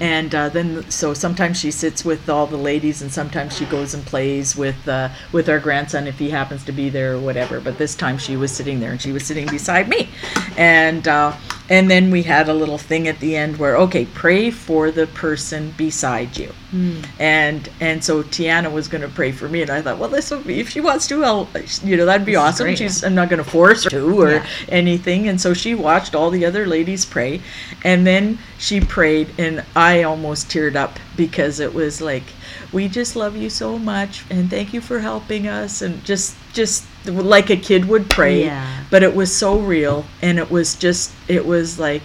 and 0.00 0.34
uh, 0.34 0.48
then 0.48 0.88
so 0.90 1.14
sometimes 1.14 1.58
she 1.58 1.70
sits 1.70 2.04
with 2.04 2.28
all 2.28 2.46
the 2.46 2.56
ladies 2.56 3.02
and 3.02 3.12
sometimes 3.12 3.56
she 3.56 3.64
goes 3.66 3.94
and 3.94 4.04
plays 4.04 4.56
with 4.56 4.88
uh, 4.88 5.08
with 5.32 5.48
our 5.48 5.58
grandson 5.58 6.06
if 6.06 6.18
he 6.18 6.30
happens 6.30 6.64
to 6.64 6.72
be 6.72 6.88
there 6.88 7.14
or 7.14 7.20
whatever. 7.20 7.60
But 7.60 7.78
this 7.78 7.94
time 7.94 8.18
she 8.18 8.36
was 8.36 8.52
sitting 8.52 8.80
there 8.80 8.92
and 8.92 9.00
she 9.00 9.12
was 9.12 9.24
sitting 9.24 9.46
beside 9.46 9.88
me. 9.88 10.08
And 10.56 11.06
uh, 11.06 11.36
and 11.72 11.90
then 11.90 12.10
we 12.10 12.22
had 12.22 12.48
a 12.48 12.54
little 12.54 12.78
thing 12.78 13.08
at 13.08 13.18
the 13.20 13.36
end 13.36 13.56
where 13.58 13.76
okay 13.76 14.06
pray 14.06 14.50
for 14.50 14.90
the 14.92 15.06
person 15.08 15.72
beside 15.76 16.36
you 16.36 16.48
hmm. 16.70 17.00
and 17.18 17.68
and 17.80 18.04
so 18.04 18.22
Tiana 18.22 18.70
was 18.72 18.88
going 18.88 19.02
to 19.02 19.08
pray 19.08 19.32
for 19.32 19.48
me 19.48 19.62
and 19.62 19.70
I 19.70 19.82
thought 19.82 19.98
well 19.98 20.08
this 20.10 20.30
would 20.30 20.46
be 20.46 20.60
if 20.60 20.68
she 20.70 20.80
wants 20.80 21.06
to 21.08 21.24
I'll 21.24 21.48
you 21.82 21.96
know 21.96 22.06
that'd 22.06 22.26
be 22.26 22.36
This 22.36 22.40
awesome 22.40 22.66
great. 22.66 22.78
she's 22.78 23.02
I'm 23.04 23.14
not 23.14 23.28
going 23.30 23.42
to 23.44 23.50
force 23.50 23.84
her 23.84 23.90
to 23.90 24.22
or 24.22 24.30
Yeah. 24.30 24.46
anything. 24.68 25.28
And 25.28 25.40
so 25.40 25.54
she 25.54 25.74
watched 25.74 26.14
all 26.14 26.30
the 26.30 26.44
other 26.46 26.66
ladies 26.66 27.04
pray. 27.04 27.40
And 27.84 28.06
then 28.06 28.38
she 28.58 28.80
prayed, 28.80 29.28
and 29.38 29.64
I 29.74 30.02
almost 30.02 30.48
teared 30.48 30.76
up 30.76 30.98
because 31.16 31.60
it 31.60 31.74
was 31.74 32.00
like, 32.00 32.24
we 32.72 32.88
just 32.88 33.16
love 33.16 33.36
you 33.36 33.50
so 33.50 33.78
much 33.78 34.24
and 34.30 34.50
thank 34.50 34.72
you 34.72 34.80
for 34.80 35.00
helping 35.00 35.46
us 35.48 35.82
and 35.82 36.04
just 36.04 36.36
just 36.52 36.84
like 37.06 37.50
a 37.50 37.56
kid 37.56 37.84
would 37.86 38.08
pray 38.08 38.44
Yeah. 38.44 38.84
but 38.90 39.02
it 39.02 39.14
was 39.14 39.34
so 39.34 39.58
real 39.58 40.04
and 40.22 40.38
it 40.38 40.50
was 40.50 40.74
just 40.76 41.12
it 41.28 41.44
was 41.44 41.78
like 41.78 42.02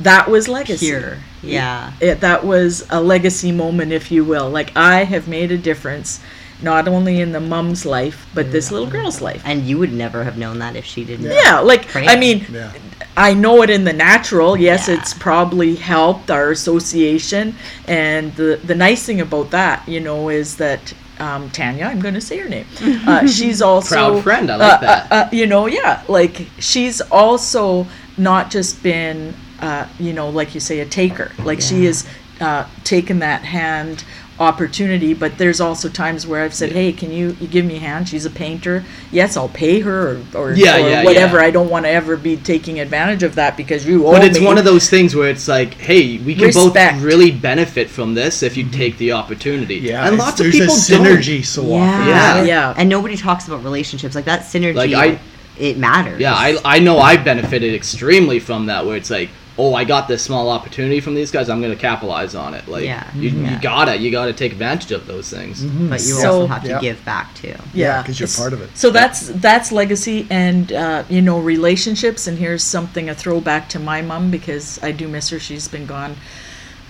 that 0.00 0.28
was 0.28 0.48
legacy 0.48 0.86
Pure. 0.86 1.18
Yeah. 1.42 1.92
it, 2.00 2.20
that 2.20 2.44
was 2.44 2.84
a 2.90 3.00
legacy 3.00 3.52
moment, 3.52 3.92
if 3.92 4.10
you 4.10 4.24
will. 4.24 4.50
Like 4.50 4.76
I 4.76 5.04
have 5.04 5.28
made 5.28 5.52
a 5.52 5.56
difference, 5.56 6.20
not 6.60 6.88
only 6.88 7.20
in 7.20 7.30
the 7.30 7.38
mom's 7.40 7.86
life, 7.86 8.26
but 8.34 8.50
this 8.50 8.72
little 8.72 8.88
girl's 8.90 9.20
life. 9.20 9.40
And 9.44 9.62
you 9.62 9.78
would 9.78 9.92
never 9.92 10.24
have 10.24 10.36
known 10.36 10.58
that 10.58 10.74
if 10.74 10.84
she 10.84 11.04
didn't. 11.04 11.30
Yeah, 11.30 11.60
like 11.60 11.94
Right. 11.94 12.08
I 12.08 12.16
mean, 12.16 12.44
Yeah. 12.50 12.72
I 13.16 13.34
know 13.34 13.62
it 13.62 13.70
in 13.70 13.84
the 13.84 13.92
natural. 13.92 14.56
Yes, 14.56 14.88
Yeah. 14.88 14.94
it's 14.98 15.14
probably 15.14 15.76
helped 15.76 16.28
our 16.30 16.50
association. 16.50 17.54
And 17.86 18.34
the 18.34 18.58
the 18.64 18.74
nice 18.74 19.04
thing 19.06 19.20
about 19.20 19.50
that, 19.52 19.88
you 19.88 20.00
know, 20.00 20.28
is 20.28 20.56
that 20.56 20.92
um, 21.20 21.50
Tanya, 21.50 21.84
I'm 21.86 22.00
going 22.00 22.14
to 22.14 22.20
say 22.20 22.38
her 22.38 22.48
name. 22.48 22.66
Uh, 23.08 23.26
she's 23.26 23.62
also 23.62 23.94
Proud 23.94 24.22
friend, 24.22 24.50
I 24.50 24.56
like 24.56 24.72
uh, 24.72 24.80
that. 24.80 25.12
Uh, 25.12 25.14
uh, 25.14 25.28
you 25.32 25.46
know, 25.46 25.66
yeah, 25.66 26.02
like 26.08 26.46
she's 26.58 27.00
also 27.00 27.86
not 28.18 28.50
just 28.50 28.82
been, 28.82 29.34
uh, 29.60 29.86
you 29.98 30.12
know, 30.12 30.28
like 30.28 30.54
you 30.54 30.60
say, 30.60 30.80
a 30.80 30.86
taker. 30.86 31.32
Like 31.38 31.60
she 31.60 31.76
Yeah. 31.76 31.86
has 31.86 32.06
uh, 32.40 32.66
taken 32.84 33.18
that 33.20 33.42
hand 33.42 34.04
opportunity 34.40 35.14
but 35.14 35.36
there's 35.38 35.60
also 35.60 35.88
times 35.88 36.26
where 36.26 36.44
i've 36.44 36.54
said 36.54 36.72
hey 36.72 36.92
can 36.92 37.10
you, 37.10 37.36
you 37.40 37.46
give 37.48 37.64
me 37.64 37.76
a 37.76 37.80
hand 37.80 38.08
she's 38.08 38.24
a 38.24 38.30
painter 38.30 38.84
yes 39.10 39.36
i'll 39.36 39.48
pay 39.48 39.80
her 39.80 40.12
or, 40.12 40.22
or, 40.34 40.52
Yeah, 40.52 40.76
or 40.76 40.88
yeah, 40.88 41.04
whatever 41.04 41.38
yeah. 41.38 41.46
i 41.46 41.50
don't 41.50 41.68
want 41.68 41.84
to 41.86 41.90
ever 41.90 42.16
be 42.16 42.36
taking 42.36 42.80
advantage 42.80 43.22
of 43.22 43.34
that 43.34 43.56
because 43.56 43.86
you 43.86 44.06
owe 44.06 44.12
But 44.12 44.24
it's 44.24 44.40
me. 44.40 44.46
one 44.46 44.58
of 44.58 44.64
those 44.64 44.88
things 44.88 45.14
where 45.14 45.28
it's 45.28 45.48
like, 45.48 45.74
hey, 45.74 46.18
we 46.18 46.34
can 46.34 46.44
Respect. 46.44 46.96
both 46.96 47.02
really 47.02 47.30
benefit 47.30 47.90
from 47.90 48.14
this 48.14 48.42
if 48.42 48.56
you 48.56 48.64
mm-hmm. 48.64 48.72
take 48.72 48.98
the 48.98 49.12
opportunity. 49.12 49.76
Yeah. 49.76 50.06
and 50.06 50.16
lots 50.18 50.40
of 50.40 50.44
there's 50.44 50.58
people 50.58 50.74
a 50.74 50.76
synergy 50.76 51.44
so 51.44 51.62
Yeah. 51.62 51.74
often. 51.76 52.08
Yeah. 52.08 52.42
Yeah. 52.44 52.74
And 52.76 52.88
nobody 52.88 53.16
talks 53.16 53.46
about 53.46 53.62
relationships 53.64 54.14
like 54.14 54.24
that 54.26 54.42
synergy. 54.42 54.74
Like, 54.74 54.92
I- 54.92 55.18
it 55.58 55.76
matters. 55.76 56.20
Yeah, 56.20 56.34
I, 56.34 56.56
I 56.64 56.78
know 56.78 57.00
I 57.00 57.16
benefited 57.16 57.74
extremely 57.74 58.38
from 58.38 58.66
that. 58.66 58.86
Where 58.86 58.96
it's 58.96 59.10
like, 59.10 59.28
oh, 59.60 59.74
I 59.74 59.82
got 59.84 60.06
this 60.06 60.22
small 60.22 60.50
opportunity 60.50 61.00
from 61.00 61.14
these 61.16 61.30
guys. 61.32 61.48
I'm 61.50 61.60
gonna 61.60 61.74
capitalize 61.74 62.34
on 62.36 62.54
it. 62.54 62.68
Like, 62.68 62.84
Yeah. 62.84 63.04
you, 63.14 63.30
Yeah. 63.30 63.54
you 63.54 63.60
gotta 63.60 63.96
you 63.98 64.10
gotta 64.10 64.32
take 64.32 64.52
advantage 64.52 64.92
of 64.92 65.06
those 65.06 65.28
things. 65.28 65.62
But 65.62 66.00
you 66.00 66.14
So- 66.14 66.32
also 66.42 66.46
have 66.46 66.62
to 66.62 66.68
Yeah. 66.70 66.80
give 66.80 67.04
back 67.04 67.34
too. 67.34 67.54
Yeah, 67.74 68.02
'cause 68.04 68.20
you're 68.20 68.28
part 68.28 68.52
of 68.52 68.62
it. 68.62 68.70
So 68.74 68.90
that's 68.90 69.28
that's 69.34 69.72
legacy 69.72 70.26
and 70.30 70.72
uh, 70.72 71.02
you 71.08 71.20
know 71.22 71.38
relationships. 71.38 72.26
And 72.26 72.38
here's 72.38 72.62
something 72.62 73.08
a 73.10 73.14
throwback 73.14 73.68
to 73.70 73.78
my 73.78 74.00
mom 74.00 74.30
because 74.30 74.78
I 74.82 74.92
do 74.92 75.08
miss 75.08 75.28
her. 75.30 75.40
She's 75.40 75.66
been 75.68 75.86
gone 75.86 76.16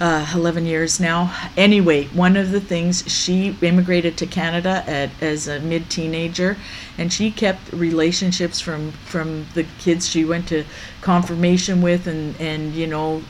uh, 0.00 0.30
11 0.34 0.66
years 0.66 1.00
now. 1.00 1.34
Anyway, 1.56 2.04
one 2.06 2.36
of 2.36 2.50
the 2.50 2.60
things 2.60 3.04
she 3.10 3.56
immigrated 3.60 4.16
to 4.18 4.26
Canada 4.26 4.84
at, 4.86 5.10
as 5.20 5.48
a 5.48 5.60
mid 5.60 5.90
teenager, 5.90 6.56
and 6.96 7.12
she 7.12 7.30
kept 7.30 7.72
relationships 7.72 8.60
from 8.60 8.92
from 8.92 9.46
the 9.54 9.64
kids 9.78 10.08
she 10.08 10.24
went 10.24 10.48
to 10.48 10.64
confirmation 11.00 11.82
with, 11.82 12.06
and 12.06 12.40
and 12.40 12.74
you 12.74 12.86
know, 12.86 13.22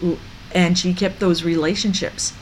and 0.53 0.78
she 0.78 0.93
kept 0.93 1.20
those 1.20 1.43
relationships. 1.43 2.32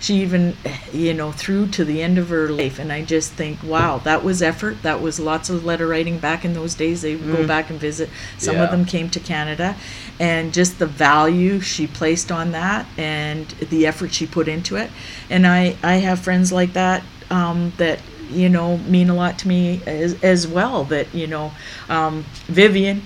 She 0.00 0.16
even, 0.22 0.56
you 0.92 1.14
know, 1.14 1.32
through 1.32 1.68
to 1.68 1.84
the 1.84 2.02
end 2.02 2.18
of 2.18 2.28
her 2.28 2.48
life, 2.48 2.78
and 2.78 2.92
I 2.92 3.02
just 3.02 3.32
think, 3.32 3.62
wow, 3.62 3.98
that 3.98 4.22
was 4.24 4.42
effort. 4.42 4.82
That 4.82 5.00
was 5.00 5.18
lots 5.20 5.48
of 5.50 5.64
letter 5.64 5.86
writing 5.86 6.18
back 6.18 6.44
in 6.44 6.52
those 6.54 6.74
days. 6.74 7.02
They 7.02 7.16
would 7.16 7.30
go 7.30 7.46
back 7.46 7.70
and 7.70 7.78
visit. 7.80 8.10
Some 8.38 8.56
Yeah. 8.56 8.64
of 8.64 8.70
them 8.70 8.84
came 8.84 9.08
to 9.10 9.20
Canada, 9.20 9.76
and 10.18 10.52
just 10.52 10.78
the 10.78 10.86
value 10.86 11.60
she 11.60 11.86
placed 11.86 12.30
on 12.32 12.52
that 12.52 12.86
and 12.98 13.46
the 13.70 13.86
effort 13.86 14.12
she 14.12 14.26
put 14.26 14.48
into 14.48 14.76
it. 14.76 14.90
And 15.30 15.46
I, 15.46 15.76
I 15.82 15.94
have 15.96 16.20
friends 16.20 16.52
like 16.52 16.72
that 16.74 17.02
um, 17.30 17.72
that 17.78 18.00
you 18.32 18.48
know 18.48 18.78
mean 18.78 19.08
a 19.10 19.14
lot 19.14 19.38
to 19.40 19.48
me 19.48 19.80
as, 19.86 20.22
as 20.22 20.46
well. 20.46 20.84
That 20.84 21.14
you 21.14 21.26
know, 21.26 21.52
um, 21.88 22.24
Vivian 22.46 23.02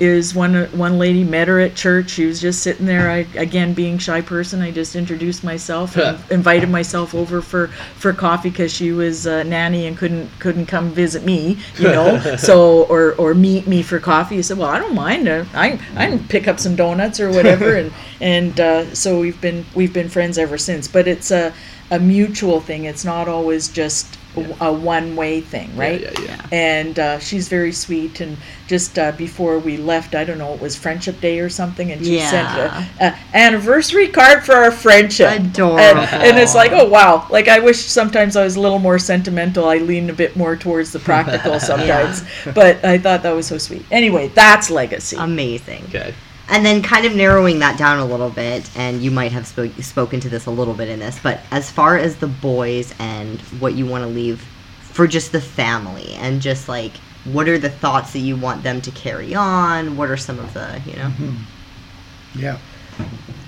is 0.00 0.34
one 0.34 0.64
one 0.76 0.98
lady. 0.98 1.24
Met 1.24 1.48
her 1.48 1.60
at 1.60 1.74
church. 1.74 2.10
She 2.10 2.26
was 2.26 2.40
just 2.40 2.62
sitting 2.62 2.86
there. 2.86 3.10
I 3.10 3.26
again 3.36 3.74
being 3.74 3.98
shy 3.98 4.20
person. 4.20 4.60
I 4.60 4.70
just 4.70 4.96
introduced 4.96 5.44
myself 5.44 5.96
and 5.96 6.18
invited 6.30 6.68
myself 6.68 7.14
over 7.14 7.40
for 7.40 7.68
for 7.68 8.12
coffee 8.12 8.50
because 8.50 8.72
she 8.72 8.92
was 8.92 9.26
a 9.26 9.44
nanny 9.44 9.86
and 9.86 9.96
couldn't 9.96 10.28
couldn't 10.38 10.66
come 10.66 10.90
visit 10.90 11.24
me. 11.24 11.58
You 11.78 11.88
know, 11.88 12.36
so 12.36 12.84
or 12.84 13.14
or 13.14 13.34
meet 13.34 13.66
me 13.66 13.82
for 13.82 13.98
coffee. 13.98 14.38
I 14.38 14.40
said, 14.42 14.58
well, 14.58 14.70
I 14.70 14.78
don't 14.78 14.94
mind. 14.94 15.28
Uh, 15.28 15.44
I 15.54 15.78
I 15.96 16.08
can 16.08 16.26
pick 16.28 16.48
up 16.48 16.58
some 16.58 16.76
donuts 16.76 17.20
or 17.20 17.30
whatever. 17.30 17.76
and 17.76 17.92
and 18.20 18.60
uh, 18.60 18.94
so 18.94 19.20
we've 19.20 19.40
been 19.40 19.64
we've 19.74 19.92
been 19.92 20.08
friends 20.08 20.38
ever 20.38 20.58
since. 20.58 20.88
But 20.88 21.08
it's 21.08 21.30
a 21.30 21.52
a 21.90 21.98
mutual 21.98 22.60
thing. 22.60 22.84
It's 22.84 23.04
not 23.04 23.28
always 23.28 23.68
just 23.68 24.18
a, 24.36 24.56
a 24.66 24.72
one 24.72 25.16
way 25.16 25.40
thing, 25.40 25.74
right? 25.76 26.00
yeah, 26.00 26.20
yeah. 26.22 26.46
And 26.52 26.98
uh, 26.98 27.18
she's 27.18 27.48
very 27.48 27.72
sweet. 27.72 28.20
And 28.20 28.36
just 28.66 28.98
uh, 28.98 29.12
before 29.12 29.58
we 29.58 29.76
left, 29.76 30.14
I 30.14 30.24
don't 30.24 30.38
know, 30.38 30.54
it 30.54 30.60
was 30.60 30.76
Friendship 30.76 31.20
Day 31.20 31.40
or 31.40 31.48
something, 31.48 31.92
and 31.92 32.04
she 32.04 32.18
sent 32.20 32.48
Yeah. 32.48 32.86
a, 33.00 33.04
a 33.06 33.18
anniversary 33.36 34.08
card 34.08 34.44
for 34.44 34.54
our 34.54 34.70
friendship. 34.70 35.32
Adorable. 35.40 35.78
And, 35.78 35.98
and 35.98 36.38
it's 36.38 36.54
like, 36.54 36.72
oh 36.72 36.88
wow! 36.88 37.26
Like 37.30 37.48
I 37.48 37.58
wish 37.58 37.78
sometimes 37.78 38.36
I 38.36 38.44
was 38.44 38.56
a 38.56 38.60
little 38.60 38.78
more 38.78 38.98
sentimental. 38.98 39.68
I 39.68 39.78
lean 39.78 40.10
a 40.10 40.14
bit 40.14 40.36
more 40.36 40.56
towards 40.56 40.92
the 40.92 40.98
practical 40.98 41.60
sometimes. 41.70 42.22
But 42.54 42.84
I 42.84 42.98
thought 42.98 43.22
that 43.22 43.32
was 43.32 43.46
so 43.46 43.58
sweet. 43.58 43.84
Anyway, 43.90 44.28
that's 44.28 44.70
legacy. 44.70 45.16
Amazing. 45.18 45.84
Okay. 45.88 46.14
And 46.48 46.64
then 46.64 46.82
kind 46.82 47.06
of 47.06 47.16
narrowing 47.16 47.58
that 47.60 47.78
down 47.78 47.98
a 47.98 48.04
little 48.04 48.28
bit, 48.28 48.70
and 48.76 49.02
you 49.02 49.10
might 49.10 49.32
have 49.32 49.46
spoke, 49.46 49.72
spoken 49.80 50.20
to 50.20 50.28
this 50.28 50.44
a 50.44 50.50
little 50.50 50.74
bit 50.74 50.88
in 50.88 50.98
this, 50.98 51.18
but 51.18 51.40
as 51.50 51.70
far 51.70 51.96
as 51.96 52.16
the 52.16 52.26
boys 52.26 52.94
and 52.98 53.40
what 53.60 53.74
you 53.74 53.86
want 53.86 54.02
to 54.02 54.08
leave 54.08 54.42
for 54.82 55.06
just 55.06 55.32
the 55.32 55.40
family, 55.40 56.12
and 56.14 56.42
just 56.42 56.68
like 56.68 56.92
what 57.24 57.48
are 57.48 57.58
the 57.58 57.70
thoughts 57.70 58.12
that 58.12 58.18
you 58.18 58.36
want 58.36 58.62
them 58.62 58.80
to 58.82 58.90
carry 58.90 59.34
on? 59.34 59.96
What 59.96 60.10
are 60.10 60.16
some 60.16 60.38
of 60.38 60.52
the, 60.52 60.80
you 60.86 60.96
know? 60.96 61.12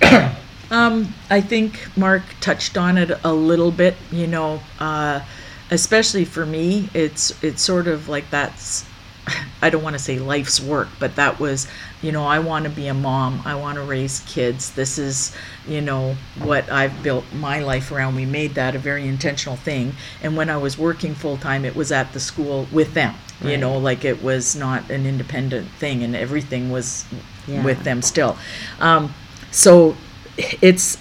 Yeah. 0.01 0.33
Um, 0.69 1.13
I 1.29 1.39
think 1.39 1.95
Mark 1.95 2.23
touched 2.41 2.77
on 2.77 2.97
it 2.97 3.11
a 3.23 3.31
little 3.31 3.71
bit. 3.71 3.95
You 4.11 4.27
know, 4.27 4.61
uh, 4.79 5.21
especially 5.71 6.25
for 6.25 6.45
me, 6.45 6.89
it's 6.93 7.41
it's 7.41 7.61
sort 7.61 7.87
of 7.87 8.09
like 8.09 8.29
that's. 8.31 8.85
I 9.61 9.69
don't 9.69 9.83
want 9.83 9.95
to 9.95 9.99
say 10.01 10.19
life's 10.19 10.59
work, 10.61 10.87
but 10.99 11.15
that 11.15 11.39
was, 11.39 11.67
you 12.01 12.11
know, 12.11 12.23
I 12.25 12.39
want 12.39 12.65
to 12.65 12.69
be 12.69 12.87
a 12.87 12.93
mom. 12.93 13.41
I 13.45 13.55
want 13.55 13.75
to 13.77 13.83
raise 13.83 14.19
kids. 14.21 14.71
This 14.71 14.97
is, 14.97 15.35
you 15.67 15.81
know, 15.81 16.15
what 16.39 16.69
I've 16.69 17.01
built 17.03 17.25
my 17.33 17.59
life 17.59 17.91
around. 17.91 18.15
We 18.15 18.25
made 18.25 18.55
that 18.55 18.75
a 18.75 18.79
very 18.79 19.07
intentional 19.07 19.57
thing. 19.57 19.93
And 20.21 20.37
when 20.37 20.49
I 20.49 20.57
was 20.57 20.77
working 20.77 21.15
full 21.15 21.37
time, 21.37 21.65
it 21.65 21.75
was 21.75 21.91
at 21.91 22.13
the 22.13 22.19
school 22.19 22.67
with 22.71 22.93
them. 22.93 23.15
You 23.43 23.55
know, 23.57 23.77
like 23.77 24.03
it 24.03 24.23
was 24.23 24.55
not 24.55 24.89
an 24.89 25.05
independent 25.05 25.69
thing, 25.77 26.03
and 26.03 26.15
everything 26.15 26.71
was 26.71 27.05
Yeah. 27.47 27.63
with 27.63 27.83
them 27.83 28.01
still. 28.01 28.35
Um, 28.79 29.13
so 29.51 29.95
it's 30.61 30.97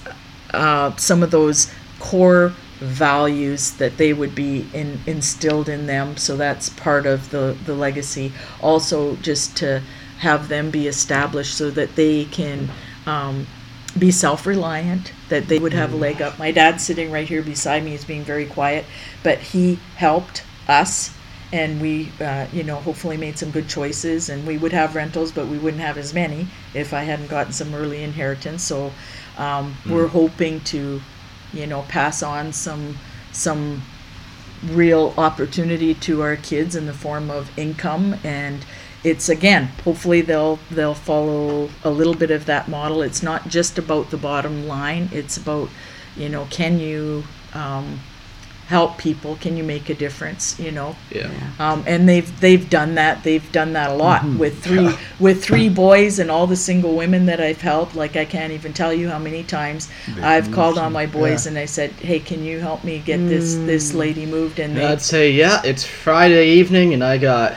uh, 0.52 0.94
some 0.96 1.22
of 1.22 1.30
those 1.30 1.72
core 1.98 2.52
values 2.78 3.72
that 3.72 3.96
they 3.96 4.12
would 4.12 4.34
be 4.34 4.66
in, 4.72 5.00
instilled 5.06 5.68
in 5.68 5.86
them. 5.86 6.16
So 6.16 6.36
that's 6.36 6.68
part 6.68 7.06
of 7.06 7.30
the, 7.30 7.56
the 7.64 7.74
legacy. 7.74 8.32
Also, 8.60 9.16
just 9.16 9.56
to 9.58 9.82
have 10.18 10.48
them 10.48 10.70
be 10.70 10.86
established 10.86 11.56
so 11.56 11.70
that 11.70 11.94
they 11.96 12.24
can 12.24 12.70
um, 13.06 13.46
be 13.98 14.10
self 14.10 14.46
reliant, 14.46 15.12
that 15.28 15.48
they 15.48 15.58
would 15.58 15.72
have 15.72 15.92
a 15.92 15.96
leg 15.96 16.20
up. 16.20 16.38
My 16.38 16.50
dad's 16.50 16.84
sitting 16.84 17.10
right 17.10 17.28
here 17.28 17.42
beside 17.42 17.84
me, 17.84 17.92
he's 17.92 18.04
being 18.04 18.24
very 18.24 18.46
quiet, 18.46 18.84
but 19.22 19.38
he 19.38 19.78
helped 19.96 20.42
us. 20.68 21.14
And 21.52 21.80
we, 21.80 22.10
uh, 22.20 22.46
you 22.52 22.64
know, 22.64 22.76
hopefully 22.76 23.16
made 23.16 23.38
some 23.38 23.52
good 23.52 23.68
choices. 23.68 24.28
And 24.28 24.46
we 24.46 24.58
would 24.58 24.72
have 24.72 24.96
rentals, 24.96 25.30
but 25.30 25.46
we 25.46 25.58
wouldn't 25.58 25.82
have 25.82 25.96
as 25.96 26.12
many 26.12 26.48
if 26.74 26.92
I 26.92 27.04
hadn't 27.04 27.28
gotten 27.28 27.52
some 27.52 27.72
early 27.72 28.02
inheritance. 28.02 28.64
So 28.64 28.92
um, 29.38 29.76
we're 29.88 30.08
hoping 30.08 30.60
to, 30.62 31.00
you 31.56 31.66
know, 31.66 31.82
pass 31.82 32.22
on 32.22 32.52
some 32.52 32.98
some 33.32 33.82
real 34.64 35.12
opportunity 35.18 35.94
to 35.94 36.22
our 36.22 36.36
kids 36.36 36.74
in 36.74 36.86
the 36.86 36.92
form 36.92 37.30
of 37.30 37.56
income. 37.58 38.16
And 38.24 38.64
it's 39.04 39.28
again 39.28 39.66
hopefully 39.84 40.20
they'll 40.20 40.58
they'll 40.70 40.94
follow 40.94 41.70
a 41.84 41.90
little 41.90 42.14
bit 42.14 42.30
of 42.30 42.46
that 42.46 42.68
model. 42.68 43.02
It's 43.02 43.22
not 43.22 43.48
just 43.48 43.78
about 43.78 44.10
the 44.10 44.16
bottom 44.16 44.66
line. 44.66 45.08
It's 45.12 45.36
about 45.36 45.68
you 46.16 46.28
know 46.28 46.46
can 46.50 46.78
you 46.78 47.24
um, 47.54 48.00
help 48.66 48.98
people 48.98 49.36
can 49.36 49.56
you 49.56 49.62
make 49.62 49.88
a 49.88 49.94
difference 49.94 50.58
you 50.58 50.72
know? 50.72 50.96
Yeah. 51.10 51.30
um, 51.58 51.84
and 51.86 52.08
they've 52.08 52.40
they've 52.40 52.68
done 52.68 52.96
that 52.96 53.22
they've 53.22 53.50
done 53.52 53.72
that 53.74 53.90
a 53.90 53.94
lot 53.94 54.24
with 54.24 54.62
three 54.62 54.94
with 55.20 55.44
three 55.44 55.68
boys 55.68 56.18
and 56.18 56.30
all 56.30 56.46
the 56.46 56.56
single 56.56 56.94
women 56.96 57.26
that 57.26 57.40
I've 57.40 57.60
helped. 57.60 57.94
Like 57.94 58.16
I 58.16 58.24
can't 58.24 58.52
even 58.52 58.72
tell 58.72 58.92
you 58.92 59.08
how 59.08 59.18
many 59.18 59.42
times 59.44 59.88
I've 60.20 60.50
called 60.52 60.78
on 60.78 60.92
my 60.92 61.06
boys 61.06 61.44
yeah. 61.44 61.50
and 61.50 61.58
I 61.58 61.66
said 61.66 61.90
hey 61.92 62.18
can 62.18 62.44
you 62.44 62.60
help 62.60 62.84
me 62.84 62.98
get 62.98 63.18
this 63.18 63.54
this 63.54 63.94
lady 63.94 64.26
moved? 64.26 64.58
And 64.58 64.76
they 64.76 64.86
I'd 64.86 65.02
say, 65.02 65.30
yeah, 65.30 65.60
it's 65.64 65.84
Friday 65.84 66.48
evening 66.48 66.94
and 66.94 67.02
I 67.04 67.18
got 67.18 67.56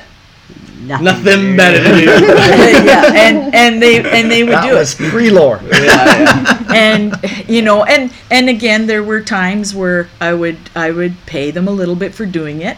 Nothing. 0.80 1.06
nothing 1.06 1.56
better 1.58 1.84
to 1.84 1.96
do. 1.96 2.06
yeah 2.86 3.12
and 3.14 3.54
and 3.54 3.82
they 3.82 3.98
and 4.10 4.32
they 4.32 4.44
would 4.44 4.54
That 4.54 4.70
do 4.70 4.76
was 4.76 5.00
it 5.00 5.12
pre-lore. 5.12 5.60
yeah, 5.64 5.80
yeah. 5.84 6.74
and 6.74 7.16
you 7.50 7.62
know 7.62 7.84
and 7.84 8.12
and 8.32 8.50
again 8.50 8.88
there 8.88 9.04
were 9.04 9.22
times 9.22 9.76
where 9.76 10.10
I 10.22 10.34
would 10.34 10.58
I 10.76 10.92
would 10.92 11.16
pay 11.26 11.52
them 11.52 11.68
a 11.68 11.72
little 11.72 11.96
bit 11.96 12.14
for 12.14 12.26
doing 12.26 12.62
it 12.62 12.78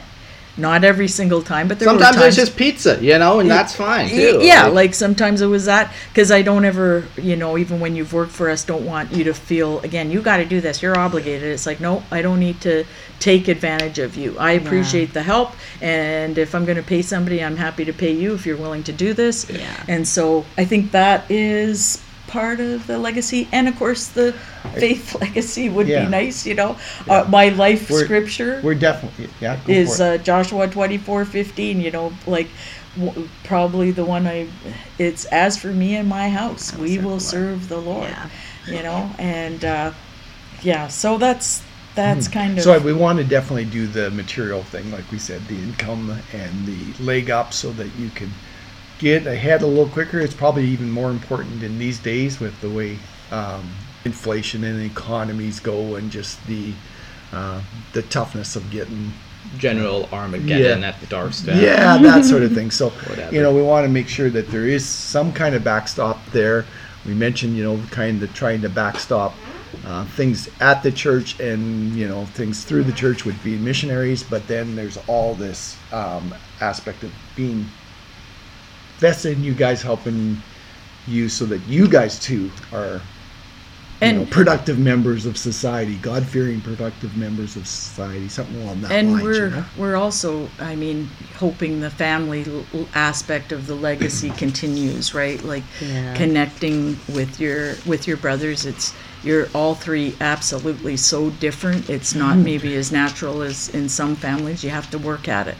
not 0.57 0.83
every 0.83 1.07
single 1.07 1.41
time 1.41 1.67
but 1.67 1.79
there 1.79 1.87
Sometimes 1.87 2.17
were 2.17 2.27
it's 2.27 2.35
times 2.35 2.47
just 2.47 2.57
pizza, 2.57 3.03
you 3.03 3.17
know, 3.17 3.39
and 3.39 3.49
that's 3.49 3.75
fine 3.75 4.09
too. 4.09 4.39
Yeah, 4.41 4.67
like 4.67 4.93
sometimes 4.93 5.41
it 5.41 5.47
was 5.47 5.65
that 5.65 5.93
because 6.09 6.31
I 6.31 6.41
don't 6.41 6.65
ever, 6.65 7.05
you 7.17 7.35
know, 7.35 7.57
even 7.57 7.79
when 7.79 7.95
you've 7.95 8.13
worked 8.13 8.31
for 8.31 8.49
us, 8.49 8.63
don't 8.65 8.85
want 8.85 9.11
you 9.11 9.23
to 9.25 9.33
feel 9.33 9.79
again. 9.79 10.11
You 10.11 10.21
got 10.21 10.37
to 10.37 10.45
do 10.45 10.61
this. 10.61 10.81
You're 10.81 10.97
obligated. 10.97 11.51
It's 11.51 11.65
like 11.65 11.79
no, 11.79 12.03
I 12.11 12.21
don't 12.21 12.39
need 12.39 12.59
to 12.61 12.85
take 13.19 13.47
advantage 13.47 13.99
of 13.99 14.15
you. 14.15 14.37
I 14.37 14.53
appreciate 14.53 15.13
the 15.13 15.23
help, 15.23 15.53
and 15.81 16.37
if 16.37 16.53
I'm 16.53 16.65
going 16.65 16.77
to 16.77 16.83
pay 16.83 17.01
somebody, 17.01 17.43
I'm 17.43 17.57
happy 17.57 17.85
to 17.85 17.93
pay 17.93 18.11
you 18.11 18.33
if 18.33 18.45
you're 18.45 18.57
willing 18.57 18.83
to 18.83 18.93
do 18.93 19.13
this. 19.13 19.49
Yeah. 19.49 19.83
And 19.87 20.07
so 20.07 20.45
I 20.57 20.65
think 20.65 20.91
that 20.91 21.29
is 21.29 22.03
part 22.31 22.59
of 22.59 22.87
the 22.87 22.97
legacy, 22.97 23.47
and 23.51 23.67
of 23.67 23.75
course 23.77 24.07
the 24.07 24.33
faith 24.75 25.13
legacy 25.21 25.69
would 25.69 25.87
Yeah. 25.87 26.05
be 26.05 26.09
nice. 26.11 26.45
You 26.45 26.55
know, 26.55 26.77
uh, 27.09 27.25
my 27.29 27.49
life 27.49 27.89
We're- 27.89 28.03
scripture 28.05 28.61
We're 28.63 28.75
definitely 28.75 29.29
yeah. 29.41 29.59
Is 29.67 29.97
for 29.97 30.03
it. 30.03 30.21
uh, 30.21 30.23
Joshua 30.23 30.67
twenty 30.67 30.97
four 30.97 31.25
fifteen. 31.25 31.81
You 31.81 31.91
know, 31.91 32.13
like 32.25 32.47
w- 32.97 33.27
probably 33.43 33.91
the 33.91 34.05
one 34.05 34.25
I. 34.27 34.47
It's 34.97 35.25
as 35.25 35.57
for 35.57 35.67
me 35.73 35.95
and 35.95 36.07
my 36.07 36.29
house, 36.29 36.73
we 36.77 36.97
will 36.97 37.19
serve 37.19 37.67
the 37.69 37.77
Lord. 37.79 38.09
Yeah. 38.09 38.29
You 38.67 38.83
know, 38.83 39.09
and 39.19 39.65
uh, 39.65 39.91
yeah, 40.61 40.87
so 40.87 41.17
that's 41.17 41.63
that's 41.95 42.27
kind 42.29 42.57
of 42.57 42.63
Hmm. 42.63 42.71
So 42.71 42.79
we 42.79 42.93
want 42.93 43.17
to 43.19 43.25
definitely 43.25 43.65
do 43.65 43.85
the 43.87 44.09
material 44.11 44.63
thing, 44.63 44.89
like 44.91 45.11
we 45.11 45.19
said, 45.19 45.41
the 45.47 45.55
income 45.57 46.17
and 46.31 46.65
the 46.65 47.03
leg 47.03 47.29
up, 47.29 47.51
so 47.53 47.71
that 47.73 47.89
you 47.99 48.09
can 48.15 48.31
get 49.01 49.25
ahead 49.27 49.61
a 49.63 49.67
little 49.67 49.89
quicker. 49.89 50.19
It's 50.19 50.33
probably 50.33 50.65
even 50.67 50.89
more 50.89 51.09
important 51.09 51.63
in 51.63 51.77
these 51.79 51.99
days 51.99 52.39
with 52.39 52.59
the 52.61 52.69
way 52.69 52.97
um, 53.31 53.69
inflation 54.05 54.63
and 54.63 54.81
economies 54.81 55.59
go, 55.59 55.95
and 55.95 56.09
just 56.11 56.45
the 56.47 56.73
uh, 57.33 57.61
the 57.93 58.03
toughness 58.03 58.55
of 58.55 58.69
getting 58.71 59.11
General 59.57 60.07
Armageddon 60.11 60.81
Yeah. 60.81 60.87
at 60.87 60.99
the 60.99 61.07
doorstep. 61.07 61.61
yeah, 61.61 61.97
that 61.97 62.23
sort 62.25 62.43
of 62.43 62.53
thing. 62.53 62.69
So, 62.71 62.89
Whatever. 63.09 63.33
you 63.35 63.41
know, 63.41 63.53
we 63.53 63.61
want 63.61 63.85
to 63.85 63.89
make 63.91 64.07
sure 64.07 64.29
that 64.29 64.47
there 64.49 64.65
is 64.67 64.85
some 64.85 65.33
kind 65.33 65.55
of 65.55 65.63
backstop 65.63 66.23
there. 66.31 66.65
We 67.05 67.13
mentioned, 67.13 67.57
you 67.57 67.63
know, 67.63 67.81
kind 67.89 68.21
of 68.21 68.33
trying 68.33 68.61
to 68.61 68.69
backstop 68.69 69.33
uh, 69.87 70.05
things 70.05 70.49
at 70.59 70.83
the 70.83 70.91
church 70.91 71.39
and, 71.39 71.93
you 71.95 72.07
know, 72.07 72.25
things 72.27 72.63
through 72.65 72.83
the 72.83 72.91
church 72.91 73.25
would 73.25 73.41
be 73.43 73.57
missionaries, 73.57 74.21
but 74.23 74.45
then 74.47 74.75
there's 74.75 74.97
all 75.07 75.33
this 75.33 75.77
um, 75.93 76.35
aspect 76.59 77.03
of 77.03 77.11
being 77.35 77.65
vested 79.01 79.35
in 79.37 79.43
you 79.43 79.53
guys 79.53 79.81
helping 79.81 80.37
you 81.07 81.27
so 81.27 81.43
that 81.45 81.59
you 81.67 81.87
guys 81.87 82.19
too 82.19 82.51
are 82.71 83.01
And- 83.99 84.19
know, 84.19 84.25
productive 84.25 84.77
members 84.77 85.25
of 85.25 85.37
society, 85.37 85.95
God 85.95 86.23
fearing 86.23 86.61
productive 86.61 87.17
members 87.17 87.55
of 87.55 87.65
society, 87.67 88.29
something 88.29 88.61
along 88.61 88.81
that 88.81 88.89
line. 88.91 88.99
and 88.99 89.11
lines. 89.13 89.23
we're 89.23 89.45
you 89.49 89.55
know? 89.55 89.65
we're 89.77 89.95
also 89.95 90.47
i 90.59 90.75
mean 90.75 91.09
hoping 91.37 91.81
the 91.81 91.89
family 91.89 92.45
l- 92.47 92.63
l- 92.75 92.87
aspect 92.93 93.51
of 93.51 93.65
the 93.65 93.75
legacy 93.75 94.29
continues 94.43 95.13
right 95.15 95.41
like 95.43 95.63
Yeah. 95.81 96.15
connecting 96.15 96.99
with 97.13 97.39
your 97.39 97.73
with 97.87 98.07
your 98.07 98.17
brothers 98.17 98.65
it's 98.67 98.93
you're 99.23 99.47
all 99.53 99.73
three 99.75 100.15
absolutely 100.21 100.95
so 100.97 101.29
different 101.31 101.89
it's 101.89 102.13
not 102.15 102.37
mm. 102.37 102.43
maybe 102.43 102.75
as 102.75 102.91
natural 102.91 103.41
as 103.41 103.69
in 103.69 103.89
some 103.89 104.15
families 104.15 104.63
you 104.63 104.69
have 104.71 104.89
to 104.91 104.97
work 104.99 105.27
at 105.27 105.47
it 105.47 105.57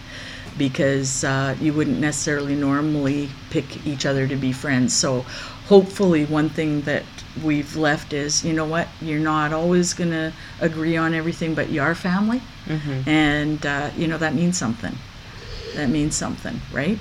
because 0.57 1.23
uh, 1.23 1.55
you 1.59 1.73
wouldn't 1.73 1.99
necessarily 1.99 2.55
normally 2.55 3.29
pick 3.49 3.85
each 3.85 4.05
other 4.05 4.27
to 4.27 4.35
be 4.35 4.51
friends. 4.51 4.93
So 4.95 5.21
hopefully 5.67 6.25
one 6.25 6.49
thing 6.49 6.81
that 6.81 7.03
we've 7.43 7.75
left 7.77 8.11
is 8.13 8.43
you 8.43 8.51
know 8.51 8.65
what 8.65 8.89
you're 9.01 9.19
not 9.19 9.53
always 9.53 9.93
going 9.93 10.11
to 10.11 10.33
agree 10.59 10.97
on 10.97 11.13
everything 11.13 11.55
but 11.55 11.69
you 11.69 11.81
are 11.81 11.95
family. 11.95 12.41
And 13.07 13.65
uh, 13.65 13.91
you 13.97 14.07
know 14.07 14.17
that 14.17 14.33
means 14.33 14.57
something. 14.57 14.95
That 15.75 15.89
means 15.89 16.15
something 16.15 16.59
right? 16.73 16.99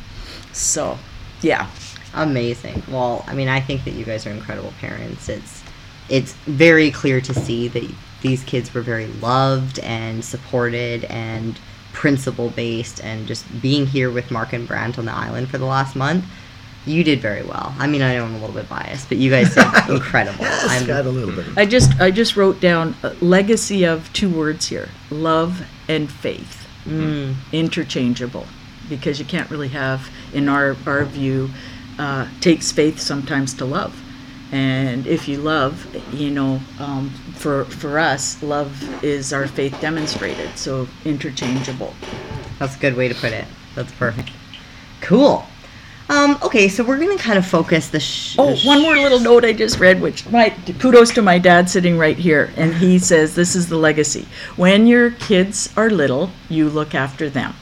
So 0.53 0.99
yeah. 1.43 1.69
Amazing. 2.13 2.83
Well, 2.91 3.25
I 3.29 3.35
mean, 3.35 3.49
I 3.49 3.61
think 3.61 3.85
that 3.85 3.93
you 3.93 4.05
guys 4.05 4.27
are 4.27 4.31
incredible 4.31 4.73
parents. 4.81 5.29
It's 5.29 5.63
it's 6.09 6.33
very 6.33 6.91
clear 6.91 7.21
to 7.21 7.33
see 7.33 7.69
that 7.69 7.89
these 8.21 8.43
kids 8.43 8.75
were 8.75 8.83
very 8.83 9.07
loved 9.07 9.79
and 9.79 10.25
supported 10.25 11.05
and 11.05 11.59
principle 12.01 12.49
based 12.49 12.99
and 13.05 13.27
just 13.27 13.45
being 13.61 13.85
here 13.85 14.11
with 14.11 14.31
Mark 14.31 14.55
and 14.55 14.67
Brant 14.67 14.99
on 14.99 15.05
the 15.05 15.13
island 15.13 15.51
for 15.51 15.59
the 15.59 15.67
last 15.67 15.95
month. 15.95 16.25
You 16.87 17.05
did 17.05 17.21
very 17.21 17.43
well. 17.43 17.75
I 17.79 17.87
mean, 17.87 18.01
I 18.01 18.17
know 18.17 18.25
I'm 18.25 18.37
a 18.37 18.39
little 18.39 18.55
bit 18.55 18.71
biased, 18.71 19.11
but 19.11 19.19
you 19.19 19.31
guys 19.31 19.55
did 19.55 19.67
incredible. 19.91 20.43
It's 20.43 20.87
got 20.87 21.05
a 21.05 21.11
I'm, 21.11 21.15
little 21.15 21.35
bit. 21.35 21.59
I 21.59 21.67
just 21.67 22.01
i 22.01 22.11
just 22.11 22.39
wrote 22.39 22.59
down 22.59 22.97
a 23.03 23.11
legacy 23.21 23.85
of 23.85 24.11
two 24.15 24.31
words 24.31 24.69
here 24.69 24.89
love 25.11 25.67
and 25.89 26.11
faith 26.11 26.67
mm, 26.87 27.35
interchangeable 27.53 28.47
because 28.89 29.19
you 29.19 29.27
can't 29.27 29.51
really 29.51 29.69
have 29.69 30.11
in 30.33 30.49
our 30.49 30.75
our 30.87 31.05
view 31.05 31.51
uh, 31.99 32.27
takes 32.41 32.73
faith 32.73 32.99
sometimes 32.99 33.53
to 33.53 33.67
love 33.67 33.95
and 34.53 35.07
if 35.07 35.29
you 35.29 35.39
love 35.39 35.87
you 36.13 36.31
know 36.31 36.61
um, 36.79 37.11
for 37.35 37.65
for 37.67 37.99
us 37.99 38.43
love 38.43 39.05
is 39.05 39.33
our 39.33 39.47
faith 39.47 39.81
demonstrated 39.81 40.51
so 40.59 40.89
interchangeable 41.05 41.95
that's 42.61 42.77
a 42.77 42.79
good 42.79 42.95
way 42.95 43.09
to 43.09 43.15
put 43.15 43.33
it. 43.33 43.47
That's 43.75 43.91
perfect. 43.93 44.31
Cool. 45.01 45.45
Um, 46.11 46.39
okay, 46.43 46.69
so 46.69 46.85
we're 46.85 46.99
gonna 46.99 47.17
kind 47.17 47.39
of 47.39 47.47
focus 47.47 47.89
the. 47.89 48.01
Sh- 48.01 48.37
Oh, 48.39 48.55
sh- 48.55 48.67
one 48.67 48.83
more 48.83 48.97
little 48.97 49.19
note 49.19 49.45
I 49.47 49.55
just 49.55 49.81
read, 49.81 50.01
which 50.01 50.29
my 50.29 50.51
kudos 50.79 51.11
to 51.15 51.23
my 51.23 51.39
dad 51.39 51.71
sitting 51.71 51.97
right 51.97 52.19
here, 52.19 52.53
and 52.57 52.75
he 52.75 52.99
says 52.99 53.35
this 53.35 53.57
is 53.57 53.69
the 53.69 53.79
legacy. 53.79 54.27
When 54.57 54.87
your 54.87 55.13
kids 55.13 55.73
are 55.77 55.89
little, 55.89 56.31
you 56.51 56.69
look 56.69 56.95
after 56.95 57.31
them. 57.31 57.55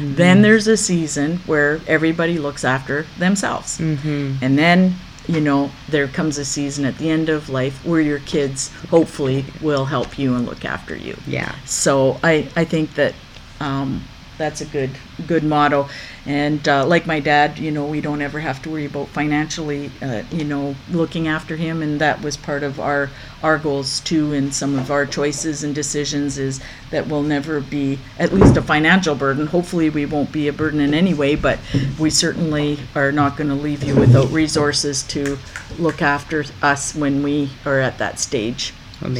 Then 0.00 0.42
there's 0.42 0.66
a 0.66 0.76
season 0.76 1.38
where 1.46 1.80
everybody 1.86 2.38
looks 2.38 2.62
after 2.64 3.06
themselves, 3.18 3.78
mm-hmm. 3.78 4.34
and 4.42 4.58
then 4.58 4.94
you 5.28 5.40
know 5.40 5.70
there 5.88 6.08
comes 6.08 6.38
a 6.38 6.44
season 6.44 6.84
at 6.84 6.98
the 6.98 7.10
end 7.10 7.28
of 7.28 7.48
life 7.48 7.84
where 7.84 8.00
your 8.00 8.18
kids 8.20 8.72
hopefully 8.88 9.44
will 9.60 9.84
help 9.84 10.18
you 10.18 10.34
and 10.34 10.46
look 10.46 10.64
after 10.64 10.96
you. 10.96 11.16
Yeah. 11.26 11.54
So 11.66 12.18
I, 12.24 12.50
I 12.56 12.64
think 12.64 12.94
that 12.94 13.14
um, 13.60 14.02
that's 14.38 14.60
a 14.60 14.64
good 14.64 14.90
good 15.26 15.44
motto. 15.44 15.88
And 16.24 16.66
uh, 16.68 16.86
like 16.86 17.06
my 17.06 17.20
dad, 17.20 17.58
you 17.58 17.70
know, 17.70 17.86
we 17.86 18.00
don't 18.00 18.22
ever 18.22 18.38
have 18.40 18.62
to 18.62 18.70
worry 18.70 18.84
about 18.84 19.08
financially, 19.08 19.90
uh, 20.00 20.22
you 20.30 20.44
know, 20.44 20.76
looking 20.90 21.26
after 21.26 21.56
him. 21.56 21.82
And 21.82 22.00
that 22.00 22.22
was 22.22 22.36
part 22.36 22.62
of 22.62 22.80
our 22.80 23.10
our 23.42 23.58
goals 23.58 24.00
too. 24.00 24.32
And 24.32 24.54
some 24.54 24.78
of 24.78 24.90
our 24.90 25.04
choices 25.06 25.64
and 25.64 25.74
decisions 25.74 26.38
is 26.38 26.60
that 26.90 27.06
we'll 27.08 27.22
never 27.22 27.60
be 27.60 27.98
at 28.18 28.32
least 28.32 28.56
a 28.56 28.62
financial 28.62 29.14
burden. 29.14 29.46
Hopefully, 29.46 29.90
we 29.90 30.06
won't 30.06 30.32
be 30.32 30.48
a 30.48 30.52
burden 30.52 30.80
in 30.80 30.94
any 30.94 31.14
way, 31.14 31.34
but 31.34 31.58
we 31.98 32.10
certainly 32.10 32.78
are 32.94 33.12
not 33.12 33.36
going 33.36 33.48
to 33.48 33.54
leave 33.56 33.82
you 33.82 33.94
without 33.96 34.30
resources 34.30 35.02
to 35.04 35.38
look 35.78 36.00
after 36.02 36.44
us 36.62 36.94
when 36.94 37.22
we 37.22 37.50
are 37.66 37.80
at 37.80 37.98
that 37.98 38.18
stage. 38.18 38.72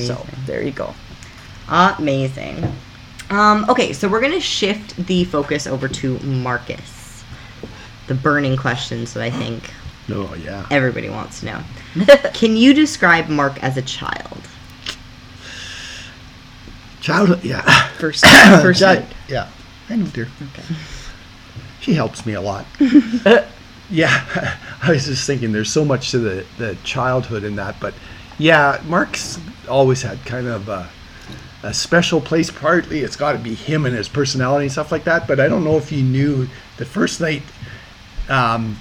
So 0.07 0.27
there 0.47 0.63
you 0.63 0.73
go. 0.73 0.95
Amazing. 1.69 2.67
Um, 3.31 3.67
okay, 3.69 3.93
so 3.93 4.09
we're 4.09 4.21
gonna 4.21 4.41
shift 4.41 4.97
the 5.07 5.25
focus 5.25 5.67
over 5.67 5.89
to 5.89 6.19
Marcus. 6.21 7.25
The 8.07 8.15
burning 8.15 8.57
questions 8.57 9.13
that 9.15 9.23
I 9.23 9.31
think 9.31 9.71
oh 10.11 10.35
yeah. 10.35 10.67
everybody 10.71 11.11
wants 11.11 11.41
to 11.41 11.47
know. 11.47 11.63
Can 12.35 12.57
you 12.57 12.73
describe 12.73 13.29
Mark 13.29 13.63
as 13.63 13.77
a 13.77 13.83
child? 13.83 14.41
Childhood. 17.01 17.45
Yeah. 17.45 17.63
First, 17.99 18.25
first 18.63 18.81
Child- 18.81 19.07
Yeah. 19.29 19.49
I 19.91 19.97
know, 19.97 20.07
dear. 20.07 20.29
Okay. 20.41 20.63
She 21.81 21.95
helps 21.95 22.27
me 22.27 22.35
a 22.35 22.41
lot. 22.41 22.67
yeah, 23.91 24.57
I 24.83 24.91
was 24.91 25.07
just 25.07 25.27
thinking 25.27 25.53
there's 25.53 25.73
so 25.73 25.85
much 25.85 26.11
to 26.11 26.19
the, 26.19 26.47
the 26.59 26.77
childhood 26.85 27.45
in 27.45 27.57
that, 27.57 27.81
but 27.81 27.95
yeah, 28.39 28.81
Mark's 28.87 29.39
always 29.69 30.03
had 30.03 30.25
kind 30.25 30.47
of 30.47 30.69
a, 30.69 30.89
a 31.63 31.75
special 31.75 32.21
place. 32.21 32.51
Partly 32.51 33.01
it's 33.01 33.17
got 33.17 33.33
to 33.33 33.39
be 33.39 33.55
him 33.55 33.85
and 33.87 33.95
his 33.95 34.09
personality 34.09 34.67
and 34.67 34.73
stuff 34.73 34.93
like 34.93 35.05
that, 35.05 35.27
but 35.27 35.41
I 35.41 35.49
don't 35.49 35.65
know 35.65 35.77
if 35.77 35.91
you 35.93 36.03
knew 36.03 36.49
the 36.77 36.85
first 36.85 37.21
night 37.21 37.43
um, 38.29 38.77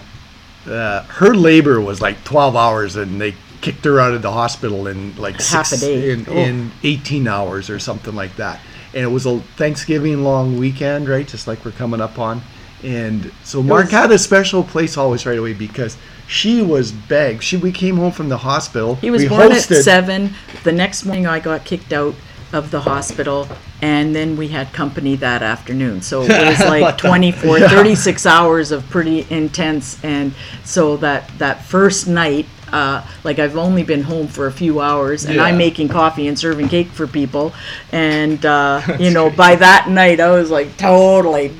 uh, 0.67 1.03
her 1.03 1.33
labor 1.33 1.79
was 1.79 2.01
like 2.01 2.23
12 2.23 2.55
hours 2.55 2.95
and 2.95 3.19
they 3.21 3.33
kicked 3.61 3.85
her 3.85 3.99
out 3.99 4.13
of 4.13 4.21
the 4.21 4.31
hospital 4.31 4.87
in 4.87 5.15
like 5.15 5.41
Half 5.41 5.71
a 5.71 5.77
day. 5.77 6.11
In, 6.11 6.25
Oh. 6.29 6.33
in 6.33 6.71
18 6.83 7.27
hours 7.27 7.69
or 7.69 7.79
something 7.79 8.13
like 8.15 8.35
that. 8.35 8.59
And 8.93 9.03
it 9.03 9.07
was 9.07 9.25
a 9.25 9.39
Thanksgiving 9.57 10.23
long 10.23 10.57
weekend, 10.57 11.07
right? 11.07 11.27
Just 11.27 11.47
like 11.47 11.63
we're 11.65 11.71
coming 11.71 12.01
up 12.01 12.19
on. 12.19 12.41
And 12.83 13.31
so 13.43 13.63
Mark 13.63 13.85
was- 13.85 13.91
had 13.91 14.11
a 14.11 14.19
special 14.19 14.63
place 14.63 14.97
always 14.97 15.25
right 15.25 15.39
away 15.39 15.53
because 15.53 15.97
she 16.27 16.61
was 16.61 16.91
begged. 16.91 17.41
She 17.43 17.57
we 17.57 17.71
came 17.71 17.97
home 17.97 18.11
from 18.11 18.29
the 18.29 18.37
hospital. 18.37 18.95
He 18.95 19.09
was 19.09 19.23
we 19.23 19.29
born 19.29 19.49
hosted- 19.49 19.77
at 19.79 19.83
seven. 19.83 20.33
The 20.63 20.71
next 20.73 21.05
morning, 21.05 21.25
I 21.25 21.39
got 21.39 21.63
kicked 21.65 21.91
out 21.93 22.13
of 22.53 22.71
the 22.71 22.79
hospital, 22.81 23.47
and 23.81 24.15
then 24.15 24.37
we 24.37 24.47
had 24.47 24.71
company 24.73 25.15
that 25.17 25.43
afternoon. 25.43 26.01
So 26.01 26.21
it 26.23 26.29
was 26.29 26.59
like 26.73 26.81
What 26.81 26.97
24, 26.97 27.59
Yeah. 27.59 27.67
36 27.69 28.25
hours 28.25 28.71
of 28.71 28.87
pretty 28.89 29.25
intense. 29.29 30.03
And 30.03 30.33
so 30.63 30.97
that 30.97 31.29
that 31.39 31.63
first 31.63 32.07
night, 32.07 32.45
uh, 32.71 33.05
like 33.23 33.39
I've 33.39 33.55
only 33.57 33.83
been 33.83 34.03
home 34.03 34.27
for 34.27 34.47
a 34.47 34.51
few 34.51 34.79
hours, 34.81 35.25
and 35.25 35.39
I'm 35.39 35.57
making 35.57 35.87
coffee 35.89 36.27
and 36.27 36.37
serving 36.37 36.67
cake 36.69 36.87
for 36.87 37.07
people. 37.07 37.53
And 37.91 38.45
uh, 38.45 38.81
you 38.99 39.11
know, 39.11 39.29
by 39.29 39.55
that 39.55 39.89
night, 39.89 40.19
I 40.19 40.31
was 40.31 40.49
like 40.49 40.75
totally 40.77 41.53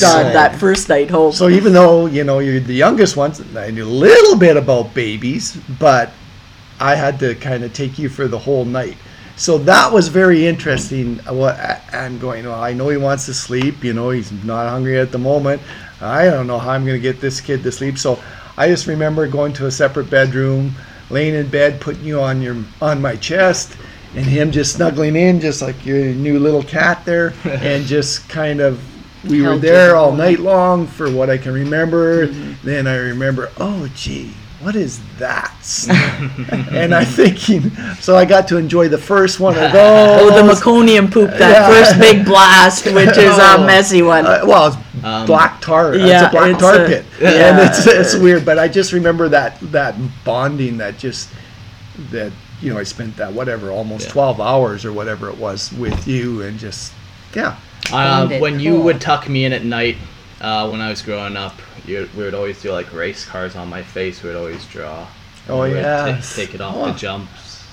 done. 0.00 0.32
that 0.32 0.56
first 0.56 0.88
night 0.88 1.10
home. 1.10 1.32
So 1.32 1.48
even 1.48 1.72
though 1.72 2.06
you 2.06 2.24
know 2.24 2.38
you're 2.40 2.60
the 2.60 2.74
youngest 2.74 3.16
ones, 3.16 3.40
I 3.56 3.70
knew 3.70 3.84
a 3.84 3.88
little 3.88 4.36
bit 4.38 4.56
about 4.56 4.94
babies, 4.94 5.56
but 5.78 6.12
I 6.80 6.94
had 6.94 7.18
to 7.20 7.34
kind 7.34 7.64
of 7.64 7.72
take 7.72 7.98
you 7.98 8.08
for 8.08 8.28
the 8.28 8.38
whole 8.38 8.64
night. 8.64 8.96
So 9.38 9.56
that 9.58 9.92
was 9.92 10.08
very 10.08 10.46
interesting. 10.46 11.20
uh, 11.28 11.32
What 11.32 11.56
I'm 11.92 12.18
going, 12.18 12.44
well, 12.44 12.60
I 12.62 12.72
know 12.72 12.88
he 12.88 12.96
wants 12.96 13.24
to 13.26 13.34
sleep. 13.34 13.84
You 13.84 13.94
know, 13.94 14.10
he's 14.10 14.32
not 14.44 14.68
hungry 14.68 14.98
at 14.98 15.12
the 15.12 15.18
moment. 15.18 15.62
I 16.00 16.24
don't 16.26 16.46
know 16.46 16.58
how 16.58 16.70
I'm 16.70 16.84
going 16.84 16.96
to 16.96 17.02
get 17.02 17.20
this 17.20 17.40
kid 17.40 17.62
to 17.62 17.72
sleep. 17.72 17.98
So 17.98 18.18
I 18.56 18.68
just 18.68 18.86
remember 18.86 19.26
going 19.28 19.52
to 19.54 19.66
a 19.66 19.70
separate 19.70 20.10
bedroom, 20.10 20.72
laying 21.10 21.34
in 21.34 21.48
bed, 21.48 21.80
putting 21.80 22.04
you 22.04 22.20
on 22.20 22.42
your 22.42 22.56
on 22.82 23.00
my 23.00 23.16
chest, 23.16 23.76
and 24.14 24.24
him 24.26 24.50
just 24.50 24.74
snuggling 24.76 25.16
in, 25.16 25.40
just 25.40 25.62
like 25.62 25.86
your 25.86 25.98
new 26.14 26.38
little 26.40 26.62
cat 26.62 27.04
there, 27.04 27.32
and 27.44 27.84
just 27.86 28.28
kind 28.28 28.60
of 28.60 28.82
we 29.24 29.40
were 29.40 29.48
Held 29.50 29.62
you 29.64 29.70
there 29.70 29.96
all 29.96 30.12
night 30.12 30.38
long 30.40 30.86
for 30.86 31.10
what 31.10 31.30
I 31.30 31.38
can 31.38 31.52
remember. 31.52 32.26
Then 32.26 32.86
I 32.86 32.96
remember, 32.96 33.50
oh 33.58 33.88
gee, 33.94 34.32
what 34.60 34.74
is 34.76 35.00
that? 35.18 35.54
and 36.72 36.94
I'm 36.94 37.06
thinking, 37.06 37.70
so 38.00 38.16
I 38.16 38.24
got 38.24 38.48
to 38.48 38.56
enjoy 38.56 38.88
the 38.88 38.98
first 38.98 39.38
one 39.40 39.54
of 39.54 39.72
those. 39.72 40.20
Oh, 40.22 40.30
the 40.46 40.52
meconium 40.52 41.10
poop, 41.12 41.30
that 41.30 41.40
Yeah. 41.40 41.68
first 41.68 41.98
big 42.00 42.24
blast, 42.24 42.84
which 42.86 43.16
is 43.16 43.38
a 43.38 43.54
Oh. 43.58 43.64
messy 43.66 44.02
one. 44.02 44.26
Uh, 44.26 44.40
well, 44.44 44.66
it's 44.68 44.76
Um, 45.04 45.26
black 45.26 45.60
tar. 45.60 45.94
yeah, 45.94 46.24
it's 46.26 46.34
a 46.34 46.36
black 46.36 46.50
it's 46.50 46.60
tar 46.60 46.74
a- 46.74 46.86
pit, 46.88 47.04
yeah. 47.20 47.28
and 47.30 47.58
it's 47.60 47.86
it's 47.86 48.14
weird. 48.16 48.44
But 48.44 48.58
I 48.58 48.66
just 48.66 48.92
remember 48.92 49.28
that 49.28 49.56
that 49.72 49.94
bonding 50.24 50.78
that 50.78 50.98
just 50.98 51.28
that 52.10 52.32
you 52.60 52.72
know 52.74 52.80
I 52.80 52.82
spent 52.82 53.16
that 53.18 53.32
whatever 53.32 53.70
almost 53.70 54.06
Yeah. 54.06 54.12
twelve 54.12 54.40
hours 54.40 54.84
or 54.84 54.92
whatever 54.92 55.28
it 55.28 55.38
was 55.38 55.70
with 55.78 56.08
you, 56.08 56.42
and 56.42 56.58
just 56.58 56.92
yeah. 57.32 57.54
Uh, 57.86 57.90
Found 57.92 58.32
it 58.32 58.40
when 58.40 58.58
you 58.58 58.74
would 58.80 59.00
tuck 59.00 59.28
me 59.28 59.44
in 59.44 59.52
at 59.52 59.64
night, 59.64 59.96
uh, 60.40 60.68
when 60.68 60.80
I 60.80 60.88
was 60.90 61.02
growing 61.02 61.36
up, 61.36 61.54
we 61.86 62.06
would 62.16 62.34
always 62.34 62.60
do 62.62 62.72
like 62.72 62.92
race 62.92 63.24
cars 63.24 63.56
on 63.56 63.68
my 63.68 63.82
face. 63.82 64.22
We 64.22 64.28
would 64.30 64.36
always 64.38 64.64
draw. 64.66 65.06
Oh, 65.48 65.62
We 65.62 65.74
would 65.74 66.22
take 66.34 66.54
it 66.54 66.60
off 66.60 66.74
Oh. 66.76 66.86
the 66.92 66.98
jumps. 66.98 67.64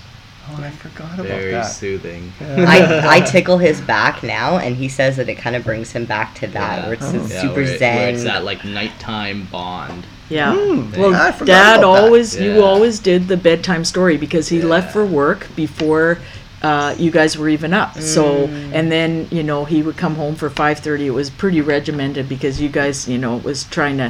Oh, 0.48 0.62
I 0.64 0.70
forgot 0.70 1.14
about 1.16 1.26
Very 1.26 1.52
that. 1.52 1.62
Very 1.62 1.64
soothing. 1.66 2.32
I, 2.40 3.02
I 3.18 3.20
tickle 3.22 3.58
his 3.58 3.82
back 3.82 4.22
now, 4.22 4.58
and 4.58 4.76
he 4.76 4.88
says 4.90 5.16
that 5.18 5.28
it 5.28 5.36
kind 5.36 5.56
of 5.56 5.64
brings 5.64 5.92
him 5.92 6.06
back 6.06 6.36
to 6.36 6.48
that, 6.48 6.78
Yeah. 6.80 6.84
where 6.86 6.94
it's 6.94 7.04
Oh. 7.06 7.14
Yeah, 7.28 7.42
super 7.42 7.54
where 7.56 7.64
it- 7.64 7.70
where 7.70 7.78
zen. 7.80 8.14
it's 8.14 8.24
that 8.26 8.44
like 8.44 8.64
nighttime 8.64 9.48
bond. 9.52 10.06
Yeah. 10.30 10.54
Hmm, 10.56 10.92
Well, 11.00 11.12
Dad 11.12 11.36
about 11.36 11.46
that. 11.48 11.84
always 11.84 12.36
you 12.40 12.64
always 12.64 13.00
did 13.00 13.28
the 13.28 13.38
bedtime 13.38 13.84
story 13.86 14.18
because 14.18 14.48
he 14.50 14.60
left 14.62 14.92
for 14.94 15.06
work 15.06 15.48
before 15.56 16.18
uh, 16.66 16.96
you 17.04 17.12
guys 17.20 17.32
were 17.40 17.50
even 17.58 17.74
up. 17.74 17.92
So 18.16 18.24
Mm. 18.48 18.72
and 18.78 18.86
then 18.96 19.10
you 19.38 19.44
know 19.50 19.66
he 19.74 19.80
would 19.86 19.98
come 19.98 20.16
home 20.16 20.36
for 20.42 20.50
five 20.50 20.78
thirty. 20.80 21.06
It 21.12 21.14
was 21.22 21.30
pretty 21.30 21.62
regimented 21.62 22.26
because 22.36 22.56
you 22.64 22.70
guys 22.70 23.08
you 23.14 23.20
know 23.24 23.34
was 23.50 23.60
trying 23.78 23.98
to. 24.04 24.10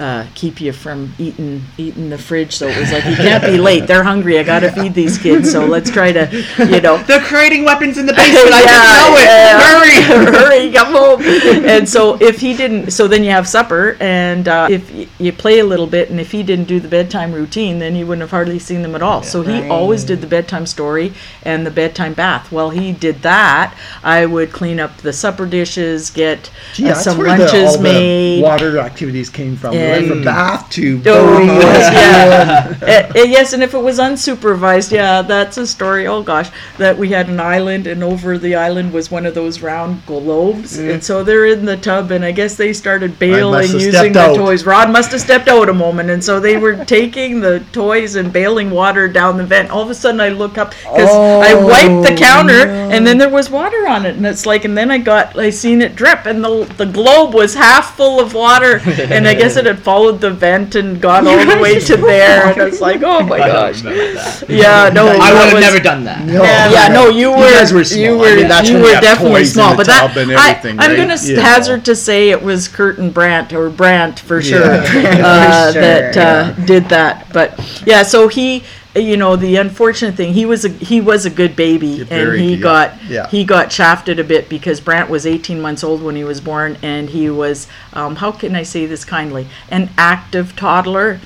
Uh, 0.00 0.26
keep 0.34 0.62
you 0.62 0.72
from 0.72 1.12
eating 1.18 1.62
eating 1.76 2.08
the 2.08 2.16
fridge, 2.16 2.54
so 2.56 2.66
it 2.68 2.78
was 2.78 2.90
like 2.90 3.04
you 3.04 3.14
can't 3.16 3.44
be 3.44 3.58
late. 3.58 3.86
They're 3.86 4.02
hungry. 4.02 4.38
I 4.38 4.42
gotta 4.42 4.72
feed 4.72 4.94
these 4.94 5.18
kids, 5.18 5.52
so 5.52 5.66
let's 5.66 5.90
try 5.90 6.10
to, 6.10 6.24
you 6.70 6.80
know, 6.80 6.96
They're 7.06 7.20
creating 7.20 7.64
weapons 7.66 7.98
in 7.98 8.06
the 8.06 8.14
basement. 8.14 8.48
yeah, 8.48 8.56
I 8.56 8.64
didn't 8.64 8.96
know 8.96 9.16
it. 9.18 9.24
Yeah. 9.26 9.60
Hurry, 9.60 10.38
hurry, 10.38 10.72
come 10.72 10.92
home. 10.94 11.20
And 11.68 11.86
so 11.86 12.16
if 12.18 12.40
he 12.40 12.56
didn't, 12.56 12.92
so 12.92 13.08
then 13.08 13.22
you 13.24 13.30
have 13.32 13.46
supper, 13.46 13.98
and 14.00 14.48
uh, 14.48 14.68
if 14.70 14.90
y- 14.90 15.06
you 15.18 15.32
play 15.34 15.58
a 15.58 15.66
little 15.66 15.86
bit, 15.86 16.08
and 16.08 16.18
if 16.18 16.30
he 16.32 16.42
didn't 16.42 16.64
do 16.66 16.80
the 16.80 16.88
bedtime 16.88 17.32
routine, 17.34 17.78
then 17.78 17.94
you 17.94 18.06
wouldn't 18.06 18.22
have 18.22 18.30
hardly 18.30 18.58
seen 18.58 18.80
them 18.80 18.94
at 18.94 19.02
all. 19.02 19.22
So 19.22 19.42
he 19.42 19.52
Right. 19.60 19.70
always 19.70 20.02
did 20.04 20.22
the 20.22 20.26
bedtime 20.26 20.64
story 20.64 21.12
and 21.42 21.66
the 21.66 21.70
bedtime 21.70 22.14
bath. 22.14 22.50
While 22.50 22.70
he 22.70 22.92
did 22.92 23.20
that, 23.20 23.74
I 24.02 24.24
would 24.24 24.50
clean 24.50 24.80
up 24.80 24.96
the 25.02 25.12
supper 25.12 25.44
dishes, 25.44 26.08
get 26.08 26.48
Gee, 26.72 26.88
uh, 26.88 26.94
some 26.94 27.18
where 27.18 27.36
the, 27.36 27.44
lunches 27.44 27.68
all 27.68 27.76
the 27.76 27.82
made. 27.82 28.42
water 28.42 28.78
activities 28.78 29.28
came 29.28 29.56
from. 29.56 29.72
We 29.72 29.89
went 29.90 30.08
from 30.08 30.16
And- 30.18 30.24
bath 30.24 30.70
to 30.70 31.02
Oh, 31.06 31.38
yes, 31.42 31.92
yeah. 31.92 32.86
Uh, 32.86 33.12
uh, 33.20 33.22
yes, 33.24 33.52
and 33.52 33.62
if 33.62 33.74
it 33.74 33.78
was 33.82 33.98
unsupervised, 33.98 34.92
yeah, 34.92 35.22
that's 35.22 35.56
a 35.58 35.66
story. 35.66 36.06
Oh 36.06 36.22
gosh, 36.22 36.50
that 36.78 36.96
we 36.98 37.08
had 37.10 37.28
an 37.28 37.40
island, 37.40 37.86
and 37.86 38.02
over 38.02 38.38
the 38.38 38.54
island 38.54 38.92
was 38.92 39.10
one 39.10 39.26
of 39.26 39.34
those 39.34 39.60
round 39.60 40.04
globes, 40.06 40.78
and 40.78 41.02
so 41.02 41.24
they're 41.24 41.46
in 41.46 41.64
the 41.64 41.76
tub, 41.76 42.10
and 42.10 42.24
I 42.24 42.32
guess 42.32 42.54
they 42.56 42.72
started 42.72 43.18
bailing 43.18 43.68
using 43.70 44.12
the 44.12 44.20
out. 44.20 44.36
toys. 44.36 44.64
Rod 44.64 44.90
must 44.90 45.12
have 45.12 45.20
stepped 45.20 45.48
out 45.48 45.68
a 45.68 45.72
moment, 45.74 46.10
and 46.10 46.22
so 46.22 46.40
they 46.40 46.56
were 46.56 46.84
taking 46.84 47.40
the 47.40 47.60
toys 47.72 48.14
and 48.16 48.32
bailing 48.32 48.70
water 48.70 49.08
down 49.08 49.36
the 49.36 49.44
vent. 49.44 49.70
All 49.70 49.82
of 49.82 49.90
a 49.90 49.94
sudden, 49.94 50.20
I 50.20 50.28
look 50.28 50.58
up 50.58 50.70
because 50.70 51.10
I 51.10 51.54
wiped 51.54 52.08
the 52.08 52.16
counter, 52.16 52.66
and 52.68 53.06
then 53.06 53.18
there 53.18 53.28
was 53.30 53.50
water 53.50 53.86
on 53.88 54.06
it, 54.06 54.16
and 54.16 54.26
it's 54.26 54.46
like, 54.46 54.64
and 54.64 54.76
then 54.76 54.90
I 54.90 54.98
got, 54.98 55.36
I 55.38 55.50
seen 55.50 55.82
it 55.82 55.96
drip, 55.96 56.26
and 56.26 56.42
the 56.44 56.64
the 56.76 56.86
globe 56.86 57.34
was 57.34 57.54
half 57.54 57.96
full 57.96 58.20
of 58.20 58.34
water, 58.34 58.78
and 58.84 59.26
I 59.26 59.34
guess 59.34 59.56
it 59.56 59.66
had 59.74 59.78
followed 59.82 60.20
the 60.20 60.30
vent 60.30 60.74
and 60.74 61.00
got 61.00 61.26
all 61.26 61.36
the 61.44 61.60
way 61.62 61.78
to 61.80 61.96
there, 62.12 62.46
and 62.52 62.60
it's 62.62 62.80
like, 62.80 63.02
oh 63.02 63.20
my 63.24 63.36
I 63.36 63.46
don't 63.46 63.56
gosh. 63.72 63.82
that. 63.82 64.44
Yeah, 64.48 64.90
no, 64.92 65.06
I 65.08 65.32
would 65.32 65.44
have 65.44 65.52
was- 65.54 65.60
never 65.62 65.78
done 65.80 66.04
that. 66.04 66.24
No, 66.26 66.42
yeah, 66.42 66.88
no, 66.88 67.08
you 67.08 67.30
were. 67.30 67.36
guys 67.50 67.72
were 67.72 67.82
You 67.82 68.18
were. 68.18 68.26
I 68.26 68.36
mean, 68.36 68.48
that's 68.48 68.68
you 68.68 68.74
when 68.74 68.82
you 68.84 68.88
were 68.88 68.94
have 68.94 69.02
definitely 69.02 69.40
toys 69.40 69.48
in 69.48 69.54
small, 69.54 69.70
the 69.70 69.76
but 69.78 69.86
that 69.86 70.08
tub 70.08 70.16
and 70.16 70.32
I, 70.32 70.50
everything, 70.50 70.78
I'm 70.80 70.90
right? 70.90 70.96
gonna 70.96 71.12
s- 71.14 71.28
You 71.28 71.40
hazard 71.40 71.84
to 71.86 71.94
say 71.96 72.30
it 72.30 72.42
was 72.42 72.68
Kurt 72.68 72.98
and 72.98 73.12
Brant 73.14 73.52
or 73.52 73.70
Brant 73.70 74.20
for 74.20 74.42
sure, 74.42 74.60
Yeah. 74.60 74.82
uh, 75.24 75.66
For 75.68 75.72
sure, 75.72 75.82
that 75.82 76.16
uh, 76.16 76.52
did 76.66 76.84
that. 76.90 77.32
But 77.32 77.58
yeah, 77.86 78.02
so 78.02 78.28
he, 78.28 78.64
you 78.94 79.16
know, 79.16 79.36
the 79.36 79.56
unfortunate 79.56 80.16
thing, 80.16 80.32
he 80.32 80.44
was 80.44 80.64
a 80.64 80.68
he 80.68 81.00
was 81.00 81.24
a 81.24 81.30
good 81.30 81.54
baby, 81.54 82.06
and 82.10 82.40
he 82.40 82.56
got 82.56 83.00
yeah. 83.04 83.28
he 83.28 83.44
got 83.44 83.70
shafted 83.70 84.18
a 84.18 84.24
bit 84.24 84.48
because 84.48 84.80
Brant 84.80 85.08
was 85.08 85.26
18 85.26 85.60
months 85.60 85.84
old 85.84 86.02
when 86.02 86.16
he 86.16 86.24
was 86.24 86.40
born, 86.40 86.76
and 86.82 87.08
he 87.08 87.30
was 87.30 87.68
um, 87.92 88.16
how 88.16 88.32
can 88.32 88.56
I 88.56 88.64
say 88.64 88.86
this 88.86 89.04
kindly, 89.04 89.46
an 89.70 89.90
active 89.96 90.56
toddler, 90.56 91.20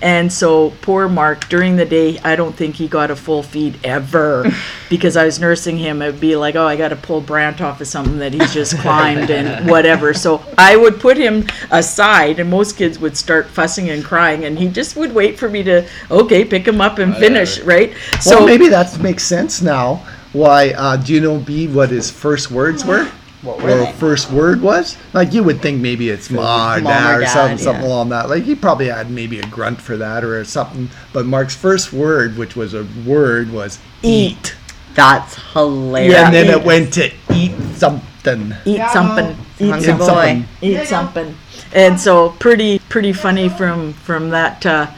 and 0.00 0.32
so 0.32 0.70
poor 0.80 1.08
Mark 1.08 1.48
during 1.48 1.76
the 1.76 1.84
day, 1.84 2.18
I 2.20 2.36
don't 2.36 2.54
think 2.54 2.76
he 2.76 2.86
got 2.86 3.10
a 3.10 3.16
full 3.16 3.42
feed 3.42 3.80
ever 3.82 4.48
because 4.88 5.16
I 5.16 5.24
was 5.24 5.40
nursing 5.40 5.76
him. 5.76 6.02
It'd 6.02 6.20
be 6.20 6.36
like, 6.36 6.54
oh, 6.54 6.66
I 6.66 6.76
got 6.76 6.88
to 6.90 6.96
pull 6.96 7.20
Brant 7.20 7.60
off 7.60 7.80
of 7.80 7.88
something 7.88 8.18
that 8.18 8.32
he's 8.32 8.54
just 8.54 8.78
climbed 8.78 9.30
and 9.30 9.68
whatever. 9.70 10.14
So 10.14 10.44
I 10.56 10.76
would 10.76 11.00
put 11.00 11.16
him 11.16 11.46
aside, 11.72 12.38
and 12.38 12.48
most 12.48 12.76
kids 12.76 12.98
would 13.00 13.16
start 13.16 13.48
fussing 13.48 13.90
and 13.90 14.04
crying, 14.04 14.44
and 14.44 14.56
he 14.56 14.68
just 14.68 14.94
would 14.94 15.12
wait 15.12 15.36
for 15.36 15.48
me 15.48 15.64
to 15.64 15.88
okay 16.12 16.44
pick 16.44 16.66
him 16.66 16.80
up 16.80 16.98
and 16.98 17.07
finish 17.14 17.60
right. 17.60 17.92
So 18.20 18.30
So 18.30 18.46
maybe 18.46 18.68
that 18.68 18.98
makes 19.00 19.24
sense 19.24 19.62
now. 19.62 20.02
Why? 20.32 20.70
Uh, 20.70 20.96
do 20.96 21.14
you 21.14 21.20
know 21.20 21.38
B 21.38 21.66
what 21.68 21.90
his 21.90 22.10
first 22.10 22.50
words 22.50 22.84
were? 22.84 23.10
What 23.42 23.62
were 23.62 23.70
or 23.70 23.76
they? 23.84 23.92
first 23.92 24.32
word 24.32 24.60
was? 24.60 24.96
Like 25.12 25.32
you 25.32 25.44
would 25.44 25.62
think 25.62 25.80
maybe 25.80 26.10
it's 26.10 26.28
ma 26.28 26.74
or 26.74 26.80
Mom 26.80 26.92
dad 26.92 27.18
or 27.20 27.22
or, 27.22 27.26
something, 27.26 27.58
something 27.58 27.82
yeah. 27.84 27.88
along 27.88 28.08
that. 28.08 28.28
Like 28.28 28.42
he 28.42 28.54
probably 28.54 28.88
had 28.88 29.10
maybe 29.10 29.38
a 29.38 29.46
grunt 29.46 29.80
for 29.80 29.96
that 29.96 30.24
or 30.24 30.44
something. 30.44 30.90
But 31.12 31.24
Mark's 31.24 31.54
first 31.54 31.92
word, 31.92 32.36
which 32.36 32.56
was 32.56 32.74
a 32.74 32.84
word, 33.06 33.52
was 33.52 33.78
eat, 34.02 34.56
That's 34.94 35.36
hilarious. 35.52 36.12
Yeah. 36.14 36.26
and 36.26 36.34
then 36.34 36.46
it 36.50 36.64
went 36.64 36.92
to 36.94 37.12
eat 37.32 37.52
something. 37.76 38.54
eat 38.64 38.82
something, 38.92 39.36
eat 39.60 39.70
Hungry 39.70 39.86
something. 39.86 40.40
boy. 40.42 40.46
eat 40.60 40.86
something. 40.88 41.34
And 41.72 42.00
so 42.00 42.30
pretty 42.40 42.80
pretty 42.88 43.12
funny 43.12 43.48
from 43.48 43.92
from 43.92 44.30
that 44.30 44.66
uh, 44.66 44.88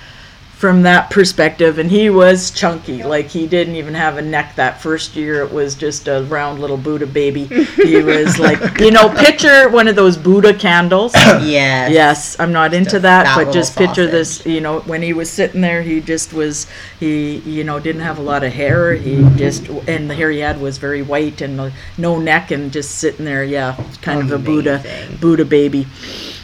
from 0.60 0.82
that 0.82 1.08
perspective. 1.08 1.78
And 1.78 1.90
he 1.90 2.10
was 2.10 2.50
chunky, 2.50 3.02
like 3.02 3.28
he 3.28 3.46
didn't 3.46 3.76
even 3.76 3.94
have 3.94 4.18
a 4.18 4.22
neck 4.22 4.56
that 4.56 4.78
first 4.78 5.16
year. 5.16 5.42
It 5.42 5.50
was 5.50 5.74
just 5.74 6.06
a 6.06 6.22
round 6.24 6.60
little 6.60 6.76
Buddha 6.76 7.06
baby. 7.06 7.46
He 7.46 8.02
was 8.02 8.38
like, 8.38 8.60
you 8.78 8.90
know, 8.90 9.08
picture 9.08 9.70
one 9.70 9.88
of 9.88 9.96
those 9.96 10.18
Buddha 10.18 10.52
candles. 10.52 11.14
Yes. 11.40 11.90
Yes, 11.92 12.38
I'm 12.38 12.52
not 12.52 12.74
into 12.74 13.00
that, 13.00 13.24
fat 13.24 13.34
but 13.34 13.38
little 13.38 13.52
just 13.54 13.76
picture 13.76 14.06
sausage. 14.06 14.10
this, 14.10 14.46
you 14.46 14.60
know, 14.60 14.80
when 14.80 15.00
he 15.00 15.14
was 15.14 15.30
sitting 15.30 15.62
there, 15.62 15.80
he 15.80 16.00
just 16.00 16.34
was, 16.34 16.66
he, 16.98 17.36
you 17.38 17.64
know, 17.64 17.80
didn't 17.80 18.02
have 18.02 18.18
a 18.18 18.22
lot 18.22 18.44
of 18.44 18.52
hair. 18.52 18.92
He 18.94 19.22
just, 19.36 19.66
and 19.88 20.10
the 20.10 20.14
hair 20.14 20.30
he 20.30 20.40
had 20.40 20.60
was 20.60 20.76
very 20.76 21.00
white 21.00 21.40
and 21.40 21.58
uh, 21.58 21.70
no 21.96 22.18
neck 22.18 22.50
and 22.50 22.70
just 22.70 22.96
sitting 22.96 23.24
there, 23.24 23.42
yeah, 23.42 23.82
kind 24.02 24.20
of 24.20 24.30
a 24.32 24.38
Buddha, 24.38 24.84
Buddha 25.20 25.44
baby. 25.46 25.86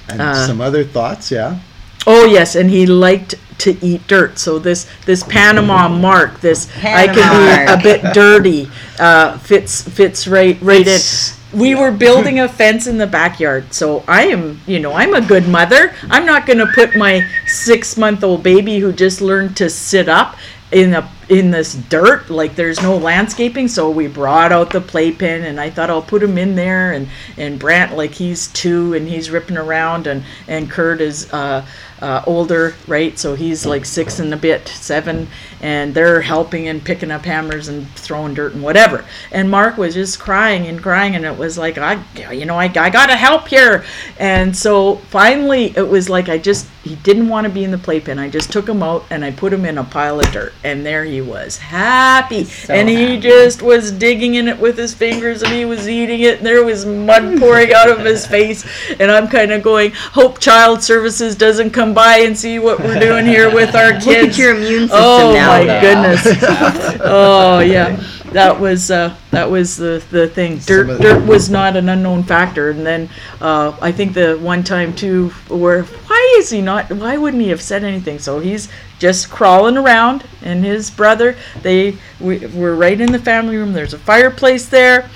And 0.08 0.22
Uh, 0.22 0.46
some 0.46 0.60
other 0.62 0.84
thoughts, 0.84 1.30
yeah. 1.30 1.58
Oh 2.06 2.24
yes, 2.24 2.54
and 2.54 2.70
he 2.70 2.86
liked 2.86 3.34
to 3.58 3.76
eat 3.84 4.06
dirt. 4.06 4.38
So 4.38 4.58
this 4.58 4.86
this 5.04 5.22
Panama 5.22 5.88
mark, 5.88 6.40
this 6.40 6.68
I 6.84 7.06
can 7.06 7.14
Panama 7.16 7.76
be 7.76 7.80
a 7.80 7.82
bit 7.82 8.14
dirty, 8.14 8.68
uh, 8.98 9.38
fits 9.38 9.82
fits 9.82 10.26
right 10.28 10.58
right 10.60 10.80
It's- 10.80 11.30
in. 11.30 11.36
We 11.60 11.74
were 11.74 11.92
building 11.92 12.40
a 12.40 12.48
fence 12.60 12.86
in 12.86 12.98
the 12.98 13.06
backyard, 13.06 13.72
so 13.72 14.02
I 14.08 14.24
am 14.26 14.60
you 14.66 14.78
know 14.80 14.92
I'm 14.92 15.14
a 15.14 15.20
good 15.20 15.48
mother. 15.48 15.94
I'm 16.10 16.26
not 16.26 16.44
going 16.44 16.58
to 16.58 16.66
put 16.74 16.96
my 16.96 17.26
six 17.46 17.96
month 17.96 18.22
old 18.24 18.42
baby 18.42 18.78
who 18.78 18.92
just 18.92 19.20
learned 19.22 19.56
to 19.58 19.70
sit 19.70 20.08
up 20.08 20.36
in 20.72 20.92
a 20.94 21.08
in 21.28 21.50
this 21.50 21.74
dirt 21.74 22.30
like 22.30 22.54
there's 22.54 22.80
no 22.82 22.96
landscaping 22.96 23.66
so 23.66 23.90
we 23.90 24.06
brought 24.06 24.52
out 24.52 24.70
the 24.70 24.80
playpen 24.80 25.44
and 25.44 25.58
i 25.58 25.68
thought 25.68 25.90
i'll 25.90 26.00
put 26.00 26.22
him 26.22 26.38
in 26.38 26.54
there 26.54 26.92
and 26.92 27.08
and 27.36 27.58
brant 27.58 27.96
like 27.96 28.12
he's 28.12 28.46
two 28.48 28.94
and 28.94 29.08
he's 29.08 29.28
ripping 29.28 29.56
around 29.56 30.06
and 30.06 30.22
and 30.46 30.70
kurt 30.70 31.00
is 31.00 31.32
uh 31.32 31.66
uh, 32.00 32.22
older, 32.26 32.74
right? 32.86 33.18
So 33.18 33.34
he's 33.34 33.64
like 33.64 33.84
six 33.84 34.18
and 34.18 34.32
a 34.34 34.36
bit, 34.36 34.68
seven, 34.68 35.28
and 35.62 35.94
they're 35.94 36.20
helping 36.20 36.68
and 36.68 36.84
picking 36.84 37.10
up 37.10 37.24
hammers 37.24 37.68
and 37.68 37.88
throwing 37.90 38.34
dirt 38.34 38.52
and 38.52 38.62
whatever. 38.62 39.04
And 39.32 39.50
Mark 39.50 39.76
was 39.78 39.94
just 39.94 40.18
crying 40.18 40.66
and 40.66 40.82
crying, 40.82 41.16
and 41.16 41.24
it 41.24 41.36
was 41.36 41.56
like, 41.56 41.78
I, 41.78 42.02
you 42.30 42.44
know, 42.44 42.58
I, 42.58 42.64
I 42.64 42.90
gotta 42.90 43.16
help 43.16 43.48
here. 43.48 43.84
And 44.18 44.54
so 44.56 44.96
finally, 44.96 45.76
it 45.76 45.88
was 45.88 46.08
like 46.08 46.28
I 46.28 46.38
just 46.38 46.68
he 46.82 46.96
didn't 46.96 47.28
want 47.28 47.46
to 47.46 47.52
be 47.52 47.64
in 47.64 47.70
the 47.70 47.78
playpen. 47.78 48.18
I 48.18 48.28
just 48.28 48.52
took 48.52 48.68
him 48.68 48.82
out 48.82 49.04
and 49.10 49.24
I 49.24 49.30
put 49.30 49.52
him 49.52 49.64
in 49.64 49.78
a 49.78 49.84
pile 49.84 50.20
of 50.20 50.30
dirt, 50.32 50.52
and 50.64 50.84
there 50.84 51.04
he 51.04 51.15
was, 51.20 51.56
happy, 51.58 52.46
and 52.68 52.88
he 52.88 53.14
happy. 53.16 53.20
just 53.20 53.62
was 53.62 53.90
digging 53.92 54.34
in 54.34 54.48
it 54.48 54.58
with 54.58 54.76
his 54.76 54.94
fingers, 54.94 55.42
and 55.42 55.52
he 55.52 55.64
was 55.64 55.88
eating 55.88 56.20
it, 56.20 56.38
and 56.38 56.46
there 56.46 56.64
was 56.64 56.84
mud 56.86 57.38
pouring 57.38 57.72
out 57.72 57.88
of 57.88 58.00
his 58.00 58.26
face, 58.26 58.64
and 59.00 59.10
I'm 59.10 59.28
kind 59.28 59.52
of 59.52 59.62
going, 59.62 59.92
hope 59.94 60.38
Child 60.38 60.82
Services 60.82 61.36
doesn't 61.36 61.70
come 61.70 61.94
by 61.94 62.18
and 62.18 62.36
see 62.36 62.58
what 62.58 62.78
we're 62.80 62.98
doing 63.00 63.26
here 63.26 63.52
with 63.52 63.74
our 63.74 63.92
kids. 63.92 64.06
Look 64.06 64.16
at 64.30 64.38
your 64.38 64.54
immune 64.56 64.88
system 64.88 64.98
Oh 65.02 65.32
now. 65.34 65.48
my 65.48 65.64
though. 65.64 65.80
goodness. 65.80 66.98
oh 67.02 67.60
yeah. 67.60 68.02
That 68.32 68.60
was 68.60 68.90
uh, 68.90 69.16
that 69.30 69.50
was 69.50 69.76
the, 69.76 70.04
the 70.10 70.28
thing. 70.28 70.58
Dirt 70.58 71.00
dirt 71.00 71.26
was 71.26 71.48
not 71.48 71.76
an 71.76 71.88
unknown 71.88 72.22
factor. 72.22 72.70
And 72.70 72.84
then 72.84 73.08
uh, 73.40 73.76
I 73.80 73.92
think 73.92 74.14
the 74.14 74.36
one 74.36 74.62
time 74.64 74.94
too 74.94 75.30
where 75.48 75.84
why 75.84 76.34
is 76.38 76.50
he 76.50 76.60
not 76.60 76.90
why 76.92 77.16
wouldn't 77.16 77.42
he 77.42 77.48
have 77.50 77.62
said 77.62 77.84
anything? 77.84 78.18
So 78.18 78.40
he's 78.40 78.68
just 78.98 79.30
crawling 79.30 79.76
around 79.76 80.24
and 80.42 80.64
his 80.64 80.90
brother 80.90 81.36
they 81.62 81.98
we, 82.20 82.46
were 82.46 82.74
right 82.74 83.00
in 83.00 83.12
the 83.12 83.18
family 83.18 83.56
room. 83.56 83.72
There's 83.72 83.94
a 83.94 83.98
fireplace 83.98 84.68
there 84.68 85.08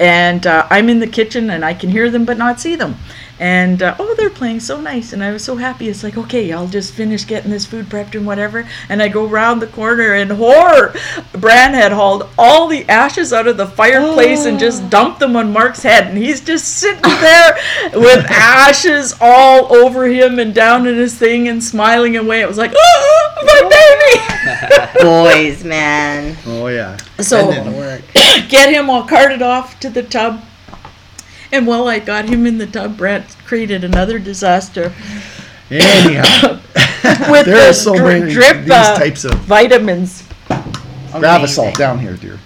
and 0.00 0.46
uh, 0.46 0.66
I'm 0.70 0.88
in 0.88 0.98
the 0.98 1.06
kitchen 1.06 1.50
and 1.50 1.64
I 1.64 1.74
can 1.74 1.90
hear 1.90 2.10
them 2.10 2.24
but 2.24 2.38
not 2.38 2.60
see 2.60 2.76
them. 2.76 2.96
And 3.38 3.82
uh, 3.82 3.94
oh, 3.98 4.14
they're 4.14 4.30
playing 4.30 4.60
so 4.60 4.80
nice, 4.80 5.12
and 5.12 5.22
I 5.22 5.30
was 5.30 5.44
so 5.44 5.56
happy. 5.56 5.88
It's 5.88 6.02
like 6.02 6.16
okay, 6.16 6.52
I'll 6.52 6.68
just 6.68 6.94
finish 6.94 7.26
getting 7.26 7.50
this 7.50 7.66
food 7.66 7.86
prepped 7.86 8.14
and 8.14 8.26
whatever, 8.26 8.66
and 8.88 9.02
I 9.02 9.08
go 9.08 9.26
round 9.26 9.60
the 9.60 9.66
corner 9.66 10.14
and 10.14 10.30
horror, 10.32 10.94
Brant 11.32 11.74
had 11.74 11.92
hauled 11.92 12.28
all 12.38 12.66
the 12.66 12.88
ashes 12.88 13.32
out 13.32 13.46
of 13.46 13.56
the 13.58 13.66
fireplace 13.66 14.46
and 14.46 14.58
just 14.58 14.88
dumped 14.90 15.20
them 15.20 15.36
on 15.36 15.52
Mark's 15.52 15.82
head, 15.82 16.06
and 16.06 16.16
he's 16.16 16.40
just 16.40 16.66
sitting 16.78 17.02
there 17.02 17.58
with 17.94 18.24
ashes 18.30 19.14
all 19.20 19.74
over 19.74 20.06
him 20.06 20.38
and 20.38 20.54
down 20.54 20.86
in 20.86 20.96
his 20.96 21.14
thing 21.18 21.48
and 21.48 21.62
smiling 21.62 22.16
away. 22.16 22.40
It 22.40 22.48
was 22.48 22.58
like 22.58 22.72
oh, 22.74 23.32
my 23.44 23.68
baby. 23.68 25.02
Boys, 25.02 25.64
man. 25.64 26.36
Oh 26.46 26.68
yeah. 26.68 26.96
So- 27.20 27.46
Work. 27.72 28.02
get 28.48 28.72
him 28.72 28.88
all 28.88 29.06
carted 29.06 29.42
off 29.42 29.78
to 29.80 29.90
the 29.90 30.02
tub. 30.02 30.42
And 31.52 31.66
while 31.66 31.88
I 31.88 31.98
got 31.98 32.28
him 32.28 32.46
in 32.46 32.58
the 32.58 32.66
tub, 32.66 32.96
Brant 32.96 33.36
created 33.46 33.84
another 33.84 34.18
disaster 34.18 34.92
anyhow, 35.70 36.52
with 37.30 37.46
there 37.46 37.56
the 37.56 37.68
are 37.70 37.72
so 37.72 37.96
dri- 37.96 38.20
many 38.20 38.32
drip 38.32 38.62
these 38.62 38.70
uh, 38.70 38.98
types 38.98 39.24
of 39.24 39.34
vitamins. 39.40 40.22
Gravasol 40.48 41.62
Amazing. 41.62 41.74
down 41.74 41.98
here, 41.98 42.14
dear. 42.14 42.38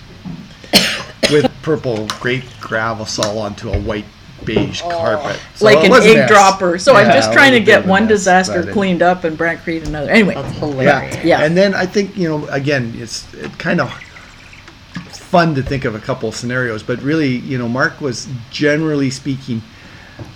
With 1.30 1.50
purple 1.62 2.06
grape 2.20 2.44
Gravasol 2.60 3.36
onto 3.36 3.70
a 3.70 3.78
white 3.80 4.04
beige 4.44 4.80
carpet. 4.82 5.40
So 5.54 5.64
like 5.64 5.84
an 5.84 5.90
was 5.90 6.06
egg 6.06 6.28
dropper. 6.28 6.78
So 6.78 6.94
I'm 6.94 7.12
just 7.12 7.32
trying 7.32 7.52
to 7.52 7.60
get 7.60 7.84
one 7.86 8.04
mess, 8.04 8.10
disaster 8.10 8.70
cleaned 8.72 9.02
up 9.02 9.24
and 9.24 9.36
Brant 9.36 9.60
created 9.60 9.88
another. 9.88 10.10
Anyway, 10.10 10.34
That's 10.34 10.58
Yeah. 10.60 11.22
Yeah. 11.22 11.44
And 11.44 11.56
then 11.56 11.74
I 11.74 11.86
think, 11.86 12.16
you 12.16 12.28
know, 12.28 12.46
again, 12.48 12.94
it's 12.96 13.32
it 13.34 13.58
kind 13.58 13.80
of 13.80 13.92
fun 15.30 15.54
to 15.54 15.62
think 15.62 15.84
of 15.84 15.94
a 15.94 16.00
couple 16.00 16.28
of 16.28 16.34
scenarios, 16.34 16.82
but 16.82 17.00
really, 17.02 17.36
you 17.36 17.56
know, 17.56 17.68
Mark 17.68 18.00
was 18.00 18.26
generally 18.50 19.10
speaking 19.10 19.62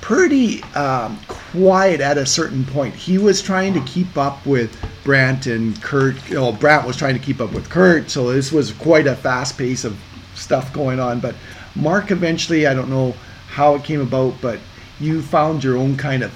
pretty 0.01 0.62
um, 0.75 1.19
quiet 1.27 2.01
at 2.01 2.16
a 2.16 2.25
certain 2.25 2.65
point. 2.65 2.95
He 2.95 3.19
was 3.19 3.43
trying 3.43 3.75
to 3.75 3.81
keep 3.81 4.16
up 4.16 4.47
with 4.47 4.71
Brant 5.03 5.47
and 5.47 5.81
Kurt. 5.83 6.15
You 6.29 6.37
know, 6.37 6.53
Brant 6.53 6.87
was 6.87 6.97
trying 6.97 7.15
to 7.15 7.21
keep 7.21 7.41
up 7.41 7.53
with 7.53 7.69
Kurt, 7.69 8.09
so 8.09 8.33
this 8.33 8.53
was 8.53 8.71
quite 8.73 9.09
a 9.09 9.16
fast 9.16 9.59
pace 9.59 9.85
of 9.85 9.99
stuff 10.37 10.73
going 10.73 11.01
on. 11.01 11.19
But 11.19 11.35
Mark 11.75 12.12
eventually, 12.12 12.69
I 12.69 12.73
don't 12.73 12.89
know 12.89 13.16
how 13.49 13.75
it 13.75 13.83
came 13.83 14.01
about, 14.01 14.41
but 14.41 14.61
you 15.01 15.23
found 15.23 15.65
your 15.65 15.77
own 15.77 15.97
kind 15.97 16.23
of 16.23 16.33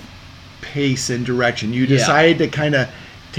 pace 0.62 1.10
and 1.10 1.24
direction. 1.24 1.72
You 1.72 1.82
Yeah. 1.84 1.98
decided 1.98 2.38
to 2.38 2.48
kind 2.48 2.74
of 2.74 2.88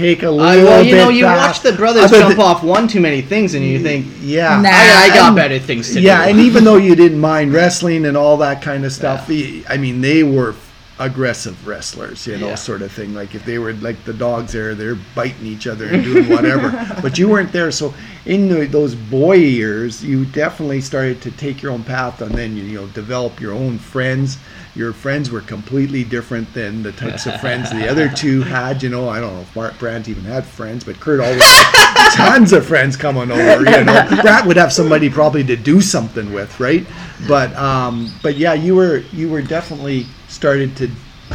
take 0.00 0.22
a 0.22 0.30
little 0.30 0.46
I, 0.46 0.56
well, 0.56 0.82
you 0.84 0.92
bit 0.92 0.96
know, 0.96 1.08
you 1.10 1.24
back. 1.24 1.48
watch 1.48 1.60
the 1.60 1.72
brothers 1.72 2.10
jump 2.10 2.36
than- 2.36 2.40
off 2.44 2.62
one 2.64 2.88
too 2.88 3.00
many 3.00 3.22
things, 3.22 3.54
and 3.54 3.64
you 3.64 3.78
mm, 3.78 3.82
think, 3.82 4.06
Yeah. 4.20 4.60
Nah. 4.60 4.68
I, 4.72 5.04
I 5.04 5.08
got 5.14 5.26
And- 5.28 5.36
better 5.36 5.58
things 5.58 5.92
to 5.92 6.00
yeah, 6.00 6.00
do. 6.00 6.06
Yeah, 6.24 6.30
and 6.30 6.40
even 6.40 6.64
though 6.64 6.76
you 6.76 6.94
didn't 6.96 7.20
mind 7.20 7.52
wrestling 7.60 8.06
and 8.06 8.16
all 8.16 8.36
that 8.38 8.62
kind 8.62 8.84
of 8.84 8.92
stuff, 8.92 9.26
I 9.30 9.76
mean, 9.78 10.00
they 10.00 10.22
were 10.22 10.54
aggressive 11.00 11.66
wrestlers, 11.66 12.26
you 12.26 12.36
know, 12.38 12.48
Yeah. 12.48 12.54
sort 12.54 12.82
of 12.82 12.92
thing. 12.92 13.14
Like 13.14 13.34
if 13.34 13.44
they 13.44 13.58
were 13.58 13.72
like 13.72 14.04
the 14.04 14.12
dogs 14.12 14.52
there, 14.52 14.74
they're 14.74 14.98
biting 15.14 15.46
each 15.46 15.66
other 15.66 15.86
and 15.88 16.04
doing 16.04 16.28
whatever. 16.28 16.70
but 17.02 17.18
you 17.18 17.28
weren't 17.28 17.52
there, 17.52 17.70
so 17.72 17.92
in 18.26 18.48
the, 18.48 18.66
those 18.66 18.94
boy 18.94 19.36
years, 19.36 20.04
you 20.04 20.26
definitely 20.26 20.80
started 20.82 21.22
to 21.22 21.30
take 21.32 21.62
your 21.62 21.72
own 21.72 21.82
path, 21.82 22.20
and 22.20 22.32
then 22.34 22.56
you, 22.56 22.62
you 22.64 22.80
know 22.80 22.86
develop 22.88 23.40
your 23.40 23.52
own 23.52 23.78
friends. 23.78 24.38
Your 24.76 24.92
friends 24.92 25.30
were 25.32 25.40
completely 25.40 26.04
different 26.04 26.52
than 26.54 26.82
the 26.84 26.92
types 26.92 27.26
of 27.26 27.40
friends 27.40 27.70
the 27.70 27.88
other 27.90 28.08
two 28.22 28.42
had. 28.42 28.82
You 28.82 28.90
know, 28.90 29.08
I 29.08 29.20
don't 29.20 29.34
know 29.34 29.40
if 29.40 29.56
Mark 29.56 29.76
Brant 29.80 30.06
even 30.08 30.22
had 30.24 30.44
friends, 30.44 30.84
but 30.84 31.00
Kurt 31.00 31.18
always 31.18 31.42
had 31.42 32.10
tons 32.14 32.52
of 32.52 32.64
friends 32.66 32.96
coming 32.96 33.30
over. 33.32 33.64
You 33.68 33.84
know, 33.84 34.06
Brant 34.22 34.46
would 34.46 34.56
have 34.58 34.72
somebody 34.72 35.10
probably 35.10 35.42
to 35.44 35.56
do 35.56 35.80
something 35.80 36.32
with, 36.32 36.60
right? 36.60 36.86
But 37.26 37.52
um, 37.56 38.12
but 38.22 38.36
yeah, 38.36 38.52
you 38.52 38.76
were 38.76 38.98
you 39.12 39.28
were 39.28 39.42
definitely 39.42 40.06
started 40.30 40.74
to 40.76 40.88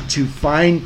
to 0.09 0.25
find 0.25 0.81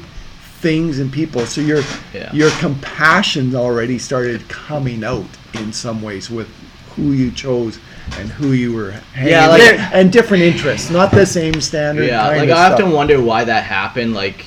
things 0.59 0.99
and 0.99 1.11
people. 1.11 1.45
So 1.45 1.61
your 1.61 1.81
Yeah. 2.13 2.29
your 2.33 2.49
compassion 2.59 3.55
already 3.55 3.97
started 3.97 4.47
coming 4.49 5.03
out 5.03 5.25
in 5.53 5.71
some 5.71 6.01
ways 6.01 6.29
with 6.29 6.47
who 6.95 7.11
you 7.13 7.31
chose 7.31 7.79
and 8.19 8.29
who 8.29 8.51
you 8.51 8.73
were 8.73 8.91
hanging 9.13 9.31
Yeah, 9.31 9.47
like- 9.47 9.61
with, 9.61 9.79
and 9.93 10.11
different 10.11 10.43
interests, 10.43 10.89
not 10.89 11.11
the 11.11 11.25
same 11.25 11.61
standard. 11.61 12.07
yeah, 12.07 12.23
kind 12.27 12.39
like 12.41 12.49
of 12.49 12.57
I 12.57 12.65
stuff. 12.67 12.79
often 12.79 12.91
wonder 12.91 13.21
why 13.21 13.43
that 13.45 13.63
happened. 13.63 14.13
Like, 14.15 14.45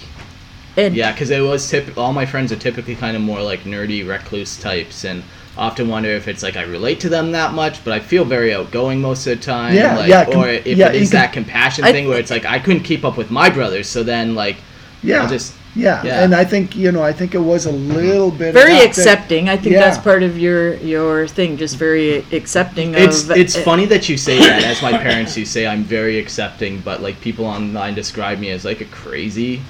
And 0.76 0.94
yeah, 0.96 1.12
because 1.12 1.30
it 1.30 1.40
was 1.40 1.70
typ- 1.70 1.96
all 1.96 2.12
my 2.12 2.26
friends 2.26 2.50
are 2.52 2.56
typically 2.56 2.94
kind 2.96 3.14
of 3.16 3.22
more 3.22 3.40
like 3.42 3.64
nerdy, 3.64 4.06
recluse 4.06 4.56
types, 4.56 5.04
and 5.04 5.22
often 5.56 5.88
wonder 5.88 6.08
if 6.10 6.28
it's 6.28 6.42
like 6.42 6.56
I 6.56 6.62
relate 6.62 7.00
to 7.00 7.08
them 7.08 7.32
that 7.32 7.52
much, 7.52 7.84
but 7.84 7.92
I 7.92 8.00
feel 8.00 8.24
very 8.24 8.54
outgoing 8.54 9.00
most 9.00 9.26
of 9.26 9.38
the 9.38 9.44
time. 9.44 9.74
Yeah, 9.74 9.96
like, 9.98 10.08
yeah, 10.08 10.24
com- 10.24 10.36
Or 10.44 10.48
if 10.48 10.66
yeah, 10.66 10.88
it 10.88 10.94
you 10.96 11.00
is 11.02 11.10
that 11.10 11.32
compassion 11.32 11.84
I- 11.84 11.92
thing 11.92 12.08
where 12.08 12.18
it's 12.18 12.30
like 12.30 12.44
I 12.46 12.58
couldn't 12.58 12.84
keep 12.84 13.04
up 13.04 13.16
with 13.16 13.30
my 13.30 13.50
brothers, 13.50 13.88
so 13.88 14.02
then 14.02 14.34
like 14.34 14.56
Yeah, 15.02 15.22
I'll 15.22 15.28
just 15.28 15.54
yeah, 15.74 16.02
yeah. 16.04 16.22
and 16.22 16.34
I 16.34 16.44
think 16.44 16.76
you 16.76 16.92
know, 16.92 17.02
I 17.02 17.12
think 17.12 17.34
it 17.34 17.38
was 17.38 17.64
a 17.66 17.72
little 17.72 18.30
bit 18.30 18.52
very 18.54 18.72
that 18.74 18.78
that- 18.80 18.86
accepting. 18.88 19.48
I 19.48 19.56
think 19.56 19.74
Yeah. 19.74 19.80
that's 19.80 19.98
part 19.98 20.22
of 20.22 20.38
your 20.38 20.74
your 20.76 21.26
thing. 21.28 21.56
Just 21.56 21.76
very 21.76 22.24
accepting 22.32 22.94
It's 22.94 23.24
of. 23.24 23.32
it's 23.36 23.56
uh, 23.56 23.60
funny 23.62 23.84
that 23.86 24.08
you 24.08 24.16
say 24.16 24.38
that. 24.38 24.62
As 24.64 24.80
my 24.82 24.92
parents 24.96 25.36
used 25.36 25.52
to 25.52 25.58
say, 25.60 25.66
I'm 25.66 25.82
very 25.84 26.18
accepting, 26.18 26.80
but 26.80 27.02
like 27.02 27.20
people 27.20 27.44
online 27.46 27.94
describe 27.94 28.38
me 28.38 28.50
as 28.50 28.64
like 28.64 28.80
a 28.80 28.86
crazy 28.86 29.60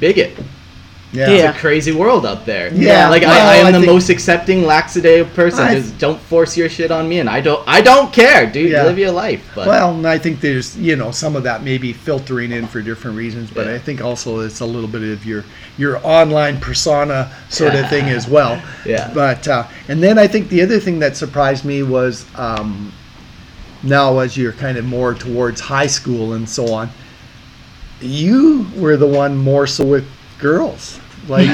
bigot. 0.00 0.32
Yeah. 1.12 1.28
Yeah. 1.30 1.48
It's 1.50 1.58
a 1.58 1.60
crazy 1.60 1.92
world 1.92 2.24
out 2.24 2.46
there. 2.46 2.72
Yeah, 2.72 3.10
like 3.10 3.20
well, 3.20 3.30
I, 3.48 3.52
I 3.52 3.56
am 3.56 3.66
I 3.66 3.72
the 3.72 3.80
think- 3.80 3.92
most 3.92 4.08
accepting, 4.08 4.62
laxadative 4.62 5.34
person. 5.34 5.60
I- 5.60 5.74
Just 5.74 5.98
don't 5.98 6.18
force 6.18 6.56
your 6.56 6.70
shit 6.70 6.90
on 6.90 7.06
me, 7.06 7.18
and 7.20 7.28
I 7.28 7.42
don't. 7.42 7.62
I 7.68 7.82
don't 7.82 8.10
care, 8.12 8.50
dude. 8.50 8.70
Yeah. 8.70 8.84
Live 8.84 8.98
your 8.98 9.10
life. 9.10 9.46
But 9.54 9.66
Well, 9.68 10.06
I 10.06 10.16
think 10.16 10.40
there's 10.40 10.74
you 10.78 10.96
know 10.96 11.10
some 11.10 11.36
of 11.36 11.42
that 11.42 11.62
may 11.62 11.76
be 11.76 11.92
filtering 11.92 12.50
in 12.50 12.66
for 12.66 12.80
different 12.80 13.18
reasons, 13.18 13.50
but 13.50 13.66
Yeah. 13.66 13.74
I 13.74 13.78
think 13.78 14.00
also 14.00 14.40
it's 14.40 14.60
a 14.60 14.66
little 14.66 14.88
bit 14.88 15.02
of 15.02 15.26
your 15.26 15.44
your 15.76 16.00
online 16.02 16.58
persona 16.60 17.30
sort 17.50 17.74
of 17.74 17.88
thing 17.90 18.06
as 18.08 18.26
well. 18.26 18.60
Yeah. 18.86 19.10
But 19.12 19.46
uh, 19.46 19.64
and 19.88 20.02
then 20.02 20.18
I 20.18 20.26
think 20.26 20.48
the 20.48 20.62
other 20.62 20.80
thing 20.80 20.98
that 21.00 21.16
surprised 21.16 21.64
me 21.66 21.82
was 21.82 22.24
um, 22.36 22.90
now 23.82 24.18
as 24.20 24.34
you're 24.36 24.52
kind 24.52 24.78
of 24.78 24.84
more 24.86 25.12
towards 25.12 25.60
high 25.60 25.86
school 25.88 26.32
and 26.32 26.48
so 26.48 26.72
on, 26.72 26.88
you 28.00 28.66
were 28.76 28.96
the 28.96 29.06
one 29.06 29.36
more 29.36 29.66
so 29.66 29.84
with 29.84 30.06
girls. 30.38 30.98
Like 31.28 31.48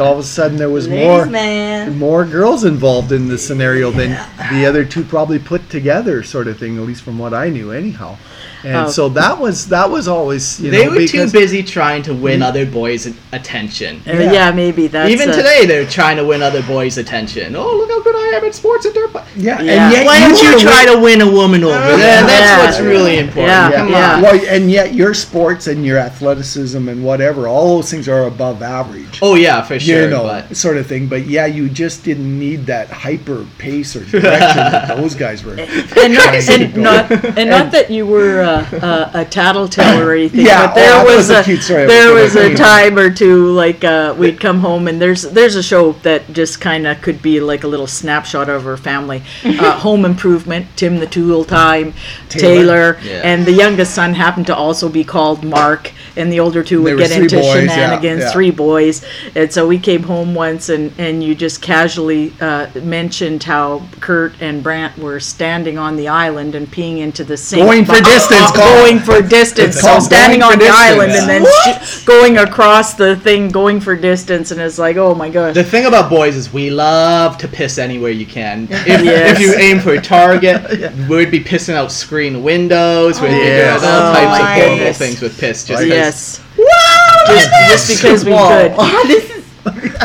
all 0.00 0.14
of 0.14 0.18
a 0.18 0.22
sudden 0.24 0.56
there 0.56 0.70
was 0.70 0.88
Ladies, 0.88 1.06
more 1.06 1.26
man. 1.26 1.98
more 1.98 2.24
girls 2.24 2.64
involved 2.64 3.12
in 3.12 3.28
the 3.28 3.38
scenario 3.38 3.90
than 3.90 4.10
the 4.52 4.66
other 4.66 4.84
two 4.84 5.04
probably 5.04 5.38
put 5.38 5.70
together, 5.70 6.22
sort 6.22 6.48
of 6.48 6.58
thing. 6.58 6.76
At 6.76 6.82
least 6.82 7.02
from 7.02 7.18
what 7.18 7.32
I 7.32 7.48
knew, 7.50 7.70
anyhow. 7.70 8.18
And 8.64 8.76
Oh. 8.76 8.90
so 8.90 9.08
that 9.10 9.38
was 9.38 9.68
that 9.68 9.90
was 9.90 10.08
always 10.08 10.58
you 10.60 10.70
they 10.70 10.86
know 10.86 10.92
were 10.92 11.06
too 11.06 11.30
busy 11.30 11.62
trying 11.62 12.02
to 12.04 12.14
win 12.14 12.42
other 12.42 12.64
boys' 12.64 13.06
attention. 13.32 14.00
uh, 14.06 14.12
yeah. 14.12 14.32
yeah. 14.32 14.50
maybe 14.52 14.86
that's 14.86 15.10
Even 15.10 15.30
uh, 15.30 15.36
today, 15.36 15.66
they're 15.66 15.86
trying 15.86 16.16
to 16.16 16.24
win 16.24 16.42
other 16.42 16.62
boys' 16.62 16.96
attention. 16.98 17.54
Oh, 17.56 17.76
look 17.76 17.90
how 17.90 18.02
good 18.02 18.16
I 18.16 18.36
am 18.38 18.44
at 18.44 18.54
sports 18.54 18.86
and 18.86 18.94
dirt 18.94 19.12
bike. 19.12 19.24
yeah, 19.36 19.60
Yeah. 19.60 19.72
and 19.84 19.92
yet 19.92 20.06
Why 20.06 20.18
don't 20.20 20.42
you 20.42 20.54
were 20.54 20.60
try 20.60 20.84
to 20.86 20.98
win 21.00 21.20
a 21.20 21.30
woman 21.30 21.62
over 21.64 21.74
there? 21.74 21.98
Yeah. 21.98 22.26
That's 22.26 22.64
what's 22.78 22.80
really 22.80 23.18
important. 23.18 23.48
Yeah. 23.48 23.70
Yeah. 23.70 23.76
Come 23.76 23.88
Yeah. 23.90 24.14
on. 24.16 24.22
Well, 24.22 24.40
and 24.48 24.70
yet 24.70 24.94
your 24.94 25.12
sports 25.14 25.66
and 25.66 25.84
your 25.84 25.98
athleticism 25.98 26.88
and 26.88 27.04
whatever, 27.04 27.46
all 27.48 27.76
those 27.76 27.90
things 27.90 28.08
are 28.08 28.24
above 28.26 28.62
average. 28.62 29.18
Oh 29.22 29.34
yeah, 29.34 29.62
for 29.62 29.78
sure. 29.78 30.02
you 30.04 30.10
know, 30.10 30.22
but 30.24 30.56
sort 30.56 30.76
of 30.76 30.86
thing. 30.86 31.06
But 31.06 31.26
yeah, 31.26 31.46
you 31.46 31.68
just 31.68 32.02
didn't 32.04 32.38
need 32.38 32.66
that 32.66 32.88
hyper 32.88 33.44
pace 33.58 33.94
or 33.94 34.04
direction 34.04 34.56
that 34.56 34.88
those 34.96 35.14
guys 35.14 35.44
were. 35.44 35.54
and 35.58 36.14
not, 36.14 36.32
to 36.32 36.52
and 36.52 36.74
go. 36.74 36.80
not 36.80 37.10
and 37.38 37.50
not 37.50 37.72
that 37.72 37.90
you 37.90 38.06
were 38.06 38.40
uh, 38.42 38.53
uh, 38.82 39.10
a 39.14 39.24
tattletale 39.24 40.00
or 40.02 40.12
anything, 40.12 40.46
Yeah, 40.46 40.66
but 40.66 40.74
there 40.74 40.90
oh, 40.94 40.98
that 40.98 41.06
was, 41.06 41.28
was 41.28 41.30
a 41.30 41.40
a, 41.40 41.44
cute 41.44 41.62
story 41.62 41.82
I 41.82 41.86
there 41.86 42.14
was 42.14 42.34
gonna 42.34 42.54
a 42.54 42.56
time 42.56 42.98
or 42.98 43.10
two 43.10 43.52
like 43.52 43.84
uh, 43.84 44.14
we'd 44.18 44.40
come 44.40 44.60
home 44.60 44.88
and 44.88 45.00
there's 45.00 45.22
there's 45.22 45.56
a 45.56 45.62
show 45.62 45.92
that 46.02 46.32
just 46.32 46.60
kind 46.60 46.86
of 46.86 47.00
could 47.02 47.20
be 47.22 47.40
like 47.40 47.64
a 47.64 47.68
little 47.68 47.86
snapshot 47.86 48.48
of 48.48 48.66
our 48.66 48.76
family. 48.76 49.22
Uh, 49.64 49.78
Home 49.78 50.04
Improvement, 50.04 50.66
Tim 50.76 50.98
the 50.98 51.06
Tool 51.06 51.44
Time, 51.44 51.94
Taylor. 52.28 52.94
Taylor, 52.94 52.98
Yeah. 53.02 53.20
and 53.24 53.46
the 53.46 53.52
youngest 53.52 53.94
son 53.94 54.12
happened 54.14 54.46
to 54.48 54.56
also 54.56 54.88
be 54.88 55.04
called 55.04 55.44
Mark, 55.44 55.92
and 56.16 56.30
the 56.32 56.40
older 56.40 56.62
two 56.62 56.82
There 56.82 56.94
would 56.96 57.00
was 57.00 57.08
get 57.08 57.14
three 57.16 57.24
into 57.24 57.36
boys, 57.36 57.54
yeah, 57.54 57.74
shenanigans. 57.74 58.20
yeah. 58.22 58.32
Three 58.32 58.50
boys, 58.50 59.04
and 59.34 59.52
so 59.52 59.66
we 59.66 59.78
came 59.78 60.02
home 60.02 60.34
once 60.34 60.68
and 60.68 60.92
and 60.98 61.22
you 61.22 61.34
just 61.34 61.62
casually 61.62 62.32
uh, 62.40 62.66
mentioned 62.82 63.42
how 63.44 63.82
Kurt 64.00 64.34
and 64.40 64.62
Brant 64.62 64.98
were 64.98 65.20
standing 65.20 65.78
on 65.78 65.96
the 65.96 66.08
island 66.08 66.54
and 66.54 66.66
peeing 66.66 66.98
into 66.98 67.22
the 67.24 67.36
sink. 67.36 67.62
Going 67.64 67.84
for 67.84 68.00
distance, 68.00 68.43
Colin. 68.52 68.74
going 68.74 68.98
for 69.00 69.20
distance. 69.22 69.74
It's 69.76 69.80
So 69.80 69.88
called 69.88 70.02
standing 70.02 70.40
going 70.40 70.52
on 70.52 70.58
for 70.58 70.58
the 70.58 70.64
distance. 70.70 70.90
island 70.90 71.12
and 71.12 71.28
then 71.28 71.46
sh- 71.46 72.04
going 72.04 72.38
across 72.38 72.94
the 72.94 73.16
thing, 73.16 73.48
going 73.48 73.80
for 73.80 73.96
distance, 73.96 74.50
and 74.50 74.60
it's 74.60 74.78
like, 74.78 74.96
oh 74.96 75.14
my 75.14 75.28
gosh. 75.30 75.54
the 75.54 75.64
thing 75.64 75.86
about 75.86 76.10
boys 76.10 76.36
is 76.36 76.52
we 76.52 76.70
love 76.70 77.38
to 77.38 77.48
piss 77.48 77.78
anywhere 77.78 78.10
you 78.10 78.26
can. 78.26 78.68
If, 78.70 79.04
Yes. 79.04 79.36
if 79.36 79.40
you 79.40 79.54
aim 79.54 79.80
for 79.80 79.94
a 79.94 80.00
target, 80.00 80.62
we'd 81.08 81.30
be 81.30 81.40
pissing 81.42 81.74
out 81.74 81.90
screen 81.92 82.42
windows. 82.42 83.20
We'd 83.20 83.28
be 83.28 83.34
oh, 83.34 83.38
doing 83.38 83.48
Yes. 83.48 83.82
all 83.82 83.88
Oh 83.88 84.12
types 84.12 84.24
of 84.24 84.26
oh, 84.26 84.30
my 84.44 84.54
horrible 84.54 84.76
goodness. 84.76 84.98
things 84.98 85.20
with 85.20 85.38
piss. 85.40 85.64
Just 85.64 85.80
'cause- 85.82 85.88
yes. 85.88 86.40
Wow, 86.56 87.24
Just, 87.26 87.50
just 87.68 88.02
because 88.02 88.24
we 88.24 88.30
could. 88.32 88.74
Oh, 88.78 89.04
this 89.08 89.28
is 89.30 89.33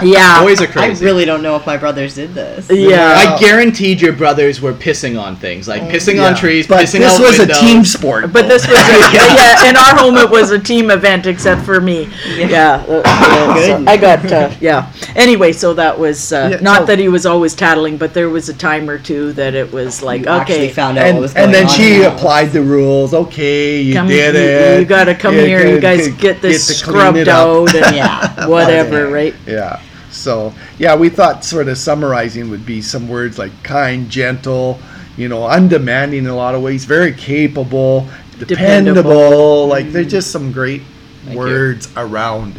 Yeah. 0.03 0.41
Boys 0.44 0.61
are 0.61 0.80
I 0.80 0.88
really 0.99 1.26
don't 1.26 1.41
know 1.44 1.56
if 1.56 1.65
my 1.65 1.77
brothers 1.77 2.15
did 2.15 2.34
this. 2.34 2.69
Yeah. 2.69 3.15
I 3.18 3.40
guaranteed 3.40 4.02
your 4.02 4.14
brothers 4.14 4.61
were 4.61 4.73
pissing 4.73 5.19
on 5.22 5.36
things, 5.36 5.68
like 5.68 5.81
pissing 5.84 6.23
on 6.26 6.36
trees, 6.36 6.68
But 6.68 6.84
pissing 6.86 6.99
this 6.99 7.19
out 7.19 7.22
was 7.22 7.40
windows. 7.40 7.57
a 7.57 7.61
team 7.61 7.84
sport. 7.84 8.31
But 8.31 8.48
this 8.48 8.68
was 8.68 8.77
a, 8.77 8.81
yeah. 9.14 9.69
In 9.69 9.76
our 9.76 9.95
home, 9.98 10.18
it 10.18 10.30
was 10.30 10.52
a 10.52 10.60
team 10.60 10.90
event, 10.91 11.26
except 11.26 11.61
for 11.64 11.81
me. 11.81 12.10
Yeah, 12.38 12.84
uh, 12.88 13.02
yeah, 13.06 13.65
so 13.65 13.86
I 13.88 13.98
got 13.98 14.31
uh, 14.31 14.52
yeah. 14.61 14.91
Anyway, 15.15 15.52
so 15.52 15.73
that 15.73 15.98
was 15.98 16.31
uh, 16.31 16.49
Yeah, 16.53 16.60
not 16.61 16.80
so- 16.81 16.86
that 16.86 16.99
he 16.99 17.10
was 17.10 17.26
always 17.26 17.53
tattling, 17.56 17.98
but 17.98 18.14
there 18.14 18.30
was 18.30 18.49
a 18.49 18.53
time 18.53 18.90
or 18.90 18.98
two 18.98 19.34
that 19.34 19.53
it 19.56 19.72
was 19.72 20.02
like 20.02 20.22
You 20.23 20.30
okay, 20.41 20.69
found 20.69 20.98
out 20.98 21.06
and, 21.07 21.18
what 21.18 21.22
was 21.23 21.34
going 21.34 21.45
and 21.45 21.53
then 21.53 21.65
on 21.65 21.69
she 21.72 21.95
in 21.95 21.99
the 22.02 22.10
house. 22.10 22.19
applied 22.19 22.49
the 22.52 22.61
rules. 22.61 23.14
Okay, 23.14 23.81
you 23.81 23.94
come, 23.94 24.07
did 24.07 24.36
you, 24.36 24.41
it. 24.41 24.80
you 24.80 24.86
got 24.86 25.06
to 25.06 25.15
come 25.15 25.36
Yeah, 25.36 25.45
here. 25.45 25.68
You 25.68 25.80
guys 25.81 26.07
good, 26.07 26.18
get 26.19 26.41
this 26.41 26.68
to 26.80 26.86
clean 26.86 26.95
scrubbed 27.14 27.27
out 27.27 27.76
and 27.76 27.95
Yeah. 27.95 28.48
whatever, 28.48 29.07
right? 29.10 29.34
Yeah. 29.52 29.82
So 30.12 30.54
yeah, 30.78 30.96
we 30.96 31.10
thought 31.10 31.44
sort 31.46 31.68
of 31.68 31.78
summarizing 31.78 32.50
would 32.50 32.66
be 32.66 32.82
some 32.82 33.08
words 33.08 33.38
like 33.38 33.52
kind, 33.64 34.10
gentle, 34.10 34.80
you 35.18 35.30
know, 35.30 35.46
undemanding 35.46 36.26
in 36.26 36.30
a 36.30 36.36
lot 36.36 36.56
of 36.56 36.62
ways, 36.62 36.86
very 36.86 37.14
capable, 37.14 38.08
dependable. 38.40 39.04
Dependable. 39.04 39.68
Like 39.68 39.92
there's 39.92 40.08
mm. 40.08 40.12
just 40.12 40.32
some 40.32 40.52
great 40.52 40.82
Thank 41.26 41.34
you. 41.34 41.38
words 41.38 41.90
around 41.96 42.56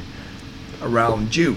around 0.83 1.35
you, 1.35 1.57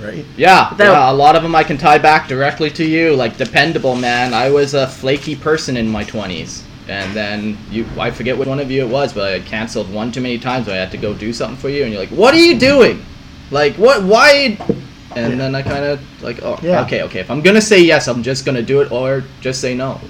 right? 0.00 0.24
Yeah, 0.36 0.72
That- 0.76 0.92
yeah, 0.92 1.10
a 1.10 1.12
lot 1.12 1.36
of 1.36 1.42
them 1.42 1.54
I 1.54 1.64
can 1.64 1.78
tie 1.78 1.98
back 1.98 2.28
directly 2.28 2.70
to 2.70 2.84
you. 2.84 3.14
Like 3.14 3.36
dependable, 3.36 3.96
man. 3.96 4.34
I 4.34 4.50
was 4.50 4.74
a 4.74 4.86
flaky 4.86 5.36
person 5.36 5.76
in 5.76 5.88
my 5.88 6.04
twenties, 6.04 6.62
and 6.88 7.12
then 7.14 7.58
you, 7.70 7.86
I 7.98 8.10
forget 8.10 8.36
which 8.38 8.48
one 8.48 8.60
of 8.60 8.70
you 8.70 8.84
it 8.84 8.88
was, 8.88 9.12
but 9.12 9.24
I 9.24 9.30
had 9.38 9.46
canceled 9.46 9.92
one 9.92 10.12
too 10.12 10.20
many 10.20 10.38
times. 10.38 10.68
I 10.68 10.76
had 10.76 10.90
to 10.92 10.98
go 10.98 11.14
do 11.14 11.32
something 11.32 11.56
for 11.56 11.68
you, 11.68 11.82
and 11.82 11.92
you're 11.92 12.00
like, 12.00 12.10
"What 12.10 12.34
are 12.34 12.38
you 12.38 12.58
doing? 12.58 13.04
Like, 13.50 13.74
what? 13.76 14.02
Why?" 14.02 14.58
And 15.16 15.38
then 15.40 15.54
I 15.54 15.62
kind 15.62 15.84
of 15.84 16.00
like, 16.22 16.42
"Oh, 16.42 16.58
Yeah. 16.62 16.82
okay, 16.82 17.02
okay. 17.02 17.20
If 17.20 17.30
I'm 17.30 17.40
gonna 17.40 17.60
say 17.60 17.78
yes, 17.80 18.08
I'm 18.08 18.22
just 18.22 18.44
gonna 18.44 18.62
do 18.62 18.80
it, 18.80 18.90
or 18.90 19.22
just 19.40 19.60
say 19.60 19.74
no." 19.74 20.00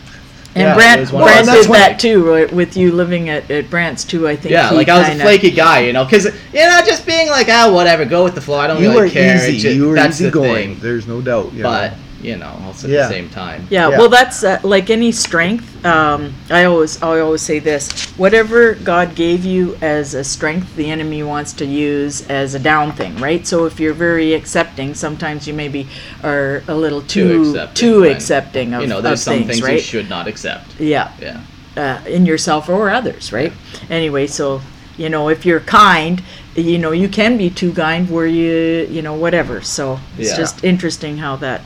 And 0.57 0.63
Yeah, 0.63 0.75
Brant, 0.75 1.01
was 1.01 1.13
one 1.13 1.23
of 1.25 1.29
Brant 1.29 1.47
those- 1.47 1.67
did 1.67 1.73
that's 1.75 1.89
that 1.89 1.99
too, 1.99 2.23
right? 2.33 2.53
With 2.53 2.77
you 2.77 2.93
living 2.93 3.29
at, 3.29 3.51
at 3.51 3.69
Brant's 3.71 4.05
too, 4.05 4.29
I 4.29 4.37
think. 4.37 4.53
Yeah, 4.53 4.71
he 4.71 4.77
like 4.77 4.89
I 4.89 4.99
was 4.99 5.07
a 5.07 5.11
kinda- 5.11 5.25
flaky 5.25 5.51
guy, 5.51 5.81
you 5.81 5.93
know, 5.93 6.05
because 6.05 6.25
you 6.27 6.33
know, 6.61 6.81
just 6.87 7.05
being 7.05 7.29
like, 7.29 7.49
ah, 7.51 7.71
whatever, 7.73 8.05
go 8.05 8.23
with 8.23 8.37
the 8.37 8.41
flow. 8.41 8.59
I 8.59 8.69
don't 8.69 8.81
You 8.81 8.91
really 8.91 9.11
care. 9.11 9.35
easy. 9.37 9.55
It's 9.55 9.63
ju- 9.63 9.71
you 9.75 9.89
were 9.89 9.95
that's 9.97 10.19
the 10.19 10.27
easygoing. 10.29 10.79
There's 10.81 11.09
no 11.09 11.21
doubt. 11.21 11.51
You 11.55 11.65
But 11.65 11.89
know. 11.91 11.97
You 12.25 12.37
know, 12.37 12.53
also 12.67 12.89
Yeah. 12.89 13.03
at 13.03 13.09
the 13.09 13.15
same 13.15 13.29
time. 13.29 13.67
Yeah, 13.71 13.91
Yeah. 13.91 13.99
well, 13.99 14.09
that's 14.09 14.43
uh, 14.43 14.59
like 14.63 14.89
any 14.91 15.13
strength. 15.13 15.85
Um, 15.85 16.33
I 16.51 16.65
always, 16.65 17.01
I 17.03 17.21
always 17.21 17.43
say 17.43 17.59
this: 17.59 17.91
whatever 18.17 18.75
God 18.75 19.15
gave 19.15 19.45
you 19.45 19.77
as 19.83 20.15
a 20.15 20.25
strength, 20.25 20.75
the 20.77 20.91
enemy 20.91 21.23
wants 21.23 21.53
to 21.55 21.67
use 21.67 22.27
as 22.29 22.55
a 22.55 22.59
down 22.59 22.93
thing, 22.93 23.15
right? 23.19 23.47
So 23.47 23.67
if 23.67 23.79
you're 23.79 23.93
very 23.93 24.33
accepting, 24.33 24.95
sometimes 24.95 25.47
you 25.47 25.53
maybe 25.55 25.87
are 26.23 26.63
a 26.69 26.75
little 26.75 27.03
Too 27.03 27.29
too 27.29 27.51
accepting, 27.51 27.75
too 27.89 28.01
when, 28.01 28.13
accepting 28.13 28.75
of, 28.75 28.81
you 28.83 28.89
know, 28.89 29.01
there's 29.03 29.21
of 29.21 29.25
some 29.25 29.45
things, 29.45 29.61
things 29.61 29.69
you 29.73 29.79
should 29.81 30.09
not 30.09 30.27
accept. 30.27 30.81
yeah, 30.81 31.11
Yeah. 31.21 31.41
uh, 31.77 31.99
in 32.09 32.25
yourself 32.27 32.69
or 32.69 32.89
others, 32.91 33.33
right? 33.33 33.53
Anyway, 33.91 34.27
so 34.27 34.63
you 34.97 35.09
know, 35.09 35.29
if 35.29 35.45
you're 35.45 35.59
kind, 35.61 36.23
you 36.55 36.79
know, 36.79 36.93
you 36.93 37.09
can 37.09 37.37
be 37.37 37.51
too 37.51 37.73
kind 37.73 38.09
where 38.09 38.27
you, 38.29 38.87
you 38.89 39.03
know, 39.03 39.13
whatever. 39.15 39.61
So 39.61 39.99
it's 40.17 40.31
Yeah. 40.31 40.37
just 40.37 40.63
interesting 40.63 41.19
how 41.19 41.35
that 41.37 41.63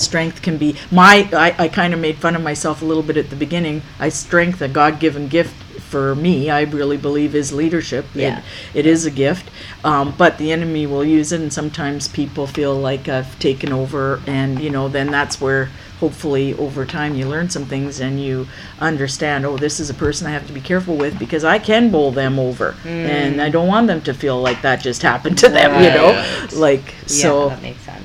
strength 0.00 0.42
can 0.42 0.56
be. 0.58 0.76
My, 0.90 1.28
I, 1.32 1.64
I 1.64 1.68
kind 1.68 1.92
of 1.94 2.00
made 2.00 2.16
fun 2.18 2.36
of 2.36 2.42
myself 2.42 2.82
a 2.82 2.84
little 2.84 3.02
bit 3.02 3.16
at 3.16 3.30
the 3.30 3.36
beginning. 3.36 3.82
I 3.98 4.08
strength, 4.08 4.60
a 4.62 4.68
God-given 4.68 5.28
gift 5.28 5.54
for 5.82 6.14
me. 6.14 6.50
I 6.50 6.62
really 6.62 6.96
believe 6.98 7.34
is 7.34 7.52
leadership. 7.52 8.04
It- 8.14 8.20
Yeah. 8.20 8.42
it 8.74 8.84
is 8.86 9.06
a 9.06 9.10
gift, 9.10 9.50
um, 9.84 10.14
but 10.18 10.36
the 10.38 10.52
enemy 10.52 10.86
will 10.86 11.04
use 11.04 11.32
it, 11.32 11.40
and 11.40 11.52
sometimes 11.52 12.08
people 12.08 12.46
feel 12.46 12.74
like 12.74 13.08
I've 13.08 13.38
taken 13.38 13.72
over, 13.72 14.20
and 14.26 14.60
you 14.60 14.68
know, 14.70 14.88
then 14.88 15.10
that's 15.10 15.40
where 15.40 15.70
hopefully 16.00 16.54
over 16.54 16.84
time 16.84 17.14
you 17.16 17.26
learn 17.26 17.48
some 17.50 17.64
things 17.64 17.98
and 18.00 18.22
you 18.22 18.46
understand. 18.80 19.44
Oh, 19.46 19.56
this 19.56 19.80
is 19.80 19.88
a 19.90 19.94
person 19.94 20.26
I 20.26 20.30
have 20.30 20.46
to 20.46 20.52
be 20.52 20.60
careful 20.60 20.94
with 20.96 21.18
because 21.18 21.42
I 21.42 21.58
can 21.58 21.90
bowl 21.90 22.12
them 22.12 22.38
over, 22.38 22.74
and 22.84 23.40
I 23.40 23.48
don't 23.48 23.66
want 23.66 23.86
them 23.86 24.02
to 24.02 24.12
feel 24.14 24.40
like 24.40 24.60
that 24.62 24.82
just 24.82 25.00
happened 25.02 25.38
to 25.38 25.48
them. 25.48 25.70
You 25.82 25.88
Right. 25.88 25.96
know, 25.96 26.10
Yeah. 26.10 26.46
like 26.52 26.94
so. 27.06 27.44
yeah, 27.48 27.54
that 27.54 27.62
makes 27.62 27.80
sense. 27.80 28.04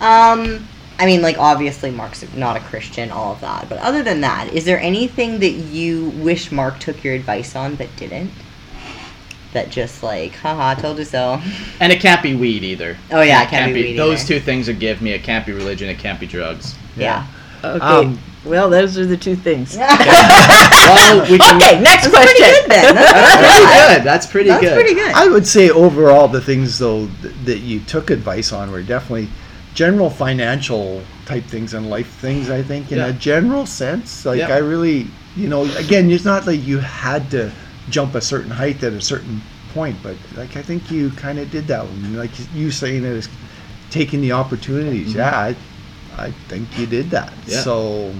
Um, 0.00 0.66
I 0.98 1.06
mean, 1.06 1.22
like 1.22 1.38
obviously 1.38 1.90
Mark's 1.90 2.24
not 2.34 2.56
a 2.56 2.60
Christian, 2.60 3.10
all 3.10 3.32
of 3.32 3.40
that. 3.40 3.68
But 3.68 3.78
other 3.78 4.02
than 4.02 4.20
that, 4.22 4.52
is 4.52 4.64
there 4.64 4.80
anything 4.80 5.38
that 5.40 5.50
you 5.50 6.10
wish 6.10 6.50
Mark 6.50 6.78
took 6.80 7.04
your 7.04 7.14
advice 7.14 7.54
on 7.54 7.76
but 7.76 7.88
didn't? 7.96 8.30
That 9.52 9.70
just 9.70 10.02
like, 10.02 10.34
haha, 10.34 10.74
told 10.74 10.98
you 10.98 11.04
so. 11.04 11.40
And 11.80 11.92
it 11.92 12.00
can't 12.00 12.22
be 12.22 12.34
weed 12.34 12.64
either. 12.64 12.98
Oh, 13.10 13.22
yeah, 13.22 13.42
it 13.44 13.48
can't 13.48 13.72
be 13.72 13.82
weed 13.82 13.96
Those 13.96 14.20
either. 14.24 14.34
two 14.34 14.40
things 14.40 14.66
would 14.66 14.80
give 14.80 15.00
me. 15.00 15.12
It 15.12 15.22
can't 15.22 15.46
be 15.46 15.52
religion. 15.52 15.88
It 15.88 15.98
can't 15.98 16.18
be 16.20 16.26
drugs. 16.26 16.74
Yeah. 16.96 17.26
Okay. 17.64 17.78
Um, 17.78 18.18
well, 18.44 18.68
those 18.68 18.98
are 18.98 19.06
the 19.06 19.16
two 19.16 19.36
things. 19.36 19.76
Well, 20.88 21.30
we 21.30 21.38
can. 21.38 21.56
Okay, 21.56 21.80
next 21.82 22.08
question. 22.08 22.34
Pretty 22.36 22.60
good 22.62 22.70
then. 22.70 22.94
That's 22.94 23.12
That's 23.12 23.36
pretty 23.36 23.94
good. 23.98 24.04
That's 24.04 24.26
pretty 24.26 24.48
That's 24.48 24.62
good. 24.62 24.74
pretty 24.74 24.94
good. 24.94 25.12
I 25.14 25.28
would 25.28 25.46
say 25.46 25.68
overall, 25.68 26.28
the 26.28 26.40
things 26.40 26.78
though 26.78 27.08
th- 27.20 27.34
that 27.44 27.58
you 27.58 27.80
took 27.80 28.08
advice 28.08 28.52
on 28.52 28.70
were 28.72 28.82
definitely 28.82 29.28
general 29.74 30.10
financial 30.10 31.02
type 31.26 31.44
things 31.44 31.74
and 31.74 31.88
life 31.90 32.08
things. 32.20 32.50
I 32.50 32.62
think 32.62 32.90
in 32.92 32.98
Yeah. 32.98 33.06
a 33.06 33.12
general 33.12 33.66
sense, 33.66 34.24
like 34.24 34.38
Yeah. 34.38 34.54
I 34.54 34.58
really, 34.58 35.06
you 35.36 35.48
know, 35.48 35.64
again, 35.76 36.10
it's 36.10 36.24
not 36.24 36.46
like 36.46 36.66
you 36.66 36.78
had 36.78 37.30
to 37.30 37.50
jump 37.90 38.14
a 38.14 38.20
certain 38.20 38.50
height 38.50 38.82
at 38.82 38.92
a 38.92 39.00
certain 39.00 39.40
point, 39.74 39.96
but 40.02 40.16
like 40.36 40.56
I 40.56 40.62
think 40.62 40.90
you 40.90 41.10
kind 41.10 41.38
of 41.38 41.50
did 41.50 41.66
that 41.68 41.84
one. 41.86 42.16
Like 42.16 42.30
you 42.54 42.70
saying 42.70 43.04
it 43.04 43.12
is 43.12 43.28
taking 43.90 44.20
the 44.20 44.32
opportunities. 44.32 45.14
Yeah, 45.14 45.36
I, 45.36 45.54
I 46.16 46.32
think 46.48 46.66
you 46.78 46.86
did 46.86 47.10
that. 47.10 47.30
Mm-hmm. 47.30 47.50
Yeah. 47.50 47.60
So, 47.62 48.12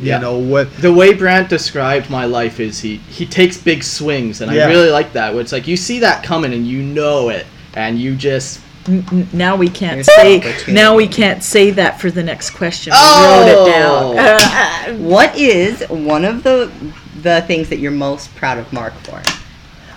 you 0.00 0.08
Yeah. 0.10 0.18
know 0.18 0.36
what? 0.38 0.66
The 0.76 0.92
way 0.92 1.14
Brant 1.14 1.48
described 1.48 2.10
my 2.10 2.26
life 2.26 2.60
is 2.60 2.80
he 2.80 3.00
he 3.08 3.24
takes 3.24 3.56
big 3.56 3.82
swings, 3.82 4.40
and 4.40 4.52
Yeah. 4.52 4.66
I 4.66 4.68
really 4.68 4.90
like 4.90 5.12
that. 5.14 5.32
Where 5.32 5.40
it's 5.40 5.52
like 5.52 5.66
you 5.66 5.76
see 5.76 6.00
that 6.00 6.22
coming, 6.22 6.52
and 6.52 6.66
you 6.66 6.82
know 6.82 7.30
it, 7.30 7.46
and 7.74 7.98
you 7.98 8.14
just 8.14 8.60
N- 8.88 9.04
n- 9.12 9.28
now 9.32 9.56
we 9.56 9.68
can't 9.68 10.04
There's 10.06 10.06
say. 10.66 10.72
Now 10.72 10.94
we 10.94 11.06
can't 11.08 11.42
say 11.42 11.70
that 11.72 12.00
for 12.00 12.10
the 12.10 12.22
next 12.22 12.50
question. 12.50 12.92
We 12.92 12.98
Oh! 13.00 13.44
wrote 13.46 13.68
it 13.68 13.72
down. 13.72 15.04
what 15.04 15.36
is 15.36 15.82
one 15.88 16.24
of 16.24 16.42
the 16.42 16.70
the 17.22 17.42
things 17.42 17.68
that 17.70 17.78
you're 17.78 17.90
most 17.90 18.34
proud 18.36 18.58
of 18.58 18.72
Mark 18.72 18.92
for? 19.00 19.20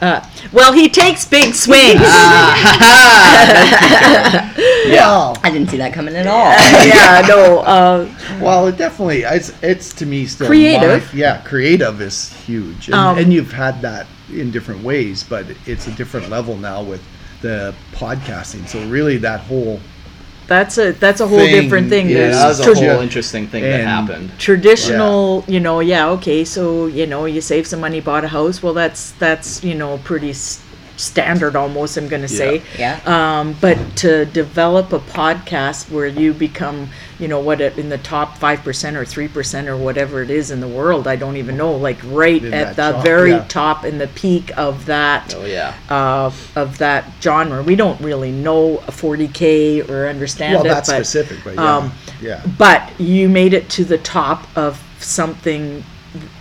Uh, 0.02 0.26
well, 0.54 0.72
he 0.72 0.88
takes 0.88 1.26
big 1.26 1.54
swings. 1.54 2.00
yeah. 4.88 5.34
I 5.44 5.50
didn't 5.52 5.70
see 5.70 5.78
that 5.78 5.92
coming 5.94 6.16
at 6.16 6.26
all. 6.28 6.52
yeah, 6.88 7.22
no. 7.28 7.60
Uh, 7.60 8.08
Well, 8.42 8.68
it 8.68 8.78
definitely 8.78 9.24
it's 9.24 9.52
it's 9.62 9.94
to 9.96 10.06
me 10.06 10.26
still 10.26 10.48
Creative. 10.48 11.04
my- 11.14 11.20
yeah, 11.20 11.42
creative 11.42 12.02
is 12.02 12.32
huge, 12.46 12.88
and, 12.88 12.96
Um, 12.96 13.18
and 13.18 13.34
you've 13.34 13.52
had 13.52 13.82
that 13.82 14.08
in 14.34 14.52
different 14.52 14.84
ways, 14.84 15.24
but 15.24 15.46
it's 15.66 15.88
a 15.88 15.92
different 15.92 16.30
level 16.30 16.56
now 16.56 16.82
with 16.82 17.02
the 17.42 17.74
podcasting. 17.94 18.68
So 18.68 18.86
really, 18.88 19.18
that 19.18 19.40
whole 19.42 19.80
that's 20.48 20.78
a 20.80 20.94
that's 20.94 21.22
a 21.22 21.28
whole 21.28 21.38
Thing, 21.38 21.62
different 21.62 21.90
thing. 21.90 22.10
yeah, 22.10 22.18
Yeah, 22.18 22.20
There's 22.26 22.38
that 22.38 22.48
was 22.48 22.60
a 22.60 22.64
tra- 22.82 22.92
whole 22.94 23.02
interesting 23.02 23.48
thing 23.48 23.64
that 23.64 23.82
happened. 23.86 24.32
traditional. 24.40 25.44
You 25.48 25.60
know, 25.60 25.80
yeah, 25.80 26.10
okay. 26.10 26.44
So 26.44 26.88
you 26.88 27.06
know, 27.06 27.26
you 27.26 27.40
save 27.42 27.68
some 27.68 27.80
money, 27.82 28.00
bought 28.02 28.24
a 28.24 28.28
house. 28.30 28.64
Well, 28.64 28.74
that's 28.74 29.12
that's 29.14 29.64
you 29.64 29.76
know 29.76 30.00
pretty 30.00 30.32
s- 30.32 30.62
standard 31.00 31.56
almost. 31.56 31.98
I'm 31.98 32.08
gonna 32.08 32.28
say. 32.28 32.62
Yeah. 32.78 33.00
Um, 33.06 33.56
but 33.60 33.78
to 33.98 34.26
develop 34.26 34.94
a 34.94 35.00
podcast 35.00 35.90
where 35.90 36.08
you 36.08 36.34
become, 36.34 36.90
you 37.18 37.28
know, 37.28 37.40
what 37.40 37.62
in 37.62 37.90
the 37.90 37.98
top 37.98 38.38
five 38.38 38.62
percent 38.64 38.98
or 38.98 39.06
three 39.06 39.28
percent 39.28 39.68
or 39.68 39.78
whatever 39.78 40.22
it 40.22 40.30
is 40.30 40.52
in 40.52 40.60
the 40.60 40.68
world, 40.68 41.08
I 41.08 41.16
don't 41.16 41.38
even 41.38 41.58
know. 41.58 41.72
Like 41.76 41.98
right 42.06 42.44
In 42.44 42.54
at 42.54 42.76
the 42.76 42.92
top, 42.92 43.04
very 43.04 43.32
yeah. 43.32 43.46
top 43.48 43.86
in 43.86 43.98
the 43.98 44.08
peak 44.08 44.56
of 44.58 44.86
that 44.88 45.34
Oh 45.36 45.46
yeah. 45.46 45.74
of 45.90 46.58
of 46.58 46.78
that 46.80 47.06
genre. 47.22 47.64
We 47.64 47.76
don't 47.76 48.00
really 48.02 48.32
know 48.32 48.78
40k 48.88 49.90
or 49.90 50.08
understand 50.08 50.56
well, 50.56 50.66
it, 50.66 50.70
that's 50.70 50.90
but 50.90 51.06
specific, 51.06 51.44
but 51.44 51.56
yeah, 51.56 51.78
um, 51.78 51.92
yeah, 52.22 52.46
but 52.58 53.00
you 53.00 53.30
made 53.30 53.54
it 53.54 53.70
to 53.70 53.86
the 53.86 53.98
top 53.98 54.46
of 54.58 54.82
something 55.00 55.84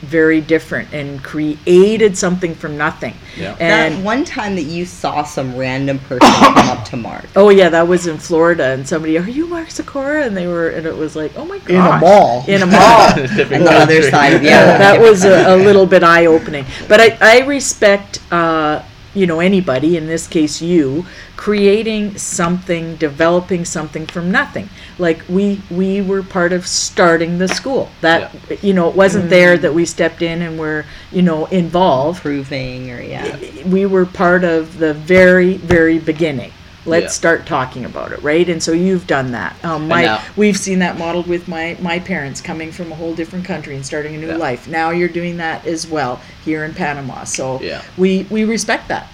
very 0.01 0.41
different 0.41 0.93
and 0.95 1.23
created 1.23 2.17
something 2.17 2.55
from 2.55 2.79
nothing. 2.79 3.15
Yeah. 3.37 3.55
that 3.55 3.61
And 3.61 4.05
one 4.05 4.25
time 4.25 4.57
that 4.57 4.63
you 4.63 4.87
saw 4.87 5.23
some 5.25 5.57
random 5.57 5.99
person 5.99 6.31
come 6.31 6.69
up 6.69 6.85
to 6.87 6.97
Mark. 6.97 7.27
oh 7.37 7.51
yeah, 7.51 7.69
that 7.69 7.87
was 7.87 8.07
in 8.07 8.17
Florida, 8.17 8.69
and 8.69 8.89
somebody, 8.89 9.19
are 9.19 9.29
you 9.29 9.47
Mark 9.47 9.71
Sikora? 9.71 10.25
And 10.25 10.37
they 10.37 10.47
were, 10.47 10.71
and 10.71 10.87
it 10.87 10.97
was 10.97 11.15
like, 11.15 11.33
oh 11.37 11.45
my 11.45 11.59
god, 11.59 11.71
in 11.71 11.77
a 11.81 12.01
mall, 12.01 12.45
in 12.49 12.63
a 12.63 12.67
mall. 12.67 13.09
On 13.59 13.65
the 13.65 13.71
other 13.71 14.03
side 14.11 14.43
yeah, 14.43 14.51
yeah. 14.51 14.79
that 14.79 15.01
was 15.01 15.25
a, 15.25 15.55
a 15.55 15.57
little 15.57 15.87
bit 15.87 16.03
eye 16.03 16.27
opening. 16.27 16.65
But 16.89 17.01
I, 17.01 17.19
I 17.21 17.47
respect, 17.47 18.21
uh, 18.33 18.83
you 19.19 19.27
know, 19.27 19.41
anybody, 19.41 19.97
in 19.97 20.07
this 20.07 20.27
case 20.27 20.63
you, 20.63 21.05
creating 21.37 22.17
something, 22.17 22.97
developing 22.97 23.65
something 23.65 24.07
from 24.07 24.31
nothing. 24.31 24.69
Like 24.99 25.23
we 25.29 25.61
we 25.71 26.01
were 26.01 26.23
part 26.23 26.53
of 26.53 26.67
starting 26.67 27.39
the 27.39 27.49
school. 27.49 27.91
That 28.01 28.33
you 28.63 28.73
know, 28.73 28.89
it 28.89 28.97
wasn't 28.97 29.25
mm-hmm. 29.25 29.31
there 29.31 29.59
that 29.59 29.75
we 29.75 29.85
stepped 29.85 30.23
in 30.23 30.43
and 30.43 30.59
were 30.59 30.85
you 31.11 31.23
know 31.23 31.47
involved. 31.47 32.23
proving 32.23 32.91
or 32.91 33.01
yeah. 33.01 33.37
We 33.67 33.87
were 33.87 34.07
part 34.07 34.45
of 34.45 34.79
the 34.79 34.95
very 34.95 35.55
very 35.55 35.99
beginning 35.99 36.53
Let's 36.87 37.05
Yeah. 37.05 37.09
start 37.11 37.47
talking 37.47 37.85
about 37.85 38.13
it, 38.13 38.23
right? 38.23 38.49
And 38.49 38.63
so 38.63 38.73
you've 38.73 39.07
done 39.07 39.33
that. 39.33 39.57
Um, 39.65 39.89
my 39.89 40.05
now- 40.05 40.21
we've 40.37 40.57
seen 40.57 40.79
that 40.79 40.97
modeled 40.99 41.27
with 41.27 41.47
my 41.49 41.77
my 41.81 41.99
parents 41.99 42.41
coming 42.41 42.73
from 42.73 42.93
a 42.93 42.95
whole 42.95 43.15
different 43.15 43.45
country 43.45 43.75
and 43.75 43.85
starting 43.85 44.15
a 44.15 44.19
new 44.19 44.29
Yeah. 44.29 44.37
life. 44.37 44.67
Now 44.69 44.91
you're 44.91 45.09
doing 45.09 45.37
that 45.39 45.67
as 45.67 45.87
well 45.87 46.21
here 46.45 46.65
in 46.65 46.75
Panama. 46.75 47.25
So 47.25 47.61
Yeah. 47.63 47.83
we 47.97 48.27
we 48.31 48.45
respect 48.45 48.89
that. 48.89 49.09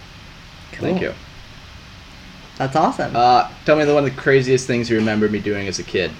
Thank 0.73 1.01
you. 1.01 1.15
That's 2.59 2.77
awesome. 2.77 3.17
Uh, 3.17 3.49
tell 3.65 3.75
me 3.77 3.85
the 3.85 3.95
one 3.95 4.05
of 4.05 4.15
the 4.15 4.21
craziest 4.21 4.67
things 4.67 4.89
you 4.89 4.97
remember 4.97 5.29
me 5.29 5.41
doing 5.41 5.67
as 5.67 5.79
a 5.79 5.83
kid. 5.83 6.13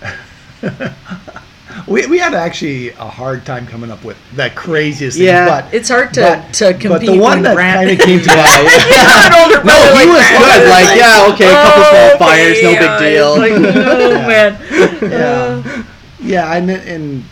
We, 1.88 2.06
we 2.06 2.18
had 2.18 2.34
actually 2.34 2.90
a 2.90 3.08
hard 3.08 3.44
time 3.44 3.66
coming 3.66 3.90
up 3.90 4.04
with 4.04 4.16
the 4.36 4.50
craziest 4.50 5.16
thing, 5.18 5.26
Yeah, 5.26 5.62
but 5.62 5.74
It's 5.74 5.88
hard 5.88 6.14
to 6.14 6.20
but, 6.20 6.54
to 6.54 6.64
but 6.72 6.80
compete 6.80 7.10
the 7.10 7.18
one 7.18 7.42
that 7.42 7.56
kind 7.56 7.90
of 7.90 7.98
came 7.98 8.20
to 8.22 8.30
Yeah, 8.30 8.36
mind. 8.36 8.68
yeah. 8.90 9.62
No, 9.64 9.74
he 9.98 10.06
like 10.06 10.08
was 10.08 10.28
good. 10.28 10.68
Like, 10.70 10.84
Like, 10.86 10.98
yeah, 10.98 11.32
okay, 11.32 11.48
a 11.48 11.62
couple 11.62 11.84
small 11.84 12.18
fires, 12.18 12.62
no 12.62 12.72
big 12.78 12.98
deal. 13.00 13.30
Like, 13.38 13.52
oh 13.76 14.28
man. 14.28 14.58
yeah, 15.10 15.84
yeah, 16.20 16.54
and 16.56 16.70
and 16.70 17.24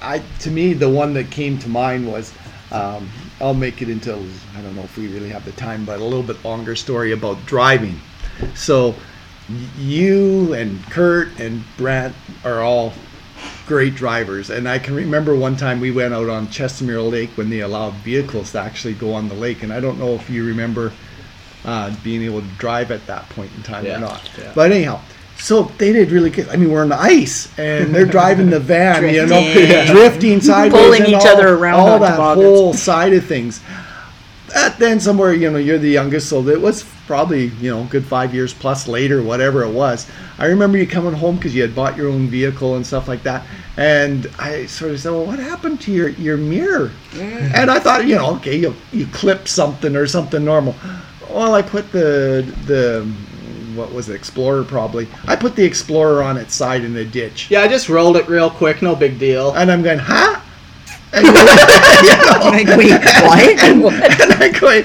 I 0.00 0.22
to 0.40 0.50
me 0.50 0.72
the 0.74 0.88
one 0.88 1.12
that 1.14 1.30
came 1.30 1.58
to 1.58 1.68
mind 1.68 2.06
was 2.10 2.32
um, 2.70 3.08
I'll 3.40 3.54
make 3.54 3.82
it 3.82 3.88
into 3.88 4.14
I 4.56 4.60
don't 4.62 4.74
know 4.74 4.82
if 4.82 4.96
we 4.96 5.08
really 5.08 5.28
have 5.30 5.44
the 5.44 5.52
time, 5.52 5.84
but 5.84 6.00
a 6.00 6.04
little 6.04 6.22
bit 6.22 6.42
longer 6.44 6.74
story 6.76 7.12
about 7.12 7.44
driving. 7.46 8.00
So 8.54 8.94
you 9.78 10.54
and 10.54 10.82
Kurt 10.90 11.28
and 11.38 11.62
Brant 11.76 12.14
are 12.44 12.60
all 12.62 12.92
great 13.66 13.94
drivers, 13.94 14.50
and 14.50 14.68
I 14.68 14.78
can 14.78 14.94
remember 14.94 15.34
one 15.34 15.56
time 15.56 15.80
we 15.80 15.90
went 15.90 16.12
out 16.14 16.28
on 16.28 16.46
Chestermere 16.48 17.10
Lake 17.10 17.30
when 17.36 17.48
they 17.50 17.60
allowed 17.60 17.94
vehicles 17.94 18.52
to 18.52 18.60
actually 18.60 18.94
go 18.94 19.12
on 19.14 19.28
the 19.28 19.34
lake, 19.34 19.62
and 19.62 19.72
I 19.72 19.80
don't 19.80 19.98
know 19.98 20.14
if 20.14 20.28
you 20.28 20.44
remember 20.46 20.92
uh, 21.64 21.94
being 22.02 22.22
able 22.22 22.40
to 22.40 22.46
drive 22.58 22.90
at 22.90 23.06
that 23.06 23.28
point 23.30 23.50
in 23.56 23.62
time 23.62 23.84
Yeah, 23.86 23.96
or 23.98 24.00
not. 24.00 24.28
yeah. 24.38 24.52
But 24.54 24.72
anyhow, 24.72 25.00
so 25.38 25.64
they 25.78 25.92
did 25.92 26.10
really 26.10 26.30
good. 26.30 26.48
I 26.48 26.56
mean, 26.56 26.70
we're 26.70 26.82
on 26.82 26.88
the 26.88 27.00
ice, 27.00 27.56
and 27.58 27.94
they're 27.94 28.04
driving 28.06 28.50
the 28.50 28.60
van, 28.60 29.04
you 29.14 29.26
know, 29.26 29.52
Drifting. 29.52 29.86
drifting 29.94 30.40
sideways, 30.40 30.82
Pulling 30.82 31.00
and 31.02 31.10
each 31.10 31.14
all, 31.16 31.28
other 31.28 31.54
around 31.56 31.80
all 31.80 31.98
that 32.00 32.12
toboggans. 32.16 32.44
whole 32.46 32.74
side 32.74 33.12
of 33.12 33.24
things. 33.24 33.60
But 34.54 34.78
then 34.78 35.00
somewhere, 35.00 35.32
you 35.32 35.50
know, 35.50 35.58
you're 35.58 35.78
the 35.78 35.88
youngest, 35.90 36.28
so 36.28 36.46
it 36.48 36.60
was 36.60 36.84
probably, 37.06 37.46
you 37.60 37.70
know, 37.70 37.84
good 37.84 38.04
five 38.04 38.34
years 38.34 38.52
plus 38.54 38.86
later, 38.88 39.22
whatever 39.22 39.62
it 39.62 39.70
was. 39.70 40.06
I 40.38 40.46
remember 40.46 40.78
you 40.78 40.86
coming 40.86 41.12
home 41.12 41.36
because 41.36 41.54
you 41.54 41.62
had 41.62 41.74
bought 41.74 41.96
your 41.96 42.08
own 42.08 42.28
vehicle 42.28 42.76
and 42.76 42.86
stuff 42.86 43.08
like 43.08 43.22
that, 43.22 43.44
and 43.76 44.30
I 44.38 44.66
sort 44.66 44.92
of 44.92 45.00
said, 45.00 45.12
"Well, 45.12 45.24
what 45.26 45.38
happened 45.38 45.80
to 45.82 45.92
your 45.92 46.08
your 46.10 46.36
mirror?" 46.36 46.90
And 47.18 47.70
I 47.70 47.78
thought, 47.78 48.06
you 48.06 48.16
know, 48.16 48.34
okay, 48.36 48.56
you 48.56 48.74
you 48.92 49.06
clip 49.06 49.48
something 49.48 49.96
or 49.96 50.06
something 50.06 50.44
normal. 50.44 50.74
Well, 51.30 51.54
I 51.54 51.62
put 51.62 51.90
the 51.92 52.44
the 52.66 53.06
what 53.74 53.92
was 53.92 54.10
it, 54.10 54.14
Explorer 54.16 54.64
probably. 54.64 55.08
I 55.26 55.34
put 55.34 55.56
the 55.56 55.64
Explorer 55.64 56.22
on 56.22 56.36
its 56.36 56.54
side 56.54 56.84
in 56.84 56.92
the 56.92 57.06
ditch, 57.06 57.50
Yeah, 57.50 57.62
I 57.62 57.68
just 57.68 57.88
rolled 57.88 58.18
it 58.18 58.28
real 58.28 58.50
quick, 58.50 58.82
no 58.82 58.94
big 58.94 59.18
deal. 59.18 59.52
and 59.54 59.72
I'm 59.72 59.82
going, 59.82 59.98
huh? 59.98 60.40
And, 61.14 61.26
you 61.26 61.32
know, 61.32 62.38
Like, 62.50 62.66
wait, 62.78 62.90
what? 62.90 63.62
and, 63.62 63.84
and 63.84 64.32
I'm 64.42 64.52
going, 64.52 64.84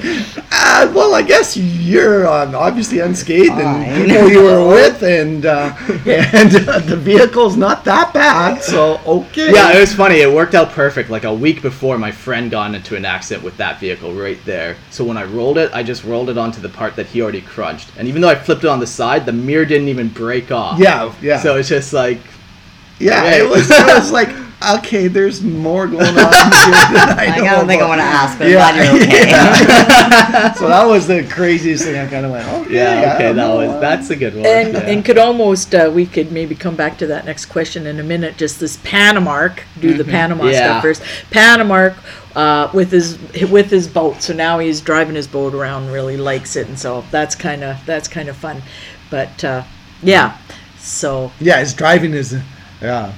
uh, 0.52 0.92
well, 0.94 1.16
I 1.16 1.22
guess 1.22 1.56
you're 1.56 2.28
um, 2.28 2.54
obviously 2.54 3.00
unscathed, 3.00 3.52
and 3.52 3.86
Fine. 3.86 4.06
people 4.06 4.30
you 4.30 4.44
were 4.44 4.68
with, 4.68 5.04
and 5.04 5.46
uh, 5.46 5.74
and 6.06 6.56
uh, 6.68 6.80
the 6.80 6.98
vehicle's 6.98 7.56
not 7.56 7.86
that 7.86 8.14
bad, 8.14 8.62
so 8.62 9.00
okay. 9.06 9.54
Yeah, 9.54 9.76
it 9.76 9.80
was 9.80 9.94
funny. 9.94 10.16
It 10.22 10.32
worked 10.34 10.54
out 10.54 10.72
perfect. 10.72 11.10
Like 11.10 11.24
a 11.24 11.34
week 11.34 11.62
before, 11.62 11.98
my 11.98 12.12
friend 12.12 12.52
got 12.52 12.76
into 12.76 12.96
an 12.98 13.06
accident 13.06 13.44
with 13.46 13.56
that 13.58 13.80
vehicle 13.80 14.14
right 14.14 14.44
there. 14.46 14.76
So 14.90 15.06
when 15.06 15.16
I 15.18 15.24
rolled 15.24 15.58
it, 15.58 15.72
I 15.74 15.82
just 15.84 16.04
rolled 16.04 16.30
it 16.30 16.38
onto 16.38 16.60
the 16.62 16.70
part 16.70 16.96
that 16.98 17.06
he 17.08 17.22
already 17.22 17.42
crunched. 17.42 17.90
And 17.98 18.08
even 18.08 18.22
though 18.22 18.30
I 18.30 18.36
flipped 18.36 18.64
it 18.66 18.70
on 18.70 18.80
the 18.82 18.88
side, 18.88 19.26
the 19.26 19.32
mirror 19.34 19.66
didn't 19.66 19.88
even 19.88 20.10
break 20.10 20.52
off. 20.52 20.78
yeah, 20.80 21.14
yeah. 21.22 21.40
So 21.40 21.56
it's 21.56 21.70
just 21.70 21.94
like, 21.94 22.20
yeah, 23.00 23.22
Right. 23.22 23.42
it 23.42 23.50
was. 23.50 23.70
It 23.72 23.88
was 23.96 24.12
like, 24.12 24.30
okay, 24.78 25.08
there's 25.08 25.42
more 25.44 25.88
going 25.88 26.02
on 26.04 26.14
here 26.18 26.18
than 26.18 27.10
I, 27.20 27.34
I 27.36 27.38
know 27.38 27.44
don't 27.58 27.68
think 27.68 27.82
I 27.82 27.88
want 27.88 28.00
to 28.00 28.04
ask, 28.06 28.38
but 28.38 28.50
Yeah, 28.50 28.66
I'm 28.66 28.76
glad 28.76 28.94
you're 29.00 29.08
okay. 29.08 29.30
yeah. 29.30 30.52
so 30.54 30.68
that 30.68 30.86
was 30.86 31.08
the 31.08 31.24
craziest 31.28 31.84
thing. 31.84 31.96
I 31.96 32.08
kind 32.10 32.26
of 32.26 32.32
went, 32.32 32.48
okay, 32.48 32.74
yeah, 32.76 33.14
okay, 33.16 33.24
that 33.28 33.36
know. 33.36 33.58
was 33.58 33.82
that's 33.82 34.10
a 34.10 34.16
good 34.16 34.36
one. 34.36 34.46
and 34.46 34.74
yeah. 34.74 34.80
and 34.82 35.06
could 35.06 35.18
almost 35.18 35.76
uh, 35.76 35.92
we 35.94 36.06
could 36.06 36.32
maybe 36.32 36.56
come 36.56 36.76
back 36.76 36.98
to 37.00 37.08
that 37.08 37.26
next 37.26 37.46
question 37.48 37.86
in 37.86 38.00
a 38.00 38.04
minute. 38.04 38.38
Just 38.38 38.60
this 38.60 38.78
Panamark, 38.78 39.60
do 39.80 39.94
the 39.96 40.04
Panama 40.04 40.44
Mm-hmm. 40.46 40.54
Yeah. 40.54 40.80
stuff 40.80 40.82
first. 40.82 41.02
Panamark 41.32 41.96
uh, 42.36 42.70
with 42.74 42.92
his 42.92 43.18
with 43.50 43.70
his 43.70 43.88
boat. 43.88 44.22
So 44.22 44.34
now 44.34 44.60
he's 44.60 44.82
driving 44.82 45.16
his 45.16 45.28
boat 45.28 45.54
around, 45.54 45.92
really 45.92 46.18
likes 46.18 46.56
it, 46.56 46.68
and 46.68 46.78
so 46.80 47.04
that's 47.12 47.36
kind 47.36 47.64
of 47.64 47.84
that's 47.86 48.08
kind 48.08 48.30
of 48.30 48.36
fun. 48.38 48.62
But 49.10 49.44
uh, 49.44 49.64
yeah, 50.04 50.38
so 50.80 51.32
Yeah, 51.40 51.60
his 51.60 51.74
driving 51.74 52.14
is, 52.14 52.36
yeah. 52.82 53.14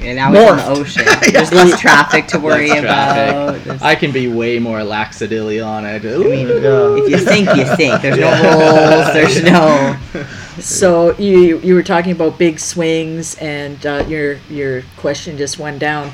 And 0.00 0.16
now 0.16 0.32
it's 0.32 0.50
on 0.50 0.56
the 0.74 0.80
ocean. 0.80 1.04
There's 1.32 1.52
less 1.52 1.80
traffic 1.80 2.26
to 2.28 2.38
worry 2.38 2.68
Less 2.68 2.80
about. 2.80 3.14
traffic. 3.14 3.64
There's- 3.64 3.82
I 3.82 3.94
can 3.94 4.12
be 4.12 4.28
way 4.28 4.58
more 4.58 4.78
laxadilly 4.80 5.64
on 5.64 5.84
it. 5.86 6.04
I 6.04 6.18
mean, 6.18 6.48
if 6.50 7.10
you 7.10 7.18
think, 7.18 7.48
you 7.56 7.64
think. 7.76 8.02
There's 8.02 8.18
no 8.18 8.30
rules. 9.02 9.12
There's 9.12 9.42
no. 9.42 9.96
So 10.60 11.16
you 11.18 11.58
you 11.58 11.74
were 11.74 11.82
talking 11.82 12.12
about 12.12 12.38
big 12.38 12.60
swings, 12.60 13.34
and 13.38 13.84
uh, 13.84 14.04
your 14.06 14.34
your 14.48 14.82
question 14.96 15.36
just 15.36 15.58
went 15.58 15.80
down 15.80 16.12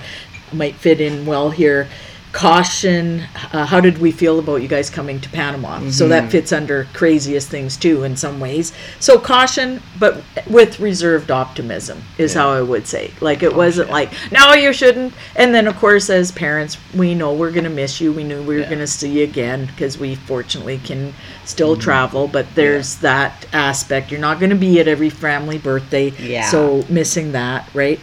might 0.50 0.76
fit 0.76 0.98
in 0.98 1.26
well 1.26 1.50
here. 1.50 1.88
Caution. 2.32 3.22
Uh, 3.52 3.66
how 3.66 3.80
did 3.80 3.98
we 3.98 4.12
feel 4.12 4.38
about 4.38 4.56
you 4.56 4.68
guys 4.68 4.88
coming 4.88 5.20
to 5.20 5.28
Panama? 5.30 5.90
So 5.90 6.08
that 6.08 6.30
fits 6.30 6.52
under 6.52 6.84
craziest 6.92 7.48
things 7.48 7.76
too 7.76 8.04
in 8.04 8.16
some 8.16 8.38
ways. 8.38 8.72
So 9.00 9.18
caution, 9.18 9.82
but 9.98 10.22
with 10.46 10.78
reserved 10.78 11.30
optimism 11.30 12.02
is 12.18 12.32
how 12.34 12.50
I 12.50 12.62
would 12.62 12.86
say. 12.86 13.10
Like 13.20 13.42
it 13.42 13.54
wasn't 13.54 13.90
like 13.90 14.12
no, 14.30 14.52
you 14.52 14.72
shouldn't. 14.72 15.12
And 15.34 15.54
then 15.54 15.66
of 15.66 15.76
course, 15.76 16.08
as 16.08 16.30
parents, 16.30 16.78
we 16.94 17.14
know 17.14 17.34
we're 17.34 17.50
gonna 17.50 17.68
miss 17.70 18.00
you. 18.00 18.12
We 18.12 18.24
knew 18.24 18.42
we 18.42 18.54
were 18.54 18.60
Yeah. 18.60 18.70
gonna 18.70 18.86
see 18.86 19.10
you 19.18 19.24
again 19.24 19.66
because 19.66 19.98
we 19.98 20.14
fortunately 20.14 20.78
can 20.78 21.14
still 21.44 21.76
travel. 21.76 22.28
But 22.28 22.54
there's 22.54 22.96
that 22.96 23.46
aspect. 23.52 24.10
You're 24.10 24.20
not 24.20 24.38
going 24.38 24.50
to 24.50 24.56
be 24.56 24.78
at 24.80 24.86
every 24.88 25.10
family 25.10 25.58
birthday. 25.58 26.10
Yeah. 26.18 26.48
So 26.48 26.84
missing 26.88 27.32
that, 27.32 27.68
right? 27.74 27.98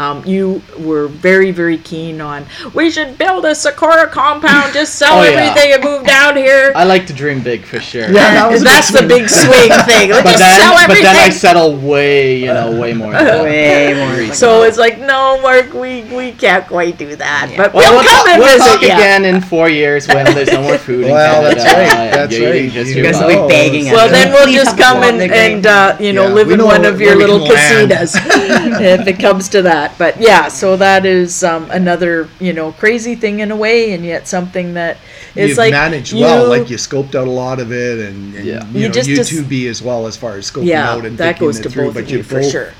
Um, 0.00 0.24
you 0.24 0.62
were 0.78 1.08
very, 1.08 1.50
very 1.50 1.76
keen 1.76 2.20
on 2.22 2.46
we 2.72 2.90
should 2.90 3.18
build 3.18 3.44
a 3.44 3.54
Sikora 3.54 4.06
compound, 4.08 4.72
just 4.72 4.94
sell 4.94 5.18
Oh, 5.18 5.22
yeah. 5.22 5.30
everything 5.40 5.72
and 5.74 5.84
move 5.84 6.06
down 6.06 6.36
here. 6.36 6.72
I 6.74 6.84
like 6.84 7.06
to 7.08 7.12
dream 7.12 7.42
big 7.42 7.64
for 7.64 7.80
sure. 7.80 8.02
Yeah, 8.10 8.32
that 8.32 8.50
was 8.50 8.62
a 8.62 8.64
That's 8.64 8.90
big 8.92 9.02
the 9.02 9.08
big 9.08 9.28
swing 9.28 9.70
thing. 9.84 10.10
Let's 10.16 10.22
But 10.22 10.30
just 10.30 10.38
then, 10.38 10.60
sell 10.60 10.86
but 10.88 10.94
then 11.02 11.16
I 11.16 11.28
settle 11.28 11.76
way, 11.76 12.38
you 12.38 12.46
know, 12.46 12.80
way 12.80 12.94
more. 12.94 13.12
Way 13.12 13.92
more. 14.26 14.34
so 14.34 14.62
it's 14.62 14.78
like, 14.78 14.98
no, 15.10 15.40
Mark, 15.42 15.72
we, 15.74 16.02
we 16.14 16.32
can't 16.32 16.66
quite 16.66 16.96
do 16.96 17.16
that. 17.16 17.48
Yeah. 17.50 17.56
But 17.56 17.74
Well, 17.74 17.90
we'll, 17.92 18.00
we'll, 18.00 18.08
come 18.08 18.18
talk, 18.26 18.28
and 18.28 18.38
we'll 18.40 18.58
visit 18.58 18.72
talk 18.72 18.82
ya. 18.82 18.94
again 18.96 19.24
in 19.24 19.40
four 19.40 19.68
years 19.68 20.06
when 20.06 20.24
there's 20.34 20.52
no 20.52 20.62
more 20.62 20.78
food. 20.78 21.04
in 21.06 21.10
Well, 21.10 21.42
Canada. 21.42 21.62
that's 21.62 21.74
right, 21.74 22.10
that's 22.14 22.32
you- 22.34 22.40
you 22.46 22.50
right. 22.50 22.70
just 22.72 22.94
You 22.94 23.02
guys 23.02 23.14
well. 23.18 23.28
will 23.42 23.48
be 23.48 23.54
begging 23.54 23.86
us. 23.88 23.92
Well, 23.94 24.08
then 24.08 24.32
we'll 24.32 24.44
Please 24.44 24.56
just 24.64 24.78
come 24.78 25.02
and, 25.02 25.20
and 25.20 25.66
uh, 25.66 25.96
you 26.00 26.12
know, 26.12 26.28
Yeah, 26.28 26.34
live 26.34 26.50
in 26.50 26.58
know 26.58 26.66
one 26.66 26.84
of 26.84 27.00
your 27.00 27.16
little 27.16 27.40
can 27.46 27.54
land. 27.54 27.90
casitas 27.90 28.14
if 29.00 29.06
it 29.06 29.18
comes 29.18 29.48
to 29.50 29.62
that. 29.62 29.96
But 29.98 30.20
yeah, 30.20 30.48
so 30.48 30.76
that 30.76 31.04
is 31.04 31.42
um, 31.44 31.70
another, 31.70 32.28
you 32.38 32.52
know, 32.52 32.72
crazy 32.72 33.14
thing 33.16 33.40
in 33.40 33.50
a 33.50 33.56
way, 33.56 33.92
and 33.92 34.04
yet 34.04 34.28
something 34.28 34.74
that 34.74 34.96
is 35.34 35.50
You've 35.50 35.58
like 35.58 35.72
managed 35.72 36.12
you- 36.12 36.20
well, 36.24 36.48
like 36.48 36.70
you 36.70 36.76
scoped 36.76 37.14
out 37.14 37.26
a 37.26 37.30
lot 37.30 37.58
of 37.60 37.72
it, 37.72 37.98
and, 37.98 38.34
and 38.34 38.44
Yeah. 38.46 38.64
you, 38.70 38.80
You 38.82 38.88
know, 38.88 38.94
just- 38.94 39.08
you 39.08 39.24
two 39.24 39.42
be 39.44 39.66
as 39.68 39.82
well 39.82 40.06
as 40.06 40.16
far 40.16 40.34
as 40.36 40.50
scoping 40.50 40.74
out 40.74 41.04
and 41.04 41.16
that 41.18 41.24
thinking 41.38 41.46
goes 41.48 41.58
it 41.58 41.62
to 41.64 41.70
through, 41.70 41.86
both 41.86 41.94
but 41.94 42.10
you 42.10 42.18
you 42.18 42.22
for 42.22 42.40
both, 42.40 42.50
sure. 42.50 42.72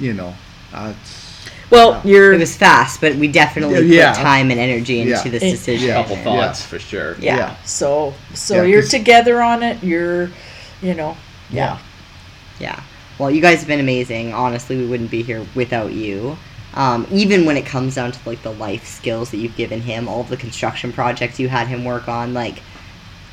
You 0.00 0.14
know, 0.14 0.34
uh, 0.72 0.90
it's- 0.90 1.17
Well, 1.70 2.00
you're 2.04 2.32
It 2.32 2.38
was 2.40 2.56
fast, 2.56 3.00
but 3.00 3.14
we 3.16 3.28
definitely 3.28 3.94
Yeah. 3.94 4.14
put 4.14 4.22
time 4.22 4.50
and 4.50 4.58
energy 4.58 5.00
into 5.00 5.10
Yeah. 5.12 5.22
this 5.30 5.42
It- 5.42 5.50
decision. 5.50 5.90
A 5.90 5.94
couple 5.94 6.14
and- 6.16 6.24
thoughts 6.24 6.62
for 6.62 6.78
sure. 6.78 7.16
Yeah. 7.20 7.36
Yeah. 7.36 7.54
so 7.64 8.14
so 8.34 8.56
Yeah, 8.56 8.62
you're 8.62 8.80
'cause- 8.82 8.90
together 8.90 9.42
on 9.42 9.62
it. 9.62 9.78
You're, 9.82 10.30
you 10.82 10.94
know, 10.94 11.16
yeah. 11.50 11.76
Yeah. 12.58 12.80
Well, 13.18 13.30
you 13.30 13.40
guys 13.42 13.58
have 13.58 13.68
been 13.68 13.80
amazing. 13.80 14.32
Honestly, 14.32 14.76
we 14.76 14.86
wouldn't 14.86 15.10
be 15.10 15.22
here 15.22 15.42
without 15.54 15.92
you. 15.92 16.38
Um, 16.74 17.06
even 17.10 17.44
when 17.44 17.56
it 17.56 17.66
comes 17.66 17.96
down 17.96 18.12
to 18.12 18.18
like 18.24 18.42
the 18.42 18.52
life 18.52 18.86
skills 18.86 19.30
that 19.30 19.38
you've 19.38 19.56
given 19.56 19.80
him, 19.82 20.08
all 20.08 20.20
of 20.20 20.28
the 20.28 20.36
construction 20.36 20.92
projects 20.92 21.38
you 21.38 21.48
had 21.48 21.66
him 21.66 21.84
work 21.84 22.08
on, 22.08 22.32
like 22.34 22.56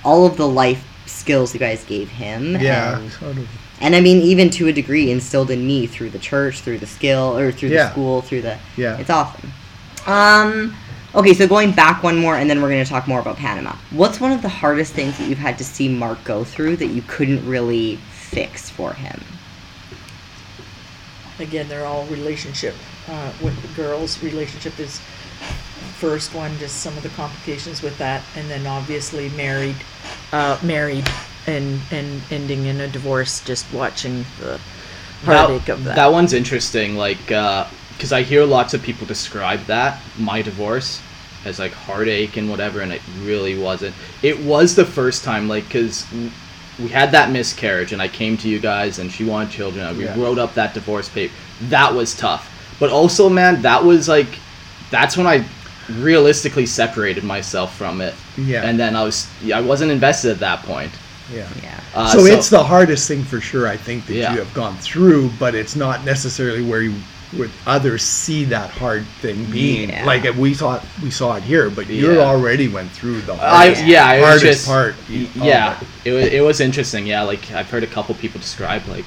all 0.04 0.26
of 0.26 0.38
the 0.38 0.48
life 0.48 0.84
skills 1.06 1.54
you 1.54 1.60
guys 1.60 1.84
gave 1.88 2.10
him. 2.10 2.58
yeah, 2.60 2.98
And, 2.98 3.12
sort 3.12 3.38
of. 3.38 3.48
And 3.82 3.96
I 3.96 4.02
mean, 4.02 4.22
even 4.22 4.50
to 4.52 4.68
a 4.68 4.74
degree, 4.74 5.12
instilled 5.12 5.52
in 5.52 5.66
me 5.66 5.88
through 5.88 6.12
the 6.12 6.20
church, 6.20 6.62
through 6.62 6.80
the 6.80 6.88
skill, 6.88 7.38
or 7.38 7.52
through 7.52 7.70
the 7.70 7.76
Yeah. 7.76 7.92
school, 7.92 8.22
through 8.22 8.42
the. 8.42 8.58
Yeah. 8.78 8.98
It's 8.98 9.10
awesome. 9.10 9.52
Um. 10.08 10.76
Okay, 11.14 11.34
so 11.34 11.48
going 11.48 11.72
back 11.72 12.04
one 12.04 12.18
more, 12.18 12.36
and 12.36 12.50
then 12.50 12.62
we're 12.62 12.70
going 12.70 12.84
to 12.84 12.90
talk 12.90 13.08
more 13.08 13.22
about 13.22 13.38
Panama. 13.38 13.74
What's 13.92 14.20
one 14.20 14.34
of 14.34 14.42
the 14.42 14.50
hardest 14.50 14.92
things 14.94 15.18
that 15.18 15.30
you've 15.30 15.38
had 15.38 15.58
to 15.60 15.64
see 15.64 15.88
Mark 15.88 16.22
go 16.26 16.44
through 16.44 16.76
that 16.78 16.88
you 16.88 17.02
couldn't 17.08 17.48
really 17.48 17.96
fix 18.12 18.70
for 18.70 18.94
him? 18.94 19.22
Again, 21.40 21.70
they're 21.70 21.86
all 21.86 22.06
relationship 22.08 22.76
uh, 23.10 23.32
with 23.42 23.60
the 23.62 23.82
girls. 23.82 24.22
Relationship 24.24 24.78
is 24.78 25.00
first 25.98 26.34
one, 26.34 26.58
just 26.58 26.78
some 26.82 26.96
of 26.98 27.04
the 27.04 27.10
complications 27.10 27.82
with 27.82 27.98
that, 27.98 28.22
and 28.36 28.50
then 28.50 28.68
obviously 28.68 29.30
married, 29.30 29.76
uh, 30.34 30.58
married 30.64 31.08
and 31.48 31.80
and 31.92 32.22
ending 32.32 32.66
in 32.66 32.82
a 32.82 32.88
divorce. 32.88 33.42
Just 33.44 33.72
watching 33.74 34.26
the 34.40 34.60
That, 35.26 35.48
heartache 35.50 35.70
of 35.70 35.84
that. 35.86 35.96
that 35.96 36.12
one's 36.12 36.34
interesting, 36.34 36.96
like, 36.96 37.32
uh, 37.32 37.66
because 37.94 38.12
I 38.12 38.22
hear 38.24 38.46
lots 38.46 38.74
of 38.74 38.82
people 38.84 39.08
describe 39.08 39.66
that, 39.66 40.02
my 40.20 40.42
divorce, 40.42 41.02
as 41.46 41.60
like 41.60 41.72
heartache 41.72 42.38
and 42.38 42.50
whatever, 42.50 42.82
and 42.82 42.92
it 42.92 43.02
really 43.22 43.58
wasn't. 43.58 43.96
It 44.22 44.40
was 44.44 44.76
the 44.76 44.86
first 44.86 45.24
time, 45.24 45.48
like, 45.48 45.64
because 45.66 46.06
we 46.80 46.90
had 46.90 47.12
that 47.12 47.32
miscarriage, 47.32 47.94
and 47.94 48.02
I 48.02 48.08
came 48.10 48.36
to 48.38 48.50
you 48.50 48.60
guys, 48.60 49.00
and 49.00 49.10
she 49.12 49.24
wanted 49.24 49.52
children, 49.52 49.86
and 49.88 49.98
we 49.98 50.04
Yeah. 50.06 50.20
wrote 50.20 50.38
up 50.38 50.56
that 50.56 50.74
divorce 50.74 51.08
paper. 51.08 51.34
That 51.70 51.94
was 51.94 52.14
tough. 52.16 52.52
But 52.80 52.90
also, 52.90 53.30
man, 53.30 53.62
that 53.62 53.86
was 53.86 54.10
like, 54.10 54.28
that's 54.92 55.16
when 55.16 55.26
I 55.26 55.46
realistically 55.90 56.66
separated 56.66 57.24
myself 57.24 57.76
from 57.78 58.02
it. 58.02 58.14
Yeah. 58.38 58.64
And 58.64 58.78
then 58.78 58.96
I 58.96 59.04
was, 59.04 59.28
I 59.54 59.62
wasn't 59.62 59.92
invested 59.92 60.32
at 60.32 60.40
that 60.40 60.64
point. 60.64 60.92
Yeah. 61.34 61.48
Yeah. 61.64 61.80
Uh, 61.94 62.08
so, 62.12 62.26
it's 62.26 62.50
the 62.50 62.64
hardest 62.64 63.08
thing 63.08 63.24
for 63.24 63.42
sure. 63.42 63.68
I 63.68 63.78
think 63.78 64.06
that 64.08 64.14
Yeah. 64.16 64.34
you 64.34 64.40
have 64.40 64.54
gone 64.54 64.76
through, 64.78 65.32
but 65.40 65.56
it's 65.56 65.76
not 65.76 66.06
necessarily 66.06 66.62
where 66.62 66.82
you 66.82 66.94
would 67.38 67.50
others 67.66 68.04
see 68.04 68.46
that 68.46 68.70
hard 68.70 69.06
thing 69.22 69.44
being. 69.46 69.90
Yeah. 69.90 70.06
Like 70.06 70.24
we 70.36 70.54
saw, 70.54 70.80
we 71.04 71.10
saw 71.12 71.36
it 71.36 71.44
here, 71.44 71.70
but 71.70 71.88
you 71.88 72.14
Yeah. 72.14 72.20
already 72.20 72.68
went 72.68 72.92
through 72.92 73.22
the 73.22 73.34
I 73.34 73.38
hardest, 73.66 73.86
yeah, 73.86 74.20
hardest 74.20 74.44
just 74.46 74.68
part. 74.68 74.96
y- 75.10 75.28
Yeah, 75.36 75.78
it. 76.06 76.12
it 76.12 76.14
was 76.14 76.26
it 76.28 76.42
was 76.44 76.60
interesting. 76.62 77.08
Yeah, 77.08 77.24
like 77.24 77.52
I've 77.52 77.70
heard 77.70 77.84
a 77.84 77.88
couple 77.88 78.14
people 78.16 78.40
describe 78.40 78.84
like 78.88 79.06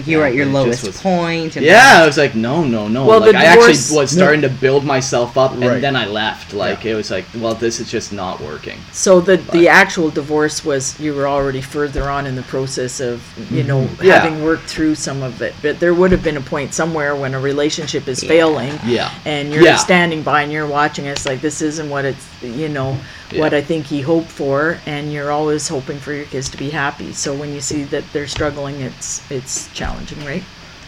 Like 0.00 0.06
you 0.08 0.18
were 0.18 0.24
at 0.24 0.34
your 0.34 0.46
Yeah, 0.46 0.50
it 0.62 0.64
just 0.70 0.84
lowest 0.84 0.86
was- 0.86 1.00
point. 1.02 1.56
And 1.56 1.64
yeah, 1.66 1.98
I 2.02 2.06
was 2.06 2.16
like 2.16 2.34
no 2.34 2.64
no 2.64 2.88
no. 2.88 3.04
Well, 3.06 3.20
like 3.20 3.32
the 3.32 3.38
I 3.38 3.42
actually 3.44 3.72
divorce- 3.74 3.90
was 3.92 4.10
starting 4.10 4.40
to 4.42 4.48
build 4.48 4.84
myself 4.84 5.36
up, 5.36 5.52
and 5.52 5.60
Right. 5.62 5.80
then 5.80 5.94
I 5.94 6.06
left. 6.06 6.54
Like 6.54 6.84
Yeah. 6.84 6.92
it 6.92 6.94
was 6.96 7.10
like 7.10 7.26
well 7.36 7.54
this 7.54 7.80
is 7.80 7.90
just 7.90 8.12
not 8.12 8.40
working. 8.40 8.78
So 8.92 9.20
the 9.20 9.36
But- 9.36 9.52
the 9.52 9.68
actual 9.68 10.10
divorce 10.10 10.64
was 10.64 10.98
you 10.98 11.12
were 11.14 11.28
already 11.28 11.60
further 11.60 12.08
on 12.08 12.26
in 12.26 12.34
the 12.34 12.42
process 12.42 13.00
of 13.00 13.22
you 13.50 13.62
know 13.62 13.80
Mm-hmm. 13.82 14.04
Yeah. 14.04 14.20
having 14.20 14.42
worked 14.42 14.68
through 14.68 14.94
some 14.94 15.22
of 15.22 15.42
it, 15.42 15.54
but 15.62 15.80
there 15.80 15.92
would 15.94 16.12
have 16.12 16.22
been 16.22 16.36
a 16.36 16.40
point 16.40 16.72
somewhere 16.74 17.14
when 17.14 17.34
a 17.34 17.40
relationship 17.40 18.08
is 18.08 18.22
failing, 18.22 18.78
Yeah. 18.86 19.10
and 19.24 19.52
you're 19.52 19.62
Yeah. 19.62 19.76
standing 19.76 20.22
by 20.22 20.42
and 20.42 20.52
you're 20.52 20.66
watching. 20.66 21.04
It's 21.06 21.26
like 21.26 21.40
this 21.42 21.60
isn't 21.62 21.88
what 21.90 22.04
it's 22.04 22.24
you 22.42 22.68
know 22.68 22.96
what 23.34 23.54
I 23.54 23.60
think 23.62 23.86
he 23.86 24.00
hoped 24.00 24.30
for, 24.30 24.78
and 24.86 25.12
you're 25.12 25.30
always 25.30 25.68
hoping 25.68 25.98
for 25.98 26.12
your 26.12 26.26
kids 26.26 26.48
to 26.50 26.56
be 26.56 26.70
happy. 26.70 27.12
So 27.12 27.34
when 27.34 27.52
you 27.52 27.60
see 27.60 27.84
that 27.84 28.04
they're 28.12 28.26
struggling, 28.26 28.80
it's 28.80 29.30
it's 29.30 29.72
challenging, 29.72 30.24
right? 30.24 30.42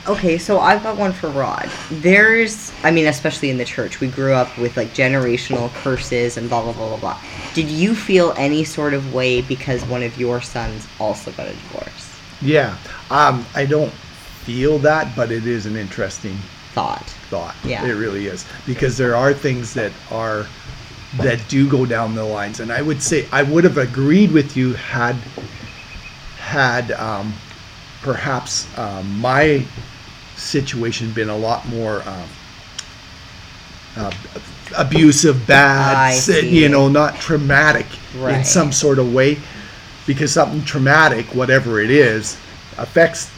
Okay, 0.09 0.37
so 0.37 0.59
I've 0.59 0.83
got 0.83 0.97
one 0.97 1.12
for 1.12 1.31
Rod. 1.31 1.70
There's, 1.89 2.73
I 2.83 2.91
mean, 2.91 3.07
especially 3.07 3.51
in 3.51 3.57
the 3.57 3.65
church, 3.65 4.01
we 4.01 4.09
grew 4.09 4.33
up 4.33 4.59
with 4.59 4.77
like 4.77 4.89
generational 4.89 5.73
curses 5.74 6.37
and 6.37 6.49
blah, 6.49 6.61
blah, 6.61 6.73
blah, 6.73 6.89
blah, 6.89 6.97
blah. 6.99 7.20
Did 7.55 7.69
you 7.69 7.95
feel 7.95 8.35
any 8.37 8.65
sort 8.65 8.95
of 8.95 9.15
way 9.15 9.43
because 9.43 9.85
one 9.85 10.03
of 10.03 10.19
your 10.19 10.41
sons 10.41 10.89
also 10.99 11.31
got 11.31 11.47
a 11.47 11.53
divorce? 11.53 12.19
Yeah. 12.41 12.77
Um, 13.11 13.47
I 13.55 13.65
don't 13.65 13.93
feel 13.93 14.79
that, 14.81 15.15
but 15.15 15.31
it 15.31 15.47
is 15.47 15.66
an 15.66 15.77
interesting 15.77 16.37
Thought. 16.73 17.05
thought. 17.31 17.55
Yeah. 17.62 17.85
It 17.87 17.93
really 17.93 18.27
is. 18.27 18.45
Because 18.66 18.97
there 18.97 19.15
are 19.15 19.33
things 19.33 19.73
that 19.74 19.93
are 20.11 20.47
that 21.18 21.47
do 21.48 21.68
go 21.68 21.84
down 21.84 22.14
the 22.14 22.24
lines. 22.24 22.60
And 22.60 22.72
I 22.72 22.82
would 22.82 23.02
say 23.02 23.26
I 23.32 23.43
would 23.43 23.64
have 23.64 23.78
agreed 23.78 24.32
with 24.32 24.56
you 24.56 24.72
had 24.74 25.14
had 26.39 26.90
um, 26.93 27.34
perhaps 28.02 28.66
um, 28.78 29.20
my 29.20 29.64
situation 30.36 31.12
been 31.12 31.28
a 31.28 31.36
lot 31.36 31.66
more 31.68 32.02
um, 32.09 32.28
uh, 33.97 34.12
abusive, 34.76 35.47
bad, 35.47 35.97
I 35.97 36.12
si- 36.14 36.40
see. 36.40 36.62
you 36.62 36.68
know, 36.68 36.89
not 36.89 37.16
traumatic 37.16 37.86
in 38.14 38.44
some 38.44 38.72
sort 38.72 38.98
of 38.98 39.12
way. 39.12 39.39
Because 40.05 40.32
something 40.32 40.64
traumatic, 40.64 41.26
whatever 41.26 41.80
it 41.80 41.90
is, 41.90 42.36
affects 42.76 43.30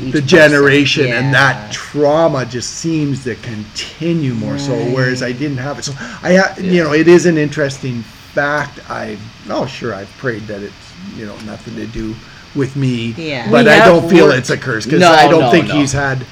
Each 0.00 0.12
the 0.14 0.20
person, 0.22 0.26
generation 0.28 1.06
and 1.12 1.34
that 1.34 1.70
trauma 1.72 2.46
just 2.46 2.70
seems 2.76 3.24
to 3.24 3.34
continue 3.36 4.34
more 4.34 4.58
so 4.58 4.72
whereas 4.90 5.22
i 5.22 5.32
didn't 5.32 5.58
have 5.58 5.78
it. 5.78 5.84
So 5.84 5.92
i 6.22 6.36
ha- 6.36 6.54
you 6.58 6.82
know 6.82 6.92
it 6.92 7.08
is 7.08 7.26
an 7.26 7.36
interesting 7.38 8.02
fact. 8.02 8.78
I 8.88 9.18
oh 9.50 9.66
sure 9.66 9.94
i've 9.94 10.10
prayed 10.18 10.42
that 10.42 10.62
it's 10.62 10.74
you 11.16 11.26
know 11.26 11.36
nothing 11.40 11.74
to 11.76 11.86
do 11.86 12.14
with 12.54 12.74
me 12.76 13.12
Yeah. 13.18 13.50
but 13.50 13.64
We 13.66 13.70
i 13.70 13.84
don't 13.84 14.08
feel 14.08 14.26
worked- 14.26 14.38
it's 14.38 14.50
a 14.50 14.56
curse 14.56 14.84
because 14.86 15.00
No, 15.00 15.10
i 15.12 15.28
don't 15.28 15.42
no, 15.42 15.50
think 15.50 15.68
no. 15.68 15.74
he's 15.74 15.92
had 15.92 16.24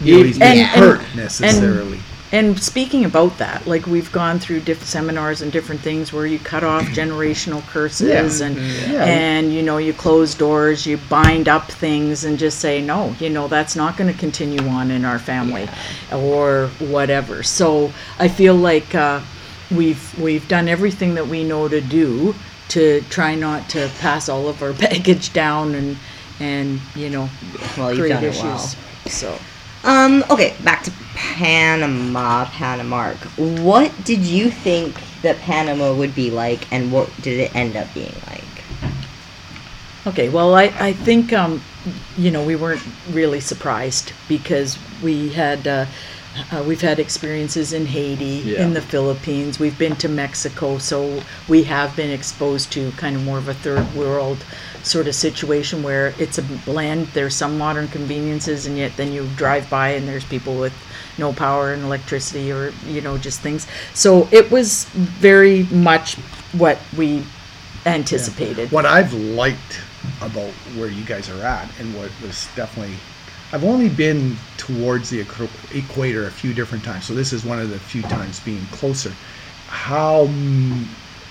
you 0.00 0.16
know, 0.18 0.22
he's 0.24 0.38
been 0.38 0.48
And- 0.48 0.60
and- 0.60 0.80
hurt 0.80 1.00
and- 1.00 1.16
necessarily 1.16 2.00
And 2.32 2.58
speaking 2.58 3.04
about 3.04 3.36
that, 3.38 3.66
like 3.66 3.86
we've 3.86 4.10
gone 4.10 4.38
through 4.38 4.60
different 4.60 4.88
seminars 4.88 5.42
and 5.42 5.52
different 5.52 5.82
things 5.82 6.14
where 6.14 6.24
you 6.26 6.38
cut 6.38 6.64
off 6.64 6.82
generational 7.00 7.62
curses 7.68 8.40
Yeah. 8.40 8.46
and 8.46 8.56
Yeah. 8.90 9.04
and 9.04 9.52
you 9.52 9.62
know 9.62 9.76
you 9.78 9.92
close 9.92 10.34
doors, 10.34 10.86
you 10.86 10.96
bind 11.10 11.46
up 11.48 11.70
things 11.70 12.24
and 12.24 12.38
just 12.38 12.58
say 12.58 12.80
no, 12.80 13.14
you 13.20 13.28
know 13.28 13.48
that's 13.48 13.76
not 13.76 13.96
going 13.98 14.10
to 14.12 14.18
continue 14.18 14.66
on 14.68 14.90
in 14.90 15.04
our 15.04 15.18
family 15.18 15.68
or 16.10 16.68
whatever. 16.78 17.42
So 17.42 17.92
I 18.18 18.28
feel 18.28 18.54
like 18.54 18.94
uh, 18.94 19.20
we've 19.70 20.18
we've 20.18 20.48
done 20.48 20.68
everything 20.68 21.14
that 21.16 21.26
we 21.26 21.44
know 21.44 21.68
to 21.68 21.80
do 21.82 22.34
to 22.68 23.02
try 23.10 23.34
not 23.34 23.68
to 23.70 23.90
pass 24.00 24.30
all 24.30 24.48
of 24.48 24.62
our 24.62 24.72
baggage 24.88 25.34
down 25.34 25.74
and 25.74 25.96
and 26.40 26.80
you 26.96 27.10
know 27.10 27.28
Well, 27.76 27.90
you've 27.90 27.98
create 28.00 28.08
done 28.14 28.24
it 28.24 28.28
issues. 28.28 28.42
well. 28.42 28.58
So. 29.08 29.38
Um, 29.84 30.24
okay, 30.30 30.54
back 30.62 30.84
to 30.84 30.92
Panama, 31.14 32.44
Panamark. 32.46 33.16
What 33.62 33.92
did 34.04 34.20
you 34.20 34.50
think 34.50 35.00
that 35.22 35.38
Panama 35.38 35.94
would 35.94 36.14
be 36.14 36.30
like, 36.30 36.70
and 36.72 36.92
what 36.92 37.10
did 37.22 37.38
it 37.40 37.54
end 37.54 37.76
up 37.76 37.92
being 37.94 38.14
like? 38.26 38.42
Okay, 40.06 40.28
well, 40.28 40.54
I, 40.54 40.64
I 40.80 40.92
think, 40.92 41.32
um, 41.32 41.62
you 42.16 42.30
know, 42.30 42.44
we 42.44 42.56
weren't 42.56 42.82
really 43.10 43.40
surprised 43.40 44.12
because 44.28 44.78
we 45.02 45.28
had, 45.28 45.66
uh, 45.68 45.86
uh, 46.50 46.64
we've 46.66 46.80
had 46.80 46.98
experiences 46.98 47.72
in 47.72 47.86
Haiti, 47.86 48.42
Yeah. 48.44 48.64
in 48.64 48.72
the 48.74 48.80
Philippines, 48.80 49.60
we've 49.60 49.78
been 49.78 49.94
to 49.96 50.08
Mexico, 50.08 50.78
so 50.78 51.22
we 51.48 51.62
have 51.64 51.94
been 51.94 52.10
exposed 52.10 52.72
to 52.72 52.90
kind 52.92 53.14
of 53.14 53.22
more 53.22 53.38
of 53.38 53.48
a 53.48 53.54
third 53.54 53.94
world 53.94 54.38
sort 54.82 55.06
of 55.06 55.14
situation 55.14 55.84
where 55.84 56.12
it's 56.18 56.38
a 56.38 56.42
blend. 56.42 57.06
There's 57.08 57.36
some 57.36 57.56
modern 57.56 57.86
conveniences, 57.88 58.66
and 58.66 58.76
yet 58.76 58.96
then 58.96 59.12
you 59.12 59.28
drive 59.36 59.70
by 59.70 59.90
and 59.90 60.08
there's 60.08 60.24
people 60.24 60.56
with 60.56 60.72
no 61.18 61.32
power 61.32 61.72
and 61.72 61.82
electricity 61.82 62.50
or, 62.52 62.72
you 62.86 63.00
know, 63.00 63.18
just 63.18 63.40
things. 63.40 63.66
So 63.94 64.28
it 64.32 64.50
was 64.50 64.84
very 64.94 65.64
much 65.64 66.16
what 66.52 66.78
we 66.96 67.24
anticipated. 67.84 68.70
What 68.70 68.86
I've 68.86 69.12
liked 69.12 69.80
about 70.20 70.50
where 70.76 70.88
you 70.88 71.04
guys 71.04 71.28
are 71.28 71.42
at, 71.42 71.68
and 71.78 71.94
what 71.94 72.10
was 72.22 72.48
definitely, 72.56 72.96
I've 73.52 73.64
only 73.64 73.88
been 73.88 74.36
towards 74.56 75.10
the 75.10 75.20
equator 75.74 76.26
a 76.26 76.30
few 76.30 76.54
different 76.54 76.84
times, 76.84 77.04
so 77.04 77.14
this 77.14 77.32
is 77.32 77.44
one 77.44 77.58
of 77.58 77.70
the 77.70 77.78
few 77.78 78.02
times 78.02 78.40
being 78.40 78.64
closer. 78.66 79.12
How 79.66 80.26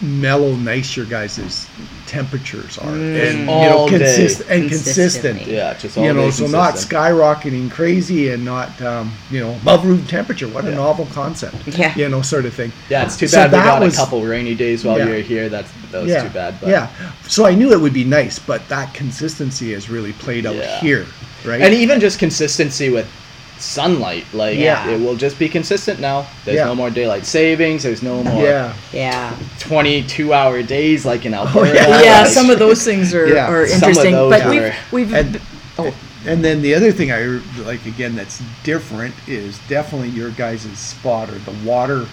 mellow, 0.01 0.55
nice 0.55 0.97
your 0.97 1.05
guys' 1.05 1.67
temperatures 2.07 2.77
are, 2.79 2.89
and 2.89 3.39
you 3.39 3.45
know, 3.45 3.77
All 3.77 3.87
day. 3.89 3.99
consist- 3.99 4.41
and 4.49 4.69
consistent. 4.69 5.37
Consistently. 5.37 5.55
Yeah, 5.55 5.73
just 5.75 5.97
all 5.97 6.03
You 6.05 6.13
know, 6.13 6.25
day 6.25 6.31
so 6.31 6.47
not 6.47 6.71
consistent. 6.71 6.91
skyrocketing 6.99 7.71
crazy 7.71 8.29
and 8.31 8.43
not, 8.43 8.81
um, 8.81 9.11
you 9.29 9.39
know, 9.39 9.51
above 9.61 9.85
room 9.85 10.03
temperature. 10.07 10.47
What 10.47 10.65
a 10.65 10.69
Yeah. 10.69 10.75
novel 10.75 11.07
concept. 11.13 11.55
Yeah. 11.67 11.93
You 11.95 12.09
know, 12.09 12.21
sort 12.21 12.45
of 12.45 12.53
thing. 12.53 12.71
Yeah, 12.89 13.03
it's 13.05 13.15
too 13.17 13.27
So 13.27 13.37
bad 13.37 13.51
we 13.51 13.57
that 13.57 13.65
got 13.65 13.81
was- 13.81 13.93
a 13.93 13.97
couple 13.97 14.21
rainy 14.23 14.55
days 14.55 14.83
while 14.83 14.97
Yeah. 14.97 15.05
you 15.05 15.11
were 15.11 15.17
here. 15.21 15.49
That's 15.49 15.69
that 15.91 16.01
was 16.03 16.11
yeah, 16.11 16.23
too 16.23 16.29
bad. 16.29 16.55
But. 16.59 16.69
Yeah. 16.69 16.87
So 17.27 17.45
I 17.45 17.53
knew 17.53 17.71
it 17.71 17.79
would 17.79 17.93
be 17.93 18.03
nice, 18.03 18.39
but 18.39 18.67
that 18.69 18.93
consistency 18.93 19.73
has 19.73 19.89
really 19.89 20.13
played 20.13 20.45
out 20.45 20.55
Yeah. 20.55 20.79
here, 20.79 21.05
right? 21.45 21.61
And 21.61 21.73
even 21.73 21.99
just 21.99 22.17
consistency 22.19 22.89
with 22.89 23.05
sunlight, 23.61 24.25
like 24.33 24.57
Yeah. 24.57 24.89
it 24.89 24.99
will 24.99 25.15
just 25.15 25.37
be 25.39 25.47
consistent 25.49 25.99
now. 25.99 26.25
There's 26.45 26.57
Yeah. 26.57 26.65
no 26.65 26.75
more 26.75 26.89
daylight 26.89 27.25
savings. 27.25 27.83
There's 27.83 28.01
no 28.03 28.23
more 28.23 28.43
yeah. 28.43 28.73
Yeah. 28.91 29.33
22 29.59 30.33
hour 30.33 30.61
days 30.63 31.05
like 31.05 31.25
in 31.25 31.33
Alberta. 31.33 31.73
yeah. 31.73 32.01
yeah, 32.01 32.23
some 32.25 32.49
of 32.49 32.59
those 32.59 32.83
things 32.83 33.13
are, 33.13 33.27
Yeah, 33.27 33.49
are 33.51 33.67
some 33.67 33.77
of 33.77 33.83
interesting. 33.89 34.13
those 34.13 34.31
but 34.31 34.45
are- 34.45 34.49
we've 34.49 34.73
we've 34.91 35.13
And, 35.13 35.41
oh 35.77 35.93
and 36.25 36.43
then 36.45 36.61
the 36.61 36.75
other 36.75 36.91
thing 36.91 37.11
I 37.11 37.39
like 37.65 37.85
again 37.85 38.15
that's 38.15 38.41
different 38.63 39.15
is 39.27 39.57
definitely 39.67 40.09
your 40.09 40.29
guys' 40.29 40.67
spot 40.77 41.29
or 41.29 41.39
the 41.39 41.53
water 41.65 42.05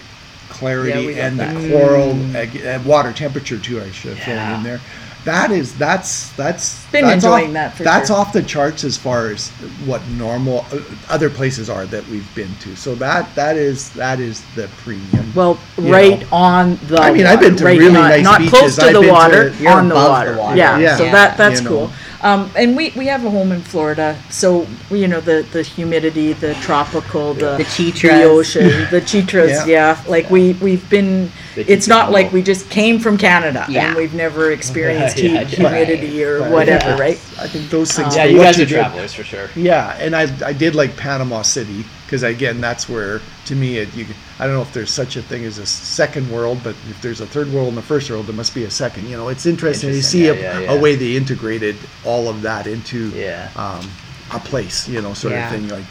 clarity 0.49 1.07
we 1.07 1.19
and 1.19 1.39
the 1.39 1.45
that. 1.45 1.69
coral 1.71 2.11
uh, 2.35 2.45
and 2.73 2.85
water 2.85 3.11
temperature 3.13 3.57
too. 3.59 3.79
I 3.81 3.91
should 3.91 4.17
have 4.17 4.23
thrown 4.23 4.55
in 4.55 4.63
there. 4.63 4.79
That 5.25 5.51
is 5.51 5.77
that's 5.77 6.31
that's 6.37 6.85
Been 6.91 7.03
that's 7.03 7.23
enjoying 7.23 7.47
off, 7.49 7.53
that 7.53 7.73
for 7.75 7.83
that's 7.83 8.07
sure. 8.07 8.15
off 8.17 8.31
the 8.31 8.41
charts 8.41 8.85
as 8.85 8.97
far 8.97 9.27
as 9.27 9.49
what 9.85 10.01
normal 10.11 10.65
uh, 10.71 10.79
other 11.09 11.29
places 11.29 11.69
are 11.69 11.85
that 11.87 12.07
we've 12.07 12.33
been 12.35 12.55
to. 12.61 12.75
So 12.77 12.95
that 12.95 13.33
that 13.35 13.57
is 13.57 13.89
that 13.93 14.21
is 14.21 14.41
the 14.55 14.69
premium. 14.77 15.31
well 15.35 15.59
right 15.77 16.21
know. 16.21 16.27
on 16.31 16.75
the 16.87 16.99
I 16.99 17.11
mean, 17.11 17.25
I've 17.25 17.41
been 17.41 17.51
water, 17.53 17.57
to 17.59 17.65
right, 17.65 17.79
really 17.79 17.93
not, 17.93 18.09
nice 18.09 18.23
not 18.23 18.39
beaches. 18.39 18.59
close 18.59 18.75
to 18.77 18.81
I've 18.83 18.93
the 18.93 18.99
been 19.01 19.07
to- 19.09 19.13
water 19.13 19.53
on 19.67 19.89
the 19.89 19.95
above 19.95 20.03
the 20.05 20.09
water. 20.09 20.37
water. 20.37 20.55
Yeah, 20.57 20.77
Yeah. 20.79 20.97
so 20.97 21.03
Yeah. 21.03 21.11
that 21.11 21.37
that's 21.37 21.59
You 21.61 21.65
know. 21.65 21.69
cool 21.87 21.91
Um, 22.21 22.51
and 22.57 22.75
we, 22.75 22.91
we 22.97 23.05
have 23.07 23.23
a 23.23 23.29
home 23.29 23.51
in 23.53 23.61
Florida, 23.61 24.21
so 24.29 24.67
you 24.91 25.07
know 25.07 25.21
the, 25.21 25.47
the 25.53 25.61
humidity, 25.63 26.33
the 26.33 26.53
tropical, 26.55 27.33
the 27.33 27.55
The 27.57 27.63
chitras. 27.63 28.01
the 28.01 28.23
ocean, 28.23 28.67
the 28.91 28.99
chitras. 29.01 29.65
Yeah. 29.65 29.95
yeah. 29.95 30.03
like 30.07 30.29
we 30.29 30.53
we've 30.53 30.87
been. 30.89 31.31
It's 31.55 31.87
you 31.87 31.93
not 31.93 32.11
like 32.11 32.31
we 32.33 32.41
just 32.41 32.69
came 32.69 32.99
from 32.99 33.17
Canada 33.17 33.65
Yeah. 33.69 33.87
and 33.87 33.95
we've 33.97 34.13
never 34.13 34.51
experienced 34.51 35.17
Yeah, 35.21 35.43
heat, 35.43 35.57
yeah. 35.59 35.69
humidity, 35.69 36.23
or 36.23 36.41
Right. 36.41 36.51
whatever, 36.51 36.89
Yeah. 36.89 36.99
right? 36.99 37.17
I 37.39 37.47
think 37.47 37.69
those 37.69 37.91
things. 37.93 38.15
Yeah, 38.15 38.25
you 38.25 38.37
what 38.37 38.43
guys 38.43 38.55
are 38.59 38.65
did- 38.65 38.69
travelers 38.75 39.13
for 39.13 39.23
sure. 39.23 39.49
Yeah, 39.55 39.95
and 39.99 40.13
I 40.15 40.23
I 40.45 40.53
did 40.53 40.75
like 40.75 40.97
Panama 40.97 41.41
City 41.43 41.85
because 42.09 42.23
again 42.23 42.59
that's 42.59 42.89
where 42.89 43.21
to 43.45 43.55
me 43.55 43.77
it, 43.77 43.93
you 43.93 44.03
I 44.39 44.47
don't 44.47 44.55
know 44.55 44.63
if 44.63 44.73
there's 44.73 44.91
such 44.91 45.15
a 45.15 45.21
thing 45.21 45.45
as 45.45 45.59
a 45.59 45.65
second 45.67 46.31
world, 46.31 46.59
but 46.63 46.75
if 46.89 46.99
there's 47.03 47.21
a 47.21 47.27
third 47.27 47.51
world 47.53 47.67
and 47.69 47.77
a 47.77 47.83
first 47.83 48.09
world, 48.09 48.25
there 48.25 48.35
must 48.35 48.55
be 48.55 48.63
a 48.63 48.71
second. 48.71 49.07
You 49.07 49.15
know, 49.15 49.27
it's 49.27 49.45
interesting, 49.45 49.89
Interesting, 49.89 50.21
to 50.21 50.33
see 50.33 50.41
yeah, 50.41 50.57
a, 50.57 50.61
yeah, 50.63 50.71
a 50.71 50.79
way 50.79 50.95
they 50.95 51.15
integrated 51.15 51.75
all 52.03 52.27
of 52.27 52.41
that 52.41 52.65
into 52.65 53.09
Yeah. 53.09 53.51
um, 53.55 53.87
a 54.33 54.39
place. 54.39 54.87
You 54.87 55.01
know, 55.01 55.13
sort 55.13 55.33
Yeah. 55.33 55.45
of 55.45 55.51
thing. 55.51 55.67
Like, 55.67 55.83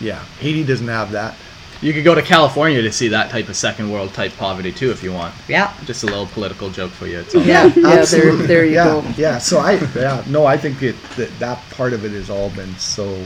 yeah, 0.00 0.24
Haiti 0.40 0.64
doesn't 0.64 0.88
have 0.88 1.12
that. 1.12 1.36
You 1.82 1.92
could 1.92 2.04
go 2.04 2.14
to 2.16 2.22
California 2.22 2.82
to 2.82 2.90
see 2.90 3.08
that 3.08 3.30
type 3.30 3.48
of 3.48 3.54
second 3.56 3.90
world 3.92 4.12
type 4.12 4.36
poverty 4.36 4.72
too, 4.72 4.90
if 4.90 5.02
you 5.04 5.12
want. 5.12 5.34
Yeah. 5.46 5.72
Just 5.86 6.02
a 6.02 6.06
little 6.06 6.26
political 6.26 6.68
joke 6.70 6.90
for 6.90 7.06
you. 7.06 7.20
It's 7.20 7.34
all 7.34 7.42
Yeah, 7.42 7.72
yeah, 7.76 8.04
there, 8.04 8.32
there 8.34 8.64
you 8.64 8.74
yeah, 8.74 8.84
go. 8.84 9.04
Yeah, 9.16 9.38
so 9.38 9.58
I 9.60 9.72
yeah 9.94 10.24
no, 10.26 10.46
I 10.46 10.56
think 10.56 10.82
it 10.82 10.96
that 11.16 11.30
that 11.38 11.58
part 11.70 11.92
of 11.92 12.04
it 12.04 12.10
has 12.12 12.28
all 12.28 12.50
been 12.50 12.74
so 12.76 13.24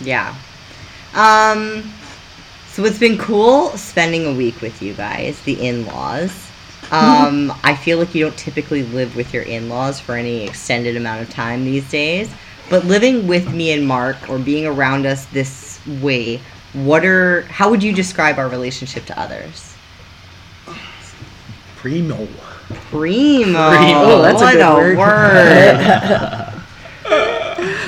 Yeah. 0.00 0.34
Um, 1.14 1.92
so 2.68 2.84
it's 2.84 2.98
been 2.98 3.18
cool 3.18 3.70
spending 3.70 4.26
a 4.26 4.32
week 4.32 4.60
with 4.60 4.80
you 4.82 4.94
guys, 4.94 5.40
the 5.42 5.54
in-laws. 5.66 6.50
Um, 6.90 7.52
I 7.64 7.74
feel 7.74 7.98
like 7.98 8.14
you 8.14 8.24
don't 8.24 8.36
typically 8.36 8.82
live 8.82 9.16
with 9.16 9.32
your 9.32 9.44
in-laws 9.44 9.98
for 9.98 10.14
any 10.14 10.44
extended 10.44 10.96
amount 10.96 11.22
of 11.22 11.30
time 11.30 11.64
these 11.64 11.88
days. 11.90 12.30
But 12.68 12.84
living 12.84 13.26
with 13.26 13.52
me 13.52 13.72
and 13.72 13.86
Mark, 13.86 14.16
or 14.28 14.38
being 14.38 14.66
around 14.66 15.06
us 15.06 15.26
this 15.26 15.80
way, 16.00 16.40
what 16.72 17.04
are? 17.04 17.42
How 17.42 17.70
would 17.70 17.82
you 17.82 17.92
describe 17.92 18.38
our 18.38 18.48
relationship 18.48 19.04
to 19.06 19.18
others? 19.18 19.72
primo. 21.82 22.28
Primo. 22.90 23.58
Oh, 23.58 24.22
that's 24.22 24.40
a 24.40 24.44
what 24.44 24.52
good 24.54 24.62
a 24.62 24.74
word. 24.74 24.98
word. 24.98 26.38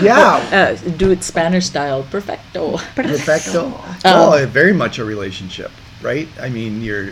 Yeah, 0.03 0.37
Uh, 0.53 0.91
do 0.97 1.11
it 1.11 1.23
Spanish 1.23 1.67
style, 1.67 2.03
perfecto. 2.11 2.79
perfecto. 2.95 3.67
Um, 3.67 3.97
oh, 4.05 4.47
very 4.47 4.73
much 4.73 4.99
a 4.99 5.05
relationship, 5.05 5.71
right? 6.03 6.29
I 6.41 6.49
mean, 6.49 6.83
you're, 6.83 7.11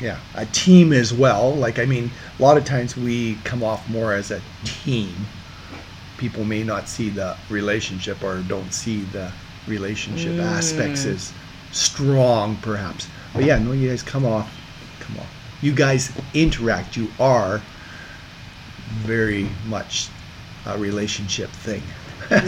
yeah, 0.00 0.18
a 0.34 0.46
team 0.46 0.92
as 0.92 1.12
well. 1.12 1.54
Like, 1.54 1.78
I 1.78 1.84
mean, 1.84 2.10
a 2.38 2.42
lot 2.42 2.56
of 2.56 2.64
times 2.64 2.96
we 2.96 3.36
come 3.44 3.62
off 3.62 3.88
more 3.88 4.12
as 4.12 4.30
a 4.30 4.40
team. 4.64 5.14
People 6.18 6.44
may 6.44 6.62
not 6.62 6.88
see 6.88 7.08
the 7.10 7.36
relationship 7.50 8.22
or 8.22 8.38
don't 8.42 8.72
see 8.72 9.00
the 9.12 9.32
relationship 9.66 10.38
aspects 10.40 11.04
as 11.04 11.32
strong, 11.72 12.56
perhaps. 12.62 13.08
But 13.34 13.44
yeah, 13.44 13.58
no, 13.58 13.72
you 13.72 13.88
guys 13.88 14.02
come 14.02 14.24
off, 14.24 14.52
come 15.00 15.18
off. 15.18 15.26
You 15.62 15.72
guys 15.72 16.12
interact. 16.34 16.96
You 16.96 17.08
are 17.18 17.60
very 19.04 19.48
much 19.66 20.08
a 20.66 20.78
relationship 20.78 21.50
thing. 21.50 21.82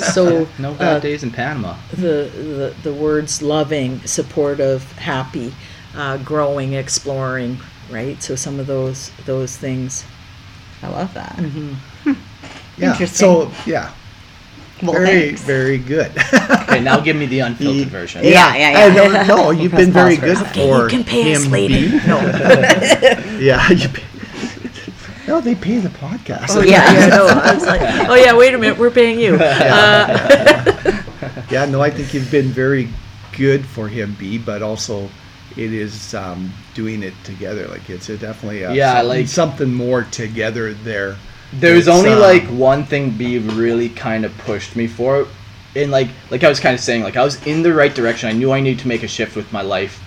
So 0.01 0.47
No 0.59 0.73
bad 0.75 0.97
uh, 0.97 1.01
days 1.01 1.23
in 1.23 1.31
Panama. 1.31 1.77
the, 1.91 2.31
the 2.33 2.75
the 2.83 2.93
words 2.95 3.43
loving, 3.43 4.01
supportive, 4.07 4.91
happy, 4.93 5.53
uh, 5.97 6.17
growing, 6.19 6.73
exploring, 6.75 7.59
right? 7.91 8.23
So 8.23 8.35
some 8.37 8.59
of 8.61 8.67
those 8.67 9.11
those 9.27 9.57
things. 9.57 10.05
I 10.83 10.89
love 10.89 11.13
that. 11.15 11.37
Mm-hmm. 11.37 12.13
Yeah. 12.77 12.91
Interesting. 12.91 13.17
So 13.17 13.53
yeah, 13.67 13.93
Well, 14.83 14.95
very 14.95 15.07
thanks. 15.29 15.43
very 15.43 15.79
good. 15.79 16.11
Okay, 16.65 16.81
now 16.81 16.99
give 16.99 17.15
me 17.15 17.27
the 17.27 17.39
unfiltered 17.39 17.87
version. 17.89 18.25
Yeah, 18.25 18.53
yeah, 18.57 18.79
I 18.81 18.87
yeah. 18.89 18.95
know- 18.95 19.23
no, 19.37 19.51
you've 19.53 19.71
Press 19.71 19.85
been 19.85 19.93
very 19.93 20.17
good 20.17 20.37
first. 20.39 20.51
Okay, 20.51 20.69
for 20.69 20.83
you 20.83 20.89
can 20.89 21.05
pay 21.05 21.35
us 21.37 21.47
later. 21.47 21.75
being- 21.75 22.07
No. 22.09 22.19
Yeah, 23.39 23.71
you 23.71 23.89
pay, 23.89 24.03
no, 25.27 25.41
they 25.41 25.55
pay 25.55 25.79
the 25.79 25.89
podcast. 25.91 26.47
Oh 26.51 26.63
yeah, 26.63 26.93
yeah, 26.93 27.07
no. 27.09 27.27
I 27.27 27.55
was 27.55 27.65
like, 27.67 27.81
oh 28.09 28.15
yeah, 28.15 28.37
wait 28.37 28.55
a 28.55 28.59
minute, 28.59 28.79
we're 28.79 28.91
paying 28.91 29.19
you. 29.21 29.37
Uh, 29.41 31.01
Yeah, 31.51 31.65
no, 31.67 31.81
I 31.81 31.91
think 31.91 32.13
you've 32.13 32.31
been 32.31 32.49
very 32.49 32.89
good 33.37 33.65
for 33.65 33.89
him, 33.89 34.15
B. 34.19 34.39
But 34.39 34.63
also, 34.63 35.09
it 35.57 35.73
is 35.73 36.15
um, 36.15 36.53
doing 36.75 37.03
it 37.03 37.15
together. 37.25 37.67
Like 37.69 37.89
it's 37.89 38.09
a 38.09 38.17
definitely 38.19 38.63
a, 38.63 38.73
Yeah, 38.73 38.95
something, 38.95 39.09
like- 39.09 39.29
something 39.29 39.75
more 39.75 40.03
together 40.05 40.75
there. 40.75 41.17
There's 41.53 41.87
It's, 41.87 41.97
only 41.97 42.11
uh, 42.11 42.19
like 42.19 42.45
one 42.49 42.85
thing 42.85 43.11
B 43.11 43.39
really 43.39 43.89
kind 43.89 44.25
of 44.25 44.37
pushed 44.39 44.75
me 44.77 44.87
for, 44.89 45.27
and 45.77 45.91
like 45.91 46.09
like 46.31 46.43
I 46.43 46.49
was 46.49 46.59
kind 46.61 46.75
of 46.75 46.81
saying, 46.81 47.05
like 47.05 47.17
I 47.17 47.23
was 47.25 47.45
in 47.47 47.63
the 47.63 47.73
right 47.73 47.95
direction. 47.95 48.29
I 48.29 48.33
knew 48.33 48.51
I 48.53 48.61
needed 48.61 48.81
to 48.81 48.89
make 48.89 49.03
a 49.05 49.09
shift 49.09 49.37
with 49.37 49.51
my 49.53 49.63
life, 49.63 50.03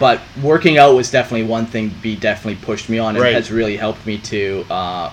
but 0.00 0.20
working 0.42 0.78
out 0.78 0.96
was 0.96 1.10
definitely 1.10 1.46
one 1.46 1.66
thing 1.66 1.94
B 2.02 2.16
definitely 2.16 2.60
pushed 2.64 2.88
me 2.88 2.98
on 2.98 3.14
and 3.14 3.22
Right. 3.22 3.34
has 3.34 3.52
really 3.52 3.76
helped 3.76 4.04
me 4.06 4.18
to 4.18 4.64
uh, 4.68 5.12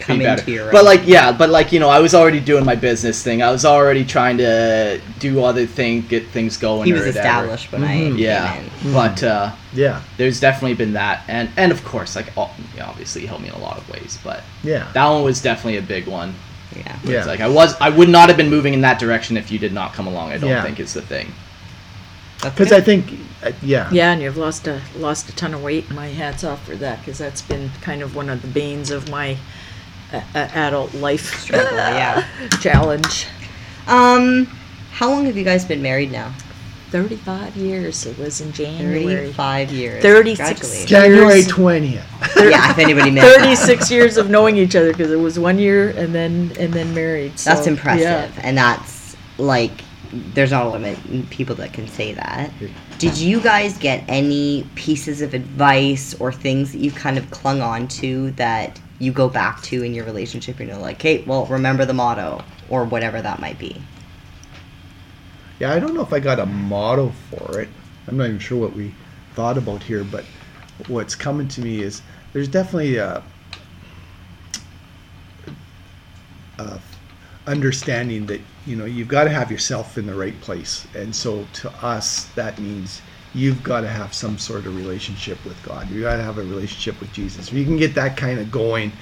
Come 0.00 0.18
be 0.18 0.24
better. 0.24 0.50
your 0.50 0.72
but 0.72 0.80
own. 0.80 0.84
like 0.86 1.02
yeah, 1.06 1.30
but 1.30 1.50
like 1.50 1.70
you 1.70 1.78
know, 1.78 1.88
I 1.88 2.00
was 2.00 2.14
already 2.16 2.40
doing 2.40 2.64
my 2.64 2.74
business 2.74 3.22
thing. 3.22 3.42
I 3.42 3.50
was 3.52 3.64
already 3.64 4.04
trying 4.04 4.38
to 4.38 5.00
do 5.20 5.44
other 5.44 5.66
things, 5.66 6.08
get 6.08 6.26
things 6.28 6.56
going. 6.56 6.86
he 6.86 6.92
was 6.92 7.02
whatever. 7.06 7.18
established 7.18 7.70
when 7.70 7.84
I 7.84 7.96
Mhm. 7.98 8.18
Yeah, 8.18 8.54
came 8.54 8.70
in. 8.86 8.92
but 8.92 9.22
uh, 9.22 9.52
Yeah, 9.72 10.00
there's 10.16 10.40
definitely 10.40 10.74
been 10.74 10.94
that, 10.94 11.22
and 11.28 11.48
and 11.56 11.70
of 11.70 11.84
course, 11.84 12.16
like 12.16 12.26
all, 12.36 12.52
you 12.74 12.80
know, 12.80 12.86
obviously, 12.86 13.20
he 13.20 13.26
helped 13.28 13.42
me 13.44 13.48
in 13.50 13.54
a 13.54 13.58
lot 13.58 13.78
of 13.78 13.88
ways, 13.88 14.18
but 14.24 14.42
yeah, 14.64 14.88
that 14.94 15.06
one 15.08 15.22
was 15.22 15.40
definitely 15.40 15.76
a 15.78 15.82
big 15.82 16.06
one. 16.08 16.34
Yeah. 16.76 16.96
yeah. 17.04 17.18
It's 17.18 17.26
like 17.28 17.40
I 17.40 17.48
was, 17.48 17.76
I 17.80 17.88
would 17.88 18.08
not 18.08 18.28
have 18.28 18.36
been 18.36 18.50
moving 18.50 18.74
in 18.74 18.80
that 18.80 18.98
direction 18.98 19.36
if 19.36 19.52
you 19.52 19.60
did 19.60 19.72
not 19.72 19.92
come 19.94 20.08
along. 20.08 20.32
I 20.32 20.38
don't 20.38 20.50
Yeah. 20.50 20.62
think 20.64 20.80
is 20.80 20.92
the 20.92 21.02
thing. 21.02 21.32
That's 22.44 22.54
Because 22.56 22.70
good. 22.70 22.82
I 22.82 22.84
think, 22.84 23.20
uh, 23.42 23.52
yeah, 23.62 23.88
yeah, 23.90 24.12
and 24.12 24.20
you've 24.20 24.36
lost 24.36 24.66
a 24.66 24.80
lost 24.96 25.28
a 25.30 25.34
ton 25.34 25.54
of 25.54 25.62
weight. 25.62 25.90
My 25.90 26.08
hats 26.08 26.44
off 26.44 26.64
for 26.64 26.76
that 26.76 26.98
because 27.00 27.18
that's 27.18 27.40
been 27.42 27.70
kind 27.80 28.02
of 28.02 28.14
one 28.14 28.28
of 28.28 28.42
the 28.42 28.48
banes 28.48 28.90
of 28.90 29.08
my 29.10 29.38
uh, 30.12 30.20
uh, 30.34 30.48
adult 30.54 30.92
life 30.94 31.40
Struggle, 31.40 31.72
yeah. 31.72 32.26
challenge. 32.60 33.26
Um, 33.86 34.44
how 34.92 35.10
long 35.10 35.24
have 35.24 35.36
you 35.36 35.44
guys 35.44 35.64
been 35.64 35.80
married 35.80 36.12
now? 36.12 36.34
Thirty-five 36.90 37.56
years. 37.56 38.04
It 38.04 38.18
was 38.18 38.42
in 38.42 38.52
January. 38.52 39.04
Thirty-five 39.04 39.72
years. 39.72 40.02
36. 40.02 40.84
January 40.84 41.42
twentieth. 41.44 42.04
yeah, 42.36 42.70
if 42.70 42.78
anybody 42.78 43.10
missed 43.10 43.26
that. 43.26 43.40
Thirty-six 43.40 43.90
years 43.90 44.18
of 44.18 44.28
knowing 44.28 44.58
each 44.58 44.76
other 44.76 44.92
because 44.92 45.10
it 45.10 45.16
was 45.18 45.38
one 45.38 45.58
year 45.58 45.90
and 45.96 46.14
then 46.14 46.52
and 46.58 46.72
then 46.74 46.94
married. 46.94 47.38
So, 47.38 47.54
That's 47.54 47.66
impressive, 47.66 48.02
yeah. 48.02 48.40
and 48.44 48.58
that's 48.58 49.16
like 49.38 49.83
there's 50.34 50.50
not 50.50 50.66
a 50.66 50.68
limit 50.68 50.98
in 51.06 51.26
people 51.26 51.54
that 51.56 51.72
can 51.72 51.88
say 51.88 52.12
that. 52.12 52.50
Did 52.98 53.18
you 53.18 53.40
guys 53.40 53.76
get 53.78 54.04
any 54.08 54.66
pieces 54.74 55.20
of 55.20 55.34
advice 55.34 56.14
or 56.20 56.32
things 56.32 56.72
that 56.72 56.78
you've 56.78 56.94
kind 56.94 57.18
of 57.18 57.30
clung 57.30 57.60
on 57.60 57.88
to 57.88 58.30
that 58.32 58.80
you 58.98 59.12
go 59.12 59.28
back 59.28 59.60
to 59.62 59.82
in 59.82 59.94
your 59.94 60.04
relationship? 60.04 60.60
You 60.60 60.66
know, 60.66 60.80
like, 60.80 61.00
hey, 61.02 61.22
well, 61.24 61.46
remember 61.46 61.84
the 61.84 61.92
motto 61.92 62.42
or 62.68 62.84
whatever 62.84 63.20
that 63.20 63.40
might 63.40 63.58
be. 63.58 63.80
Yeah, 65.60 65.72
I 65.72 65.78
don't 65.78 65.94
know 65.94 66.02
if 66.02 66.12
I 66.12 66.20
got 66.20 66.38
a 66.38 66.46
motto 66.46 67.12
for 67.30 67.60
it. 67.60 67.68
I'm 68.06 68.16
not 68.16 68.26
even 68.26 68.38
sure 68.38 68.58
what 68.58 68.74
we 68.74 68.94
thought 69.34 69.58
about 69.58 69.82
here, 69.82 70.04
but 70.04 70.24
what's 70.88 71.14
coming 71.14 71.48
to 71.48 71.60
me 71.60 71.82
is 71.82 72.02
there's 72.32 72.48
definitely 72.48 72.96
a, 72.96 73.22
a 76.58 76.80
understanding 77.46 78.26
that 78.26 78.40
you 78.66 78.76
know 78.76 78.84
you've 78.84 79.08
got 79.08 79.24
to 79.24 79.30
have 79.30 79.50
yourself 79.50 79.98
in 79.98 80.06
the 80.06 80.14
right 80.14 80.38
place, 80.40 80.86
and 80.94 81.14
so 81.14 81.46
to 81.54 81.70
us 81.84 82.26
that 82.34 82.58
means 82.58 83.02
you've 83.34 83.62
got 83.62 83.80
to 83.80 83.88
have 83.88 84.14
some 84.14 84.38
sort 84.38 84.64
of 84.66 84.76
relationship 84.76 85.42
with 85.44 85.60
God. 85.64 85.90
You've 85.90 86.02
got 86.02 86.16
to 86.16 86.22
have 86.22 86.38
a 86.38 86.42
relationship 86.42 87.00
with 87.00 87.12
Jesus. 87.12 87.48
If 87.48 87.54
you 87.54 87.64
can 87.64 87.76
get 87.76 87.94
that 87.96 88.16
kind 88.16 88.38
of 88.38 88.50
going, 88.50 88.92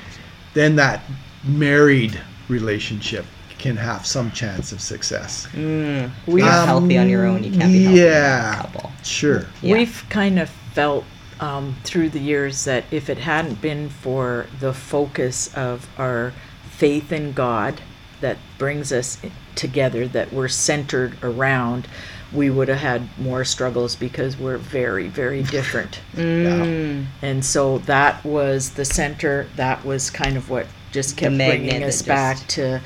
then 0.55 0.75
that 0.77 1.03
married 1.45 2.19
relationship 2.49 3.27
can 3.59 3.77
have 3.77 4.07
some 4.07 4.31
chance 4.33 4.73
of 4.73 4.81
success. 4.81 5.47
Mm, 5.53 6.11
We- 6.27 6.41
you're 6.41 6.51
not 6.51 6.67
healthy 6.67 6.99
on 6.99 7.09
your 7.09 7.27
own. 7.27 7.45
You 7.45 7.51
can't 7.53 7.71
be 7.73 7.85
healthy 7.85 8.01
yeah. 8.01 8.53
a 8.53 8.57
couple. 8.63 8.93
Sure. 9.05 9.47
Yeah. 9.61 9.75
We've 9.77 10.05
kind 10.09 10.39
of 10.39 10.49
felt 10.73 11.05
um, 11.39 11.77
through 11.85 12.09
the 12.11 12.19
years 12.21 12.65
that 12.65 12.85
if 12.91 13.11
it 13.11 13.19
hadn't 13.19 13.61
been 13.61 13.89
for 13.89 14.47
the 14.61 14.73
focus 14.73 15.53
of 15.55 15.89
our 15.99 16.33
faith 16.71 17.13
in 17.13 17.33
God 17.33 17.81
that 18.23 18.39
brings 18.59 18.93
us 18.93 19.19
together, 19.55 20.09
that 20.09 20.33
we're 20.33 20.49
centered 20.49 21.17
around, 21.23 21.87
we 22.33 22.49
would 22.49 22.69
have 22.69 22.79
had 22.79 23.07
more 23.19 23.45
struggles 23.45 23.95
because 23.95 24.39
we're 24.39 24.57
very, 24.57 25.09
very 25.09 25.43
different. 25.57 26.01
Mm, 26.15 27.05
And 27.21 27.45
so 27.45 27.79
that 27.81 28.25
was 28.25 28.71
the 28.71 28.85
center. 28.87 29.47
That 29.57 29.85
was 29.85 30.11
kind 30.11 30.37
of 30.39 30.49
what 30.49 30.67
just 30.93 31.17
kept 31.17 31.37
bringing 31.37 31.83
us 31.83 31.97
just- 31.99 32.07
back 32.07 32.39
to 32.49 32.81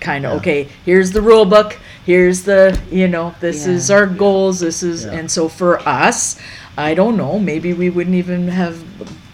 kind 0.00 0.24
of 0.26 0.32
Yeah. 0.32 0.38
okay. 0.38 0.68
Here's 0.84 1.10
the 1.12 1.22
rule 1.22 1.44
book. 1.44 1.78
Here's 2.06 2.42
the 2.42 2.78
you 2.90 3.08
know 3.08 3.34
this 3.40 3.66
Yeah. 3.66 3.72
is 3.72 3.90
our 3.90 4.06
goals. 4.06 4.60
This 4.60 4.82
is 4.82 5.04
and 5.04 5.30
so 5.30 5.48
for 5.48 5.80
us, 5.88 6.36
I 6.76 6.94
don't 6.94 7.16
know. 7.16 7.38
Maybe 7.38 7.72
we 7.72 7.88
wouldn't 7.90 8.16
even 8.16 8.48
have 8.48 8.84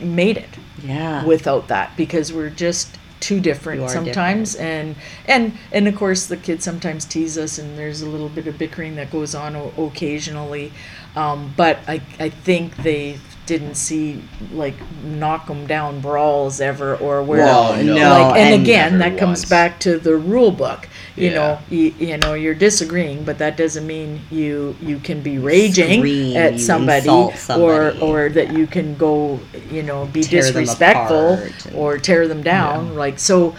made 0.01 0.37
it 0.37 0.51
yeah. 0.83 1.25
without 1.25 1.69
that 1.69 1.97
because 1.97 2.33
we're 2.33 2.51
just 2.51 2.97
too 3.21 3.41
different 3.41 3.81
You 3.81 3.87
are 3.87 3.91
sometimes. 3.91 4.55
And 4.57 4.97
and 5.27 5.57
and 5.73 5.87
of 5.87 5.95
course 5.97 6.27
the 6.27 6.37
kids 6.37 6.65
sometimes 6.65 7.05
tease 7.05 7.39
us 7.39 7.59
and 7.59 7.79
there's 7.79 8.03
a 8.03 8.09
little 8.09 8.29
bit 8.29 8.47
of 8.47 8.59
bickering 8.59 8.97
that 8.97 9.11
goes 9.11 9.35
on 9.35 9.55
o- 9.57 9.73
occasionally. 9.79 10.73
Um, 11.17 11.53
but 11.57 11.79
I, 11.89 12.01
I 12.19 12.31
think 12.31 12.77
they 12.77 13.19
didn't 13.47 13.75
see 13.75 14.23
like 14.53 14.75
knock 15.03 15.47
them 15.49 15.67
down 15.67 16.01
brawls 16.01 16.61
ever 16.61 16.97
or 16.97 17.23
where 17.23 17.41
Well, 17.41 17.83
no. 17.83 17.95
like 17.95 18.37
and, 18.39 18.55
and 18.55 18.63
again 18.63 18.99
never 18.99 19.11
that 19.11 19.19
comes 19.19 19.45
back 19.45 19.81
to 19.81 19.99
the 19.99 20.15
rule 20.17 20.53
book 20.53 20.89
you 21.21 21.31
Yeah. 21.31 21.35
know 21.35 21.59
you, 21.71 21.95
you 21.99 22.17
know 22.19 22.35
you're 22.35 22.55
disagreeing 22.55 23.25
but 23.25 23.39
that 23.39 23.57
doesn't 23.57 23.87
mean 23.87 24.21
you 24.31 24.77
you 24.81 24.99
can 24.99 25.21
be 25.23 25.39
raging 25.39 26.01
Scream, 26.01 26.37
at 26.37 26.55
you 26.55 26.59
somebody, 26.59 27.09
insult 27.09 27.35
or 27.35 27.37
somebody. 27.37 28.01
or 28.01 28.29
that 28.31 28.53
you 28.53 28.67
can 28.67 28.97
go 28.97 29.41
you 29.71 29.83
know 29.83 30.07
be 30.07 30.23
Tear 30.23 30.43
disrespectful 30.43 31.39
or 31.75 31.99
tear 31.99 32.29
them 32.29 32.43
down 32.43 32.95
like 32.97 33.19
so 33.19 33.55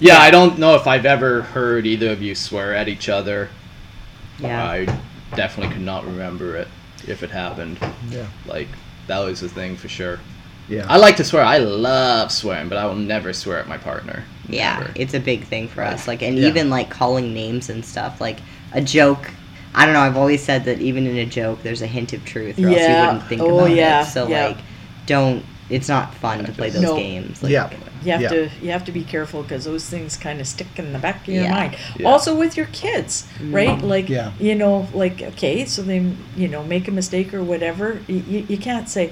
Yeah, 0.00 0.18
I 0.18 0.30
don't 0.30 0.58
know 0.58 0.74
if 0.74 0.86
I've 0.86 1.06
ever 1.06 1.42
heard 1.42 1.86
either 1.86 2.10
of 2.10 2.22
you 2.22 2.34
swear 2.34 2.74
at 2.74 2.88
each 2.88 3.08
other. 3.08 3.50
Yeah. 4.38 4.64
I 4.64 4.86
definitely 5.36 5.72
could 5.74 5.82
not 5.84 6.04
remember 6.04 6.56
it 6.56 6.68
if 7.06 7.22
it 7.22 7.30
happened. 7.30 7.78
Yeah. 8.10 8.26
Like 8.46 8.68
that 9.06 9.20
was 9.20 9.40
the 9.40 9.48
thing 9.48 9.76
for 9.76 9.88
sure. 9.88 10.20
Yeah. 10.68 10.86
I 10.88 10.96
like 10.96 11.16
to 11.16 11.24
swear. 11.24 11.42
I 11.44 11.58
love 11.58 12.32
swearing, 12.32 12.68
but 12.68 12.78
I 12.78 12.86
will 12.86 12.94
never 12.94 13.32
swear 13.32 13.58
at 13.58 13.68
my 13.68 13.76
partner. 13.78 14.24
Yeah, 14.48 14.78
Never. 14.78 14.92
it's 14.94 15.14
a 15.14 15.20
big 15.20 15.44
thing 15.44 15.68
for 15.68 15.82
us. 15.82 16.06
Like, 16.08 16.22
and 16.22 16.38
Yeah. 16.38 16.48
even 16.48 16.70
like 16.70 16.90
calling 16.90 17.32
names 17.34 17.68
and 17.70 17.84
stuff. 17.84 18.20
Like 18.20 18.38
a 18.72 18.80
joke. 18.80 19.30
I 19.74 19.84
don't 19.84 19.94
know. 19.94 20.00
I've 20.00 20.16
always 20.16 20.42
said 20.42 20.64
that 20.66 20.80
even 20.80 21.06
in 21.06 21.16
a 21.16 21.26
joke, 21.26 21.62
there's 21.62 21.82
a 21.82 21.86
hint 21.86 22.12
of 22.12 22.24
truth, 22.24 22.58
or 22.58 22.68
else 22.68 22.76
you 22.76 22.82
Yeah. 22.82 23.06
wouldn't 23.12 23.28
think 23.28 23.42
Oh, 23.42 23.58
about 23.58 23.70
yeah, 23.70 24.02
it. 24.02 24.06
So 24.06 24.28
yeah. 24.28 24.46
like, 24.48 24.58
don't. 25.06 25.44
It's 25.70 25.88
not 25.88 26.14
fun 26.14 26.44
to 26.44 26.52
play 26.52 26.68
those 26.68 26.82
No. 26.82 26.94
games. 26.96 27.42
Like, 27.42 27.50
Yeah. 27.50 27.70
you 28.04 28.12
have 28.12 28.20
Yeah. 28.20 28.28
to 28.28 28.50
you 28.62 28.70
have 28.70 28.84
to 28.84 28.92
be 28.92 29.02
careful 29.02 29.42
because 29.42 29.64
those 29.64 29.86
things 29.86 30.16
kind 30.18 30.38
of 30.40 30.46
stick 30.46 30.66
in 30.76 30.92
the 30.92 30.98
back 30.98 31.26
of 31.26 31.32
your 31.32 31.44
Yeah. 31.44 31.50
mind 31.50 31.76
Yeah. 31.98 32.06
also 32.06 32.34
with 32.34 32.54
your 32.54 32.66
kids 32.66 33.24
mm-hmm. 33.38 33.54
right 33.54 33.82
like 33.82 34.10
Yeah. 34.10 34.32
you 34.38 34.54
know 34.54 34.86
like 34.92 35.22
okay 35.22 35.64
so 35.64 35.80
they 35.80 36.04
you 36.36 36.48
know 36.48 36.62
make 36.64 36.86
a 36.86 36.90
mistake 36.90 37.32
or 37.32 37.42
whatever 37.42 38.00
you, 38.06 38.22
you, 38.28 38.46
you 38.46 38.58
can't 38.58 38.90
say 38.90 39.10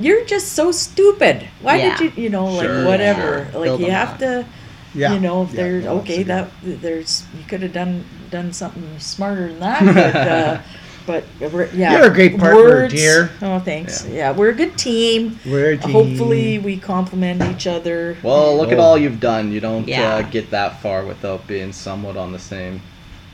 you're 0.00 0.24
just 0.24 0.52
so 0.52 0.72
stupid 0.72 1.48
why 1.62 1.76
Yeah. 1.76 1.96
did 1.98 2.16
you 2.16 2.22
you 2.24 2.28
know 2.30 2.46
like 2.46 2.86
whatever 2.86 3.48
sure. 3.52 3.60
like 3.60 3.64
Build 3.68 3.80
you 3.80 3.90
have 3.90 4.10
up. 4.14 4.18
to 4.18 4.46
Yeah. 4.94 5.14
you 5.14 5.20
know 5.20 5.42
if 5.42 5.50
Yeah, 5.50 5.56
there's 5.62 5.84
no, 5.84 5.98
okay 6.00 6.22
that 6.24 6.48
there's 6.62 7.24
you 7.38 7.44
could 7.46 7.62
have 7.62 7.72
done 7.72 8.04
done 8.30 8.52
something 8.52 8.98
smarter 8.98 9.48
than 9.48 9.60
that 9.60 9.84
but 9.84 10.16
uh 10.28 10.60
but 11.06 11.52
we're, 11.52 11.66
yeah 11.74 11.92
You're 11.98 12.10
a 12.10 12.14
great 12.14 12.38
partner, 12.38 12.88
dear. 12.88 13.30
oh 13.42 13.58
thanks 13.60 14.06
yeah. 14.08 14.32
we're 14.32 14.48
a 14.50 14.54
good 14.54 14.76
team 14.78 15.38
We're 15.46 15.72
a 15.72 15.76
team. 15.76 15.90
hopefully 15.92 16.58
we 16.58 16.78
complement 16.78 17.42
each 17.54 17.66
other 17.66 18.16
Well, 18.22 18.56
look 18.56 18.72
at 18.72 18.78
Oh. 18.78 18.82
all 18.82 18.98
you've 18.98 19.20
done. 19.20 19.52
You 19.52 19.60
don't 19.60 19.86
Yeah. 19.86 20.14
uh, 20.16 20.22
get 20.22 20.50
that 20.50 20.80
far 20.80 21.04
without 21.04 21.46
being 21.46 21.72
somewhat 21.72 22.16
on 22.16 22.32
the 22.32 22.38
same. 22.38 22.80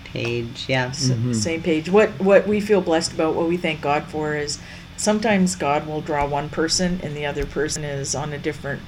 page. 0.04 0.64
Yeah. 0.68 0.86
S- 0.88 1.10
Mm-hmm. 1.10 1.32
same 1.32 1.62
page. 1.62 1.88
What 1.88 2.10
what 2.18 2.46
we 2.48 2.60
feel 2.60 2.80
blessed 2.80 3.12
about, 3.12 3.34
what 3.36 3.48
we 3.48 3.56
thank 3.56 3.80
God 3.80 4.02
for, 4.08 4.34
is 4.34 4.58
sometimes 5.00 5.56
God 5.56 5.86
will 5.86 6.00
draw 6.02 6.26
one 6.26 6.48
person 6.50 7.00
and 7.02 7.16
the 7.16 7.24
other 7.26 7.46
person 7.46 7.84
is 7.84 8.14
on 8.14 8.32
a 8.32 8.38
different 8.38 8.82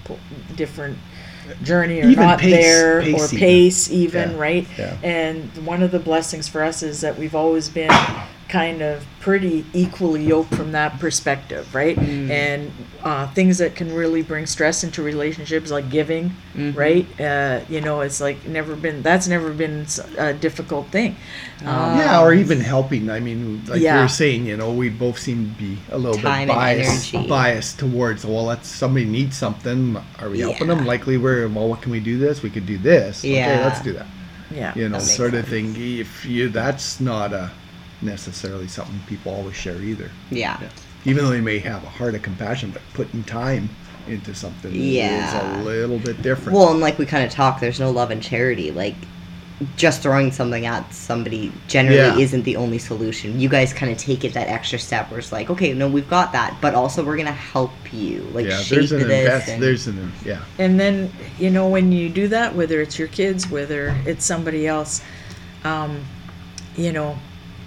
different 0.55 0.99
journey 1.65 2.01
or 2.01 2.05
Even 2.09 2.25
not 2.25 2.39
pace- 2.39 2.53
there 2.65 3.01
pace 3.03 3.15
or 3.15 3.25
even. 3.27 3.39
pace 3.39 3.91
even 3.91 4.31
Yeah, 4.33 4.37
right. 4.39 4.67
yeah. 4.79 4.97
And 5.03 5.67
one 5.67 5.83
of 5.83 5.91
the 5.91 5.99
blessings 5.99 6.49
for 6.49 6.63
us 6.63 6.83
is 6.83 7.01
that 7.01 7.19
we've 7.19 7.35
always 7.35 7.69
been 7.69 7.91
kind 8.53 8.83
of 8.83 9.03
pretty 9.21 9.65
equally 9.73 10.23
yoked 10.27 10.55
from 10.55 10.73
that 10.73 11.01
perspective, 11.01 11.75
right? 11.75 11.97
And 11.99 12.71
uh, 13.03 13.27
things 13.33 13.57
that 13.59 13.75
can 13.75 13.95
really 13.95 14.21
bring 14.21 14.45
stress 14.45 14.85
into 14.85 15.03
relationships, 15.03 15.71
like 15.71 15.89
giving, 15.89 16.33
right? 16.75 17.07
Uh, 17.19 17.61
you 17.71 17.81
know, 17.81 18.03
it's 18.03 18.21
like 18.21 18.45
never 18.47 18.77
been. 18.77 19.01
That's 19.01 19.27
never 19.27 19.55
been 19.55 19.87
a 20.19 20.35
difficult 20.35 20.89
thing. 20.89 21.17
Um, 21.63 21.97
Yeah, 21.99 22.21
or 22.21 22.35
even 22.35 22.61
helping. 22.61 23.09
I 23.09 23.21
mean, 23.21 23.63
like 23.67 23.81
Yeah. 23.81 23.97
we 23.97 24.03
were 24.03 24.09
saying, 24.09 24.45
you 24.45 24.59
know, 24.59 24.71
we 24.71 24.91
both 24.91 25.19
seem 25.19 25.55
to 25.55 25.59
be 25.59 25.79
a 25.91 25.97
little 25.97 26.21
Time 26.21 26.49
bit 26.49 26.55
biased, 26.55 27.13
biased 27.29 27.79
towards. 27.79 28.27
Well, 28.27 28.45
let's 28.45 28.69
somebody 28.69 29.07
needs 29.07 29.35
something. 29.35 29.97
Are 30.19 30.29
we 30.29 30.41
helping 30.41 30.69
Yeah. 30.69 30.75
them? 30.75 30.85
Likely, 30.85 31.17
we're 31.17 31.49
well. 31.49 31.69
What 31.71 31.81
can 31.81 31.91
we 31.91 32.01
do? 32.01 32.19
This 32.19 32.43
we 32.43 32.51
could 32.51 32.67
do 32.67 32.77
this. 32.77 33.21
Okay, 33.21 33.37
Yeah. 33.37 33.65
let's 33.65 33.81
do 33.81 33.95
that. 33.95 34.07
yeah. 34.55 34.73
You 34.77 34.91
know, 34.91 34.99
That 34.99 35.05
makes 35.07 35.17
sort 35.17 35.33
of 35.33 35.49
sense. 35.49 35.75
thing. 35.75 35.99
If 36.05 36.27
you, 36.27 36.51
that's 36.51 37.01
not 37.01 37.33
a 37.33 37.51
necessarily 38.03 38.69
something 38.69 38.99
people 39.07 39.33
always 39.35 39.57
share 39.57 39.81
either. 39.81 40.11
Yeah. 40.31 40.59
Even 41.05 41.25
though 41.25 41.31
they 41.31 41.41
may 41.41 41.59
have 41.59 41.83
a 41.85 41.89
heart 41.89 42.15
of 42.15 42.23
compassion, 42.23 42.71
but 42.71 42.83
putting 42.95 43.25
time 43.25 43.69
into 44.09 44.35
something 44.35 44.73
Yeah. 44.75 45.27
is 45.59 45.61
a 45.61 45.63
little 45.65 45.99
bit 45.99 46.23
different. 46.23 46.57
Well, 46.59 46.71
and 46.73 46.81
like 46.81 46.99
we 46.99 47.07
kind 47.07 47.25
of 47.25 47.31
talk, 47.31 47.61
there's 47.61 47.81
no 47.81 47.91
love 47.91 48.11
and 48.11 48.23
charity. 48.23 48.71
Like, 48.71 48.95
just 49.77 50.03
throwing 50.03 50.33
something 50.33 50.67
at 50.67 50.93
somebody 50.93 51.53
generally 51.69 51.97
Yeah. 51.99 52.19
isn't 52.19 52.43
the 52.43 52.57
only 52.57 52.79
solution. 52.79 53.39
You 53.39 53.49
guys 53.49 53.73
kind 53.73 53.93
of 53.93 53.99
take 53.99 54.25
it 54.25 54.35
that 54.35 54.49
extra 54.49 54.77
step 54.77 55.09
where 55.11 55.21
it's 55.21 55.31
like, 55.31 55.51
okay, 55.51 55.73
no, 55.73 55.87
we've 55.89 56.11
got 56.11 56.33
that, 56.33 56.57
but 56.61 56.75
also 56.75 57.05
we're 57.05 57.17
gonna 57.17 57.31
help 57.31 57.71
you, 57.93 58.27
like 58.33 58.47
yeah, 58.47 58.57
shape 58.59 58.79
there's 58.79 58.93
an 58.93 59.07
this. 59.07 59.25
invest. 59.25 59.49
and- 59.51 59.63
There's 59.63 59.87
an 59.87 60.13
yeah. 60.25 60.39
And 60.59 60.81
then, 60.81 61.13
you 61.39 61.51
know, 61.51 61.69
when 61.69 61.93
you 61.93 62.09
do 62.09 62.27
that, 62.29 62.57
whether 62.57 62.81
it's 62.81 62.99
your 62.99 63.07
kids, 63.09 63.49
whether 63.49 63.95
it's 64.05 64.25
somebody 64.25 64.67
else, 64.67 65.01
um, 65.63 66.01
you 66.77 66.93
know, 66.93 67.17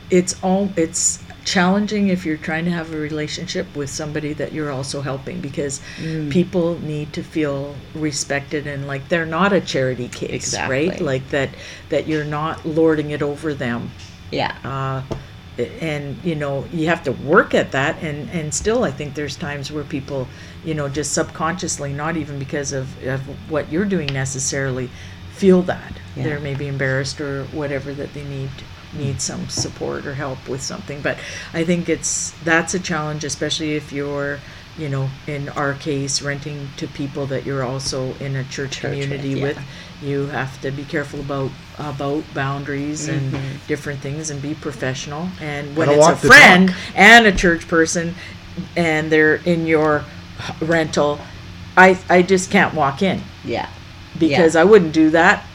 it's 0.09 0.41
all 0.43 0.69
it's 0.75 1.21
challenging 1.45 2.07
if 2.07 2.25
you're 2.25 2.37
trying 2.37 2.65
to 2.65 2.71
have 2.71 2.91
a 2.91 2.97
relationship 2.97 3.67
with 3.75 3.89
somebody 3.89 4.33
that 4.33 4.51
you're 4.51 4.71
also 4.71 5.01
helping 5.01 5.39
because 5.41 5.79
Mm. 5.99 6.31
people 6.31 6.79
need 6.81 7.13
to 7.13 7.21
feel 7.23 7.75
respected 7.93 8.65
and 8.65 8.87
like 8.87 9.07
they're 9.09 9.27
not 9.27 9.53
a 9.53 9.61
charity 9.61 10.07
case, 10.07 10.57
right? 10.67 10.99
Like 10.99 11.29
that 11.29 11.49
that 11.89 12.07
you're 12.07 12.23
not 12.25 12.65
lording 12.65 13.11
it 13.11 13.21
over 13.21 13.53
them 13.53 13.91
yeah, 14.31 14.55
uh, 14.63 15.01
and 15.79 16.17
you 16.23 16.35
know 16.35 16.65
you 16.73 16.87
have 16.87 17.03
to 17.03 17.11
work 17.11 17.53
at 17.53 17.71
that 17.71 17.95
and 18.03 18.29
and 18.31 18.53
still 18.53 18.83
i 18.83 18.91
think 18.91 19.13
there's 19.13 19.35
times 19.37 19.71
where 19.71 19.83
people 19.85 20.27
you 20.65 20.73
know 20.73 20.89
just 20.89 21.13
subconsciously 21.13 21.93
not 21.93 22.17
even 22.17 22.37
because 22.39 22.73
of, 22.73 22.85
of 23.07 23.21
what 23.49 23.71
you're 23.71 23.85
doing 23.85 24.07
necessarily 24.11 24.89
feel 25.33 25.61
that 25.61 25.93
Yeah. 26.15 26.23
they're 26.23 26.39
maybe 26.39 26.67
embarrassed 26.67 27.21
or 27.21 27.43
whatever 27.53 27.93
that 27.93 28.13
they 28.13 28.23
need 28.25 28.49
need 28.95 29.19
some 29.21 29.47
support 29.49 30.05
or 30.05 30.13
help 30.15 30.47
with 30.47 30.61
something 30.61 31.01
but 31.01 31.17
i 31.53 31.63
think 31.63 31.89
it's 31.89 32.31
that's 32.43 32.73
a 32.73 32.79
challenge 32.79 33.23
especially 33.23 33.75
if 33.75 33.91
you're 33.91 34.39
you 34.77 34.89
know 34.89 35.09
in 35.27 35.47
our 35.49 35.73
case 35.73 36.21
renting 36.21 36.67
to 36.77 36.87
people 36.87 37.25
that 37.25 37.45
you're 37.45 37.63
also 37.63 38.13
in 38.15 38.35
a 38.35 38.43
church, 38.45 38.71
Church 38.79 38.81
community 38.81 39.29
yeah. 39.29 39.43
with 39.43 39.59
you 40.01 40.25
have 40.27 40.59
to 40.61 40.71
be 40.71 40.83
careful 40.83 41.19
about 41.21 41.49
about 41.79 42.23
boundaries 42.33 43.07
and 43.07 43.31
Mm-hmm. 43.33 43.67
different 43.67 43.99
things 44.01 44.29
and 44.29 44.41
be 44.41 44.53
professional 44.53 45.29
and 45.41 45.75
when 45.77 45.89
it's 45.89 46.07
a 46.07 46.15
friend 46.15 46.69
talk. 46.69 46.77
and 46.95 47.25
a 47.25 47.31
church 47.31 47.67
person 47.67 48.13
and 48.75 49.11
they're 49.11 49.35
in 49.45 49.65
your 49.67 50.03
rental 50.61 51.19
i 51.77 51.97
i 52.09 52.21
just 52.21 52.51
can't 52.51 52.73
walk 52.73 53.01
in 53.01 53.21
yeah, 53.43 53.69
because 54.19 54.55
i 54.55 54.63
wouldn't 54.63 54.93
do 54.93 55.09
that 55.11 55.45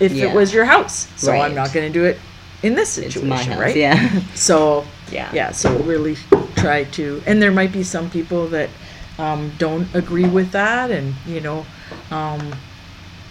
if 0.00 0.12
Yeah. 0.12 0.26
it 0.26 0.34
was 0.34 0.52
your 0.54 0.64
house 0.64 1.08
so 1.16 1.32
i'm 1.32 1.54
not 1.54 1.72
going 1.72 1.92
to 1.92 1.92
do 1.92 2.04
it 2.04 2.18
in 2.62 2.74
this 2.74 2.88
situation 2.88 3.52
house. 3.52 3.60
right 3.60 3.76
Yeah, 3.76 4.20
so 4.34 4.84
yeah, 5.10 5.30
yeah 5.32 5.52
so 5.52 5.76
really 5.80 6.16
try 6.56 6.84
to 6.84 7.22
and 7.26 7.40
there 7.40 7.52
might 7.52 7.72
be 7.72 7.82
some 7.82 8.10
people 8.10 8.46
that 8.48 8.70
um, 9.18 9.52
don't 9.58 9.92
agree 9.94 10.28
with 10.28 10.52
that 10.52 10.90
and 10.90 11.14
you 11.26 11.40
know 11.40 11.66
um, 12.10 12.54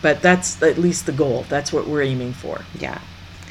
but 0.01 0.21
that's 0.21 0.61
at 0.61 0.77
least 0.77 1.05
the 1.05 1.11
goal 1.11 1.45
that's 1.49 1.71
what 1.73 1.87
we're 1.87 2.01
aiming 2.01 2.33
for 2.33 2.61
yeah. 2.79 2.99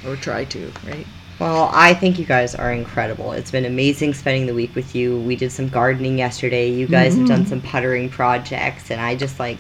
or 0.07 0.17
try 0.17 0.45
to 0.45 0.73
right 0.87 1.07
Well, 1.39 1.71
I 1.73 1.93
think 1.93 2.19
you 2.19 2.25
guys 2.25 2.55
are 2.55 2.73
incredible. 2.73 3.33
It's 3.33 3.51
been 3.51 3.67
amazing 3.67 4.15
spending 4.15 4.47
the 4.47 4.55
week 4.55 4.75
with 4.75 4.95
you. 4.95 5.21
We 5.21 5.37
did 5.37 5.53
some 5.53 5.69
gardening 5.69 6.17
yesterday. 6.17 6.71
You 6.71 6.87
guys 6.87 7.15
have 7.15 7.29
done 7.29 7.47
some 7.47 7.61
puttering 7.61 8.09
projects, 8.09 8.91
and 8.91 8.99
I 9.03 9.17
just 9.17 9.39
like, 9.39 9.59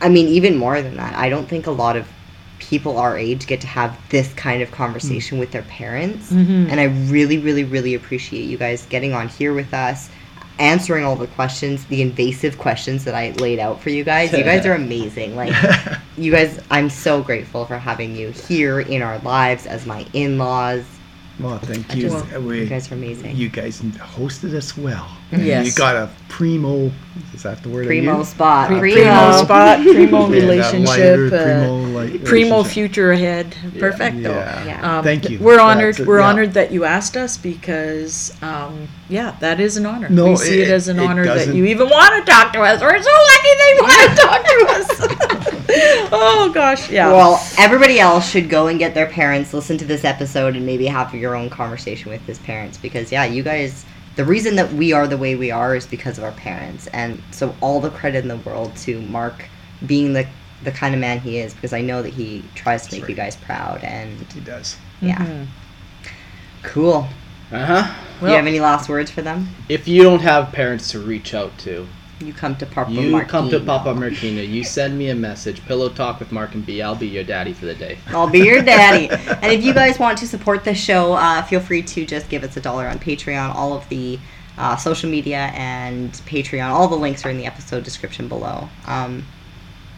I 0.00 0.08
mean, 0.08 0.28
even 0.28 0.56
more 0.56 0.80
than 0.80 0.96
that, 0.98 1.14
I 1.16 1.28
don't 1.28 1.48
think 1.48 1.66
a 1.66 1.72
lot 1.72 1.96
of 1.96 2.06
people 2.60 2.98
our 2.98 3.18
age 3.18 3.46
get 3.46 3.60
to 3.60 3.66
have 3.66 3.98
this 4.10 4.32
kind 4.34 4.62
of 4.62 4.70
conversation 4.70 5.36
mm. 5.36 5.40
with 5.40 5.50
their 5.50 5.62
parents. 5.62 6.30
Mm-hmm. 6.30 6.70
And 6.70 6.80
I 6.80 6.84
really, 7.10 7.38
really, 7.38 7.64
really 7.64 7.94
appreciate 7.94 8.44
you 8.44 8.56
guys 8.56 8.86
getting 8.86 9.12
on 9.12 9.28
here 9.28 9.52
with 9.52 9.74
us. 9.74 10.10
Answering 10.58 11.04
all 11.04 11.16
the 11.16 11.26
questions, 11.28 11.86
the 11.86 12.02
invasive 12.02 12.58
questions 12.58 13.04
that 13.04 13.14
I 13.14 13.30
laid 13.32 13.58
out 13.58 13.80
for 13.80 13.88
you 13.88 14.04
guys. 14.04 14.30
You 14.32 14.44
guys 14.44 14.66
are 14.66 14.74
amazing. 14.74 15.34
Like, 15.34 15.54
you 16.18 16.30
guys, 16.30 16.62
I'm 16.70 16.90
so 16.90 17.22
grateful 17.22 17.64
for 17.64 17.78
having 17.78 18.14
you 18.14 18.30
here 18.30 18.80
in 18.80 19.00
our 19.00 19.18
lives 19.20 19.66
as 19.66 19.86
my 19.86 20.06
in 20.12 20.36
laws. 20.36 20.84
Well, 21.40 21.58
thank 21.58 21.94
you. 21.94 22.02
just- 22.10 22.24
Uh, 22.34 22.40
we- 22.40 22.60
you 22.60 22.66
guys 22.66 22.90
are 22.90 22.94
amazing. 22.94 23.34
You 23.36 23.48
guys 23.48 23.80
hosted 23.80 24.54
us 24.54 24.76
well. 24.76 25.06
Yes. 25.32 25.64
You 25.66 25.72
got 25.72 25.96
a 25.96 26.08
primo. 26.28 26.90
Is 27.34 27.42
that 27.44 27.62
the 27.62 27.68
word? 27.68 27.86
Primo 27.86 28.22
spot. 28.24 28.68
Primo. 28.68 28.80
primo 28.94 29.32
spot 29.44 29.80
primo 29.82 30.26
relationship 30.28 30.88
lighter 30.88 31.26
uh, 31.26 31.30
primo, 31.30 31.76
like, 31.98 32.24
primo 32.24 32.62
future 32.64 33.12
ahead 33.12 33.54
perfecto 33.78 34.30
Yeah. 34.32 34.64
Yeah. 34.64 34.98
Um, 34.98 35.04
Thank 35.04 35.30
you. 35.30 35.38
We're 35.38 35.60
honored. 35.60 36.00
It, 36.00 36.06
we're 36.06 36.18
yeah. 36.20 36.26
honored 36.26 36.54
that 36.54 36.72
you 36.72 36.84
asked 36.84 37.16
us 37.16 37.36
because, 37.36 38.32
um, 38.42 38.88
yeah, 39.08 39.36
that 39.40 39.60
is 39.60 39.76
an 39.76 39.86
honor. 39.86 40.08
No, 40.08 40.30
we 40.30 40.36
see 40.36 40.60
it, 40.62 40.68
it- 40.68 40.72
as 40.72 40.88
an 40.88 40.98
honor 40.98 41.24
that 41.24 41.54
you 41.54 41.64
even 41.66 41.88
want 41.88 42.14
to 42.26 42.30
talk 42.30 42.52
to 42.54 42.60
us. 42.60 42.80
We're 42.80 43.00
so 43.00 43.10
lucky 43.30 43.52
they 43.62 43.74
want 43.80 44.10
to 44.10 44.16
talk 44.22 44.44
to 44.44 44.66
us. 44.68 45.26
oh 46.12 46.50
gosh, 46.52 46.90
yeah. 46.90 47.08
Well, 47.12 47.40
everybody 47.58 47.98
else 48.00 48.28
should 48.28 48.48
go 48.48 48.66
and 48.68 48.78
get 48.78 48.94
their 48.94 49.06
parents, 49.06 49.52
listen 49.54 49.78
to 49.78 49.84
this 49.84 50.04
episode, 50.04 50.56
and 50.56 50.64
maybe 50.66 50.86
have 50.86 51.14
your 51.14 51.34
own 51.34 51.50
conversation 51.50 52.10
with 52.10 52.22
his 52.22 52.38
parents. 52.40 52.76
Because, 52.78 53.10
yeah, 53.12 53.24
you 53.24 53.42
guys, 53.42 53.84
the 54.16 54.24
reason 54.24 54.56
that 54.56 54.72
we 54.72 54.92
are 54.92 55.06
the 55.06 55.16
way 55.18 55.34
we 55.36 55.50
are 55.50 55.74
is 55.76 55.86
because 55.86 56.18
of 56.18 56.24
our 56.24 56.32
parents. 56.32 56.86
And 56.88 57.22
so, 57.30 57.54
all 57.60 57.80
the 57.80 57.90
credit 57.90 58.22
in 58.22 58.28
the 58.28 58.36
world 58.38 58.74
to 58.78 59.00
Mark 59.02 59.44
being 59.86 60.12
the, 60.12 60.26
the 60.64 60.72
kind 60.72 60.94
of 60.94 61.00
man 61.00 61.20
he 61.20 61.38
is, 61.38 61.54
because 61.54 61.72
I 61.72 61.80
know 61.80 62.02
that 62.02 62.12
he 62.12 62.44
tries 62.54 62.86
to 62.88 62.98
make 63.00 63.08
you 63.08 63.14
guys 63.14 63.36
proud. 63.36 63.82
And, 63.84 64.18
He 64.32 64.40
does. 64.40 64.76
yeah. 65.00 65.16
Mhm. 65.18 65.46
Cool. 66.62 67.06
Uh 67.52 67.64
huh. 67.64 67.94
Do 68.20 68.26
you 68.26 68.32
have 68.34 68.46
any 68.46 68.60
last 68.60 68.88
words 68.88 69.10
for 69.10 69.22
them? 69.22 69.48
If 69.68 69.88
you 69.88 70.02
don't 70.02 70.20
have 70.20 70.52
parents 70.52 70.90
to 70.92 70.98
reach 71.00 71.32
out 71.34 71.56
to, 71.60 71.88
You 72.20 72.34
come 72.34 72.54
to 72.56 72.66
Papa 72.66 72.92
you 72.92 73.18
come 73.22 73.48
to 73.48 73.60
Papa 73.60 73.94
Martina. 73.94 74.42
You 74.42 74.62
send 74.62 74.98
me 74.98 75.08
a 75.08 75.14
message. 75.14 75.64
Pillow 75.66 75.88
talk 75.88 76.20
with 76.20 76.30
Mark 76.30 76.54
and 76.54 76.64
B. 76.64 76.82
I'll 76.82 76.94
be 76.94 77.08
your 77.08 77.24
daddy 77.24 77.54
for 77.54 77.64
the 77.64 77.74
day. 77.74 77.98
I'll 78.08 78.28
be 78.28 78.40
your 78.40 78.62
daddy. 78.62 79.08
and 79.42 79.52
if 79.52 79.64
you 79.64 79.72
guys 79.72 79.98
want 79.98 80.18
to 80.18 80.28
support 80.28 80.64
the 80.64 80.74
show, 80.74 81.14
uh, 81.14 81.42
feel 81.42 81.60
free 81.60 81.82
to 81.82 82.04
just 82.04 82.28
give 82.28 82.44
us 82.44 82.56
a 82.58 82.60
dollar 82.60 82.86
on 82.86 82.98
Patreon. 82.98 83.54
All 83.54 83.72
of 83.72 83.88
the 83.88 84.18
uh, 84.58 84.76
social 84.76 85.08
media 85.10 85.50
and 85.54 86.12
Patreon, 86.12 86.68
all 86.68 86.88
the 86.88 86.96
links 86.96 87.24
are 87.24 87.30
in 87.30 87.38
the 87.38 87.46
episode 87.46 87.84
description 87.84 88.28
below. 88.28 88.68
Um, 88.86 89.24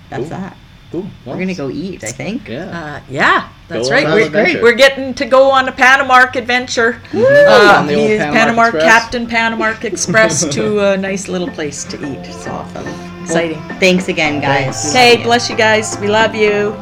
that's 0.09 0.23
Cool. 0.23 0.31
that. 0.31 0.57
Cool. 0.93 1.07
We're 1.25 1.39
gonna 1.39 1.55
go 1.55 1.71
eat. 1.71 2.05
I 2.05 2.13
think. 2.13 2.49
Yeah. 2.49 2.67
Uh, 2.67 3.01
yeah, 3.11 3.49
that's 3.67 3.89
Go 3.89 3.95
right. 3.95 4.05
We're, 4.07 4.21
an 4.21 4.27
adventure. 4.27 4.63
we're 4.63 4.75
getting 4.75 5.15
to 5.15 5.25
go 5.25 5.51
on 5.51 5.67
a 5.69 5.73
Panamark 5.73 6.37
adventure. 6.37 7.01
On 7.15 7.21
Uh, 7.25 7.83
the 7.87 7.95
old 7.95 8.11
he's 8.11 8.21
Panamark 8.21 8.35
Panamark 8.35 8.75
Express. 8.75 8.85
Captain 8.85 9.27
Panamark 9.27 9.85
Express 9.93 10.45
to 10.55 10.93
a 10.93 10.97
nice 10.99 11.29
little 11.29 11.49
place 11.49 11.83
to 11.85 11.97
eat. 12.07 12.25
So 12.33 12.51
Awesome. 12.53 12.87
exciting. 13.23 13.61
Thanks 13.81 14.09
again, 14.09 14.41
guys. 14.41 14.91
Okay, 14.91 15.23
bless 15.23 15.49
you 15.49 15.57
guys. 15.57 15.97
We 15.99 16.09
love 16.09 16.35
you. 16.35 16.77